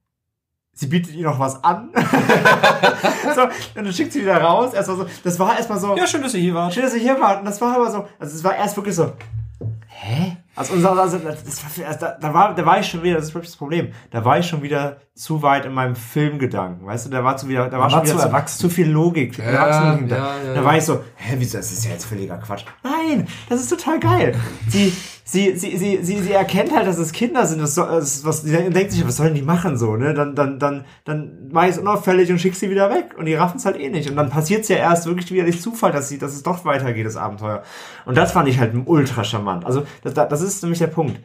[0.76, 1.90] Sie bietet ihr noch was an.
[3.34, 4.74] so, und dann schickt sie wieder raus.
[4.74, 6.74] Erstmal so, das war erstmal so, Ja, schön, dass ihr hier wart.
[6.74, 7.38] schön, dass ihr hier wart.
[7.40, 9.12] Und das war aber so, also es war erst wirklich so,
[9.86, 10.36] hä?
[10.56, 13.26] Also, unser, also das war, also, da, da, war, da war ich schon wieder, das
[13.26, 17.06] ist wirklich das Problem, da war ich schon wieder zu weit in meinem Filmgedanken, weißt
[17.06, 18.59] du, da war zu wieder, da war, war schon wieder zu erwachsen.
[18.60, 21.93] zu viel Logik, Ja, ja, ja, da war ich so, hä, wieso, das ist ja
[21.93, 22.64] jetzt völliger Quatsch.
[22.82, 24.35] Nein, das ist total geil.
[24.68, 24.93] Sie,
[25.24, 28.24] sie, sie, sie, sie, sie erkennt halt, dass es Kinder sind, das, soll, das ist
[28.24, 31.64] was, sie denkt sich, was sollen die machen so, ne, dann, dann, dann, dann mach
[31.64, 34.10] ich es unauffällig und schick sie wieder weg und die raffen es halt eh nicht
[34.10, 36.64] und dann passiert es ja erst wirklich wieder durch Zufall, dass sie, dass es doch
[36.64, 37.62] weitergeht, das Abenteuer.
[38.05, 39.64] Und das fand ich halt ultra charmant.
[39.64, 41.20] Also, das, das ist nämlich der Punkt.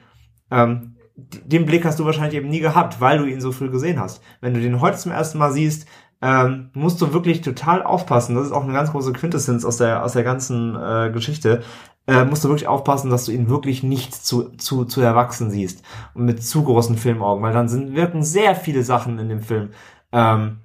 [0.51, 3.99] Ähm, den Blick hast du wahrscheinlich eben nie gehabt, weil du ihn so früh gesehen
[3.99, 4.21] hast.
[4.41, 5.87] Wenn du den heute zum ersten Mal siehst,
[6.21, 8.35] ähm, musst du wirklich total aufpassen.
[8.35, 11.63] Das ist auch eine ganz große Quintessenz aus der aus der ganzen äh, Geschichte.
[12.07, 15.83] Äh, musst du wirklich aufpassen, dass du ihn wirklich nicht zu zu zu erwachsen siehst
[16.13, 19.69] und mit zu großen Filmaugen, weil dann sind wirken sehr viele Sachen in dem Film.
[20.11, 20.59] Ähm,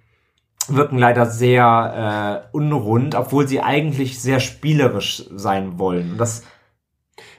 [0.68, 6.12] wirken leider sehr äh, unrund, obwohl sie eigentlich sehr spielerisch sein wollen.
[6.12, 6.44] Und das,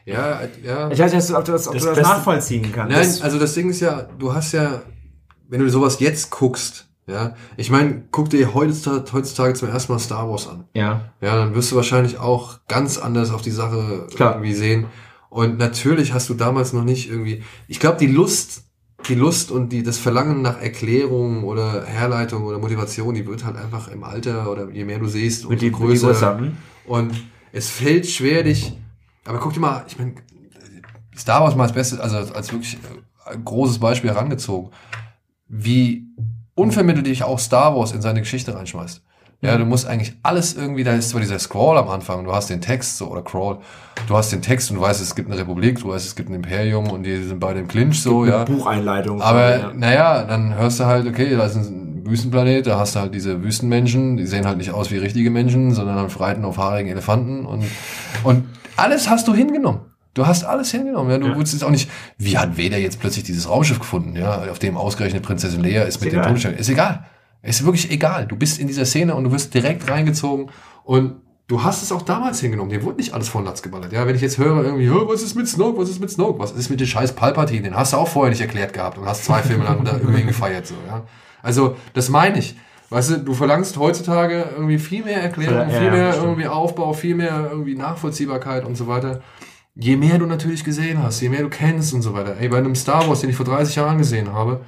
[0.05, 0.89] Ja, ja.
[0.91, 2.91] ich weiß nicht, ob du das, ob Das du das nachvollziehen kannst.
[2.95, 4.81] Nein, Das- also das Ding ist ja, du hast ja,
[5.49, 9.99] wenn du sowas jetzt guckst, ja, ich meine, guck dir heutzutage, heutzutage zum ersten Mal
[9.99, 10.65] Star Wars an.
[10.73, 11.01] ja.
[11.21, 14.33] Ja, dann wirst du wahrscheinlich auch ganz anders auf die Sache Klar.
[14.35, 14.85] irgendwie sehen.
[15.29, 18.63] Und natürlich hast du damals noch nicht irgendwie, ich glaube, die Lust,
[19.09, 23.57] die Lust und die, das Verlangen nach Erklärung oder Herleitung oder Motivation, die wird halt
[23.57, 26.07] einfach im Alter oder je mehr du siehst, Mit umso die größer.
[26.07, 26.39] größer.
[26.85, 27.13] Und
[27.51, 28.73] es fällt schwer, dich.
[29.25, 30.13] Aber guck dir mal, ich meine,
[31.17, 32.77] Star Wars mal als Beste, also als wirklich
[33.25, 34.71] äh, großes Beispiel herangezogen,
[35.47, 36.07] wie
[36.53, 39.01] unvermittelt dich auch Star Wars in seine Geschichte reinschmeißt.
[39.41, 42.49] Ja, du musst eigentlich alles irgendwie, da ist zwar dieser Scroll am Anfang, du hast
[42.49, 43.59] den Text so, oder Crawl,
[44.07, 46.29] du hast den Text und du weißt, es gibt eine Republik, du weißt, es gibt
[46.29, 48.43] ein Imperium und die sind beide im Clinch so, ja.
[48.43, 49.21] Bucheinleitung.
[49.21, 49.71] Aber ja.
[49.73, 53.43] naja, dann hörst du halt, okay, da ist ein Wüstenplanet, da hast du halt diese
[53.43, 57.45] Wüstenmenschen, die sehen halt nicht aus wie richtige Menschen, sondern halt reiten auf haarigen Elefanten
[57.45, 57.65] und,
[58.23, 58.45] und
[58.77, 59.81] alles hast du hingenommen.
[60.13, 61.11] Du hast alles hingenommen.
[61.11, 61.35] Ja, du Ja.
[61.35, 65.23] wusstest auch nicht, wie hat Vader jetzt plötzlich dieses Raumschiff gefunden, ja, auf dem ausgerechnet
[65.23, 66.21] Prinzessin Leia ist mit dem.
[66.21, 66.53] Todesstern.
[66.55, 67.05] Ist egal.
[67.41, 68.25] Ist wirklich egal.
[68.25, 70.49] Du bist in dieser Szene und du wirst direkt reingezogen
[70.83, 71.15] und
[71.47, 72.71] du hast es auch damals hingenommen.
[72.71, 73.91] Dir wurde nicht alles von Latz geballert.
[73.91, 76.39] Ja, wenn ich jetzt höre irgendwie, "Oh, was ist mit Snoke, was ist mit Snoke,
[76.39, 79.05] was ist mit dem scheiß Palpatine, den hast du auch vorher nicht erklärt gehabt und
[79.05, 81.03] hast zwei Filme lang da ihn gefeiert, so, ja.
[81.43, 82.55] Also, das meine ich.
[82.89, 86.27] Weißt du, du verlangst heutzutage irgendwie viel mehr Erklärung, Ja, viel ja, mehr stimmt.
[86.27, 89.21] irgendwie Aufbau, viel mehr irgendwie Nachvollziehbarkeit und so weiter.
[89.75, 92.37] Je mehr du natürlich gesehen hast, je mehr du kennst und so weiter.
[92.39, 94.61] Ey, bei einem Star Wars, den ich vor 30 Jahren gesehen habe,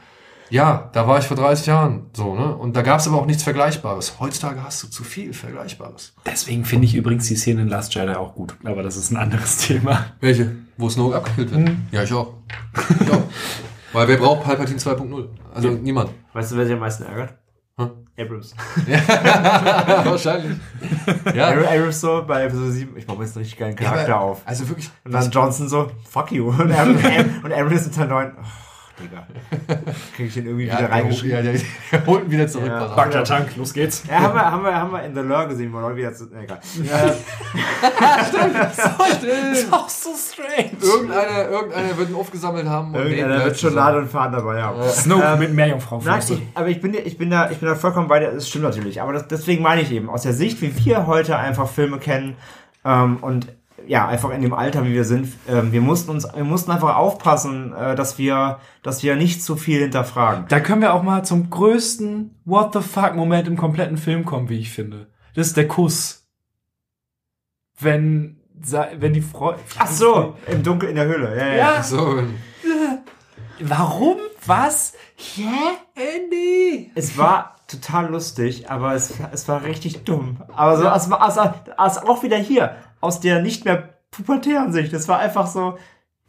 [0.50, 2.56] ja, da war ich vor 30 Jahren so, ne?
[2.56, 4.20] Und da gab es aber auch nichts Vergleichbares.
[4.20, 6.14] Heutzutage hast du zu viel Vergleichbares.
[6.26, 8.56] Deswegen finde ich übrigens die Szene in Last Jedi auch gut.
[8.64, 10.06] Aber das ist ein anderes Thema.
[10.22, 10.56] Welche?
[10.78, 11.70] Wo Snoke abgekillt wird?
[11.92, 12.34] Ja, ich auch.
[13.02, 13.24] Ich auch.
[13.94, 15.26] Weil wer braucht Palpatine 2.0?
[15.54, 16.12] Also niemand.
[16.34, 17.34] Weißt du, wer sich am meisten ärgert?
[18.20, 18.56] Abrams.
[20.06, 20.58] Wahrscheinlich.
[21.36, 21.50] Ja.
[21.50, 24.42] Ab- Abrams so bei Episode 7, ich baue jetzt einen richtig geilen Charakter aber, auf.
[24.46, 24.90] Also wirklich.
[25.04, 26.50] Und dann Johnson so, fuck you.
[26.50, 27.04] Und Abrams,
[27.44, 28.44] und Abrams in Teil 9, oh,
[29.00, 29.28] Digga.
[30.16, 31.36] Krieg ich den irgendwie wieder der, reingeschrieben.
[31.38, 31.62] ja, der,
[31.92, 32.68] der holt ihn wieder zurück.
[32.68, 32.86] Ja.
[32.88, 32.96] auf.
[32.96, 34.04] Bagdad Tank, los geht's.
[34.10, 36.26] Ja, haben wir, haben wir, haben wir in The Lure gesehen, wo Leute wieder zu,
[36.26, 36.60] nee, egal.
[37.88, 38.26] Äh,
[39.18, 39.74] Stimmt.
[39.74, 40.72] auch so strange.
[40.82, 42.94] Irgendeiner, irgendeiner wird ihn aufgesammelt haben.
[42.96, 43.76] irgendeiner wird schon.
[43.76, 44.82] Nadel und Faden dabei haben.
[44.90, 47.76] Snoke Ähm, mit Meerjungfrau Nein, ich, aber ich bin, ich bin da, ich bin da
[47.76, 48.32] vollkommen bei dir.
[48.32, 49.02] Das stimmt natürlich.
[49.02, 52.36] Aber das, deswegen meine ich eben aus der Sicht, wie wir heute einfach Filme kennen
[52.86, 53.48] ähm, und
[53.88, 56.96] ja einfach in dem Alter, wie wir sind, ähm, wir mussten uns, wir mussten einfach
[56.96, 60.46] aufpassen, äh, dass wir, dass wir nicht zu viel hinterfragen.
[60.50, 64.50] Da können wir auch mal zum größten What the fuck Moment im kompletten Film kommen,
[64.50, 65.08] wie ich finde.
[65.36, 66.28] Das ist der Kuss.
[67.80, 68.40] Wenn,
[68.98, 69.56] wenn die Frau.
[69.78, 71.38] Ach so, im Dunkeln in der Höhle.
[71.38, 71.56] Ja, ja.
[71.56, 71.84] Ja.
[71.84, 72.24] So,
[73.60, 74.18] Warum?
[74.46, 74.94] Was?
[75.16, 75.48] Hä?
[75.96, 76.92] Andy.
[76.96, 80.38] Es war total lustig, aber es, es war richtig dumm.
[80.56, 81.42] Aber so, es war also,
[81.76, 84.94] also auch wieder hier aus der nicht mehr pubertären Sicht.
[84.94, 85.78] Das war einfach so,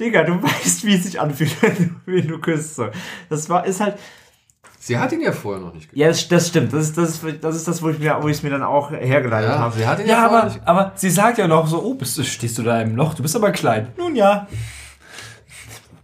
[0.01, 1.57] Digga, du weißt, wie es sich anfühlt,
[2.07, 2.77] wenn du, küsst.
[2.77, 2.89] So.
[3.29, 3.97] Das war, ist halt,
[4.81, 6.73] Sie hat ihn ja vorher noch nicht ja, das, das stimmt.
[6.73, 8.91] Das ist das, das, ist das wo ich mir, wo ich es mir dann auch
[8.93, 9.77] hergeleitet Ja, habe.
[9.77, 11.95] sie hat ihn ja, Ja, vorher aber, nicht aber sie sagt ja noch so, oh,
[11.95, 13.15] bist du, stehst du da im Loch?
[13.15, 13.89] Du bist aber klein.
[13.99, 14.47] Nun ja.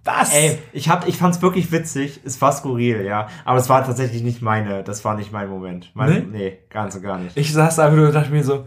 [0.04, 0.34] Was?
[0.34, 3.28] Ey, ich hab, ich fand's wirklich witzig, es war skurril, ja.
[3.46, 5.92] Aber es war tatsächlich nicht meine, das war nicht mein Moment.
[5.94, 6.38] Mein, Nee?
[6.38, 6.58] nee?
[6.68, 7.36] ganz und gar nicht.
[7.38, 8.66] Ich saß einfach nur und dachte mir so,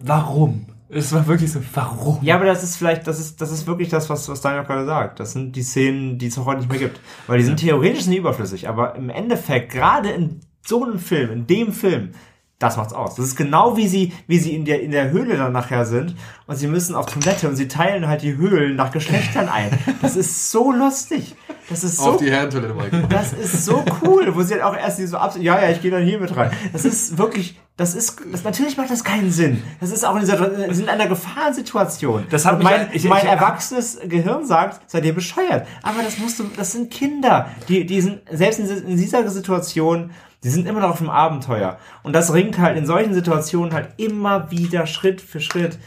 [0.00, 0.67] warum?
[0.90, 2.18] Es war wirklich so, warum?
[2.22, 4.86] Ja, aber das ist vielleicht, das ist, das ist wirklich das, was, was Daniel gerade
[4.86, 5.20] sagt.
[5.20, 7.00] Das sind die Szenen, die es auch heute nicht mehr gibt.
[7.26, 11.46] Weil die sind theoretisch nicht überflüssig, aber im Endeffekt, gerade in so einem Film, in
[11.46, 12.12] dem Film,
[12.58, 13.14] das macht's aus.
[13.14, 16.16] Das ist genau wie sie, wie sie in der, in der Höhle dann nachher sind
[16.46, 19.78] und sie müssen auf Toilette und sie teilen halt die Höhlen nach Geschlechtern ein.
[20.02, 21.36] Das ist so lustig.
[21.68, 23.04] Das ist so Auf die Herrentoilette, Mike.
[23.10, 25.90] das ist so cool, wo sie halt auch erst so ab, ja, ja, ich gehe
[25.90, 26.50] dann hier mit rein.
[26.72, 29.62] Das ist wirklich, das ist, das, natürlich macht das keinen Sinn.
[29.80, 32.26] Das ist auch in dieser, wir sind in einer Gefahrensituation.
[32.30, 35.66] Das hat mein, ich- mein ich- erwachsenes Gehirn sagt, seid ihr bescheuert.
[35.82, 40.10] Aber das musst du, das sind Kinder, die, die sind, selbst in dieser Situation,
[40.44, 41.78] die sind immer noch auf dem Abenteuer.
[42.02, 45.78] Und das ringt halt in solchen Situationen halt immer wieder Schritt für Schritt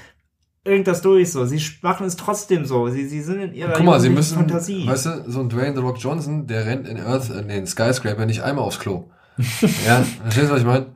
[0.66, 1.46] ringt das durch so.
[1.46, 2.88] Sie machen es trotzdem so.
[2.90, 4.86] Sie, sie sind in ihrer Guck mal, sie müssen, Fantasie.
[4.88, 8.26] weißt du, so ein Dwayne The Rock Johnson, der rennt in Earth, in den Skyscraper
[8.26, 9.10] nicht einmal aufs Klo.
[9.86, 10.88] ja, verstehst du, was ich meine?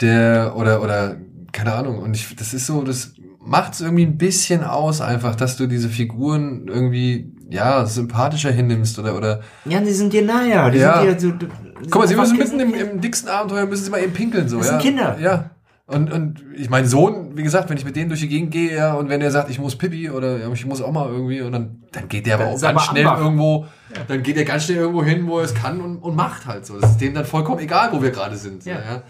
[0.00, 1.16] Der, oder, oder,
[1.52, 3.12] keine Ahnung, und ich, das ist so, das
[3.44, 9.16] macht's irgendwie ein bisschen aus einfach, dass du diese Figuren irgendwie, ja, sympathischer hinnimmst oder,
[9.16, 10.70] oder, Ja, die sind dir nahe.
[10.72, 11.02] Die Ja.
[11.06, 11.46] sind dir, du,
[11.90, 14.58] guck mal, sie müssen mitten im, im dicksten Abenteuer, müssen sie mal eben pinkeln, so,
[14.58, 14.72] Das ja.
[14.72, 15.16] sind Kinder.
[15.20, 15.50] Ja.
[15.92, 18.74] Und, und ich mein Sohn, wie gesagt, wenn ich mit denen durch die Gegend gehe,
[18.74, 21.42] ja, und wenn er sagt, ich muss Pipi oder ja, ich muss auch mal irgendwie,
[21.42, 23.20] und dann, dann geht der aber auch ganz aber schnell Ambach.
[23.20, 23.66] irgendwo,
[24.08, 26.64] dann geht er ganz schnell irgendwo hin, wo er es kann und, und macht halt
[26.64, 26.78] so.
[26.78, 28.64] Das ist dem dann vollkommen egal, wo wir gerade sind.
[28.64, 28.74] Ja.
[28.76, 29.02] Ja.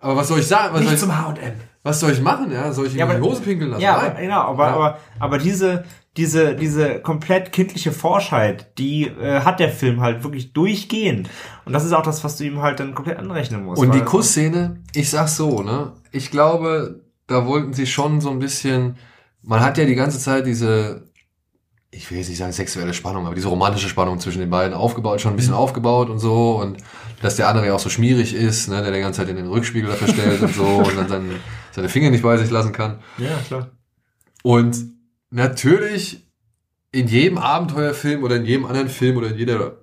[0.00, 0.72] Aber was soll ich sagen?
[0.72, 1.52] Was soll Nicht ich, zum H&M.
[1.82, 2.50] Was soll ich machen?
[2.52, 2.72] Ja?
[2.72, 3.82] Soll ich ihm Ja, in die aber- Hose pinkeln lassen?
[3.82, 4.74] Ja, aber, genau, aber, Ja.
[4.74, 5.84] aber, aber diese,
[6.16, 11.28] diese, diese komplett kindliche Forschheit, die äh, hat der Film halt wirklich durchgehend.
[11.64, 13.80] Und das ist auch das, was du ihm halt dann komplett anrechnen musst.
[13.82, 15.92] Und die Kussszene, ich sag's so, ne?
[16.12, 18.96] Ich glaube, da wollten sie schon so ein bisschen,
[19.42, 21.08] man hat ja die ganze Zeit diese,
[21.90, 25.20] ich will jetzt nicht sagen sexuelle Spannung, aber diese romantische Spannung zwischen den beiden aufgebaut,
[25.20, 26.76] schon ein bisschen aufgebaut und so und
[27.22, 29.46] dass der andere ja auch so schmierig ist, ne, der die ganze Zeit in den
[29.48, 31.28] Rückspiegel da verstellt und so und dann seine,
[31.72, 33.00] seine Finger nicht bei sich lassen kann.
[33.18, 33.70] Ja, klar.
[34.42, 34.76] Und
[35.30, 36.26] natürlich
[36.92, 39.78] in jedem Abenteuerfilm oder in jedem anderen Film oder in jeder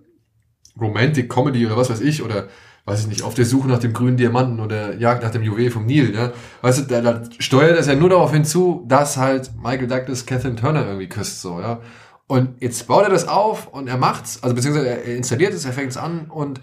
[0.79, 2.47] Romantic Comedy oder was weiß ich oder
[2.85, 5.69] weiß ich nicht, auf der Suche nach dem grünen Diamanten oder Jagd nach dem Juwel
[5.69, 6.31] vom Nil, ja.
[6.61, 10.55] Weißt du, da, da steuert es ja nur darauf hinzu, dass halt Michael Douglas Catherine
[10.55, 11.81] Turner irgendwie küsst, so, ja.
[12.27, 15.65] Und jetzt baut er das auf und er macht's, also beziehungsweise er er installiert es,
[15.65, 16.61] er fängt es an und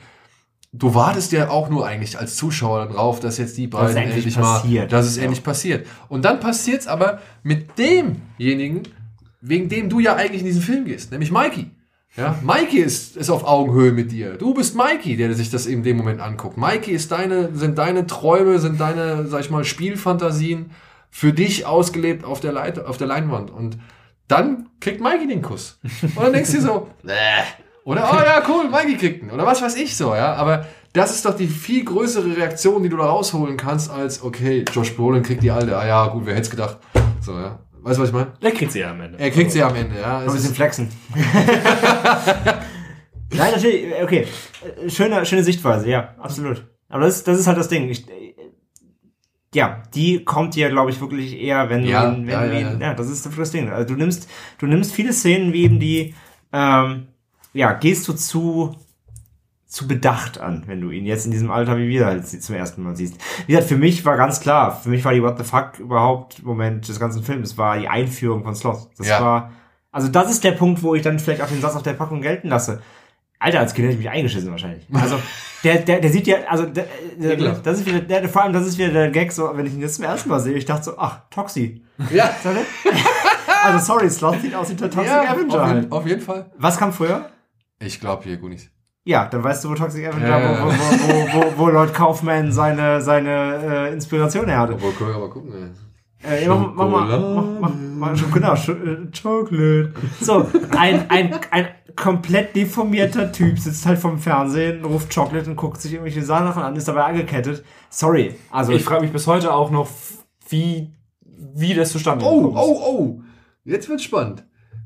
[0.78, 4.36] du wartest ja auch nur eigentlich als Zuschauer darauf, dass jetzt die beiden endlich endlich
[4.36, 4.92] mal, passiert.
[4.92, 5.22] dass es Ja.
[5.22, 5.86] endlich passiert.
[6.08, 8.82] Und dann passiert's aber mit demjenigen,
[9.40, 11.70] wegen dem du ja eigentlich in diesen Film gehst, nämlich Mikey.
[12.16, 14.38] Ja, Mikey ist, ist auf Augenhöhe mit dir.
[14.38, 16.56] Du bist Mikey, der sich das in dem Moment anguckt.
[16.56, 20.70] Mikey ist deine, sind deine Träume, sind deine, sag ich mal, Spielfantasien
[21.10, 23.50] für dich ausgelebt auf der, Leit auf der Leinwand.
[23.50, 23.76] Und
[24.28, 25.78] dann kriegt Mikey den Kuss.
[26.02, 26.88] Und dann denkst du dir so.
[27.86, 29.30] oder, oh ja, cool, Mikey kriegt ihn.
[29.30, 30.34] Oder was weiß ich so, ja.
[30.34, 34.64] Aber das ist doch die viel größere Reaktion, die du da rausholen kannst, als, okay,
[34.72, 36.78] Josh Brolin kriegt die alte, ah ja, gut, wer hätte es gedacht.
[37.20, 37.60] So, ja.
[37.82, 38.32] Weißt du, was ich meine?
[38.42, 39.18] Der kriegt sie ja am Ende.
[39.20, 40.18] Er kriegt sie am Ende, ja.
[40.18, 40.88] Ein Es bisschen ist, flexen.
[43.32, 44.26] Nein, natürlich, okay.
[44.88, 46.64] Schöne, schöne Sichtweise, ja, absolut.
[46.88, 47.88] Aber das, das ist halt das Ding.
[47.88, 48.04] Ich,
[49.54, 52.52] ja, die kommt dir, glaube ich, wirklich eher, wenn Ja, du ihn, wenn ja, du
[52.52, 52.88] ja, ihn, ja.
[52.88, 53.70] ja, das ist das Ding.
[53.70, 56.14] Also du nimmst, du nimmst viele Szenen wie eben die,
[56.52, 57.06] ähm,
[57.56, 58.76] ja, gehst du zu,
[59.66, 62.82] zu bedacht an, wenn du ihn jetzt in diesem Alter wie wir halt zum ersten
[62.82, 63.14] Mal siehst.
[63.46, 66.42] Wie gesagt, für mich war ganz klar, für mich war die What the fuck überhaupt
[66.44, 68.88] Moment des ganzen Films, war die Einführung von Sloth.
[68.96, 69.20] Das Ja.
[69.20, 69.52] war,
[69.90, 72.20] also das ist der Punkt, wo ich dann vielleicht auch den Satz auf der Packung
[72.20, 72.80] gelten lasse.
[73.38, 74.86] Alter, als Kind hätte ich mich eingeschissen wahrscheinlich.
[74.94, 75.18] Also
[75.64, 76.86] der, der, der sieht ja, also der,
[77.18, 79.74] der, das ist wieder, der, vor allem das ist wieder der Gag, so wenn ich
[79.74, 81.82] ihn jetzt zum ersten Mal sehe, ich dachte so, ach, Toxi.
[82.12, 82.30] ja.
[82.42, 82.50] So,
[83.64, 85.76] also sorry, Sloth sieht aus wie der Toxic ja, Avenger auf, halt.
[85.82, 86.50] jeden, auf jeden Fall.
[86.56, 87.30] Was kam früher?
[87.80, 88.70] Ich glaube hier, Goonies.
[89.04, 90.64] Ja, dann weißt du, wo Toxic Avenger, Ja.
[90.66, 94.74] wo, wo, wo, wo, wo Lord Kaufman seine, seine äh, Inspiration her hatte.
[94.74, 95.52] Obwohl, können wir mal gucken.
[95.52, 95.70] ey.
[96.28, 99.92] Äh, ja, mach, mach, mal, mach, mach, mach, mach, genau, Sch äh, Chocolate.
[100.20, 105.80] So, ein, ein, ein komplett deformierter Typ sitzt halt vom Fernsehen, ruft Chocolate und guckt
[105.80, 107.62] sich irgendwelche Sachen an, ist dabei angekettet.
[107.90, 109.88] Sorry, also Ich frage mich bis heute auch noch,
[110.48, 110.90] wie,
[111.54, 112.62] wie das zustande Oh, gekommen ist.
[112.62, 113.20] oh, oh.
[113.64, 114.44] Jetzt wird's spannend.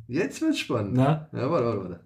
[0.08, 0.94] Jetzt wird's spannend.
[0.94, 1.28] Na?
[1.32, 2.00] Ja, warte, warte, warte.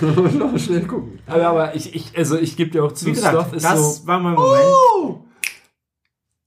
[0.00, 1.18] Muss noch schnell gucken.
[1.26, 3.98] Aber, aber ich, ich, also ich gebe dir auch zu, wie gesagt, Sloth ist das
[3.98, 4.06] so.
[4.06, 4.62] war mein Moment.
[4.64, 5.24] Oh!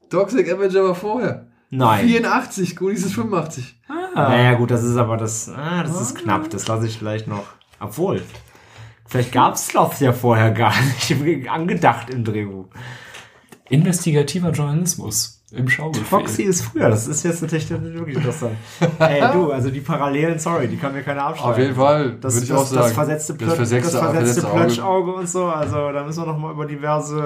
[0.10, 1.48] Toxic Avenger war vorher.
[1.70, 2.08] Nein.
[2.08, 3.82] 84, Goonies ist 85.
[3.88, 7.28] Ah, Naja, gut, das ist aber das, ah, das ist knapp, das lasse ich vielleicht
[7.28, 7.46] noch.
[7.80, 8.22] Obwohl,
[9.08, 12.68] vielleicht gab's Sloths ja vorher gar nicht angedacht im Drehbuch.
[13.70, 15.43] investigativer Journalismus.
[15.56, 16.06] Im Schaubefehl.
[16.06, 18.54] Foxy ist früher, das ist jetzt natürlich wirklich interessant.
[19.00, 21.52] Ey, du, also die Parallelen, sorry, die kann mir keiner abschreiben.
[21.52, 22.82] Auf jeden Fall, Das, würde ich das, auch sagen.
[22.84, 24.60] das versetzte, Das Plötsch, das versetzte- versetzte, versetzte Auge.
[24.62, 27.20] Plötschauge und so, also da müssen wir noch mal über diverse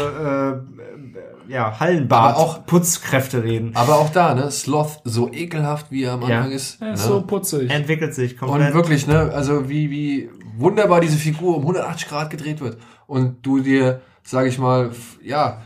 [1.48, 3.72] äh, ja, Hallenbad, Aber auch- Putzkräfte reden.
[3.76, 6.38] Aber auch da, ne, Sloth, so ekelhaft wie er am Ja.
[6.40, 6.82] Anfang ist.
[6.82, 6.94] Er ne?
[6.94, 7.70] ist so putzig.
[7.70, 8.68] Entwickelt sich komplett.
[8.70, 12.78] Und wirklich, ne, also wie, wie wunderbar diese Figur um 180 Grad gedreht wird.
[13.06, 14.90] Und du dir, sag ich mal,
[15.24, 15.62] ja,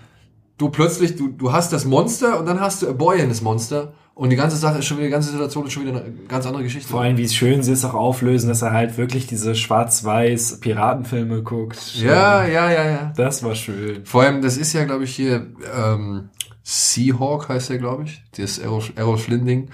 [0.61, 3.41] du plötzlich, du, du hast das Monster und dann hast du a boy in das
[3.41, 3.93] Monster.
[4.13, 6.45] Und die ganze Sache ist schon wieder, die ganze Situation ist schon wieder eine ganz
[6.45, 6.87] andere Geschichte.
[6.87, 10.59] Vor allem, wie es schön sie es auch auflösen, dass er halt wirklich diese schwarz-weiß
[10.59, 11.95] Piratenfilme guckt.
[11.95, 13.13] Ja, ja, ja, ja.
[13.15, 14.05] Das war schön.
[14.05, 16.29] Vor allem, das ist ja, glaube ich, hier, ähm,
[16.61, 18.23] Seahawk heißt der, glaube ich.
[18.37, 19.69] Das Errol, Errol Flynn-Ding.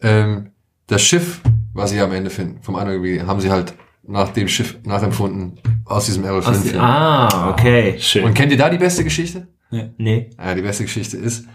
[0.00, 0.52] Ähm,
[0.86, 1.40] das Schiff,
[1.74, 3.74] was sie am Ende finden, vom anderen haben sie halt
[4.06, 6.80] nach dem Schiff nachempfunden aus diesem Errol Flynn-Film.
[6.80, 7.96] ah, okay.
[7.98, 8.24] Schön.
[8.24, 9.46] Und kennt ihr da die beste Geschichte?
[9.70, 10.30] Nee.
[10.38, 11.46] Ja, die beste Geschichte ist,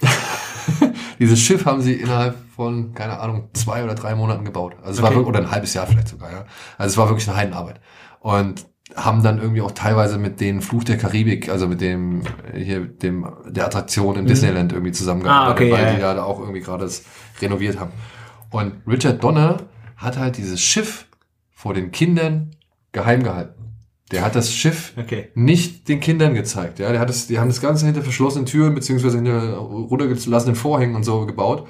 [1.18, 4.76] dieses Schiff haben sie innerhalb von, keine Ahnung, zwei oder drei Monaten gebaut.
[4.82, 5.16] Also es war Okay.
[5.16, 6.44] wirklich, oder ein halbes Jahr vielleicht sogar, ja.
[6.78, 7.80] Also es war wirklich eine Heidenarbeit.
[8.20, 8.66] Und
[8.96, 12.22] haben dann irgendwie auch teilweise mit den Fluch der Karibik, also mit dem,
[12.52, 16.14] hier, dem, der Attraktion im Disneyland irgendwie zusammengearbeitet, Ah, okay, weil ja, die ja.
[16.14, 17.04] da auch irgendwie gerade das
[17.40, 17.92] renoviert haben.
[18.50, 19.58] Und Richard Donner
[19.96, 21.06] hat halt dieses Schiff
[21.52, 22.50] vor den Kindern
[22.90, 23.59] geheim gehalten.
[24.10, 25.28] Der hat das Schiff Okay.
[25.34, 26.80] nicht den Kindern gezeigt.
[26.80, 30.96] Ja, der hat es, die haben das Ganze hinter verschlossenen Türen beziehungsweise hinter runtergelassenen Vorhängen
[30.96, 31.68] und so gebaut,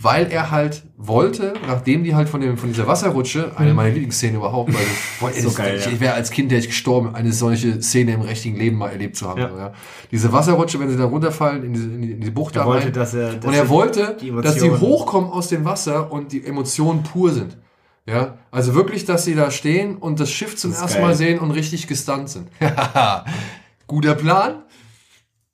[0.00, 4.36] weil er halt wollte, nachdem die halt von dem von dieser Wasserrutsche, eine meiner Lieblingsszenen
[4.36, 4.80] überhaupt, weil
[5.20, 5.90] boah, So das- geil, ich, ja.
[5.92, 9.16] ich wäre als Kind, der ich gestorben, eine solche Szene im richtigen Leben mal erlebt
[9.16, 9.40] zu haben.
[9.40, 9.50] Ja.
[9.56, 9.72] Ja.
[10.10, 12.66] Diese Wasserrutsche, wenn sie da runterfallen in diese, in die, in die Bucht Er da
[12.68, 15.64] wollte, rein, dass er, dass und er wollte, die dass die Emotionen- hochkommen aus dem
[15.66, 17.58] Wasser und die Emotionen pur sind.
[18.06, 21.06] Ja, also wirklich, dass sie da stehen und das Schiff zum Das ersten geil.
[21.06, 22.48] Mal sehen und richtig gestunt sind.
[23.86, 24.62] Guter Plan.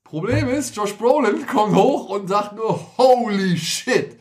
[0.02, 4.16] Problem ist, Josh Brolin kommt hoch und sagt nur Holy shit.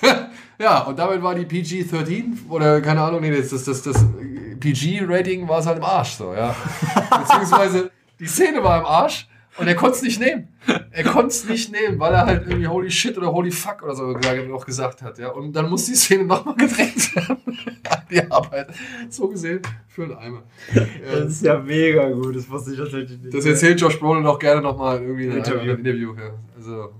[0.60, 4.04] ja, und damit war die PG-13 oder keine Ahnung, nee, das, das, das, das
[4.60, 6.54] PG-Rating war es halt im Arsch so, ja.
[7.18, 9.26] Beziehungsweise die Szene war im Arsch
[9.60, 10.48] und er konnte es nicht nehmen.
[10.90, 13.94] Er konnte es nicht nehmen, weil er halt irgendwie Holy shit oder Holy fuck oder
[13.94, 15.28] so gesagt- noch gesagt hat, ja.
[15.28, 17.36] Und dann muss die Szene nochmal gedreht werden.
[18.10, 18.68] die Arbeit.
[19.08, 20.42] So gesehen für einen Eimer.
[21.12, 23.34] Das ist ja mega gut, das wusste ich tatsächlich nicht.
[23.34, 25.72] Das erzählt Josh Brolin auch gerne nochmal irgendwie in einem Interview.
[25.74, 26.14] Interview.
[26.14, 26.30] Ja.
[26.56, 26.92] Also,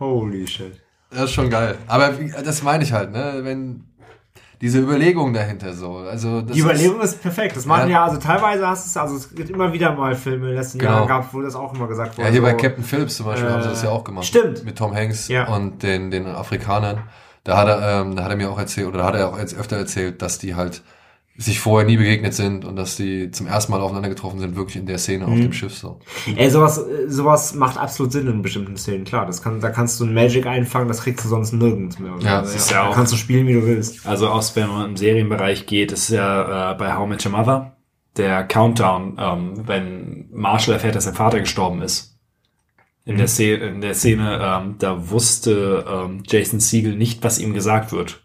[0.00, 0.80] Holy shit.
[1.10, 1.76] das ist schon geil.
[1.86, 2.08] Aber
[2.44, 3.40] das meine ich halt, ne?
[3.42, 3.84] Wenn
[4.62, 5.96] diese Überlegung dahinter so.
[5.98, 7.56] Also das Die Überlegung ist perfekt.
[7.56, 7.96] Das machen Ja.
[7.98, 10.54] ja, also teilweise hast du es, also es gibt immer wieder mal Filme in den
[10.56, 10.92] letzten Genau.
[10.92, 12.28] Jahren gab, wo das auch immer gesagt Ist, wurde.
[12.28, 14.24] ja, hier bei so, Captain Phillips zum Beispiel äh, haben sie das ja auch gemacht.
[14.24, 14.64] stimmt.
[14.64, 15.48] Mit Tom Hanks Ja.
[15.54, 17.02] und den, den Afrikanern.
[17.44, 19.38] Da hat er, ähm, da hat er mir auch erzählt, oder da hat er auch
[19.38, 20.82] jetzt öfter erzählt, dass die halt
[21.42, 24.76] sich vorher nie begegnet sind und dass die zum ersten Mal aufeinander getroffen sind, wirklich
[24.76, 25.32] in der Szene Mhm.
[25.32, 25.98] auf dem Schiff so.
[26.36, 29.04] Ey, sowas, äh, sowas macht absolut Sinn in bestimmten Szenen.
[29.04, 32.12] Klar, das kann, da kannst du ein Magic einfangen, das kriegst du sonst nirgends mehr.
[32.20, 34.06] Ja, Also, das ist ja auch- kannst du spielen, wie du willst.
[34.06, 37.76] Also aus, wenn man im Serienbereich geht, ist ja äh, bei How Met Your Mother
[38.16, 42.10] der Countdown, ähm, wenn Marshall erfährt, dass sein Vater gestorben ist.
[43.04, 47.52] In der Szene, in der Szene ähm, da wusste ähm, Jason Siegel nicht, was ihm
[47.52, 48.22] gesagt wird.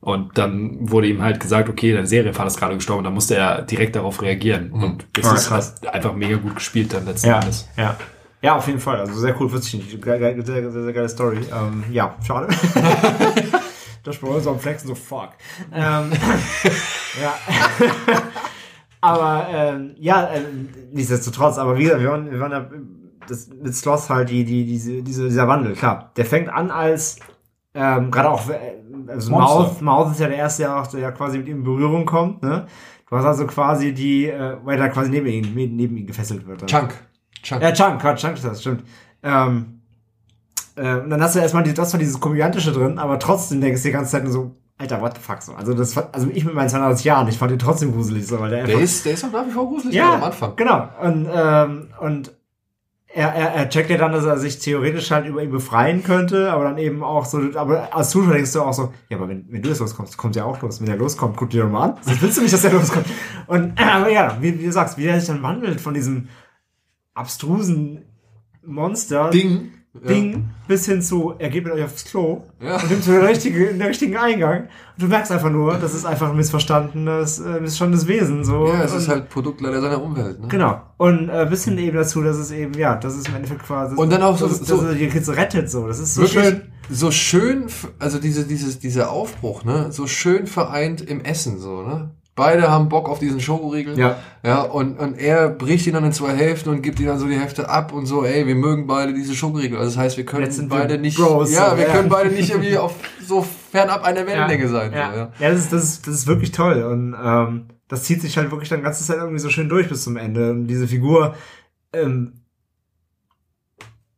[0.00, 3.62] Und dann wurde ihm halt gesagt, okay, dein Serienvater ist gerade gestorben, dann musste er
[3.62, 4.72] direkt darauf reagieren.
[4.72, 5.74] Und das ist krass.
[5.84, 7.68] einfach mega gut gespielt dann letzten Ja, Endes.
[7.76, 7.96] ja.
[8.42, 8.98] Ja, auf jeden Fall.
[9.00, 9.50] Also sehr cool.
[10.00, 11.40] Geil, geil, sehr, sehr, sehr geile Story.
[11.52, 12.48] Ähm, ja, schade.
[14.02, 15.30] Das Brolin so am Flexen, so fuck.
[15.72, 16.10] Ähm,
[17.20, 17.34] ja.
[19.02, 22.70] aber ähm, ja, ähm, nichtsdestotrotz, aber wie gesagt, wir waren, wir waren da,
[23.28, 26.12] das, mit Sloth halt die, die, diese, diese, dieser Wandel, klar.
[26.16, 27.18] Der fängt an als
[27.74, 28.76] ähm, gerade auch, äh,
[29.08, 29.30] also.
[29.30, 32.42] Mouth, Mouth ist ja der erste, der, auch, der quasi mit ihm in Berührung kommt,
[32.42, 32.66] ne?
[33.08, 36.62] Du hast also quasi die, äh, weil er quasi neben ihn, neben ihn gefesselt wird.
[36.62, 36.68] Dann.
[36.68, 36.94] Chunk.
[37.42, 37.62] Chunk.
[37.62, 38.84] Ja, Chunk, Quatsch, Chunk ist das, stimmt.
[39.22, 39.80] Ähm,
[40.76, 43.82] äh, und dann hast du erstmal die, das war dieses Komödiantische drin, aber trotzdem denkst
[43.82, 45.52] du die ganze Zeit nur so, Alter, what the fuck so.
[45.52, 48.48] Also das also ich mit meinen 32 Jahren, ich fand den trotzdem gruselig so, weil
[48.48, 48.80] der Der einfach.
[48.80, 50.56] ist, der ist auch nach wie vor gruselig ja, am Anfang.
[50.56, 50.88] Genau.
[51.02, 52.32] Und, ähm, und
[53.12, 56.52] er, er, er checkt ja dann, dass er sich theoretisch halt über ihn befreien könnte,
[56.52, 59.46] aber dann eben auch so, aber als Zuschauer denkst du auch so, ja, aber wenn,
[59.50, 60.80] wenn du jetzt loskommst, kommt er auch los.
[60.80, 61.96] Wenn er loskommt, guck dir doch mal an.
[62.02, 63.06] Sonst willst du nicht, dass er loskommt.
[63.46, 66.28] Und, aber ja, wie, wie du sagst, wie der sich dann wandelt von diesem
[67.14, 68.04] abstrusen
[68.64, 69.72] Monster, Ding.
[69.92, 72.76] Ding bis hin zu, er geht mit euch aufs Klo Ja.
[72.76, 74.62] und nimmt so den richtigen, den richtigen Eingang.
[74.62, 74.68] Und
[75.02, 78.44] du merkst einfach nur, das ist einfach ein missverstandenes, äh, missverstandenes Wesen.
[78.44, 78.68] So.
[78.68, 80.40] Ja, es Und- ist halt Produkt leider seiner Umwelt.
[80.40, 80.46] Ne?
[80.48, 80.80] Genau.
[80.96, 83.96] Und äh, bis hin eben dazu, dass es eben, ja, das ist im Endeffekt quasi.
[83.96, 85.88] Und dann auch so- dass, so- dass er die Kids rettet, so.
[85.88, 86.62] Das ist so Wirklich schön.
[86.88, 87.66] so schön,
[87.98, 92.10] also diese, dieses, dieser Aufbruch, ne, so schön vereint im Essen, so, ne.
[92.40, 93.98] Beide haben Bock auf diesen Schokoriegel.
[93.98, 94.16] Ja.
[94.42, 97.26] Ja, und, und er bricht ihn dann in zwei Hälften und gibt ihm dann so
[97.26, 99.76] die Hälfte ab und so, ey, wir mögen beide diese Schokoriegel.
[99.76, 101.92] Also das heißt, wir können beide nicht, Bros, ja, so, wir ja.
[101.92, 104.90] können beide nicht irgendwie auf so fernab einer Wellenlänge sein.
[104.94, 105.32] Ja, So, ja.
[105.38, 105.50] ja.
[105.50, 106.82] das, ist, das, ist, das ist wirklich toll.
[106.82, 110.02] Und ähm, das zieht sich halt wirklich dann ganze Zeit irgendwie so schön durch bis
[110.02, 110.52] zum Ende.
[110.52, 111.34] Und diese Figur,
[111.92, 112.40] ähm,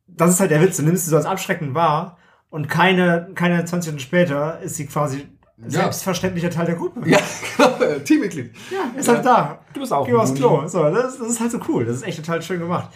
[0.07, 0.77] das ist halt der Witz.
[0.77, 2.17] Du nimmst sie so als abschreckend wahr
[2.49, 5.27] und keine, keine 20 Minuten später ist sie quasi
[5.67, 7.01] selbstverständlicher Teil der Gruppe.
[7.09, 7.17] Ja,
[7.57, 8.51] genau, Teammitglied.
[8.71, 9.59] Ja, ist halt da.
[9.73, 10.67] Du bist auch Geh aufs Klo.
[10.67, 11.85] So, das, das ist halt so cool.
[11.85, 12.89] Das ist echt total schön gemacht.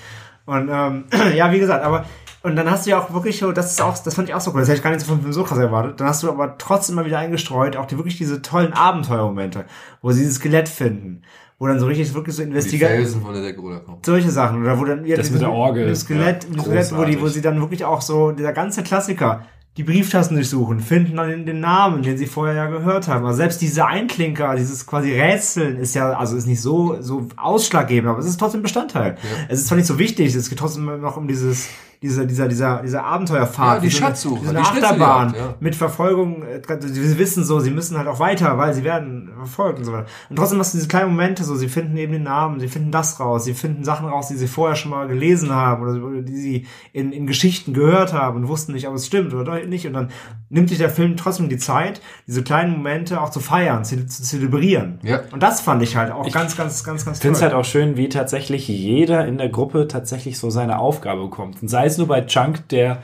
[0.45, 2.06] Und ähm, ja, wie gesagt, aber
[2.44, 4.39] und dann hast du ja auch wirklich so, das ist auch, das fand ich auch
[4.39, 4.60] so cool.
[4.61, 5.99] Das hätte ich gar nicht so Film so krass erwartet.
[5.99, 9.65] Dann hast du aber trotzdem mal wieder eingestreut, auch die wirklich diese tollen Abenteuermomente,
[10.02, 11.23] wo sie dieses Skelett finden,
[11.60, 13.99] wo dann so richtig wirklich so Die investigativ Felsen von der Decke runterkommen.
[14.06, 15.88] solche Sachen oder wo dann ja, Das mit der Orgel.
[15.88, 19.41] das Skelett, Ja, Skelett wo die wo sie dann wirklich auch so dieser ganze Klassiker
[19.77, 23.25] die Brieftassen durchsuchen, finden dann den, Namen, den sie vorher ja gehört haben.
[23.25, 28.09] Also selbst diese Einklinker, dieses quasi Rätseln ist ja, also ist nicht so, so ausschlaggebend,
[28.09, 29.17] aber es ist trotzdem Bestandteil.
[29.49, 31.69] Es ist zwar nicht so wichtig, es geht trotzdem noch um dieses,
[32.01, 33.75] diese, dieser, dieser, dieser Abenteuerfahrt.
[33.75, 35.55] Ja, die diese- Schatzsuche, diese die Achterbahn ja.
[35.59, 39.79] mit Verfolgung, äh, sie wissen so, sie müssen halt auch weiter, weil sie werden verfolgt
[39.79, 40.05] und so weiter.
[40.29, 42.91] Und trotzdem hast du diese kleinen Momente so, sie finden eben den Namen, sie finden
[42.91, 46.37] das raus, sie finden Sachen raus, die sie vorher schon mal gelesen haben oder die
[46.37, 49.87] sie in, in Geschichten gehört haben und wussten nicht, ob es stimmt oder nicht.
[49.87, 50.09] Und dann
[50.49, 54.21] nimmt sich der Film trotzdem die Zeit, diese kleinen Momente auch zu feiern, zu, zu
[54.23, 54.99] zelebrieren.
[55.03, 55.21] Ja.
[55.31, 57.49] Und das fand ich halt auch ganz, ganz, ganz, ganz Ich finde es toll.
[57.49, 61.61] halt auch schön, wie tatsächlich jeder in der Gruppe tatsächlich so seine Aufgabe bekommt.
[61.61, 63.01] Und sei es nur bei Chunk, der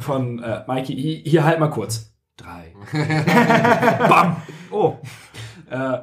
[0.00, 2.12] von äh, Mikey, hier, hier halt mal kurz.
[2.36, 2.72] Drei.
[4.08, 4.36] Bam!
[4.70, 4.94] Oh.
[5.70, 5.98] Äh,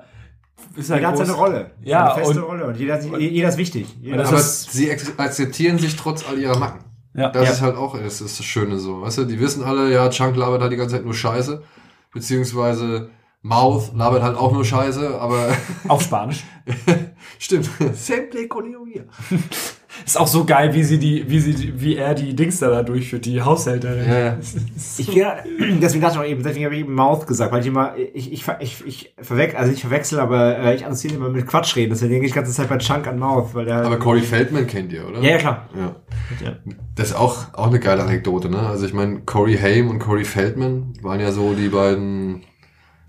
[0.78, 1.72] ist halt jeder hat seine Rolle.
[1.84, 2.66] Ja, Eine feste und- Rolle.
[2.68, 3.88] Und jeder, jeder ist wichtig.
[4.02, 6.86] Jeder Aber ist- sie akzeptieren sich trotz all ihrer Macken.
[7.14, 7.30] Ja.
[7.30, 7.52] Das Ja.
[7.52, 10.38] ist halt auch, das ist das Schöne so, weißt du, die wissen alle, ja, Chunk
[10.38, 11.62] labert halt die ganze Zeit nur Scheiße,
[12.14, 13.10] beziehungsweise
[13.42, 15.50] Mouth labert halt auch nur Scheiße, aber
[15.90, 16.44] Auf Spanisch.
[17.40, 17.70] stimmt.
[17.94, 18.64] Sempre con.
[20.06, 23.26] Ist auch so geil, wie sie die, wie sie, wie er die Dings da, durchführt,
[23.26, 24.08] die Haushälterin.
[24.08, 24.38] Ja, ja.
[24.98, 25.38] Ich, ja,
[25.82, 28.32] deswegen dachte ich auch eben, deswegen habe ich eben Mouth gesagt, weil ich immer, ich,
[28.32, 31.92] ich, ich, ich verwechsel, also ich verwechsel, aber äh, ich assoziiere immer mit Quatsch reden,
[31.92, 34.68] deswegen denke ich die ganze Zeit bei Chunk an Mouth, weil der Aber Corey Feldman
[34.68, 35.20] kennt ihr, oder?
[35.22, 35.70] ja, ja, klar.
[35.76, 35.96] Ja.
[36.44, 36.56] Ja.
[36.96, 38.60] Das ist auch, auch eine geile Anekdote, ne?
[38.60, 42.44] Also ich meine, Corey Haim und Corey Feldman waren ja so die beiden,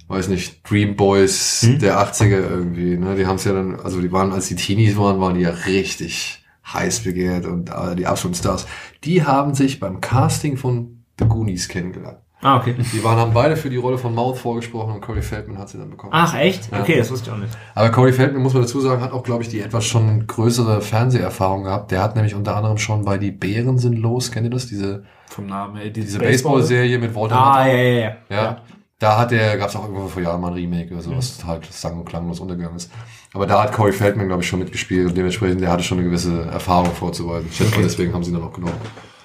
[0.09, 1.79] weiß nicht, Dream Boys Hm?
[1.79, 3.15] der 80er irgendwie, ne?
[3.17, 5.51] Die haben es ja dann, also die waren, als die Teenies waren, waren die ja
[5.51, 8.67] richtig heiß begehrt und äh, die absoluten Stars.
[9.05, 12.19] Die haben sich beim Casting von The Goonies kennengelernt.
[12.45, 12.75] Ah, okay.
[12.93, 15.79] Die waren, haben beide für die Rolle von Mouth vorgesprochen und Corey Feldman hat sie
[15.79, 16.13] dann bekommen.
[16.13, 16.73] Ach, echt?
[16.73, 16.81] Ja.
[16.81, 17.57] Okay, das wusste ich auch nicht.
[17.77, 20.81] Aber Corey Feldman, muss man dazu sagen, hat auch, glaube ich, die etwas schon größere
[20.81, 21.93] Fernseherfahrung gehabt.
[21.93, 24.67] Der hat nämlich unter anderem schon bei Die Bären sind los, kennt ihr das?
[24.67, 25.91] Diese, Vom Namen her.
[25.91, 27.71] diese Baseball-Serie mit Walter Ah, Matthau.
[27.71, 28.13] ja, ja, ja.
[28.29, 28.61] Ja.
[29.03, 31.45] Da hat der, gab es auch irgendwo vor Jahren mal ein Remake oder so, was
[31.45, 32.89] halt sang- und klanglos untergegangen ist.
[33.33, 36.07] Aber da hat Corey Feldman, glaube ich, schon mitgespielt und dementsprechend, der hatte schon eine
[36.07, 37.49] gewisse Erfahrung vorzuweisen.
[37.51, 38.77] Ich schätze deswegen haben sie ihn dann auch genommen.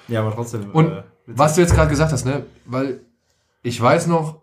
[0.08, 0.68] Ja, aber trotzdem.
[0.72, 3.02] Und äh, was du jetzt gerade gesagt hast, ne, weil
[3.62, 4.42] ich weiß noch,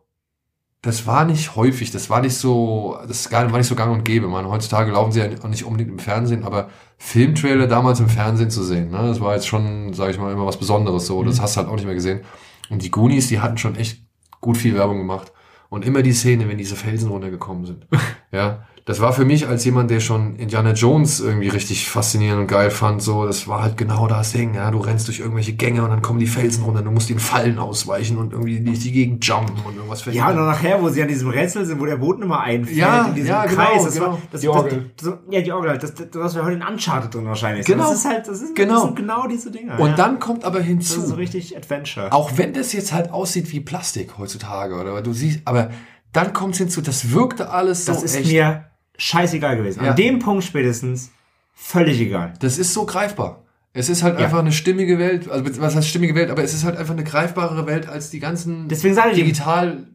[0.81, 4.29] das war nicht häufig, das war nicht so, das war nicht so gang und gäbe.
[4.29, 8.51] Man, heutzutage laufen sie ja auch nicht unbedingt im Fernsehen, aber Filmtrailer damals im Fernsehen
[8.51, 11.21] zu sehen, ne, das war jetzt schon, sage ich mal, immer was Besonderes so.
[11.25, 12.21] Das hast du halt auch nicht mehr gesehen.
[12.69, 14.04] Und die Goonies, die hatten schon echt
[14.45, 15.33] gut viel Werbung gemacht.
[15.69, 17.87] Und immer die Szene, wenn diese Felsen runtergekommen sind.
[18.31, 18.67] ja.
[18.87, 22.69] Das war für mich als jemand, der schon Indiana Jones irgendwie richtig faszinierend und geil
[22.69, 24.69] fand, so, das war halt genau das Ding, ja.
[24.69, 27.57] Du rennst durch irgendwelche Gänge und dann kommen die Felsen runter, du musst den Fallen
[27.57, 30.37] ausweichen und irgendwie durch die Gegend jumpen und irgendwas ja, und verhindern.
[30.37, 33.15] dann nachher, wo sie an diesem Rätsel sind, wo der Boden immer einfällt, Ja, in
[33.15, 33.83] diesem ja, genau, Kreis.
[33.85, 34.05] Das genau.
[34.07, 34.91] war, das, Die Orgel.
[34.97, 35.81] Das, so, ja, die Orgel halt.
[35.81, 37.65] Das, das, das wäre heute in Uncharted drin wahrscheinlich.
[37.65, 37.89] Genau.
[37.89, 38.73] Das ist halt, das, ist, Genau.
[38.75, 39.79] das sind genau diese Dinger.
[39.79, 39.95] Und ja.
[39.95, 42.13] dann kommt aber Das ist so hinzu, richtig Adventure.
[42.13, 45.71] auch wenn das jetzt halt aussieht wie Plastik heutzutage, oder du siehst, aber
[46.13, 48.31] dann kommt hinzu, das wirkte alles so Das ist echt.
[48.31, 48.65] mir
[48.97, 49.83] scheißegal gewesen.
[49.83, 49.91] Ja.
[49.91, 51.11] An dem Punkt spätestens
[51.53, 52.33] völlig egal.
[52.39, 53.43] Das ist so greifbar.
[53.73, 54.25] Es ist halt Ja.
[54.25, 57.03] einfach eine stimmige Welt, also was heißt stimmige Welt, aber es ist halt einfach eine
[57.03, 59.87] greifbarere Welt als die ganzen Deswegen sage ich digital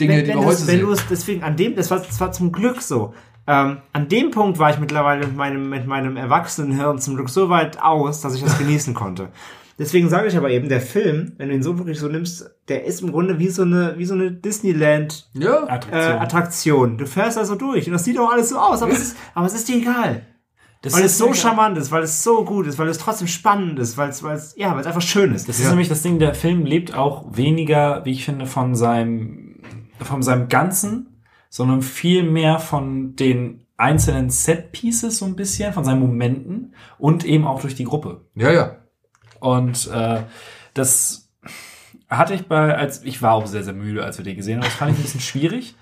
[0.00, 0.80] Dinge, wenn, die wenn, wir du heute wenn sehen.
[0.80, 3.12] du es, deswegen an dem, das war, das war zum Glück so.
[3.46, 7.50] Ähm, an dem Punkt war ich mittlerweile mit meinem, mit meinem Erwachsenenhirn zum Glück so
[7.50, 9.28] weit aus, dass ich das genießen konnte.
[9.78, 12.84] Deswegen sage ich aber eben, der Film, wenn du ihn so wirklich so nimmst, der
[12.84, 16.18] ist im Grunde wie so eine, wie so eine Disneyland ja, äh, Attraktion.
[16.18, 16.98] Attraktion.
[16.98, 19.16] Du fährst da so durch und das sieht auch alles so aus, aber es ist,
[19.34, 20.26] aber es ist dir egal.
[20.82, 23.26] Das Weil es so nämlich- charmant ist, weil es so gut ist, weil es trotzdem
[23.26, 25.48] spannend ist, weil es, weil es, ja, weil es einfach schön ist.
[25.48, 29.60] Das ist nämlich das Ding, der Film lebt auch weniger, wie ich finde, von seinem,
[29.98, 36.00] von seinem Ganzen, sondern viel mehr von den einzelnen Set-Pieces so ein bisschen, von seinen
[36.00, 38.20] Momenten und eben auch durch die Gruppe.
[38.34, 38.76] ja, ja.
[39.44, 40.22] Und äh,
[40.74, 41.30] das
[42.08, 44.64] hatte ich bei, als ich war auch sehr, sehr müde, als wir den gesehen haben.
[44.64, 45.74] Das fand ich ein bisschen schwierig.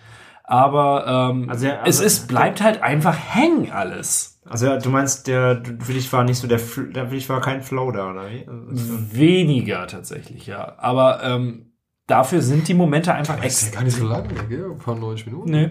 [0.45, 4.41] aber ähm, Also, ja, es also- ist, bleibt halt einfach hängen alles.
[4.45, 7.41] Also ja, du meinst, der, für dich war nicht so der, der für dich war
[7.41, 8.45] kein Flow da, oder wie?
[8.49, 10.75] Also, Weniger tatsächlich, ja.
[10.79, 11.73] Aber ähm,
[12.09, 13.81] dafür sind die Momente einfach Das ist ja extra.
[13.81, 14.73] gar nicht so lang, gell?
[14.73, 15.51] Ein paar 90 Minuten.
[15.53, 15.71] Nee.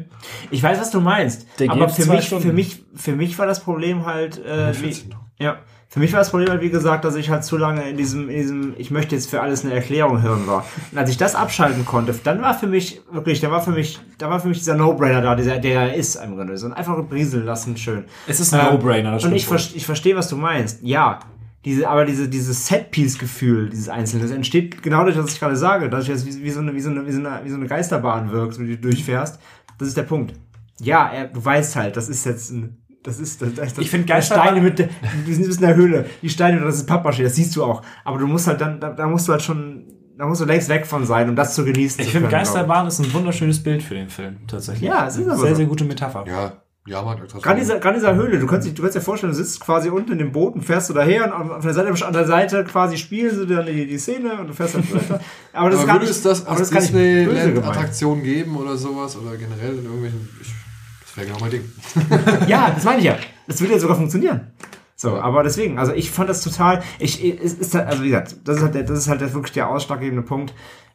[0.51, 1.47] Ich weiß, was du meinst.
[1.59, 2.47] Der aber für mich, Stunden.
[2.47, 5.25] für mich, für mich war das Problem halt, äh, wie, 14 noch.
[5.37, 5.59] ja,
[5.93, 8.29] für mich war das Problem halt, wie gesagt, dass ich halt zu lange in diesem,
[8.29, 10.65] in diesem, ich möchte jetzt für alles eine Erklärung hören war.
[10.89, 13.99] Und als ich das abschalten konnte, dann war für mich, wirklich, da war für mich,
[14.17, 16.57] da war für mich dieser No-Brainer da, dieser, der er ist im Grunde.
[16.57, 18.05] So ein einfach brieseln lassen, schön.
[18.25, 20.79] Es ist ein Ähm, No-Brainer, das Und ich, ver ich verstehe, was du meinst.
[20.81, 21.19] Ja.
[21.65, 25.89] Diese, aber diese, dieses Set-Piece-Gefühl, dieses Einzelne, das entsteht genau durch, was ich gerade sage,
[25.89, 27.67] dass jetzt wie, wie, so eine, wie, so eine, wie, so eine, wie so eine
[27.67, 29.41] Geisterbahn wirkst, wenn du durchfährst.
[29.77, 30.35] Das ist der Punkt.
[30.79, 34.07] Ja, er, du weißt halt, das ist jetzt ein, das ist, das, das, Ich find
[34.07, 34.89] die Geisterbahn- Steine mit, der-
[35.25, 37.81] wir sind in der Höhle, die Steine, das ist Pappmaché, das siehst du auch.
[38.05, 39.85] Aber du musst halt dann, da, da musst du halt schon,
[40.17, 42.01] da musst du längst weg von sein, um das zu genießen.
[42.03, 44.87] Ich finde, Geisterbahn ist ein wunderschönes Bild für den Film, tatsächlich.
[44.87, 45.55] Ja, es ist aber Sehr, so.
[45.55, 46.25] sehr gute Metapher.
[46.27, 46.53] Ja,
[46.87, 47.15] ja, man.
[47.43, 49.89] Gerade dieser, gerade dieser Höhle, du kannst, dich, du kannst dir vorstellen, du sitzt quasi
[49.89, 52.63] unten in dem Boot und fährst du daher und auf der Seite, an der Seite
[52.63, 55.19] quasi spielen sie dann die, die Szene und du fährst halt weiter.
[55.53, 56.71] Aber das Aber gar würde nicht, es das aber als.
[56.71, 59.15] Disneyland-Attraktion geben oder sowas?
[59.17, 60.29] Oder generell in irgendwelchen...
[61.13, 61.69] Das wäre genau mein Ding.
[62.47, 63.17] Ja, das meine ich ja.
[63.47, 64.51] Das würde ja sogar funktionieren.
[64.95, 68.35] So, aber deswegen, also ich fand das total, ich, es ist halt, also wie gesagt,
[68.45, 70.53] das ist halt, der, das ist halt wirklich der ausschlaggebende Punkt.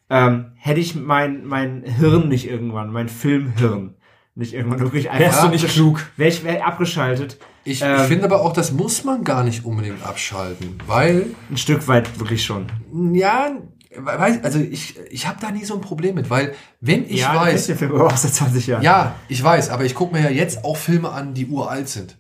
[0.09, 3.95] Ähm, hätte ich mein, mein Hirn nicht irgendwann, mein Filmhirn,
[4.37, 6.07] nicht irgendwann wirklich einfach, Wärst du nicht klug.
[6.17, 7.97] wäre ich wär abgeschaltet, Ich, Ähm.
[7.97, 12.21] ich finde aber auch, das muss man gar nicht unbedingt abschalten, weil ein Stück weit
[12.21, 12.67] wirklich schon.
[13.13, 13.57] Ja,
[13.99, 17.35] weiß, also ich, ich habe da nie so ein Problem mit, weil wenn ich ja,
[17.35, 18.83] weiß, kennst den Film aber auch seit 20 Jahren.
[18.83, 22.19] ja, ich weiß, aber ich gucke mir ja jetzt auch Filme an, die uralt sind.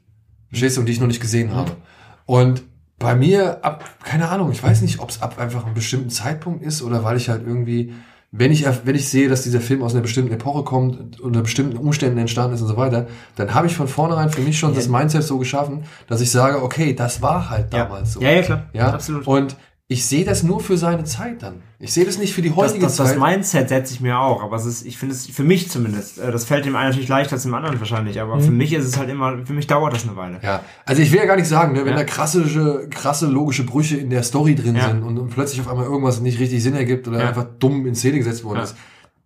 [0.48, 1.72] Verstehst du, und die ich noch nicht gesehen habe.
[2.24, 2.62] Und
[2.98, 6.62] bei mir ab, keine Ahnung, ich weiß nicht, ob es ab einfach einem bestimmten Zeitpunkt
[6.62, 7.92] ist oder weil ich halt irgendwie,
[8.32, 11.76] wenn ich, wenn ich sehe, dass dieser Film aus einer bestimmten Epoche kommt, unter bestimmten
[11.76, 14.88] Umständen entstanden ist und so weiter, dann habe ich von vornherein für mich schon das
[14.88, 17.84] Mindset so geschaffen, dass ich sage, okay, das war halt ja.
[17.84, 18.20] damals so.
[18.20, 18.66] Ja, ja, klar.
[18.72, 19.26] Ja, absolut.
[19.26, 19.56] Und
[19.88, 21.62] ich sehe das nur für seine Zeit dann.
[21.78, 23.18] Ich sehe das nicht für die das, heutige das, das Zeit.
[23.20, 26.32] Mindset setze ich mir auch, aber es ist, ich finde es, für mich zumindest, äh,
[26.32, 28.96] das fällt dem einen natürlich leichter als dem anderen wahrscheinlich, aber für mich ist es
[28.98, 30.40] halt immer, für mich dauert das eine Weile.
[30.42, 31.98] ja, also ich will ja gar nicht sagen, ne, wenn Ja.
[31.98, 34.88] da krasse, krasse logische Brüche in der Story drin Ja.
[34.88, 37.28] sind und, und plötzlich auf einmal irgendwas nicht richtig Sinn ergibt oder Ja.
[37.28, 38.74] einfach dumm in Szene gesetzt worden ist.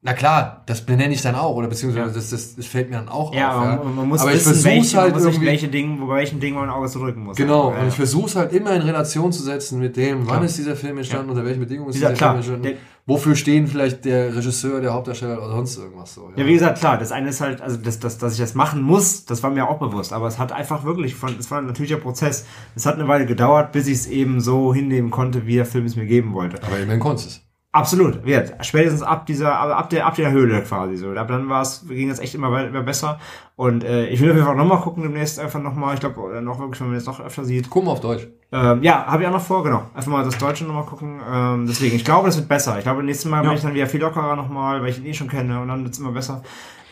[0.02, 2.14] Na klar, das benenne ich dann auch oder beziehungsweise Ja.
[2.14, 3.56] das, das, das fällt mir dann auch Ja, auf.
[3.66, 6.06] aber man, man muss aber ich wissen, versuche welche, halt man muss irgendwie, welche Dinge,
[6.06, 7.36] bei welchen Dingen man ein Auge drücken muss.
[7.36, 7.96] genau, Ja, und ich ja.
[7.96, 10.44] versuche es halt immer in Relation zu setzen mit dem, wann Klar.
[10.44, 12.74] ist dieser Film entstanden, unter welchen Bedingungen ist Dieser- klar, Film entstanden, der-
[13.04, 16.30] wofür stehen vielleicht der Regisseur, der Hauptdarsteller oder sonst irgendwas so.
[16.34, 18.80] Ja, wie gesagt, klar, das eine ist halt, also das, das, dass ich das machen
[18.80, 21.66] muss, das war mir auch bewusst, aber es hat einfach wirklich von, es war ein
[21.66, 22.46] natürlicher Prozess.
[22.74, 25.84] Es hat eine Weile gedauert, bis ich es eben so hinnehmen konnte, wie der Film
[25.84, 26.62] es mir geben wollte.
[26.62, 27.40] Aber immerhin konntest es.
[27.72, 28.52] Absolut, wird.
[28.66, 31.10] Spätestens ab dieser, ab der, ab der Höhle quasi so.
[31.12, 33.20] Ab dann war es, ging es echt immer, immer besser.
[33.54, 36.58] Und äh, ich will auf jeden Fall nochmal gucken, demnächst einfach nochmal, ich glaube, noch
[36.58, 37.70] wirklich, wenn man es noch öfter sieht.
[37.70, 38.26] Guck mal auf Deutsch.
[38.50, 39.84] Ähm, ja, habe ich auch noch vor, genau.
[39.94, 41.20] Einfach mal das Deutsche nochmal gucken.
[41.32, 42.76] Ähm, deswegen, ich glaube, das wird besser.
[42.78, 43.48] Ich glaube, nächstes Mal Ja.
[43.50, 45.84] bin ich dann wieder viel lockerer nochmal, weil ich ihn eh schon kenne und dann
[45.84, 46.42] wird's immer besser.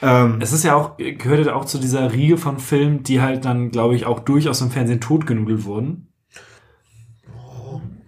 [0.00, 3.44] Ähm, Es ist ja auch, gehört ja auch zu dieser Riege von Filmen, die halt
[3.44, 6.07] dann, glaube ich, auch durchaus im Fernsehen totgenudelt wurden.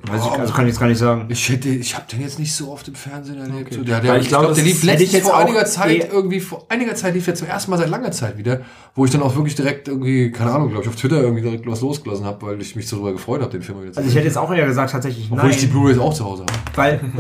[0.03, 1.27] Weiß ich, also kann ich jetzt gar nicht sagen.
[1.29, 3.67] Ich hätte, ich habe den jetzt nicht so oft im Fernsehen erlebt.
[3.67, 3.75] Okay.
[3.77, 6.05] So, der, der, ich glaube, glaube, der lief hätte ich letztens jetzt vor einiger Zeit
[6.05, 8.61] eh- irgendwie, vor einiger Zeit lief der zum ersten Mal seit langer Zeit wieder,
[8.95, 11.67] wo ich dann auch wirklich direkt irgendwie, keine Ahnung, glaube ich, auf Twitter irgendwie direkt
[11.67, 14.11] was losgelassen habe, weil ich mich so darüber gefreut habe, den Film wieder zu Also
[14.11, 15.73] ich hätte jetzt auch eher gesagt, tatsächlich Obwohl ich die nein.
[15.73, 16.53] Blu-rays auch zu Hause habe.
[16.77, 17.01] Weil,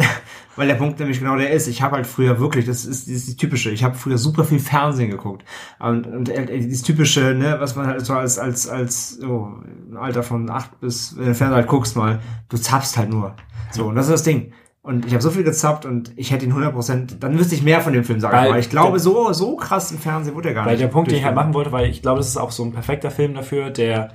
[0.56, 1.68] weil der Punkt nämlich genau der ist.
[1.68, 4.44] Ich habe halt früher wirklich, das ist, das ist die typische, ich habe früher super
[4.44, 5.44] viel Fernsehen geguckt.
[5.78, 9.52] Und, und äh, dieses typische, ne, was man halt so als, als, als so
[9.90, 13.34] im Alter von acht bis, wenn du Fernsehen halt guckst mal, du zappst halt nur.
[13.70, 14.52] So, und das ist das Ding.
[14.82, 17.82] Und ich habe so viel gezappt und ich hätte ihn 100%, dann müsste ich mehr
[17.82, 18.34] von dem Film sagen.
[18.36, 20.82] Weil Aber ich glaube, so, so krass im Fernsehen wurde er gar Weil nicht.
[20.82, 22.72] der Punkt, den ich halt machen wollte, weil ich glaube, das ist auch so ein
[22.72, 24.10] perfekter Film dafür, der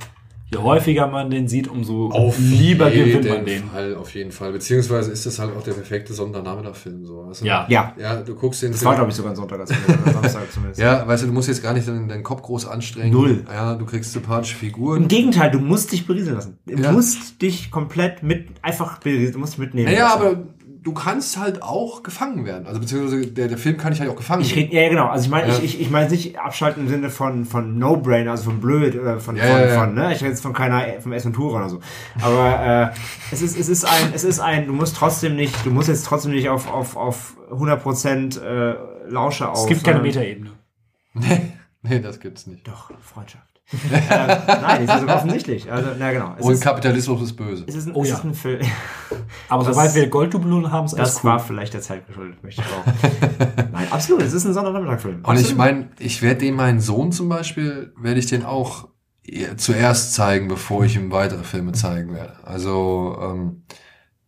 [0.51, 3.63] je häufiger man den sieht, umso lieber gewinnt man den.
[3.63, 4.51] Fall, auf jeden Fall.
[4.51, 7.05] Beziehungsweise ist das halt auch der perfekte Sonntagnachmittag-Film.
[7.05, 7.45] So, weißt du?
[7.45, 7.65] Ja.
[7.69, 10.51] Ja, Ja, du guckst den das war glaube ich sogar ein Sonntag, als oder Samstag
[10.53, 10.79] zumindest.
[10.79, 13.11] Ja, weißt du, du musst jetzt gar nicht deinen, deinen Kopf groß anstrengen.
[13.11, 13.43] Null.
[13.51, 15.07] Ja, du kriegst sympathische Im Figuren.
[15.07, 16.57] Gegenteil, du musst dich berieseln lassen.
[16.65, 16.91] Du Ja.
[16.91, 19.91] musst dich komplett mit, einfach berieseln, du musst mitnehmen.
[19.91, 20.21] Naja, lassen.
[20.21, 20.43] aber
[20.85, 22.67] du kannst halt auch gefangen werden.
[22.67, 25.07] Also beziehungsweise der, der Film kann dich halt auch gefangen Ich rede, ja, genau.
[25.07, 25.57] Also ich meine, Ja.
[25.57, 29.19] ich, ich, ich meine nicht abschalten im Sinne von, von No-Brain, also von blöd oder
[29.19, 29.79] von, Ja, von, ja, ja.
[29.79, 30.13] von, ne?
[30.13, 31.79] Ich rede jetzt von keiner, vom Ventura oder so.
[32.21, 35.71] Aber äh, es ist, es ist ein, es ist ein, du musst trotzdem nicht, du
[35.71, 38.75] musst jetzt trotzdem nicht auf, auf, auf 100% äh,
[39.09, 39.63] Lausche auf.
[39.63, 40.51] Es gibt keine Metaebene.
[41.15, 42.67] Nee, nee, das gibt's nicht.
[42.67, 43.54] Doch, Freundschaft.
[43.71, 45.71] Äh, nein, ist ja sogar offensichtlich.
[45.71, 46.35] Also, na genau.
[46.37, 47.63] Es Und ist, Kapitalismus ist böse.
[47.67, 48.15] es ist, ein, Oh es ja.
[48.15, 48.61] ist ein Film.
[49.49, 51.31] Aber Das- sobald wir Golddublonen haben, ist Das cool.
[51.31, 53.65] war vielleicht der Zeit geschuldet, möchte ich auch.
[53.71, 54.21] Nein, absolut.
[54.21, 55.21] Es ist ein Sonnernachmittag-Film.
[55.25, 58.89] Und ich meine, ich werde den meinen Sohn zum Beispiel, werde ich den auch
[59.57, 62.33] zuerst zeigen, bevor ich ihm weitere Filme zeigen werde.
[62.43, 63.63] Also ähm,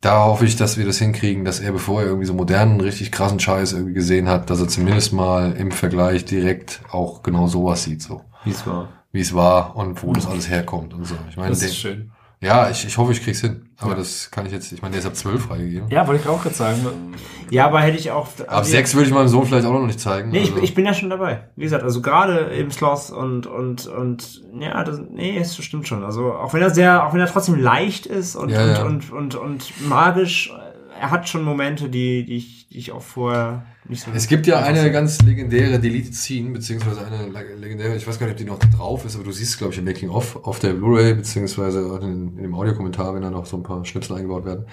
[0.01, 3.11] da hoffe ich, dass wir das hinkriegen, dass er, bevor er irgendwie so modernen, richtig
[3.11, 7.83] krassen Scheiß irgendwie gesehen hat, dass er zumindest mal im Vergleich direkt auch genau sowas
[7.83, 8.89] sieht, so Wie es war.
[9.11, 11.15] Wie es war und wo das alles herkommt und so.
[11.29, 12.11] Ich meine, Das den, ist schön.
[12.41, 13.63] ja, ich, ich hoffe, ich krieg's hin.
[13.79, 15.87] Aber das kann ich jetzt, ich meine, der ist ab zwölf freigegeben.
[15.89, 17.13] Ja, wollte ich auch gerade sagen.
[17.51, 18.27] Ja, aber hätte ich auch.
[18.47, 20.31] Ab sechs würde ich meinem Sohn vielleicht auch noch nicht zeigen.
[20.31, 20.63] Nee, ich, also.
[20.63, 21.43] ich bin ja schon dabei.
[21.55, 26.03] Wie gesagt, also gerade im Schloss und und und ja, das, nee, es stimmt schon.
[26.03, 28.83] Also auch wenn er sehr, auch wenn er trotzdem leicht ist und Ja, und, ja.
[28.83, 33.03] und und und magisch, äh, er hat schon Momente, die die ich, die ich auch
[33.03, 33.63] vorher
[33.95, 34.11] so.
[34.13, 38.25] Es gibt ja eine ganz legendäre Deleted Scene, beziehungsweise eine leg- legendäre, ich weiß gar
[38.27, 40.59] nicht, ob die noch drauf ist, aber du siehst, glaube ich, im Making of auf
[40.59, 44.15] der Blu-ray, beziehungsweise auch in, in dem Audiokommentar, wenn da noch so ein paar Schnipsel
[44.15, 44.65] eingebaut werden.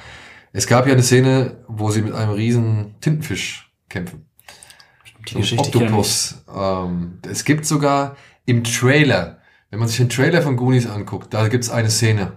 [0.52, 4.26] Es gab ja eine Szene, wo sie mit einem riesen Tintenfisch kämpfen.
[5.28, 5.58] Die ich.
[5.58, 6.44] Octopus.
[6.54, 9.38] Ähm, es gibt sogar im Trailer,
[9.70, 12.32] wenn man sich den Trailer von Goonies anguckt, da gibt's eine Szene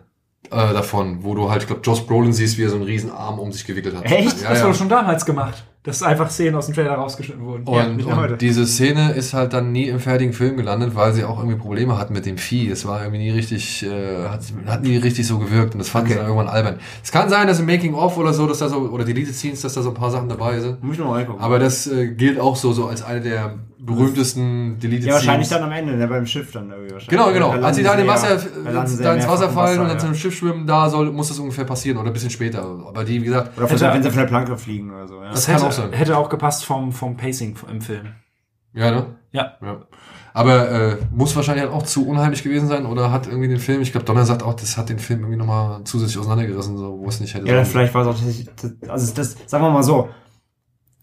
[0.45, 3.11] äh, davon, wo du halt, ich glaube, Josh Brolin siehst, wie er so einen riesen
[3.11, 4.05] Arm um sich gewickelt hat.
[4.05, 4.41] Echt?
[4.41, 4.65] Ja, Das ja.
[4.65, 5.65] wurde schon damals gemacht.
[5.87, 7.63] Dass einfach Szenen aus dem Trailer rausgeschnitten wurden.
[7.63, 11.23] Und, Ja, und diese Szene ist halt dann nie im fertigen Film gelandet, weil sie
[11.23, 12.69] auch irgendwie Probleme hatten mit dem Vieh.
[12.69, 15.97] Es war irgendwie nie richtig, äh, hat, hat nie richtig so gewirkt und das sie
[15.97, 16.15] Okay.
[16.15, 16.75] dann irgendwann albern.
[17.01, 19.61] Es kann sein, dass im Making of oder so, dass da so, oder Deleted Scenes,
[19.61, 20.83] dass da so ein paar Sachen dabei sind.
[20.83, 21.41] Muss ich noch mal reingucken.
[21.41, 23.55] Aber das äh, gilt auch so, so als eine der
[23.87, 25.61] berühmtesten Deleted ja, wahrscheinlich Scenes.
[25.61, 27.09] dann am Ende, ne, beim Schiff dann irgendwie wahrscheinlich.
[27.09, 27.65] Genau, genau.
[27.65, 30.03] Als sie da in dem Wasser, da da ins Wasser im fallen und dann ja.
[30.03, 32.61] zum Schiff schwimmen, da soll, muss das ungefähr passieren oder ein bisschen später.
[32.63, 35.15] Aber die, wie gesagt, Oder Hätte- wenn sie von der Planke fliegen oder so.
[35.15, 35.29] Ja.
[35.29, 35.93] Das Das kann hätte, auch sein.
[35.93, 38.07] hätte auch gepasst vom, vom Pacing im Film.
[38.73, 39.15] ja, ne?
[39.31, 39.53] Ja.
[39.61, 39.81] Ja.
[40.33, 43.81] Aber äh, muss wahrscheinlich halt auch zu unheimlich gewesen sein oder hat irgendwie den Film,
[43.81, 47.07] ich glaube Donner sagt auch, das hat den Film irgendwie nochmal zusätzlich auseinandergerissen, so, wo
[47.09, 48.15] es nicht hätte Ja, vielleicht war es auch,
[48.61, 50.09] das, also das, sagen wir mal so,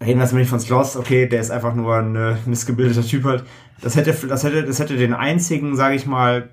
[0.01, 3.25] reden wir jetzt nicht von Sloss, okay, der ist einfach nur ein äh, missgebildeter Typ
[3.25, 3.45] halt.
[3.81, 6.51] Das hätte, das hätte, das hätte den einzigen, sage ich mal,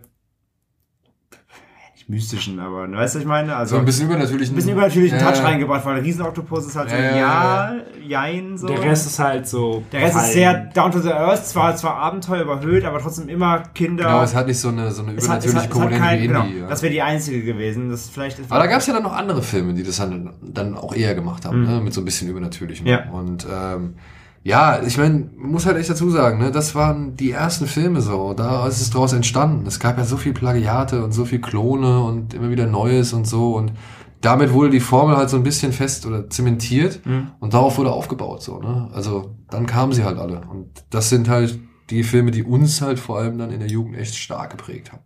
[2.11, 3.56] mystischen, aber, ne, weißt du, was ich meine?
[3.56, 4.53] Also, So ein bisschen übernatürlichen.
[4.53, 7.75] ein bisschen übernatürlichen Ja, Touch reingebracht, weil der Riesenoktopus ist halt so, Ja, ja,
[8.06, 8.67] jein, so.
[8.67, 9.83] Der Rest ist halt so.
[9.91, 13.64] Der Rest ist sehr down to the earth, zwar, zwar Abenteuer überhöht, aber trotzdem immer
[13.73, 14.03] Kinder.
[14.03, 15.72] Genau, es hat nicht so eine, so eine Es hat- es übernatürliche hat- es hat
[15.72, 16.59] Komponente kein- wie genau, Indie.
[16.59, 16.67] ja.
[16.67, 17.90] Das wäre die einzige gewesen.
[17.90, 20.75] Das vielleicht Aber da gab es ja dann noch andere Filme, die das dann, dann
[20.75, 21.80] auch eher gemacht haben, ne?
[21.81, 22.83] mit so ein bisschen Übernatürlichem.
[22.85, 22.91] Mhm.
[22.91, 23.09] Ja.
[23.09, 23.95] Und ähm,
[24.43, 28.33] ja, ich meine, muss halt echt dazu sagen, ne, das waren die ersten Filme so.
[28.33, 29.67] Da ist es draus entstanden.
[29.67, 33.27] Es gab ja so viel Plagiate und so viel Klone und immer wieder Neues und
[33.27, 33.55] so.
[33.55, 33.71] Und
[34.21, 37.31] damit wurde die Formel halt so ein bisschen fest oder zementiert Mhm.
[37.39, 38.41] und darauf wurde aufgebaut.
[38.41, 38.59] so.
[38.59, 38.89] Ne?
[38.93, 40.41] Also dann kamen sie halt alle.
[40.49, 41.59] Und das sind halt
[41.91, 45.01] die Filme, die uns halt vor allem dann in der Jugend echt stark geprägt haben.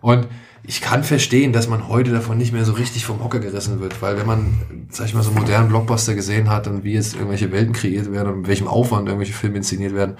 [0.00, 0.28] Und
[0.64, 4.00] ich kann verstehen, dass man heute davon nicht mehr so richtig vom Hocker gerissen wird,
[4.00, 7.50] weil wenn man, sag ich mal, so modernen Blockbuster gesehen hat und wie jetzt irgendwelche
[7.50, 10.16] Welten kreiert werden und mit welchem Aufwand irgendwelche Filme inszeniert werden,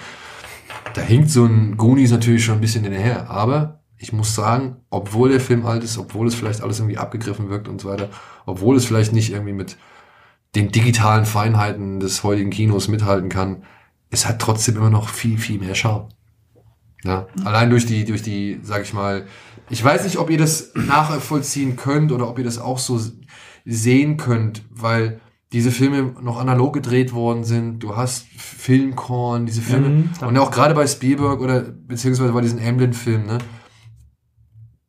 [0.94, 3.30] da hinkt so ein Goonies natürlich schon ein bisschen hinterher.
[3.30, 7.48] Aber ich muss sagen, obwohl der Film alt ist, obwohl es vielleicht alles irgendwie abgegriffen
[7.48, 8.08] wirkt und so weiter,
[8.44, 9.76] obwohl es vielleicht nicht irgendwie mit
[10.56, 13.62] den digitalen Feinheiten des heutigen Kinos mithalten kann,
[14.10, 16.08] es hat trotzdem immer noch viel, viel mehr Charme.
[17.04, 19.26] Ja, allein durch die, durch die, sag ich mal,
[19.72, 23.00] ich weiß nicht, ob ihr das nachvollziehen könnt oder ob ihr das auch so
[23.64, 27.78] sehen könnt, weil diese Filme noch analog gedreht worden sind.
[27.78, 29.88] Du hast Filmkorn, diese Filme.
[29.88, 33.38] Mhm, und auch gerade bei Spielberg oder beziehungsweise bei diesen Amblin-Filmen, ne?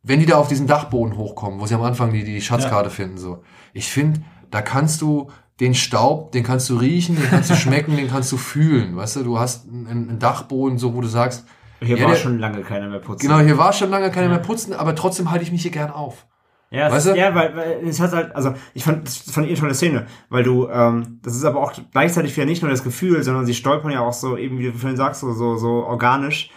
[0.01, 3.17] Wenn die da auf diesen Dachboden hochkommen, wo sie am Anfang die, die Schatzkarte finden,
[3.17, 3.41] so.
[3.73, 4.19] Ich finde,
[4.51, 5.29] da kannst du
[5.61, 8.97] den Staub, den kannst du riechen, den kannst du schmecken, den kannst du fühlen.
[8.97, 11.45] Weißt du, du hast einen, einen Dachboden, so wo du sagst,
[11.83, 13.27] Hier Ja, war der- schon lange keiner mehr putzen.
[13.27, 15.91] Genau, hier war schon lange keiner mehr putzen, aber trotzdem halte ich mich hier gern
[15.91, 16.25] auf.
[16.71, 17.15] Ja, es Weißt du?
[17.15, 20.07] ja weil, weil es hat halt, also ich fand, das fand ich eine tolle Szene,
[20.29, 23.53] weil du, ähm, das ist aber auch gleichzeitig wieder nicht nur das Gefühl, sondern sie
[23.53, 26.49] stolpern ja auch so, eben wie du vorhin sagst, so, so, so organisch.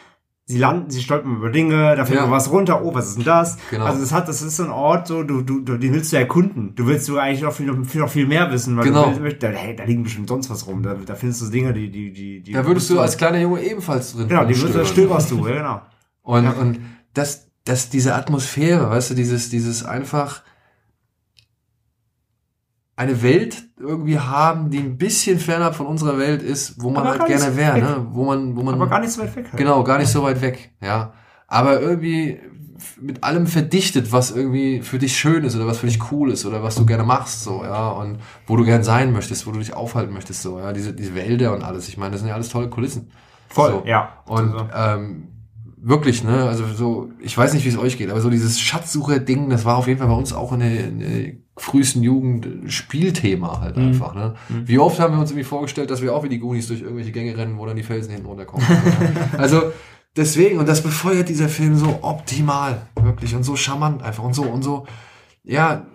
[0.49, 2.31] Sie landen, sie stolpern über Dinge, da fällt Ja.
[2.31, 3.58] was runter, oh, was ist denn das?
[3.68, 3.84] Genau.
[3.84, 6.16] Also das hat, das ist so ein Ort, so, du, du, du den willst du
[6.18, 6.73] erkunden.
[6.76, 9.10] Du willst du eigentlich noch viel, noch viel, mehr wissen, weil Genau.
[9.10, 11.73] du willst, da, hey, da liegen bestimmt sonst was rum, da, da findest du Dinge,
[11.73, 14.76] die, die, die, die Da würdest du als kleiner Junge ebenfalls drin genau, die würdest
[14.78, 15.81] du, stöberst du, ja, genau.
[16.23, 16.50] Und, Ja.
[16.52, 16.78] und
[17.12, 20.42] das, das, diese Atmosphäre, weißt du, dieses, dieses einfach
[22.97, 27.18] eine Welt irgendwie haben, die ein bisschen fernab von unserer Welt ist, wo man Aber
[27.18, 28.07] halt gerne wäre, ne?
[28.10, 29.57] Wo man, wo man, Aber gar nicht so weit weg halt.
[29.58, 31.12] genau, gar nicht so weit weg, ja.
[31.47, 32.41] Aber irgendwie
[33.00, 36.44] mit allem verdichtet, was irgendwie für dich schön ist oder was für dich cool ist
[36.47, 39.58] oder was du gerne machst, so, ja, und wo du gern sein möchtest, wo du
[39.58, 41.89] dich aufhalten möchtest, so, ja, diese, diese Wälder und alles.
[41.89, 43.10] Ich meine, das sind ja alles tolle Kulissen.
[43.49, 43.83] Voll, So.
[43.86, 44.08] ja.
[44.26, 44.68] Und Also.
[44.75, 45.28] ähm,
[45.78, 49.49] wirklich, ne, also so, ich weiß nicht, wie es euch geht, aber so dieses Schatzsucher-Ding,
[49.50, 53.60] das war auf jeden Fall bei uns auch in der, in der frühesten Jugend Spielthema
[53.60, 53.88] halt Mhm.
[53.88, 54.34] einfach, ne.
[54.48, 57.12] Wie oft haben wir uns irgendwie vorgestellt, dass wir auch wie die Goonies durch irgendwelche
[57.12, 58.66] Gänge rennen, wo dann die Felsen hinten runterkommen.
[59.38, 59.72] also,
[60.16, 64.42] deswegen, und das befeuert dieser Film so optimal, wirklich, und so charmant einfach, und so,
[64.42, 64.86] und so,
[65.44, 65.86] ja,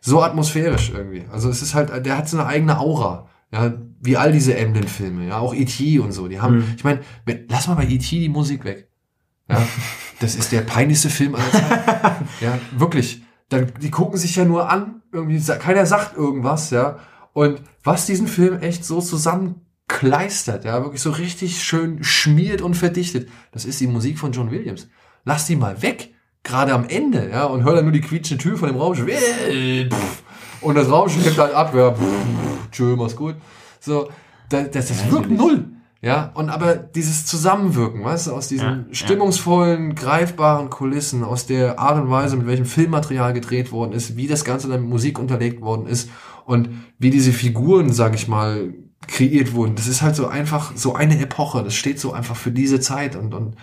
[0.00, 1.24] so atmosphärisch irgendwie.
[1.32, 3.28] Also es ist halt, der hat so eine eigene Aura.
[3.52, 6.00] Ja, wie all diese Emblem-Filme, ja, auch E.T.
[6.00, 6.26] und so.
[6.26, 6.64] Die haben, Mhm.
[6.76, 7.00] ich meine,
[7.48, 8.18] lass mal bei E.T.
[8.18, 8.88] die Musik weg.
[9.48, 9.62] Ja,
[10.20, 12.28] das ist der peinlichste Film aller Zeiten.
[12.40, 13.22] ja, wirklich.
[13.54, 16.98] Dann, die gucken sich ja nur an, irgendwie, keiner sagt irgendwas, ja.
[17.32, 23.28] Und was diesen Film echt so zusammenkleistert, ja, wirklich so richtig schön schmiert und verdichtet,
[23.52, 24.88] das ist die Musik von John Williams.
[25.24, 28.56] Lass die mal weg, gerade am Ende, ja, und hör dann nur die quietschende Tür
[28.58, 29.08] von dem Raumschiff.
[30.60, 31.94] Und das Raumschiff hebt halt ab, ja,
[32.72, 33.36] tschö, mach's gut.
[33.80, 34.08] So,
[34.48, 35.64] das, das, das wirkt null.
[36.04, 38.94] Ja, und aber dieses Zusammenwirken, weißt du, aus diesen Ja, ja.
[38.94, 44.26] stimmungsvollen, greifbaren Kulissen, aus der Art und Weise, mit welchem Filmmaterial gedreht worden ist, wie
[44.26, 46.10] das Ganze dann mit Musik unterlegt worden ist
[46.44, 46.68] und
[46.98, 48.74] wie diese Figuren, sag ich mal,
[49.06, 49.76] kreiert wurden.
[49.76, 51.64] Das ist halt so einfach so eine Epoche.
[51.64, 53.56] Das steht so einfach für diese Zeit und, und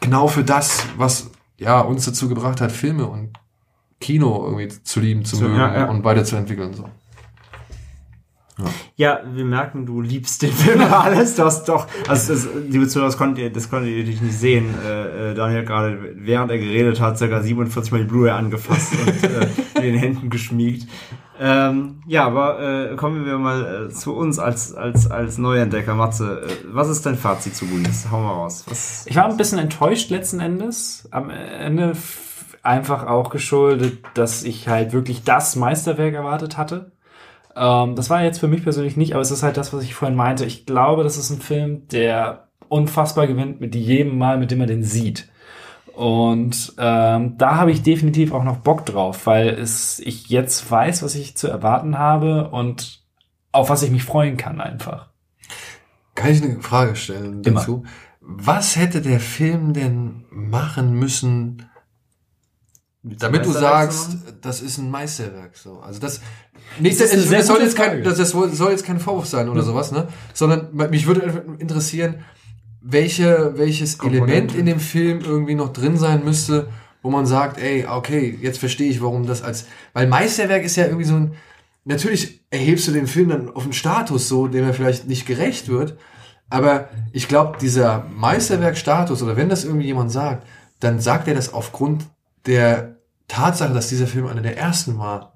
[0.00, 3.32] genau für das, was ja uns dazu gebracht hat, Filme und
[4.00, 5.90] Kino irgendwie zu lieben, zu mögen ja, ja.
[5.90, 6.74] und weiterzuentwickeln.
[6.74, 6.88] So.
[8.96, 11.36] Ja, wir merken, du liebst den Film über alles.
[11.36, 14.38] Du hast doch, also das, liebe Zuhörer, das konntet ihr, das konntet ihr natürlich nicht
[14.38, 14.74] sehen.
[14.86, 19.24] Äh, äh, Daniel gerade, während er geredet hat, circa 47 Mal die Blu-ray angefasst und
[19.24, 20.88] äh, in den Händen geschmiegt.
[21.40, 26.42] Ähm, ja, aber äh, kommen wir mal äh, zu uns als als als Neuentdecker, Matze.
[26.42, 28.06] Äh, was ist dein Fazit zu Goonies?
[28.10, 28.64] Hau mal raus.
[28.68, 31.08] Was, Ich war ein bisschen enttäuscht letzten Endes.
[31.10, 31.94] Am Ende
[32.62, 36.92] einfach auch geschuldet, dass ich halt wirklich das Meisterwerk erwartet hatte.
[37.56, 39.94] Ähm, das war jetzt für mich persönlich nicht, aber es ist halt das, was ich
[39.94, 40.44] vorhin meinte.
[40.44, 44.68] Ich glaube, das ist ein Film, der unfassbar gewinnt mit jedem Mal, mit dem man
[44.68, 45.28] den sieht.
[45.94, 51.02] Und ähm, da habe ich definitiv auch noch Bock drauf, weil es ich jetzt weiß,
[51.02, 53.02] was ich zu erwarten habe und
[53.52, 55.10] auf was ich mich freuen kann einfach.
[56.14, 57.60] Kann ich eine Frage stellen Immer.
[57.60, 57.84] dazu?
[58.20, 61.68] Was hätte der Film denn machen müssen,
[63.02, 65.56] damit du sagst, das ist ein Meisterwerk?
[65.56, 66.20] So, also das
[66.78, 69.92] nicht, Das das, das soll jetzt kein, das, soll jetzt kein Vorwurf sein oder sowas,
[69.92, 70.08] ne?
[70.32, 72.16] Sondern mich würde interessieren,
[72.80, 74.32] welche welches Komponente.
[74.32, 76.68] Element in dem Film irgendwie noch drin sein müsste,
[77.02, 80.86] wo man sagt, ey, okay, jetzt verstehe ich, warum das als, weil Meisterwerk ist ja
[80.86, 81.34] irgendwie so ein,
[81.84, 85.68] natürlich erhebst du den Film dann auf einen Status so, dem er vielleicht nicht gerecht
[85.68, 85.96] wird,
[86.48, 90.46] aber ich glaube, dieser Meisterwerk-Status, oder wenn das irgendwie jemand sagt,
[90.80, 92.04] dann sagt er das aufgrund
[92.46, 95.31] der Tatsache, dass dieser Film einer der ersten war,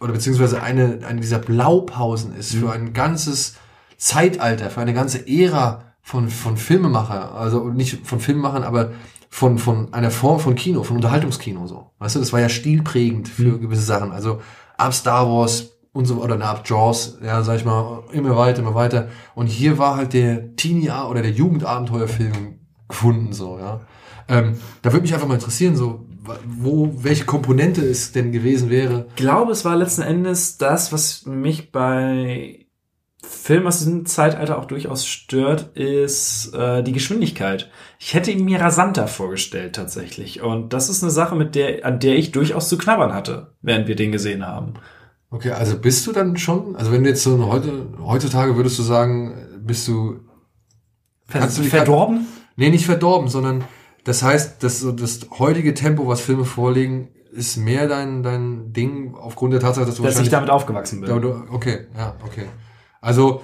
[0.00, 3.56] oder beziehungsweise eine, eine dieser Blaupausen ist für ein ganzes
[3.96, 8.92] Zeitalter, für eine ganze Ära von, von Filmemacher, also nicht von Filmemachern, aber
[9.28, 11.90] von, von einer Form von Kino, von Unterhaltungskino so.
[11.98, 14.12] Weißt du, das war ja stilprägend für gewisse Sachen.
[14.12, 14.40] Also
[14.76, 18.74] ab Star Wars und so, oder ab Jaws, ja, sag ich mal, immer weiter, immer
[18.74, 19.08] weiter.
[19.34, 23.80] Und hier war halt der Teenie- oder der Jugendabenteuerfilm gefunden, so, ja.
[24.28, 26.06] Ähm, da würde mich einfach mal interessieren, so,
[26.46, 29.06] wo, welche Komponente es denn gewesen wäre.
[29.10, 32.66] Ich glaube, es war letzten Endes das, was mich bei
[33.22, 37.70] Filmen aus diesem Zeitalter auch durchaus stört, ist äh, die Geschwindigkeit.
[37.98, 40.42] Ich hätte ihn mir rasanter vorgestellt tatsächlich.
[40.42, 43.88] Und das ist eine Sache, mit der, an der ich durchaus zu knabbern hatte, während
[43.88, 44.74] wir den gesehen haben.
[45.30, 48.82] Okay, also bist du dann schon, also wenn du jetzt so heute, heutzutage würdest du
[48.82, 50.20] sagen, bist du,
[51.28, 52.26] Kannst du dich verdorben?
[52.54, 53.64] nee, nicht verdorben, sondern
[54.06, 59.14] das heißt, dass so das heutige Tempo, was Filme vorlegen, ist mehr dein, dein Ding
[59.14, 61.10] aufgrund der Tatsache, dass du Dass ich damit aufgewachsen bin.
[61.50, 62.44] Okay, ja, okay.
[63.00, 63.42] Also,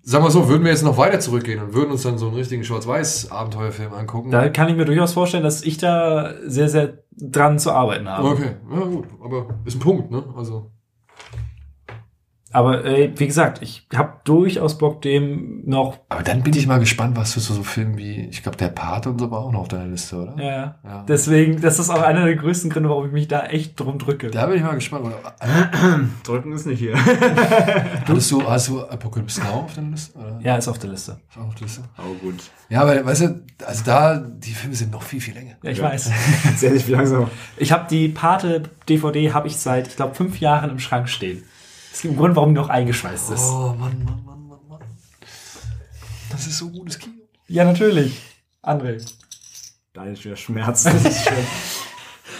[0.00, 2.36] sagen wir so, würden wir jetzt noch weiter zurückgehen und würden uns dann so einen
[2.36, 4.30] richtigen Schwarz-Weiß-Abenteuerfilm angucken.
[4.30, 8.26] Da kann ich mir durchaus vorstellen, dass ich da sehr, sehr dran zu arbeiten habe.
[8.26, 10.24] okay, ja gut, aber ist ein Punkt, ne?
[10.34, 10.70] Also,
[12.52, 15.98] Aber äh, wie gesagt, ich habe durchaus Bock, dem noch.
[16.08, 18.68] aber dann bin ich mal gespannt, was für so, so Filme wie, ich glaube, der
[18.68, 20.34] Pate und so war auch noch auf deiner Liste, oder?
[20.42, 21.04] Ja, ja.
[21.06, 24.30] Deswegen, das ist auch einer der größten Gründe, warum ich mich da echt drum drücke.
[24.30, 25.04] Da bin ich mal gespannt.
[25.06, 25.20] Oder,
[26.24, 26.94] Drücken ist nicht hier.
[28.06, 30.18] hattest du, hast du Apocalypse Now auf deiner Liste?
[30.18, 30.40] Oder?
[30.42, 31.18] Ja, ist auf der Liste.
[31.30, 31.82] Ist auch auf der Liste?
[31.98, 32.34] Oh gut.
[32.68, 35.54] Ja, weil, weißt du, also da, die Filme sind noch viel, viel länger.
[35.62, 35.84] Ja, ich Ja.
[35.84, 36.10] weiß.
[36.44, 37.28] Ganz ehrlich, wie langsam.
[37.56, 41.42] Ich habe die Pate DVD habe ich seit, ich glaube, fünf Jahren im Schrank stehen.
[41.90, 43.50] Das gibt einen Grund, warum die noch eingeschweißt ist.
[43.50, 44.80] Oh, Mann, Mann, Mann, Mann, Mann.
[46.30, 47.14] Das ist so gutes Kino.
[47.48, 48.20] Ja, natürlich.
[48.62, 49.04] André.
[49.92, 50.84] Da ist wieder Schmerz.
[50.84, 51.44] Das ist schön.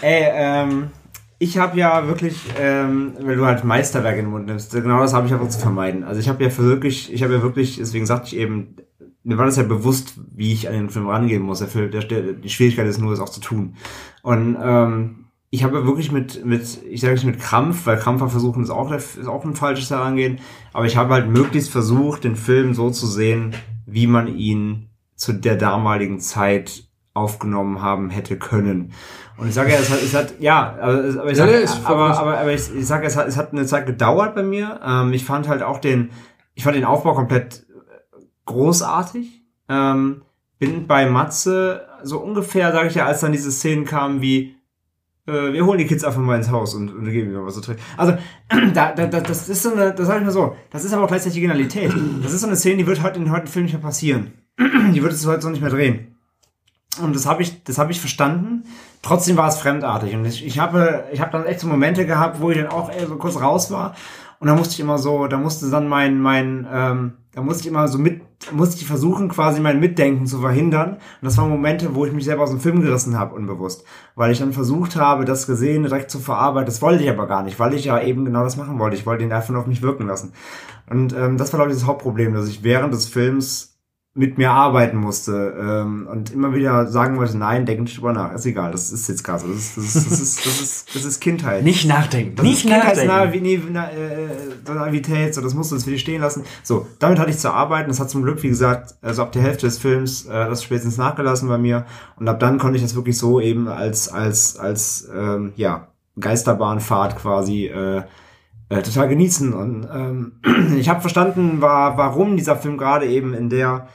[0.02, 0.90] Ey, ähm,
[1.38, 5.12] ich habe ja wirklich, ähm, weil du halt Meisterwerk in den Mund nimmst, genau das
[5.14, 6.04] habe ich aber zu vermeiden.
[6.04, 8.76] Also ich habe ja für wirklich, ich habe ja wirklich, deswegen sagte ich eben,
[9.24, 11.58] mir war das ja bewusst, wie ich an den Film rangehen muss.
[11.58, 13.76] Der, Film- der, der, die Schwierigkeit ist nur, es auch zu tun.
[14.22, 18.62] Und ähm, ich habe wirklich mit, mit, ich sage nicht mit Krampf, weil Krampfer versuchen
[18.62, 20.38] ist auch, ist auch ein falsches Herangehen,
[20.72, 23.54] aber ich habe halt möglichst versucht, den Film so zu sehen,
[23.84, 28.92] wie man ihn zu der damaligen Zeit aufgenommen haben hätte können.
[29.36, 32.18] Und ich sage ja, es hat, es hat ja, aber, ich Ja, sage, voll aber,
[32.18, 34.80] aber, aber ich, ich sage, es hat, es hat eine Zeit gedauert bei mir.
[34.84, 36.10] Ähm, ich fand halt auch den,
[36.54, 37.66] ich fand den Aufbau komplett
[38.44, 39.42] großartig.
[39.68, 40.22] Ähm,
[40.58, 44.56] bin bei Matze so ungefähr, sage ich ja, als dann diese Szenen kamen wie
[45.26, 47.60] äh, wir holen die Kids einfach mal ins Haus und, und geben ihnen was zu
[47.60, 47.82] trinken.
[47.96, 48.14] Also,
[48.74, 51.04] da, da, da, das ist so eine, das sag ich mal so, das ist aber
[51.04, 51.92] auch gleichzeitig Genialität.
[52.22, 54.32] Das ist so eine Szene, die wird heute in heute Film nicht mehr passieren.
[54.92, 56.16] Die wird es heute so nicht mehr drehen.
[57.00, 58.64] Und das habe ich, das habe ich verstanden.
[59.00, 60.14] Trotzdem war es fremdartig.
[60.14, 62.90] Und ich, ich habe, ich habe dann echt so Momente gehabt, wo ich dann auch
[62.92, 63.94] so kurz raus war.
[64.40, 67.66] Und da musste ich immer so, da musste dann mein, mein, ähm, da musste ich
[67.68, 70.94] immer so mit, musste ich versuchen, quasi mein Mitdenken zu verhindern.
[70.94, 73.84] Und das waren Momente, wo ich mich selber aus dem Film gerissen habe, unbewusst.
[74.14, 76.64] Weil ich dann versucht habe, das Gesehene direkt zu verarbeiten.
[76.64, 78.96] Das wollte ich aber gar nicht, weil ich ja eben genau das machen wollte.
[78.96, 80.32] Ich wollte ihn einfach nur auf mich wirken lassen.
[80.88, 83.69] Und ähm, das war, glaube ich, das Hauptproblem, dass ich während des Films
[84.20, 88.34] mit mir arbeiten musste ähm, und immer wieder sagen wollte, nein, denk nicht drüber nach,
[88.34, 90.94] ist egal, das ist jetzt gerade so, das ist, das ist, das ist, das ist,
[90.94, 91.64] das ist Kindheit.
[91.64, 92.36] Nicht nachdenken.
[92.36, 93.76] Das nicht ist nachdenken.
[93.76, 96.44] Äh, Naivität, so, das musst du jetzt für dich stehen lassen.
[96.62, 97.88] So, damit hatte ich zu arbeiten.
[97.88, 100.98] Das hat zum Glück, wie gesagt, also ab der Hälfte des Films, äh, das spätestens
[100.98, 101.86] nachgelassen bei mir.
[102.16, 107.16] Und ab dann konnte ich das wirklich so eben als, als, als, ähm, ja, Geisterbahnfahrt
[107.16, 108.02] quasi, äh,
[108.70, 109.52] äh, total genießen.
[109.52, 110.32] Und ähm,
[110.76, 113.88] ich habe verstanden, war, warum dieser Film gerade eben in der,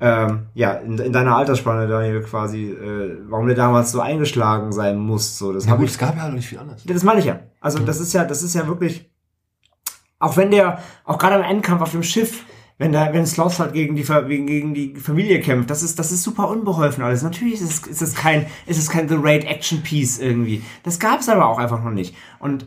[0.00, 4.98] ähm, ja, in, in deiner Altersspanne, Daniel, quasi, äh, warum der damals so eingeschlagen sein
[4.98, 5.36] muss.
[5.36, 6.84] So, das Ja gut, ich es gab ja halt noch nicht viel anderes.
[6.84, 7.40] das meine ich ja.
[7.60, 9.10] Also das ist ja, das ist ja wirklich,
[10.18, 12.44] auch wenn der, auch gerade am Endkampf auf dem Schiff,
[12.78, 16.22] wenn da, wenn Sloth halt gegen die, gegen die Familie kämpft, das ist, das ist
[16.22, 17.22] super unbeholfen alles.
[17.22, 20.62] Natürlich ist es, ist es kein, ist es kein The Raid Action Piece irgendwie.
[20.82, 22.16] Das gab es aber auch einfach noch nicht.
[22.38, 22.66] Und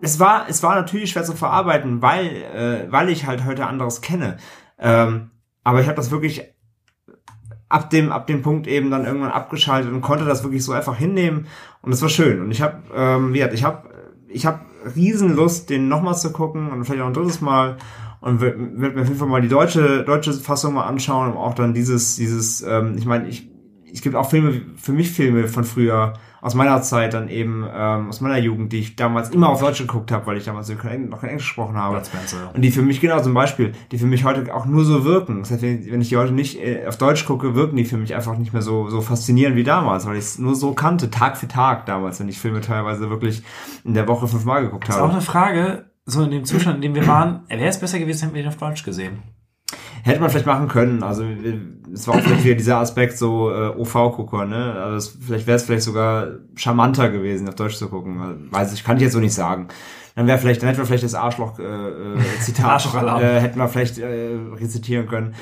[0.00, 4.00] es war, es war natürlich schwer zu verarbeiten, weil, äh, weil ich halt heute anderes
[4.00, 4.38] kenne.
[4.76, 5.30] Ähm,
[5.62, 6.53] aber ich habe das wirklich
[7.74, 10.96] ab dem, ab dem Punkt eben dann irgendwann abgeschaltet und konnte das wirklich so einfach
[10.96, 11.48] hinnehmen.
[11.82, 12.40] Und das war schön.
[12.40, 13.88] Und ich habe, ähm, wie gesagt, ich habe,
[14.28, 14.60] ich habe
[14.94, 17.76] riesen Lust, den nochmal zu gucken und vielleicht auch ein drittes Mal.
[18.20, 21.54] Und wird mir auf jeden Fall mal die deutsche, deutsche Fassung mal anschauen, um auch
[21.54, 23.50] dann dieses, dieses, ähm, ich meine, ich,
[23.92, 26.12] es gibt auch Filme, für mich Filme von früher,
[26.44, 29.78] aus meiner Zeit dann eben, ähm, aus meiner Jugend, die ich damals immer auf Deutsch
[29.78, 32.04] geguckt habe, weil ich damals noch kein Englisch gesprochen habe.
[32.04, 32.50] Spencer.
[32.52, 35.38] Und die für mich, genau zum Beispiel, die für mich heute auch nur so wirken.
[35.38, 38.14] Das heißt, wenn ich die heute nicht äh, auf Deutsch gucke, wirken die für mich
[38.14, 41.38] einfach nicht mehr so, so faszinierend wie damals, weil ich es nur so kannte, Tag
[41.38, 43.42] für Tag damals, wenn ich Filme teilweise wirklich
[43.82, 45.12] in der Woche fünfmal geguckt Das ist auch habe.
[45.14, 48.34] eine Frage, so in dem Zustand, in dem wir waren, wäre es besser gewesen, hätten
[48.34, 49.22] wir ihn auf Deutsch gesehen.
[50.04, 51.02] Hätte man vielleicht machen können.
[51.02, 51.24] Also
[51.94, 54.74] es war auch vielleicht wieder dieser Aspekt so äh, OV-Gucker, ne?
[54.74, 56.26] Also es, vielleicht wäre es vielleicht sogar
[56.56, 58.48] charmanter gewesen, auf Deutsch zu gucken.
[58.50, 59.68] Weiß ich, kann ich jetzt so nicht sagen.
[60.14, 63.22] Dann wäre vielleicht, dann hätten wir vielleicht das Arschloch äh, äh, Zitat Arschlochalarm.
[63.22, 65.34] äh, hätten wir vielleicht äh, rezitieren können.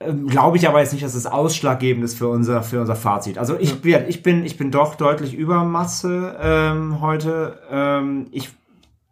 [0.00, 3.38] Ähm, Glaube ich aber jetzt nicht, dass es ausschlaggebend ist für unser für unser Fazit.
[3.38, 4.00] Also ich, ja.
[4.08, 7.60] ich bin ich bin doch deutlich über Masse ähm, heute.
[7.70, 8.50] Ähm, ich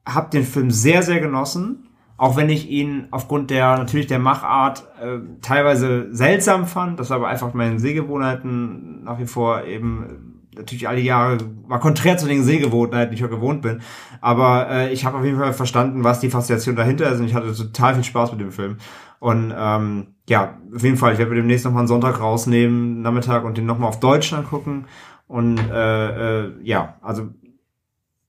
[0.04, 1.83] habe den Film sehr sehr genossen,
[2.16, 7.00] auch wenn ich ihn aufgrund der natürlich der Machart äh, teilweise seltsam fand.
[7.00, 12.16] Das war aber einfach meinen Sehgewohnheiten nach wie vor eben natürlich alle Jahre war konträr
[12.16, 13.80] zu den Sehgewohnheiten, die ich ja gewohnt bin.
[14.20, 17.34] Aber äh, ich habe auf jeden Fall verstanden, was die Faszination dahinter ist und ich
[17.34, 18.76] hatte total viel Spaß mit dem Film.
[19.18, 23.44] Und ähm, ja, auf jeden Fall, ich werde mir demnächst nochmal einen Sonntag rausnehmen, Nachmittag
[23.44, 24.86] und den nochmal auf Deutsch angucken.
[25.26, 27.28] Und äh, äh, ja, also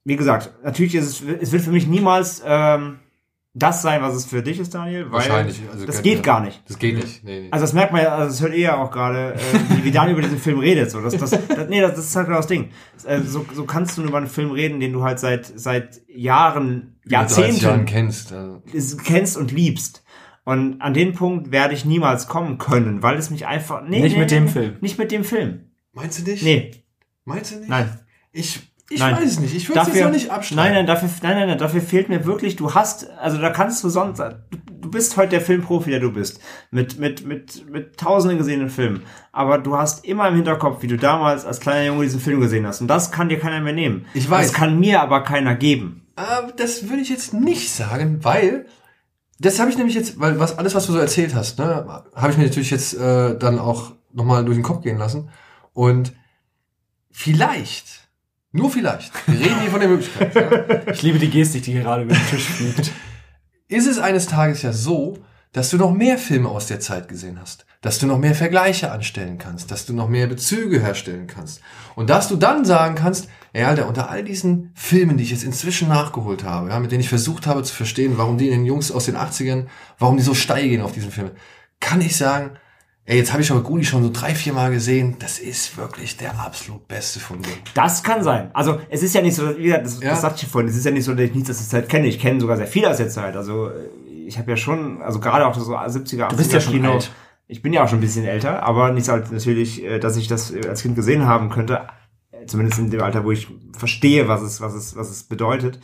[0.04, 3.00] wie gesagt, natürlich ist es, es wird für mich niemals ähm,
[3.58, 6.22] das sein, was es für dich ist, Daniel, weil Wahrscheinlich, also das geht ja.
[6.22, 6.61] gar nicht.
[6.67, 7.24] Das geht nicht.
[7.24, 7.48] Nee, nee.
[7.51, 10.17] Also das merkt man ja, also das hört ihr ja auch gerade, äh, wie, Daniel
[10.17, 10.92] über diesen Film redet.
[10.92, 11.00] So.
[11.00, 12.72] Das, das, das, nee, das, das ist halt genau das Ding.
[13.06, 16.98] Äh, so, so kannst du über einen Film reden, den du halt seit, seit Jahren,
[17.06, 18.34] 30 Jahren Jahrzehnten kennst.
[18.34, 18.61] Also.
[19.06, 20.03] kennst und liebst.
[20.43, 23.84] Und an den Punkt werde ich niemals kommen können, weil es mich einfach...
[23.88, 24.75] Nee, Nicht nee, mit dem Film.
[24.82, 25.72] Nicht mit dem Film.
[25.93, 26.43] Meinst du nicht?
[26.43, 26.72] Nee,
[27.24, 27.69] Meinst du nicht?
[27.69, 28.00] nein.
[28.34, 28.59] Ich,
[28.90, 29.16] ich Nein.
[29.16, 29.56] weiß es nicht.
[29.56, 30.64] Ich würde es jetzt noch nicht abstreiten.
[30.64, 33.84] Nein, nein, dafür, nein, nein, nein, dafür fehlt mir wirklich, du hast, also da kannst
[33.84, 36.40] du sonst, du, du bist heute der Filmprofi, der du bist.
[36.70, 39.02] Mit, mit, mit, mit tausenden gesehenen Filmen.
[39.32, 42.68] Aber du hast immer im Hinterkopf, wie du damals als kleiner Junge diesen Film gesehen
[42.68, 42.82] hast.
[42.82, 44.06] Und das kann dir keiner mehr nehmen.
[44.14, 44.52] Ich weiß.
[44.52, 46.06] Das kann mir aber keiner geben.
[46.16, 48.68] Aber das würde ich jetzt nicht sagen, weil
[49.40, 52.32] das habe ich nämlich jetzt, weil was alles, was du so erzählt hast, ne, habe
[52.32, 55.30] ich mir natürlich jetzt äh, dann auch nochmal durch den Kopf gehen lassen.
[55.74, 56.14] Und
[57.12, 58.05] vielleicht,
[58.56, 62.03] nur vielleicht, wir reden hier von der Möglichkeit, ja, Ich liebe die Gestik, die gerade
[62.03, 62.92] über den Tisch fliegt.
[63.67, 65.17] ist es eines Tages ja so,
[65.51, 68.92] dass du noch mehr Filme aus der Zeit gesehen hast, dass du noch mehr Vergleiche
[68.92, 71.61] anstellen kannst, dass du noch mehr Bezüge herstellen kannst
[71.95, 75.43] und dass du dann sagen kannst, ey Alter, unter all diesen Filmen, die ich jetzt
[75.43, 78.92] inzwischen nachgeholt habe, ja, mit denen ich versucht habe zu verstehen, warum die den Jungs
[78.92, 79.67] aus den 80ern,
[80.00, 81.32] warum die so steil gehen auf diesen Filme,
[81.80, 82.51] kann ich sagen,
[83.06, 86.17] ey, jetzt habe ich aber Guli schon so drei, vier Mal gesehen, das ist wirklich
[86.17, 87.58] der absolut beste von denen.
[87.74, 88.50] Das kann sein.
[88.53, 90.09] Also es ist ja nicht so, wie gesagt, das, Ja.
[90.11, 91.90] das sagte ich vorhin, es ist ja nicht so, dass ich nichts aus der Zeit
[91.90, 92.08] kenne.
[92.08, 93.35] Ich kenne sogar sehr viel aus der Zeit.
[93.35, 93.69] Also
[94.25, 96.93] ich habe ja schon, also gerade auch so 70er, 80er Du bist ja schon Kino.
[96.93, 97.11] alt.
[97.48, 100.17] Ich bin ja auch schon ein bisschen älter, aber nicht so alt natürlich, äh, dass
[100.17, 101.82] ich das äh, als Kind gesehen haben könnte.
[102.48, 105.80] Zumindest in dem Alter, wo ich verstehe, was es, was es, was es bedeutet.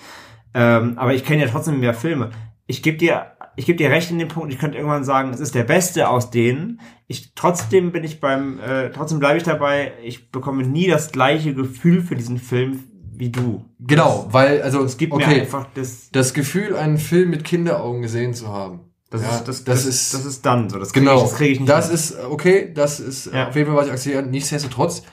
[0.54, 2.32] Ähm, aber ich kenne ja trotzdem mehr Filme.
[2.66, 4.54] Ich gebe dir, ich gebe dir recht in dem Punkt.
[4.54, 6.80] Ich könnte irgendwann sagen, es ist der beste aus denen.
[7.08, 9.94] Ich trotzdem bin ich beim, äh, trotzdem bleibe ich dabei.
[10.04, 13.66] Ich bekomme nie das gleiche Gefühl für diesen Film wie du.
[13.80, 16.10] Genau, weil, also, Es gibt mir okay, einfach das.
[16.12, 18.82] das Gefühl, einen Film mit Kinderaugen gesehen zu haben.
[19.12, 20.80] Das, ja, ist, das, das, ist, das ist dann so.
[20.80, 21.70] Das krieg Genau, Ich, das kriege ich nicht.
[21.70, 21.96] das hin.
[21.96, 23.50] ist okay, das ist Ja.
[23.50, 24.24] auf jeden Fall, was ich akzeptiere.
[24.24, 25.04] Nichtsdestotrotz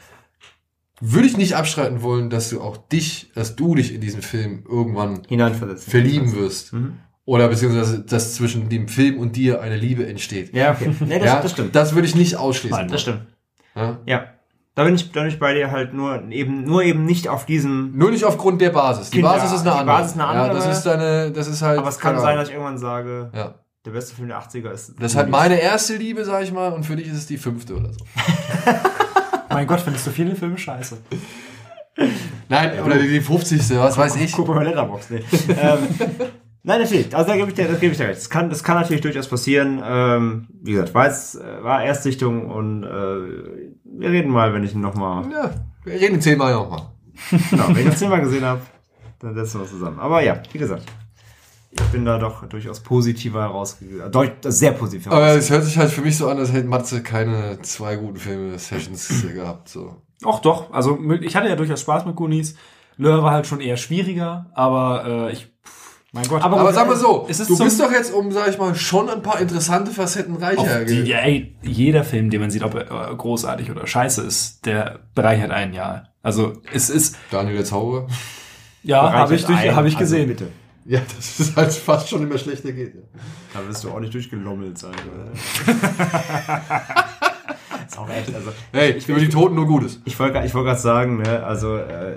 [1.00, 4.64] würde ich nicht abstreiten wollen, dass du auch dich, dass du dich in diesen Film
[4.68, 5.22] irgendwann
[5.76, 6.72] verlieben wirst.
[6.72, 6.98] Mhm.
[7.28, 10.54] Oder beziehungsweise, dass zwischen dem Film und dir eine Liebe entsteht.
[10.54, 10.94] Ja, okay.
[11.00, 11.76] Nee, das, ja, das stimmt.
[11.76, 12.78] Das würde ich nicht ausschließen.
[12.78, 13.26] Nein, Das stimmt.
[13.76, 13.98] Ja?
[14.06, 14.24] Ja.
[14.74, 17.44] Da bin ich, da bin ich bei dir halt nur eben, nur eben nicht auf
[17.44, 17.92] diesem.
[17.98, 19.10] Nur nicht aufgrund der Basis.
[19.10, 19.96] Die Kinder- Basis ist eine die andere.
[19.98, 20.56] Basis ist eine Ja, andere.
[20.56, 21.78] das ist deine, das ist halt.
[21.80, 22.38] Aber es kann sein, Ahnung.
[22.38, 23.54] dass ich irgendwann sage, ja.
[23.84, 24.94] der beste Film der 80er ist.
[24.98, 27.36] Das ist halt meine erste Liebe, sag ich mal, und für dich ist es die
[27.36, 27.98] fünfte oder so.
[29.50, 30.96] Mein Gott, findest du viele Filme scheiße?
[32.48, 33.76] Nein, oder die 50.
[33.78, 34.32] Was weiß ich.
[34.32, 35.10] Guck mal bei Letterboxd.
[35.10, 35.24] Nee.
[35.60, 35.78] ähm,
[36.68, 37.14] nein, natürlich.
[37.16, 38.18] Also da gebe ich dir, das gebe ich dir recht.
[38.18, 39.82] Das kann, das kann natürlich durchaus passieren.
[39.84, 44.74] Ähm, wie gesagt, war, jetzt, äh, war Erstsichtung und äh, wir reden mal, wenn ich
[44.74, 45.50] ihn nochmal, Ja,
[45.84, 46.82] wir reden zehnmal nochmal.
[47.50, 48.60] genau, wenn ich das Thema gesehen habe,
[49.18, 49.98] dann setzen wir uns zusammen.
[49.98, 50.84] Aber ja, wie gesagt,
[51.70, 54.12] ich bin da doch durchaus positiver herausgegangen.
[54.12, 55.42] Deut sehr positiv Aber herausgegangen.
[55.42, 59.24] es hört sich halt für mich so an, als hätte Matze keine zwei guten Filme-Sessions
[59.34, 59.68] gehabt.
[59.68, 59.96] So.
[60.24, 62.56] Ach doch, also ich hatte ja durchaus Spaß mit Goonies.
[62.96, 65.52] Lure war halt schon eher schwieriger, aber äh, ich,
[66.12, 66.42] mein Gott.
[66.42, 69.08] Aber sag mal so, es ist du bist doch jetzt um, sag ich mal, schon
[69.10, 70.84] ein paar interessante Facetten reicher.
[70.84, 74.64] Die, ja, ey, jeder Film, den man sieht, ob er äh, großartig oder scheiße ist,
[74.66, 76.08] der bereichert ein Jahr.
[76.22, 78.06] Also es ist, Daniel der Zauberer.
[78.82, 80.28] ja, habe ich, durch- hab ich also gesehen.
[80.28, 80.48] bitte.
[80.86, 82.94] Ja, das ist halt fast schon immer schlechter geht.
[82.94, 83.00] Ja.
[83.52, 85.30] Da wirst du auch nicht durchgelommelt sein, oder?
[87.86, 88.52] ist auch echt, also.
[88.72, 90.00] Hey, ich über die Toten nur Gutes.
[90.06, 92.16] Ich wollte ich wollte gerade sagen, ne, also äh,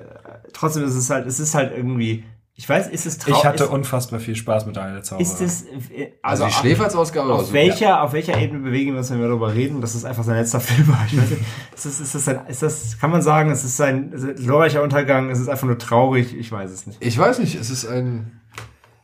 [0.53, 2.23] trotzdem ist es halt, es ist halt irgendwie,
[2.61, 3.39] ich weiß, ist es traurig.
[3.39, 5.23] Ich hatte ist, unfassbar viel Spaß mit Daniel der Zauberer.
[5.27, 7.53] ist es, äh, Also, die auf- Schläferzausgabe war Auf super.
[7.55, 10.35] welcher, auf welcher Ebene bewegen wir uns, wenn wir darüber reden, dass es einfach sein
[10.37, 10.99] letzter Film war?
[11.07, 11.41] Ich weiß nicht,
[11.73, 15.31] ist das, ist das, ein, ist das, kann man sagen, es ist ein glorreicher Untergang,
[15.31, 17.03] es ist einfach nur traurig, ich weiß es nicht.
[17.03, 18.39] Ich weiß nicht, es ist ein.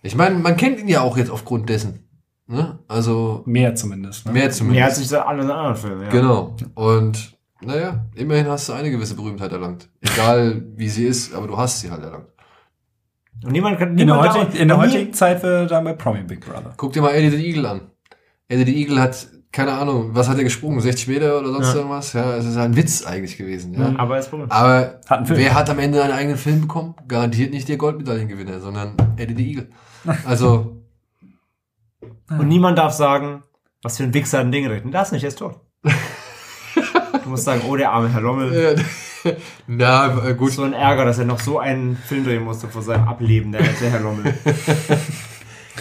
[0.03, 2.07] Ich meine, man kennt ihn ja auch jetzt aufgrund dessen.
[2.45, 2.77] Ne?
[2.87, 4.27] Also Mehr zumindest.
[4.27, 4.33] Ne?
[4.33, 4.75] mehr zumindest.
[4.77, 6.09] Mehr als ich alle anderen Filme, ja.
[6.11, 6.55] Genau.
[6.75, 9.89] Und naja, immerhin hast du eine gewisse Berühmtheit erlangt.
[9.99, 12.27] Egal wie sie ist, aber du hast sie halt erlangt.
[13.43, 15.93] Und niemand kann, In der, niemand heutigen, da- in der heutigen Zeit wäre dann bei
[15.93, 16.73] Promi Big Brother.
[16.77, 17.81] Guck dir mal Eddie the Eagle an.
[18.47, 20.79] Eddie the Eagle hat, keine Ahnung, was hat er gesprungen?
[20.79, 21.75] 60 Meter oder sonst Ja.
[21.75, 22.13] irgendwas?
[22.13, 23.73] Ja, es ist ein Witz eigentlich gewesen.
[23.73, 23.93] Ja.
[23.97, 24.19] Aber.
[24.49, 26.95] Aber Hat wer hat am Ende einen eigenen Film bekommen?
[27.07, 29.69] Garantiert nicht der Goldmedaillengewinner, sondern Eddie the Eagle.
[30.25, 30.81] Also,
[32.29, 33.43] Und niemand darf sagen,
[33.83, 34.93] was für ein Wichser ein Ding redet.
[34.93, 35.59] Das nicht, er ist tot.
[37.23, 38.53] du musst sagen, oh, der arme Herr Lommel.
[38.53, 38.75] äh,
[39.67, 40.51] na, äh, gut.
[40.51, 43.61] So ein Ärger, dass er noch so einen Film drehen musste vor seinem Ableben, der,
[43.61, 44.33] der Herr Lommel.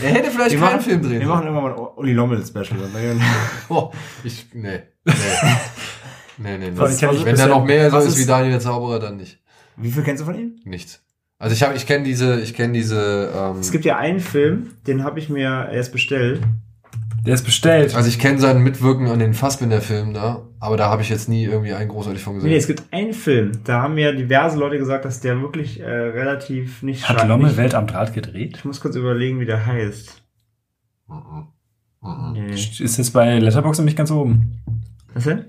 [0.03, 2.67] Er hätte vielleicht Wir keinen machen, Film drehen wir machen irgendwann mal ein Uli Lommel-Special.
[3.71, 3.91] Oh,
[4.25, 4.81] ich, nee.
[5.07, 5.15] Nee.
[6.37, 6.73] Nee, nee, nee.
[6.75, 9.41] Was- was- Wenn da noch mehr so ist, ist- wie Daniel der Zauberer, dann nicht.
[9.77, 10.57] Wie viel kennst du von ihm?
[10.65, 11.03] Nichts.
[11.39, 14.73] Also ich habe, ich kenne diese, ich kenne diese, ähm, Es gibt ja einen Film,
[14.87, 16.43] den habe ich mir erst bestellt.
[17.27, 17.95] Der ist bestellt.
[17.95, 21.45] also ich kenne sein Mitwirken an den Fassbinder-Filmen da, aber da habe ich jetzt nie
[21.45, 22.51] irgendwie einen großartig von gesehen.
[22.51, 25.85] Nee, es gibt einen Film, da haben mir diverse Leute gesagt, dass der wirklich äh,
[25.89, 28.57] relativ nicht Hat nicht- Welt am Draht gedreht?
[28.59, 30.23] Ich muss kurz überlegen, wie der heißt.
[31.09, 31.47] Mhm.
[32.03, 32.33] Mhm.
[32.33, 32.51] Nee.
[32.55, 34.62] Ist jetzt bei Letterboxd nämlich ganz oben.
[35.15, 35.47] Was denn?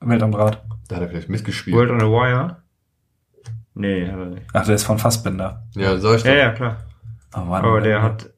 [0.00, 0.62] Welt am Draht.
[0.88, 1.76] Da hat er vielleicht mitgespielt.
[1.76, 2.56] World on a Wire?
[3.74, 4.46] Nee, hat er nicht.
[4.52, 5.66] Ach, der ist von Fassbinder.
[5.74, 6.30] Ja, sag ich doch.
[6.30, 6.78] Ja, ja, klar.
[7.36, 8.30] Oh, Mann, Aber der hat.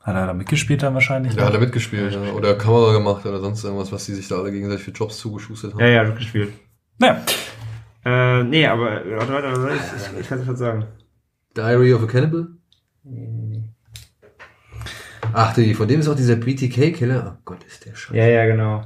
[0.00, 1.36] Hat er da mitgespielt dann wahrscheinlich?
[1.36, 2.32] Da hat er mitgespielt, ja.
[2.32, 5.74] oder Kamera gemacht oder sonst irgendwas, was die sich da alle gegenseitig für Jobs zugeschustert
[5.74, 5.80] haben.
[5.80, 6.52] Ja, ja, hat gespielt.
[6.98, 7.20] Naja.
[8.04, 10.86] Äh, nee, aber warte, warte, warte, ich, ich, ich kann es was sagen.
[11.54, 12.48] Diary of a Cannibal?
[15.32, 17.36] Ach, die, von dem ist auch dieser BTK-Killer.
[17.36, 18.16] Oh Gott, ist der scheiße.
[18.16, 18.84] Ja, ja, genau.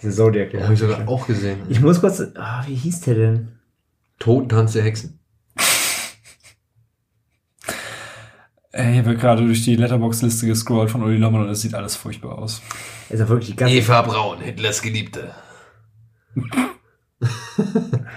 [0.00, 0.50] Diese Zodiac.
[0.50, 1.60] Den habe ich sogar auch gesehen.
[1.68, 2.20] Ich muss kurz.
[2.34, 3.48] Ah, wie hieß der denn?
[4.18, 5.17] Totentanz der Hexen.
[8.78, 11.96] Ey, hier wird gerade durch die Letterbox-Liste gescrollt von Uli Lommel und es sieht alles
[11.96, 12.62] furchtbar aus.
[13.10, 15.32] Ist ja wirklich die ganze Eva Braun, Hitlers Geliebte.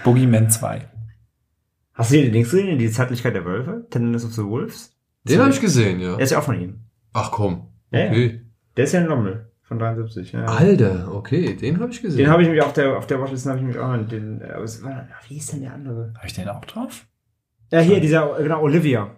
[0.04, 0.88] Boogeyman 2.
[1.94, 2.78] Hast du den Dings gesehen?
[2.78, 3.88] Die Zärtlichkeit der Wölfe?
[3.90, 4.96] Tenderness of the Wolves?
[5.24, 6.14] Den habe ich gesehen, ja.
[6.14, 6.84] Der ist ja auch von ihm.
[7.12, 7.66] Ach komm.
[7.90, 8.10] Ja, ja.
[8.12, 8.42] Okay.
[8.76, 10.30] Der ist ja ein Lommel von 73.
[10.30, 10.44] Ja.
[10.44, 12.18] Alter, okay, den habe ich gesehen.
[12.18, 14.52] Den habe ich nämlich auf der, auf der Watchlist habe ich nämlich auch den, äh,
[14.52, 16.14] aber es war, wie hieß denn der andere?
[16.16, 17.04] Habe ich den auch drauf?
[17.72, 19.10] Ja, hier, dieser, genau, Olivia.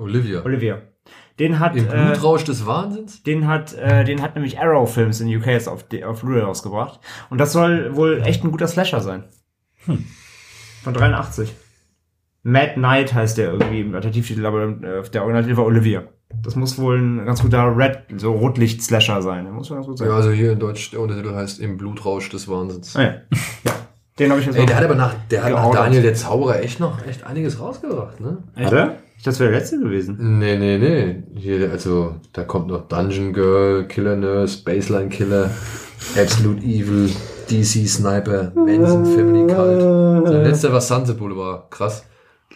[0.00, 0.44] Olivia.
[0.44, 0.82] Olivia.
[1.38, 3.22] Den hat, Im äh, Blutrausch des Wahnsinns?
[3.22, 7.00] den hat, äh, den hat nämlich Arrow Films in UK jetzt auf, auf Blu-ray rausgebracht.
[7.30, 9.24] Und das soll wohl echt ein guter Slasher sein.
[9.86, 10.04] Hm.
[10.82, 11.54] Von 83.
[12.42, 16.04] Mad Knight heißt der irgendwie im Alternativtitel, aber äh, der Originaltitel war Olivia.
[16.42, 19.44] Das muss wohl ein ganz guter Red, so Rotlicht-Slasher sein.
[19.44, 20.08] Der muss ganz gut sein.
[20.08, 22.96] Ja, also hier in Deutsch, der Untertitel heißt Im Blutrausch des Wahnsinns.
[22.96, 23.08] Ah, ja.
[23.64, 23.72] ja.
[24.18, 25.70] Den habe ich jetzt Ey, der hat aber nach, der hat nach.
[25.72, 28.42] Daniel der Zauberer echt noch echt einiges rausgebracht, ne?
[28.54, 28.70] Er?
[28.70, 30.38] Dachte, das wäre der letzte gewesen.
[30.38, 31.22] Nee, nee, nee.
[31.34, 35.50] Hier, also, da kommt noch Dungeon Girl, Killer Nurse, Baseline Killer,
[36.16, 37.10] Absolute Evil,
[37.50, 40.26] DC Sniper, Manson Family Cult.
[40.28, 41.70] Sein letzter war Sunset Boulevard.
[41.70, 42.04] Krass.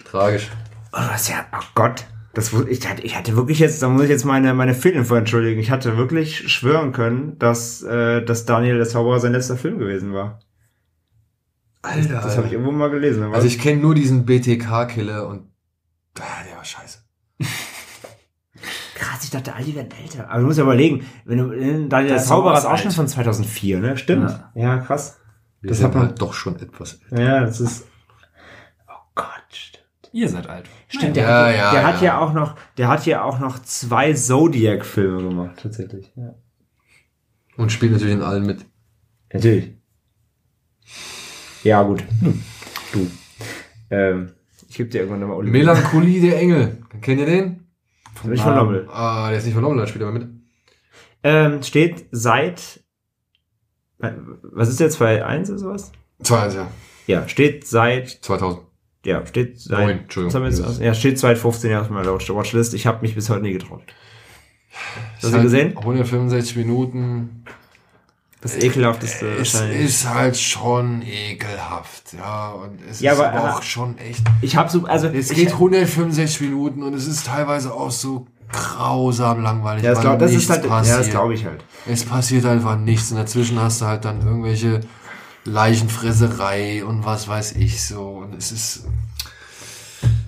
[0.05, 0.51] Tragisch.
[0.93, 2.05] Oh, das ist ja, ach Gott.
[2.35, 5.61] Das, ich, hatte, ich hatte wirklich jetzt, da muss ich jetzt meine, meine Fehlinfo entschuldigen.
[5.61, 10.13] Ich hatte wirklich schwören können, dass, äh, dass Daniel der Zauberer sein letzter Film gewesen
[10.13, 10.41] war.
[11.83, 12.21] Alter.
[12.23, 13.23] Das habe ich irgendwo mal gelesen.
[13.33, 15.54] also ich kenne nur diesen BTK-Killer und
[16.15, 16.99] der war scheiße.
[18.95, 20.29] Krass, ich dachte, all die werden älter.
[20.31, 22.93] Aber du musst ja überlegen, wenn du, äh, Daniel der, Der Zauberer ist auch schon
[22.93, 23.97] von 2004, ne?
[23.97, 24.31] Stimmt.
[24.31, 24.53] Ja.
[24.55, 25.19] Ja, krass.
[25.61, 27.01] Wir Das hat man- halt doch schon etwas.
[27.11, 27.87] Ja, das ist,
[28.89, 29.85] oh Gott, stimmt.
[30.13, 30.67] Ihr seid alt.
[30.89, 31.87] Stimmt, der, Ja, hat, ja, der ja.
[31.89, 36.13] hat ja auch noch, der hat ja auch noch zwei Zodiac-Filme gemacht, tatsächlich.
[36.15, 36.35] Ja.
[37.57, 38.65] Und spielt natürlich in allen mit.
[39.33, 39.73] Natürlich.
[41.65, 42.05] Ja, gut.
[42.93, 43.11] Du.
[43.91, 44.33] Ähm,
[44.75, 45.53] ich gebe dir irgendwann nochmal Oliver.
[45.53, 46.83] Melancholie der Engel.
[47.01, 47.69] Kennt ihr den?
[48.25, 48.89] Nicht von Lommel.
[48.91, 50.27] Ah, der ist nicht von Lommel, der spielt aber mit.
[51.23, 52.81] Ähm, steht seit,
[53.99, 55.93] was ist jetzt, 2.1 oder sowas?
[56.25, 56.69] 2-1, ja.
[57.07, 58.63] Ja, steht seit, 2000.
[59.07, 60.27] ja, steht seit, Neun, Entschuldigung.
[60.31, 62.75] was haben wir jetzt, aus- ja, steht seit 15 Jahren auf meiner Watchlist.
[62.75, 63.83] Ich habe mich bis heute nie getraut.
[65.23, 65.77] Hast du gesehen?
[65.79, 67.45] 165 Minuten.
[68.45, 69.81] Das ekelhafteste Es wahrscheinlich.
[69.87, 72.51] ist halt schon ekelhaft, ja.
[72.53, 74.23] Und es Ja, ist aber, aber, äh, auch schon echt.
[74.43, 79.43] Ich habe so, also, Es geht 165 Minuten und es ist teilweise auch so grausam
[79.43, 79.83] langweilig.
[79.83, 81.65] ja, das, glaub, das ist halt, ja, das glaube ich halt.
[81.87, 84.81] Es passiert einfach nichts und dazwischen hast du halt dann irgendwelche
[85.45, 88.03] Leichenfresserei und was weiß ich so.
[88.25, 88.85] Und es ist.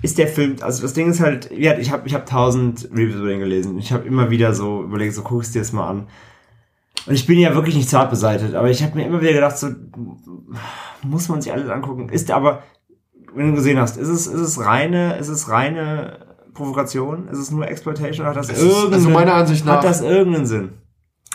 [0.01, 3.15] ist der Film, also das Ding ist halt, ja, ich habe ich hab tausend Reviews
[3.15, 3.77] über den gelesen.
[3.77, 6.07] Ich habe immer wieder so überlegt, so guckst dir das mal an.
[7.07, 9.57] Und ich bin ja wirklich nicht zart beseitigt, aber ich habe mir immer wieder gedacht,
[9.57, 9.69] so
[11.03, 12.09] muss man sich alles angucken.
[12.09, 12.63] Ist aber,
[13.33, 16.19] wenn du gesehen hast, ist es, ist es reine, ist es reine
[16.53, 17.27] Provokation?
[17.29, 18.25] Ist es nur Exploitation?
[18.25, 20.69] Oder hat das Es ist- also meiner Ansicht nach- hat das irgendeinen Sinn?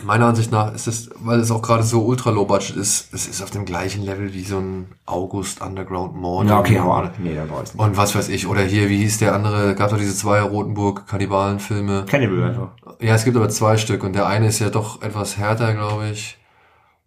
[0.03, 3.27] Meiner Ansicht nach ist es, weil es auch gerade so ultra low budget ist, es
[3.29, 6.51] ist auf dem gleichen Level wie so ein August Underground Morning.
[6.65, 7.79] Nee, da brauche ich nicht.
[7.79, 12.07] Und was weiß ich, oder hier, wie hieß der andere, gab doch diese zwei Rotenburg-Kannibalen-Filme.
[12.09, 12.69] Cannibal einfach.
[13.01, 16.09] Ja, es gibt aber zwei Stück und der eine ist ja doch etwas härter, glaube
[16.11, 16.39] ich.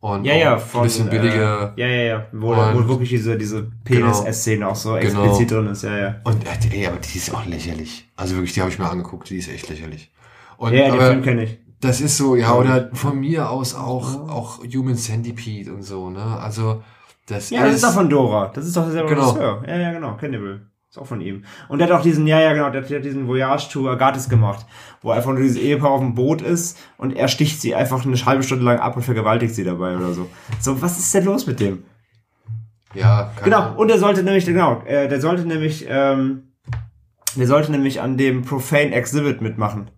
[0.02, 1.74] Und Ja, ja, ein von, bisschen billiger.
[1.76, 2.26] Äh, ja, ja, ja.
[2.32, 5.24] Wo, Und- wo wirklich diese, diese Penis-Szene auch so Genau.
[5.24, 6.16] explizit drin ist, ja, ja.
[6.24, 8.08] Und äh, ey, aber die ist auch lächerlich.
[8.16, 10.12] Also wirklich, die habe ich mir angeguckt, die ist echt lächerlich.
[10.58, 11.58] Und, Ja, ja, den aber Film kenne ich.
[11.86, 16.24] Das ist so, ja, oder von mir aus auch, auch Human Centipede und so, ne?
[16.40, 16.84] Also,
[17.28, 18.52] das Ja, das ist, ist doch von Dora.
[18.54, 19.30] Das ist doch derselbe Genau.
[19.30, 19.64] Regisseur.
[19.68, 20.16] Ja, ja, genau.
[20.18, 20.62] Cannibal.
[20.90, 21.44] Ist auch von ihm.
[21.68, 24.30] Und der hat auch diesen, ja, ja, genau, der, der hat diesen Voyage to Agatis
[24.30, 24.66] gemacht,
[25.02, 28.16] wo einfach nur dieses Ehepaar auf dem Boot ist und er sticht sie einfach eine
[28.26, 30.28] halbe Stunde lang ab und vergewaltigt sie dabei oder so.
[30.62, 31.84] So, was ist denn los mit dem?
[32.94, 33.78] ja, Genau, Ahnung.
[33.78, 36.44] und der sollte nämlich, genau, äh, der sollte nämlich, ähm,
[37.36, 39.90] der sollte nämlich an dem Profane Exhibit mitmachen.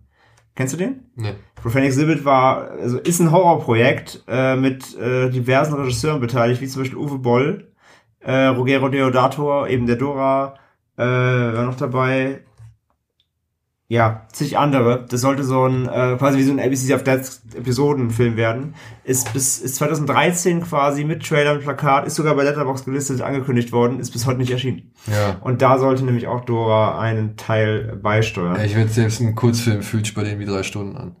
[0.56, 1.04] Kennst du den?
[1.14, 1.34] Nee.
[1.68, 6.80] Profane Exhibit war, also ist ein Horrorprojekt äh, mit äh, diversen Regisseuren beteiligt, wie zum
[6.80, 7.68] Beispiel Uwe Boll,
[8.20, 10.54] äh, Ruggero Deodato, eben der Dora,
[10.96, 12.40] äh, war noch dabei.
[13.86, 15.04] Ja, zig andere.
[15.10, 18.74] Das sollte so ein, äh, quasi wie so ein ABC of Death Episodenfilm werden.
[19.04, 23.72] Ist bis, ist 2013 quasi mit Trailer und Plakat, ist sogar bei Letterboxd gelistet, angekündigt
[23.72, 24.90] worden, ist bis heute nicht erschienen.
[25.06, 25.36] Ja.
[25.42, 28.56] Und da sollte nämlich auch Dora einen Teil beisteuern.
[28.56, 31.16] Ja, Ich würde selbst einen Kurzfilm fühlt sich bei denen wie drei Stunden an.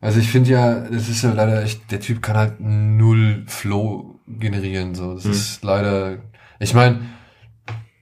[0.00, 4.20] Also ich finde ja, das ist ja leider echt, der Typ kann halt null Flow
[4.26, 5.14] generieren, so.
[5.14, 5.30] Das Hm.
[5.32, 6.18] ist leider,
[6.60, 7.00] ich meine,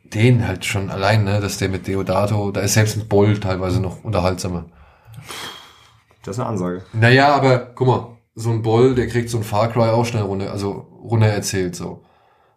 [0.05, 3.81] den halt schon allein, ne, dass der mit Deodato, da ist selbst ein Boll teilweise
[3.81, 4.66] noch unterhaltsamer.
[6.23, 6.83] Das ist eine Ansage.
[6.92, 10.23] Naja, aber guck mal, so ein Boll, der kriegt so ein Far Cry auch schnell
[10.23, 12.02] runter, also runter erzählt, so.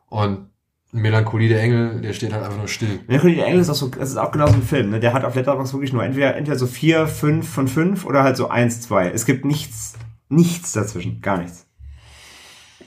[0.10, 0.49] Und
[0.92, 3.00] Melancholie der Engel, der steht halt einfach nur still.
[3.08, 5.00] Melancholie der Engel ist auch so, das ist auch genau so ein Film, ne?
[5.00, 8.38] Der hat auf Letterboxd wirklich nur entweder, entweder so vier, fünf von fünf oder halt
[8.38, 9.10] so eins, zwei.
[9.10, 9.94] Es gibt nichts,
[10.30, 11.22] nichts dazwischen.
[11.22, 11.68] Gar nichts.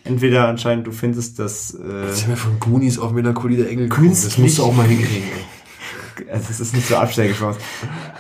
[0.05, 3.89] Entweder anscheinend du findest das, äh, Jetzt sind wir von Goonies auf Melancholie der Engel
[3.89, 4.11] gekommen.
[4.11, 4.45] Das Künstlich.
[4.45, 5.45] musst du auch mal hinkriegen, ey.
[6.31, 7.37] Also es ist nicht so absteigend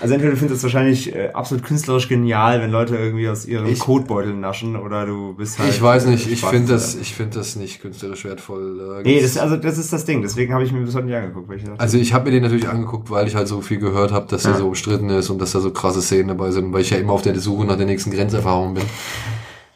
[0.01, 3.67] Also entweder du findest es wahrscheinlich äh, absolut künstlerisch genial, wenn Leute irgendwie aus ihren
[3.67, 5.71] Ich- Kotbeuteln naschen oder du bist halt.
[5.71, 9.01] Ich weiß nicht, ich finde das, ich finde das nicht künstlerisch wertvoll.
[9.01, 11.17] Äh, Nee, das, also das ist das Ding, deswegen habe ich mir bis heute nicht
[11.17, 13.61] angeguckt, weil ich dachte, Also ich habe mir den natürlich angeguckt, weil ich halt so
[13.61, 14.59] viel gehört habe, dass er Ja.
[14.59, 17.12] so umstritten ist und dass da so krasse Szenen dabei sind, weil ich ja immer
[17.12, 18.85] auf der Suche nach der nächsten Grenzerfahrung bin.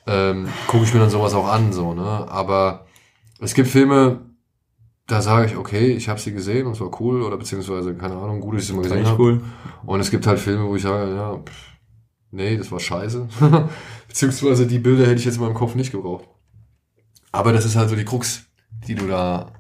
[0.07, 2.27] Ähm, Gucke ich mir dann sowas auch an, so, ne?
[2.29, 2.87] Aber
[3.41, 4.21] es gibt Filme,
[5.07, 8.17] da sage ich, okay, ich habe sie gesehen und es war cool oder beziehungsweise, keine
[8.17, 9.23] Ahnung, gut, dass ich sie mal gesehen habe.
[9.23, 9.41] cool.
[9.85, 11.73] Und es gibt halt Filme, wo ich sage, ja, pff,
[12.33, 13.29] nee, das war scheiße.
[14.09, 16.25] beziehungsweise die Bilder hätte ich jetzt in meinem Kopf nicht gebraucht.
[17.31, 18.47] Aber das ist halt so die Krux,
[18.89, 19.53] die du da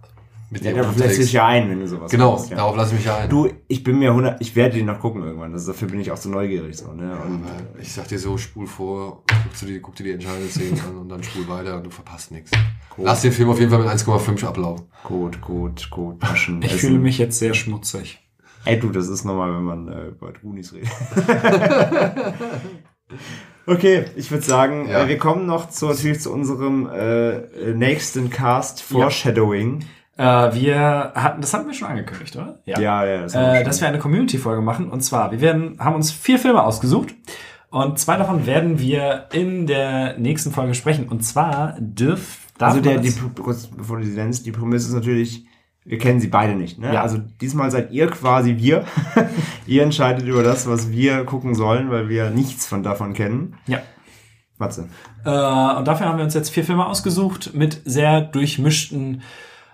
[0.50, 2.56] mit Ja, dir da lässt sich ja ein, wenn du sowas Genau, machst, ja.
[2.56, 3.28] darauf lasse ich mich ja ein.
[3.28, 5.52] Du, ich bin mir 100, ich werde den noch gucken irgendwann.
[5.52, 7.16] Also dafür bin ich auch so neugierig so, ne?
[7.24, 7.44] Und
[7.80, 11.08] ich sag dir so, spul vor, guck dir, guck dir die entscheidenden Szenen an und
[11.08, 12.50] dann spul weiter und du verpasst nichts.
[12.98, 14.86] Lass den Film auf jeden Fall mit 1,5 ablaufen.
[15.04, 16.62] gut, gut, gut, waschen.
[16.62, 16.78] Ich essen.
[16.78, 18.20] fühle mich jetzt sehr schmutzig.
[18.64, 20.88] Ey, du, das ist normal, wenn man äh, über Goonies redet.
[23.66, 25.04] okay, ich würde sagen, Ja.
[25.04, 29.84] äh, wir kommen noch zu, natürlich zu unserem äh, nächsten Cast Foreshadowing.
[30.16, 32.58] Äh, wir hatten, das hatten wir schon angekündigt, oder?
[32.64, 34.90] Ja, ja, das haben äh, dass wir eine Community-Folge machen.
[34.90, 37.14] Und zwar, wir werden, haben uns vier Filme ausgesucht.
[37.70, 41.08] Und zwei davon werden wir in der nächsten Folge sprechen.
[41.08, 44.88] Und zwar dürf, darf Also der, die, das- kurz bevor du sie nennst, die Prämisse
[44.88, 45.44] ist natürlich,
[45.84, 46.78] wir kennen sie beide nicht.
[46.78, 46.94] Ne?
[46.94, 47.02] Ja.
[47.02, 48.84] Also diesmal seid ihr quasi wir.
[49.66, 53.56] ihr entscheidet über das, was wir gucken sollen, weil wir nichts von davon kennen.
[53.66, 53.80] ja.
[54.58, 54.88] Matze.
[55.26, 59.20] Äh, und dafür haben wir uns jetzt vier Filme ausgesucht mit sehr durchmischten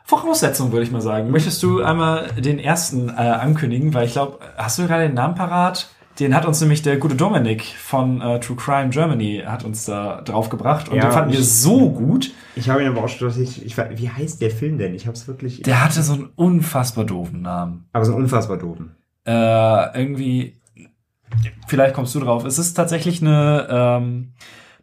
[0.05, 1.31] Voraussetzungen, würde ich mal sagen.
[1.31, 3.94] Möchtest du einmal den ersten äh, ankündigen?
[3.94, 5.89] Weil ich glaube, hast du gerade den Namen parat?
[6.20, 10.20] Den hat uns nämlich der gute Dominik von äh, True Crime Germany hat uns da
[10.20, 12.32] draufgebracht und Ja, den fanden wir so gut.
[12.55, 14.94] Ich habe ihn aber auch schon, ich, ich, wie heißt der Film denn?
[14.94, 17.89] Ich habe es wirklich, Der hatte so einen unfassbar doofen Namen.
[17.94, 18.94] aber so unfassbar doofen.
[19.24, 20.60] Äh, irgendwie,
[21.66, 22.44] vielleicht kommst du drauf.
[22.44, 24.32] Es ist tatsächlich eine, ähm,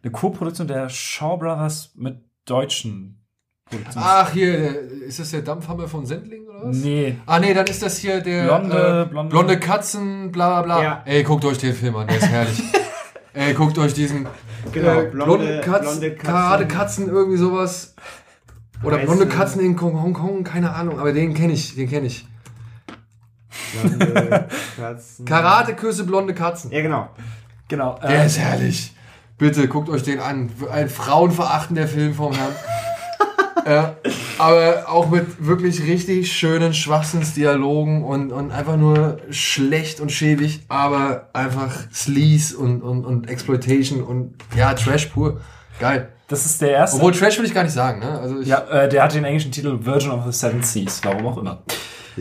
[0.02, 3.19] eine Co-Produktion der Shaw Brothers mit deutschen.
[3.94, 6.76] Ach, hier, ist das der Dampfhammer von Sendling oder was?
[6.76, 10.76] Nee, Ah, nee, dann ist das hier der Blonde- äh, blonde- blonde Katzen, bla bla
[10.78, 10.82] bla.
[10.82, 11.02] Ja.
[11.04, 12.62] Ey, guckt euch den Film an, der ist herrlich.
[13.32, 14.26] Ey, guckt euch diesen
[14.72, 16.68] Genau, äh, blonde- blonde, Katzen, blonde Katzen.
[16.68, 17.94] Katzen, irgendwie sowas.
[18.82, 22.26] Oder Weiße- blonde Katzen in Hongkong, keine Ahnung, aber den kenne ich, den kenne ich.
[23.82, 25.24] Blonde Katzen.
[25.24, 26.70] Karateküsse, blonde Katzen.
[26.72, 27.08] Ja, genau.
[27.68, 27.98] genau.
[28.02, 28.94] Der Äh, ist herrlich.
[29.38, 30.50] Bitte guckt euch den an.
[30.70, 32.52] Ein frauenverachtender Film vom Herrn.
[33.66, 33.96] Ja,
[34.38, 41.28] aber auch mit wirklich richtig schönen Schwachsinnsdialogen und, und einfach nur schlecht und schäbig, aber
[41.32, 45.40] einfach Sleaze und, und, und Exploitation und ja, Trash pur.
[45.78, 46.08] Geil.
[46.28, 46.96] das ist der erste.
[46.96, 48.18] Obwohl Trash will ich gar nicht sagen, ne?
[48.18, 51.26] Also ich, ja, äh, der hat den englischen Titel Virgin of the Seven Seas, warum
[51.26, 51.62] auch immer.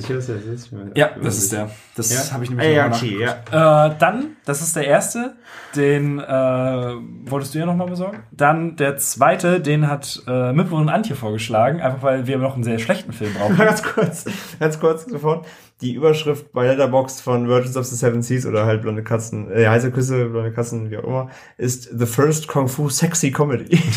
[0.02, 0.72] Sicher, dass er das ist?
[0.96, 1.70] Ja, das ist der.
[1.96, 2.34] Das Ja?
[2.34, 3.88] habe ich nämlich noch ja, mal ja.
[3.88, 5.36] Äh, dann, das ist der erste,
[5.76, 8.24] den äh, wolltest du ja nochmal besorgen.
[8.32, 12.64] Dann der zweite, den hat äh, Mippe und Antje vorgeschlagen, einfach weil wir noch einen
[12.64, 13.58] sehr schlechten Film brauchen.
[13.58, 14.26] ganz kurz,
[14.60, 15.46] ganz kurz sofort.
[15.82, 19.68] Die Überschrift bei Letterboxd von Virgins of the Seven Seas oder halt Blonde Katzen, äh,
[19.68, 23.82] heiße Küsse, Blonde Katzen, wie auch immer, ist The First Kung Fu Sexy Comedy.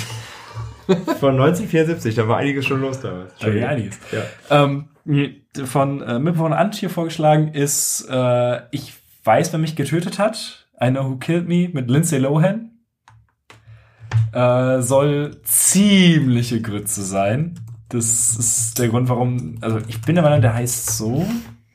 [1.19, 3.33] von 1974, da war einiges schon los damals.
[3.41, 3.99] Da ging einiges.
[4.11, 4.65] Ja.
[4.65, 4.89] Ähm,
[5.65, 10.69] von äh, Mippe und Antje vorgeschlagen ist äh, Ich weiß, wer mich getötet hat.
[10.83, 12.71] I Know Who Killed Me mit Lindsay Lohan.
[14.33, 17.61] Äh, soll ziemliche Grütze sein.
[17.89, 19.59] Das ist der Grund, warum.
[19.61, 21.27] Also, ich bin der Meinung, der heißt so.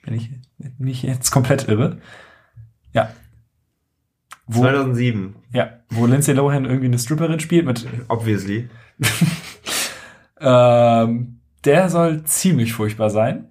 [0.04, 0.32] Wenn ich
[0.80, 1.98] mich jetzt komplett irre.
[2.94, 3.12] Ja.
[4.48, 8.70] Wo, 2007, ja, wo Lindsay Lohan irgendwie eine Stripperin spielt mit obviously.
[10.40, 13.48] Ähm, der soll ziemlich furchtbar sein.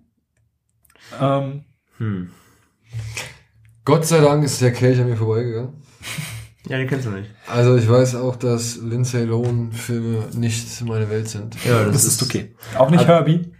[1.20, 1.64] Ähm,
[1.98, 2.30] Hm.
[3.84, 5.74] Gott sei Dank ist der Kelch an mir vorbeigegangen.
[6.68, 7.30] Ja, den kennst du nicht.
[7.46, 11.56] Also ich weiß auch, dass Lindsay Lohan Filme nicht meine Welt sind.
[11.64, 12.56] Ja, das, ist okay.
[12.76, 13.52] Auch nicht Herbie.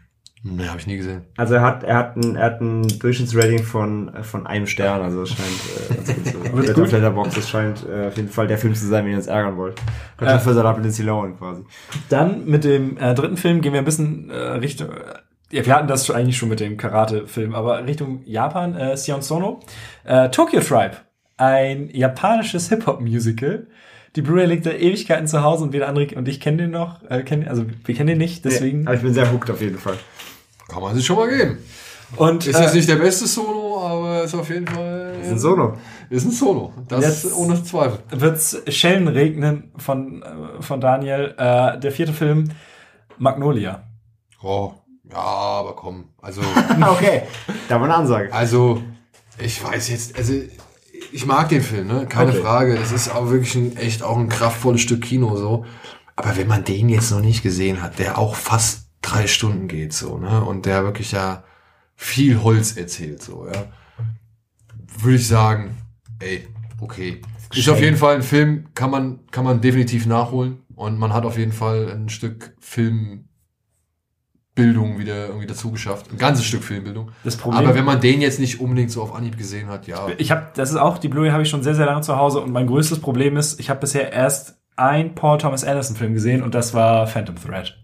[0.49, 1.23] Nee, habe ich nie gesehen.
[1.37, 5.03] Also er hat, er hat ein, er hat ein Durchschnittsrating von, äh, von einem Stern,
[5.03, 6.83] also es scheint äh, ganz gut zu sein.
[6.85, 9.29] Auf Letterboxd, es scheint äh, auf jeden Fall der Film zu sein, den ihr jetzt
[9.29, 9.75] ärgern wollt.
[10.17, 10.81] Gott Äh.
[10.81, 11.65] mit Lohan quasi.
[12.11, 14.91] Dann mit dem äh, dritten Film gehen wir ein bisschen äh, Richtung.
[14.91, 18.77] Äh, ja, wir hatten das schon, eigentlich schon mit dem Karate-Film, aber Richtung Japan.
[18.77, 19.61] Äh, Sion Sono.
[20.05, 20.97] Äh, Tokyo Tribe.
[21.37, 23.67] Ein japanisches Hip-Hop-Musical.
[24.17, 27.03] Die Blu-ray liegt da Ewigkeiten zu Hause und wir andere und ich kennen den noch.
[27.11, 28.83] Äh, kennen, also wir kennen den nicht, deswegen.
[28.83, 29.97] Ja, aber ich bin sehr hooked auf jeden Fall.
[30.69, 31.59] Kann man sich schon mal geben.
[32.17, 35.17] Und Ist äh, jetzt nicht der beste Solo, aber ist auf jeden Fall.
[35.23, 35.77] Ist ein Solo.
[36.09, 36.73] Ist ein Solo.
[36.89, 37.99] Das Jetzt- ist ohne Zweifel.
[38.11, 41.35] wird's Schellen regnen von, äh, von Daniel.
[41.37, 42.51] Äh, der vierte Film,
[43.19, 43.83] Magnolia.
[44.43, 44.73] Oh,
[45.11, 46.11] ja, aber komm.
[46.23, 46.43] Also,
[46.91, 47.23] okay,
[47.69, 48.33] da war eine Ansage.
[48.33, 48.83] also,
[49.39, 50.33] ich weiß jetzt, also,
[51.13, 52.07] ich mag den Film, ne?
[52.09, 52.41] Keine Okay.
[52.41, 52.77] Frage.
[52.77, 55.65] Das ist auch wirklich ein, echt auch ein kraftvolles Stück Kino, so.
[56.15, 59.93] Aber wenn man den jetzt noch nicht gesehen hat, der auch fast drei Stunden geht,
[59.93, 60.45] so, ne?
[60.45, 61.45] Und der wirklich ja
[61.95, 63.67] viel Holz erzählt, so, ja.
[64.99, 65.77] Würde ich sagen,
[66.21, 66.49] ey,
[66.81, 67.21] okay.
[67.55, 70.63] Ist auf jeden Fall ein Film, kann man, kann man definitiv nachholen.
[70.75, 73.29] Und man hat auf jeden Fall ein Stück Filmbildung
[74.99, 76.11] wieder irgendwie dazu geschafft.
[76.13, 77.13] Ein ganzes Stück Filmbildung.
[77.25, 77.65] Das Problem.
[77.65, 80.09] Aber wenn man den jetzt nicht unbedingt so auf Anhieb gesehen hat, ja.
[80.19, 82.41] ich habe, das ist auch die Blu-ray habe ich schon sehr sehr lange zu Hause
[82.41, 86.43] und mein größtes Problem ist, ich habe bisher erst ein Paul Thomas Anderson Film gesehen
[86.43, 87.79] und das war Phantom Thread.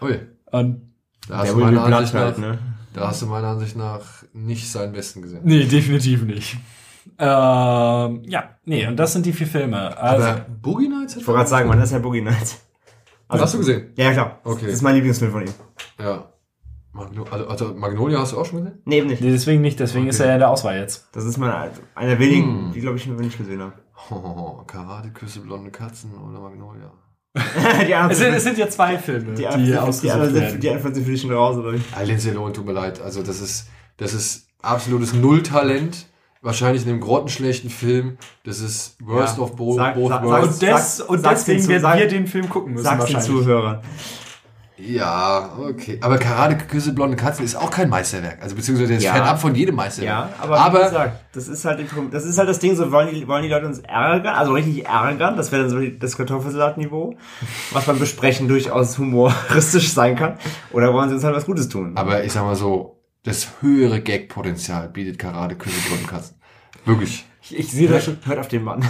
[0.00, 0.18] Ui,
[0.52, 0.92] Und
[1.28, 2.58] da hast, du meiner Ansicht nach, halt, ne?
[2.94, 4.00] da hast du meiner Ansicht nach
[4.32, 5.40] nicht seinen besten gesehen.
[5.44, 6.56] nee, definitiv nicht.
[7.18, 9.96] Ähm, ja, nee, und das sind die vier Filme.
[9.98, 11.16] Also, Aber Boogie Nights?
[11.16, 12.60] Ich wollte gerade sagen, man, das ist ja Boogie Nights.
[13.28, 13.92] Also, hast du gesehen?
[13.96, 14.40] Ja, klar.
[14.44, 14.64] Okay.
[14.66, 15.54] Das ist mein Lieblingsfilm von ihm.
[15.98, 16.24] Ja.
[16.92, 18.80] Magno also, also Magnolia hast du auch schon gesehen?
[18.84, 19.22] Nee, eben nicht.
[19.22, 20.10] nee, deswegen nicht, deswegen Okay.
[20.10, 21.08] ist er ja in der Auswahl jetzt.
[21.12, 21.50] Das ist mein,
[21.94, 22.72] einer der wenigen, Hm.
[22.72, 23.74] die, glaube ich, noch nicht gesehen habe.
[24.10, 26.90] Oh, Karate, Küsse, blonde Katzen oder Magnolia.
[28.10, 30.50] Es sind, es sind ja zwei Filme, die, die, die, ausgesucht werden.
[30.50, 31.78] sind, die anderen sind für dich schon raus, oder?
[31.96, 33.00] Ah, Lindsay Lohan, tut mir leid.
[33.00, 33.68] Also das ist,
[33.98, 36.06] das ist absolutes Nulltalent.
[36.42, 38.16] Wahrscheinlich in einem grottenschlechten Film.
[38.44, 39.42] Das ist Worst Ja.
[39.44, 40.54] of bo Sag- both sag- worlds.
[40.54, 43.42] und, des, und den deswegen werden wir den Film gucken müssen Sag's den wahrscheinlich.
[43.44, 43.80] Zuhörern.
[44.82, 45.98] Ja, okay.
[46.00, 48.38] Aber Karate, Küsse, blonde Katzen ist auch kein Meisterwerk.
[48.42, 49.12] Also beziehungsweise ist Ja.
[49.14, 50.08] fernab von jedem Meisterwerk.
[50.10, 53.14] Ja, aber, wie aber gesagt, das ist halt, das ist halt das Ding, so wollen
[53.14, 57.16] die, wollen die Leute uns ärgern, also richtig ärgern, das wäre dann so das Kartoffelsalatniveau,
[57.72, 60.38] was beim Besprechen durchaus humoristisch sein kann,
[60.72, 61.92] oder wollen sie uns halt was Gutes tun?
[61.96, 66.36] Aber ich sag mal so, das höhere Gag-Potenzial bietet Karate, Küsse, blonde Katzen.
[66.86, 67.26] Wirklich.
[67.42, 68.16] Ich, ich sehe das schon.
[68.24, 68.82] Hört auf den Mann.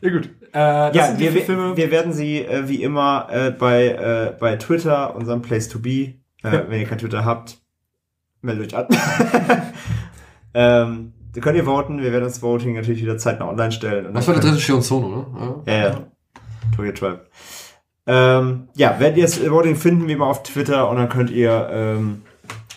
[0.00, 0.26] Ja gut.
[0.26, 4.34] Äh, das ja, sind die wir, wir werden sie äh, wie immer äh, bei, äh,
[4.38, 7.58] bei Twitter, unserem Place to be, äh, wenn ihr kein Twitter habt,
[8.40, 8.86] meldet euch an.
[10.54, 14.06] ähm, da könnt ihr voten, wir werden das Voting natürlich wieder zeitnah online stellen.
[14.06, 15.54] Und Das war der dritte Shion Sono, ne?
[15.66, 16.06] Ja, ja.
[16.74, 17.26] Tokyo Tribe.
[18.06, 21.68] Ähm, ja, werdet ihr das Voting finden, wie immer auf Twitter, und dann könnt ihr,
[21.70, 22.22] ähm,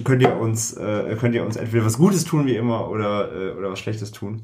[0.04, 3.52] könnt ihr uns, äh, könnt ihr uns entweder was Gutes tun, wie immer, oder, äh,
[3.52, 4.42] oder was Schlechtes tun.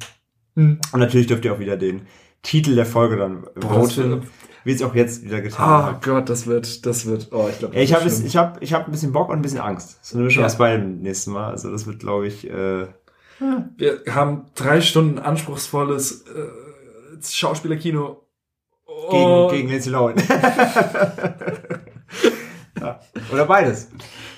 [0.56, 0.80] Hm.
[0.94, 2.04] Und natürlich dürft ihr auch wieder den
[2.44, 4.28] Titel der Folge dann voten,
[4.64, 6.04] wie es auch jetzt wieder getan Oh hat.
[6.04, 8.86] Gott, das wird, das wird, oh, ich glaube, Ja, ich habe ich hab, ich hab
[8.88, 9.98] ein bisschen Bock und ein bisschen Angst.
[10.06, 10.48] So eine Mischung Ja.
[10.48, 11.50] aus beidem nächsten Mal.
[11.52, 12.88] Also das wird, glaube ich, äh,
[13.78, 16.48] Wir haben drei Stunden anspruchsvolles äh,
[17.24, 18.24] Schauspielerkino.
[19.12, 20.16] gegen, Oh, gegen Lindsay Lohan.
[22.80, 23.00] ja.
[23.32, 23.90] Oder beides.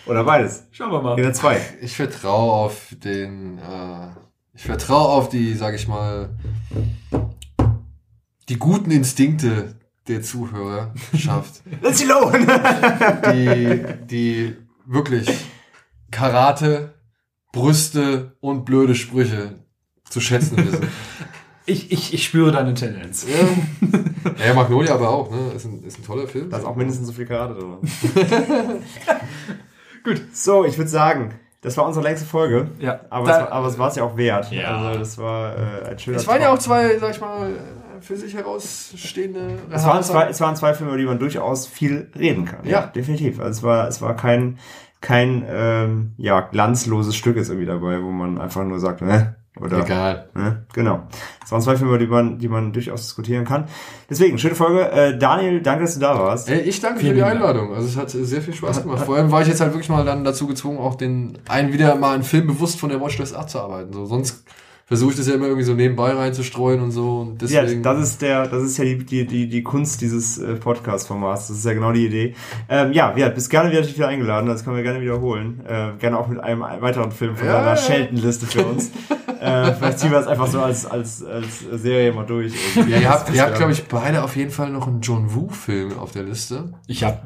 [0.06, 0.64] Oder beides.
[0.72, 1.18] Schauen wir mal.
[1.18, 1.60] Jeder zwei.
[1.82, 4.08] Ich vertraue auf den, äh,
[4.53, 6.30] ich vertraue auf die, sag ich mal,
[8.50, 9.76] die guten Instinkte
[10.08, 12.48] der Zuhörerschaft, Lindsay Lohan!
[13.34, 14.56] die, die
[14.86, 15.30] wirklich
[16.11, 16.95] Karate,
[17.52, 19.64] Brüste und blöde Sprüche
[20.10, 20.88] zu schätzen wissen.
[21.68, 23.28] Ich, ich, ich spüre deine Tendenz.
[23.28, 25.52] Ja, ja Magnolia aber auch, ne?
[25.56, 26.50] Ist ein, ist ein toller Film.
[26.50, 27.78] Da ist auch mindestens so viel Karate drin.
[30.03, 30.22] Gut.
[30.34, 32.72] So, ich würde sagen, das war unsere längste Folge.
[32.80, 33.02] Ja.
[33.11, 34.52] Aber, Da- es, war- aber es war es ja auch wert.
[34.52, 34.78] Ja.
[34.78, 36.58] Also das war äh, ein schöner Es waren ja Talk.
[36.58, 37.52] auch zwei, sag ich mal,
[38.02, 39.58] für sich herausstehende.
[39.72, 42.66] Es waren, zwei, es waren zwei Filme, über die man durchaus viel reden kann.
[42.66, 42.88] Ja.
[42.88, 43.40] definitiv.
[43.40, 44.58] Also es war, es war kein,
[45.02, 49.36] kein ähm, ja, glanzloses Stück ist irgendwie dabei, wo man einfach nur sagt, ne?
[49.60, 50.30] Oder Egal.
[50.36, 50.66] Ne?
[50.74, 51.03] Genau.
[51.44, 53.66] Es waren zwei Filme, über die man, die man durchaus diskutieren kann.
[54.10, 54.90] Deswegen, schöne Folge.
[54.90, 56.50] Äh, Daniel, danke, dass du da warst.
[56.50, 57.24] Ey, ich danke Vielen für die.
[57.24, 57.74] Einladung.
[57.74, 59.06] Also es hat sehr viel Spaß gemacht.
[59.06, 61.95] Vor allem war ich jetzt halt wirklich mal dann dazu gezwungen, auch den einen wieder
[61.95, 63.92] mal einen Film bewusst von der Watchlist abzuarbeiten.
[63.92, 64.45] So sonst
[64.90, 67.19] versuche ich das ja immer irgendwie so nebenbei reinzustreuen und so.
[67.19, 67.84] Und Ja, deswegen.
[67.84, 71.48] das ist der, das ist ja die, die, die, die Kunst dieses äh, Podcast-Formats.
[71.48, 72.34] Das ist ja genau die Idee.
[72.68, 74.48] Ähm, ja, ja, bist gerne wieder, wieder eingeladen.
[74.48, 75.61] Das können wir gerne wiederholen.
[75.66, 77.77] Äh, gerne auch mit einem weiteren Film von Ja, deiner ja.
[77.77, 78.90] Shelton-Liste für uns.
[79.40, 82.51] äh, vielleicht ziehen wir das einfach so als, als, als Serie mal durch.
[82.76, 85.98] ja, ihr habt, ihr habt glaube ich, beide auf jeden Fall noch einen John Woo-Film
[86.00, 86.74] auf der Liste.
[86.88, 87.19] Ich habe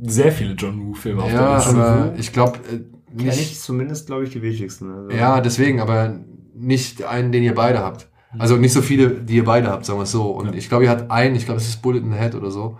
[0.00, 1.70] sehr viele John Woo-Filme auf Ja, der Liste.
[1.76, 3.40] aber ich glaube äh, nicht.
[3.40, 4.90] ich zumindest, glaube ich, die wichtigsten.
[4.90, 6.14] Also, Ja, deswegen, aber
[6.54, 8.08] nicht einen, den ihr beide habt.
[8.38, 10.30] Also nicht so viele, die ihr beide habt, sagen wir es so.
[10.30, 12.50] Und ich glaube, ihr habt einen, ich glaube, es ist Bullet in the Head oder
[12.50, 12.78] so.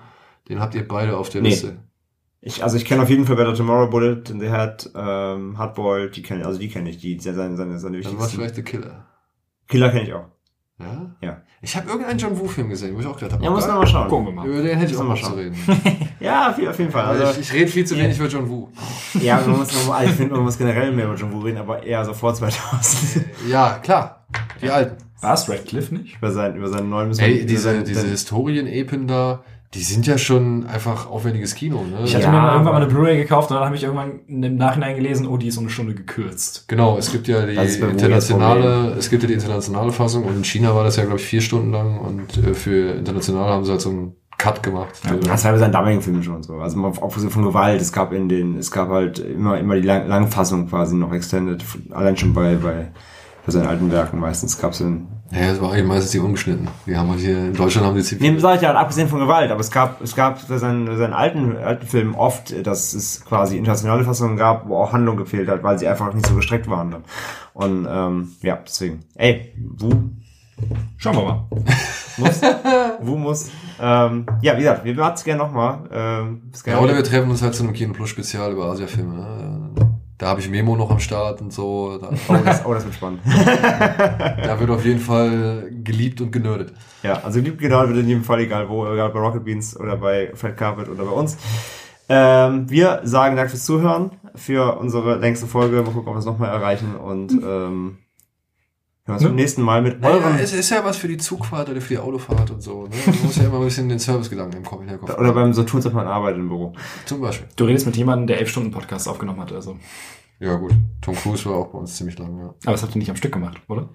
[0.49, 1.51] Den habt ihr beide auf der Nee.
[1.51, 1.77] Liste.
[2.41, 6.17] Ich, also ich kenne auf jeden Fall Better Tomorrow, Bullet in the Head, ähm, Hardboiled,
[6.17, 8.37] die kenne also die kenne ich, die seine, seine, seine Dann war wichtigsten.
[8.37, 9.07] vielleicht The Killer.
[9.69, 10.25] Killer kenne ich auch.
[10.83, 11.29] Ja?
[11.29, 11.41] Ja.
[11.61, 13.79] Ich habe irgendeinen John Woo-Film gesehen, wo ich auch gedacht habe, Ja, muss geil, man
[13.81, 14.09] mal schauen.
[14.09, 14.47] Gucken wir mal.
[14.47, 15.57] über den hätte ich auch wir zu reden.
[16.21, 17.05] Ja, auf jeden Fall.
[17.05, 18.69] Also Also, ich, ich rede viel zu wenig über John Woo.
[19.21, 21.83] ja, man muss, man, ich finde, man muss generell mehr über John Woo reden, aber
[21.83, 23.25] eher so vor 2000.
[23.49, 24.27] Ja, klar.
[24.61, 24.97] Die alten.
[25.21, 26.17] War es Radcliffe nicht?
[26.17, 29.43] über, sein, über seinen neuen Ey, diese, seinen- diese Historien-Epen da,
[29.75, 32.03] die sind ja schon einfach aufwendiges Kino, ne?
[32.05, 34.21] Ich hatte Ja, mir mal irgendwann mal eine Blu-ray gekauft und dann habe ich irgendwann
[34.29, 36.69] im Nachhinein gelesen, oh, die ist um eine Stunde gekürzt.
[36.69, 40.45] Genau, es gibt ja die ist internationale, es gibt ja die internationale Fassung und in
[40.45, 43.71] China war das ja, glaube ich, vier Stunden lang und äh, für international haben sie
[43.71, 45.01] halt so einen Cut gemacht.
[45.05, 46.57] Ja, das war bei seinen damaligen Filmen schon so.
[46.57, 50.09] Also abgesehen von Gewalt, es gab in den, es gab halt immer, immer die Lang
[50.09, 52.91] Langfassung quasi noch extended, allein schon bei, bei,
[53.47, 55.07] bei seinen alten Werken meistens gab's dann.
[55.33, 56.69] Ja, es war eigentlich meistens die ungeschnitten.
[56.87, 58.31] Die haben halt hier, in Deutschland haben die ziemlich.
[58.31, 61.15] Nee, sag ich ja, abgesehen von Gewalt, aber es gab, es gab bei seinen, seinen
[61.15, 65.63] alten, alten Filmen oft, dass es quasi internationale Fassungen gab, wo auch Handlung gefehlt hat,
[65.63, 67.05] weil sie einfach nicht so gestreckt waren dann.
[67.55, 69.01] Und, ähm, ja, deswegen.
[69.15, 69.91] Ey, Wu
[70.99, 71.45] Schauen wir mal.
[72.19, 72.41] muss,
[73.01, 77.03] Wu muss, ähm, ja, wie gesagt, wir warten es gerne nochmal, ähm, Ja, oder wir
[77.03, 79.15] treffen uns halt zu einem Kino Plus Spezial über Asia-Filme.
[79.15, 79.62] Ne?
[80.23, 81.99] Da habe ich Memo noch am Start und so.
[81.99, 83.23] Da, oh, das, oh, das wird spannend.
[83.27, 86.73] da wird auf jeden Fall geliebt und genördet.
[87.03, 89.97] Ja, also liebt genau wird in jedem Fall egal wo, egal bei Rocket Beans oder
[89.97, 91.37] bei Fred Carpet oder bei uns.
[92.09, 95.83] Ähm, wir sagen Dank fürs Zuhören, für unsere längste Folge.
[95.83, 97.99] Mal gucken, ob wir es nochmal erreichen und ähm,
[99.05, 99.29] hören uns Ne?
[99.29, 101.95] beim nächsten Mal mit Naja, eurem es ist ja was für die Zugfahrt oder für
[101.95, 102.85] die Autofahrt und so.
[102.85, 102.97] Ne?
[103.07, 105.15] Man muss ja immer ein bisschen den Servicegedanken im Kopf hinterkopf.
[105.19, 106.73] oder beim so tun, als man arbeitet im Büro.
[107.05, 107.49] Zum Beispiel.
[107.57, 109.79] Du redest mit jemandem, der elf Stunden Podcast aufgenommen hat, also.
[110.39, 110.75] Ja, gut.
[111.01, 112.55] Tom Cruise war auch bei uns ziemlich lang, ja.
[112.65, 113.89] Aber das habt ihr nicht am Stück gemacht, oder?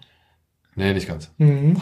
[0.76, 1.34] Nee, nicht ganz.
[1.38, 1.82] Mhm.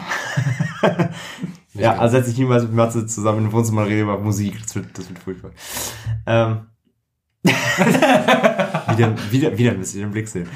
[1.74, 2.00] Nicht ja, ganz.
[2.00, 4.58] also setze ich niemals mit Matze zusammen im Wohnzimmer und rede über Musik.
[4.62, 5.50] Das wird, das wird furchtbar.
[6.24, 6.68] Ähm.
[7.44, 10.48] wieder, wieder, wieder ein bisschen den Blick sehen.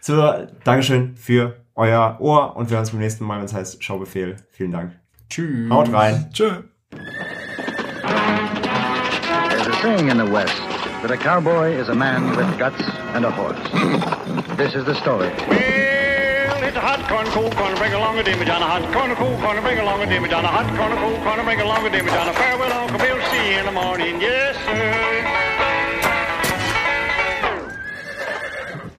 [0.00, 3.82] So, Dankeschön für euer Ohr und wir hören uns beim nächsten Mal, wenn es heißt
[3.82, 4.36] Schaubefehl.
[4.50, 4.92] Vielen Dank.
[5.28, 5.70] Tschüss.
[5.70, 6.30] Haut rein.
[6.32, 6.62] Tschö.
[9.50, 10.60] There's a saying in the West
[11.02, 12.82] that a cowboy is a man with guts
[13.14, 13.58] and a horse.
[14.56, 15.30] This is the story.
[16.66, 19.16] It's a hot corn, cool corn, bring along a dimmy John, a hot corn, a
[19.16, 21.86] cool corn, bring along a dimmy John, a hot corn, a cool corn, bring along
[21.86, 25.63] a dimmy John, a farewell, Uncle Bill, see you in the morning, yes, sir.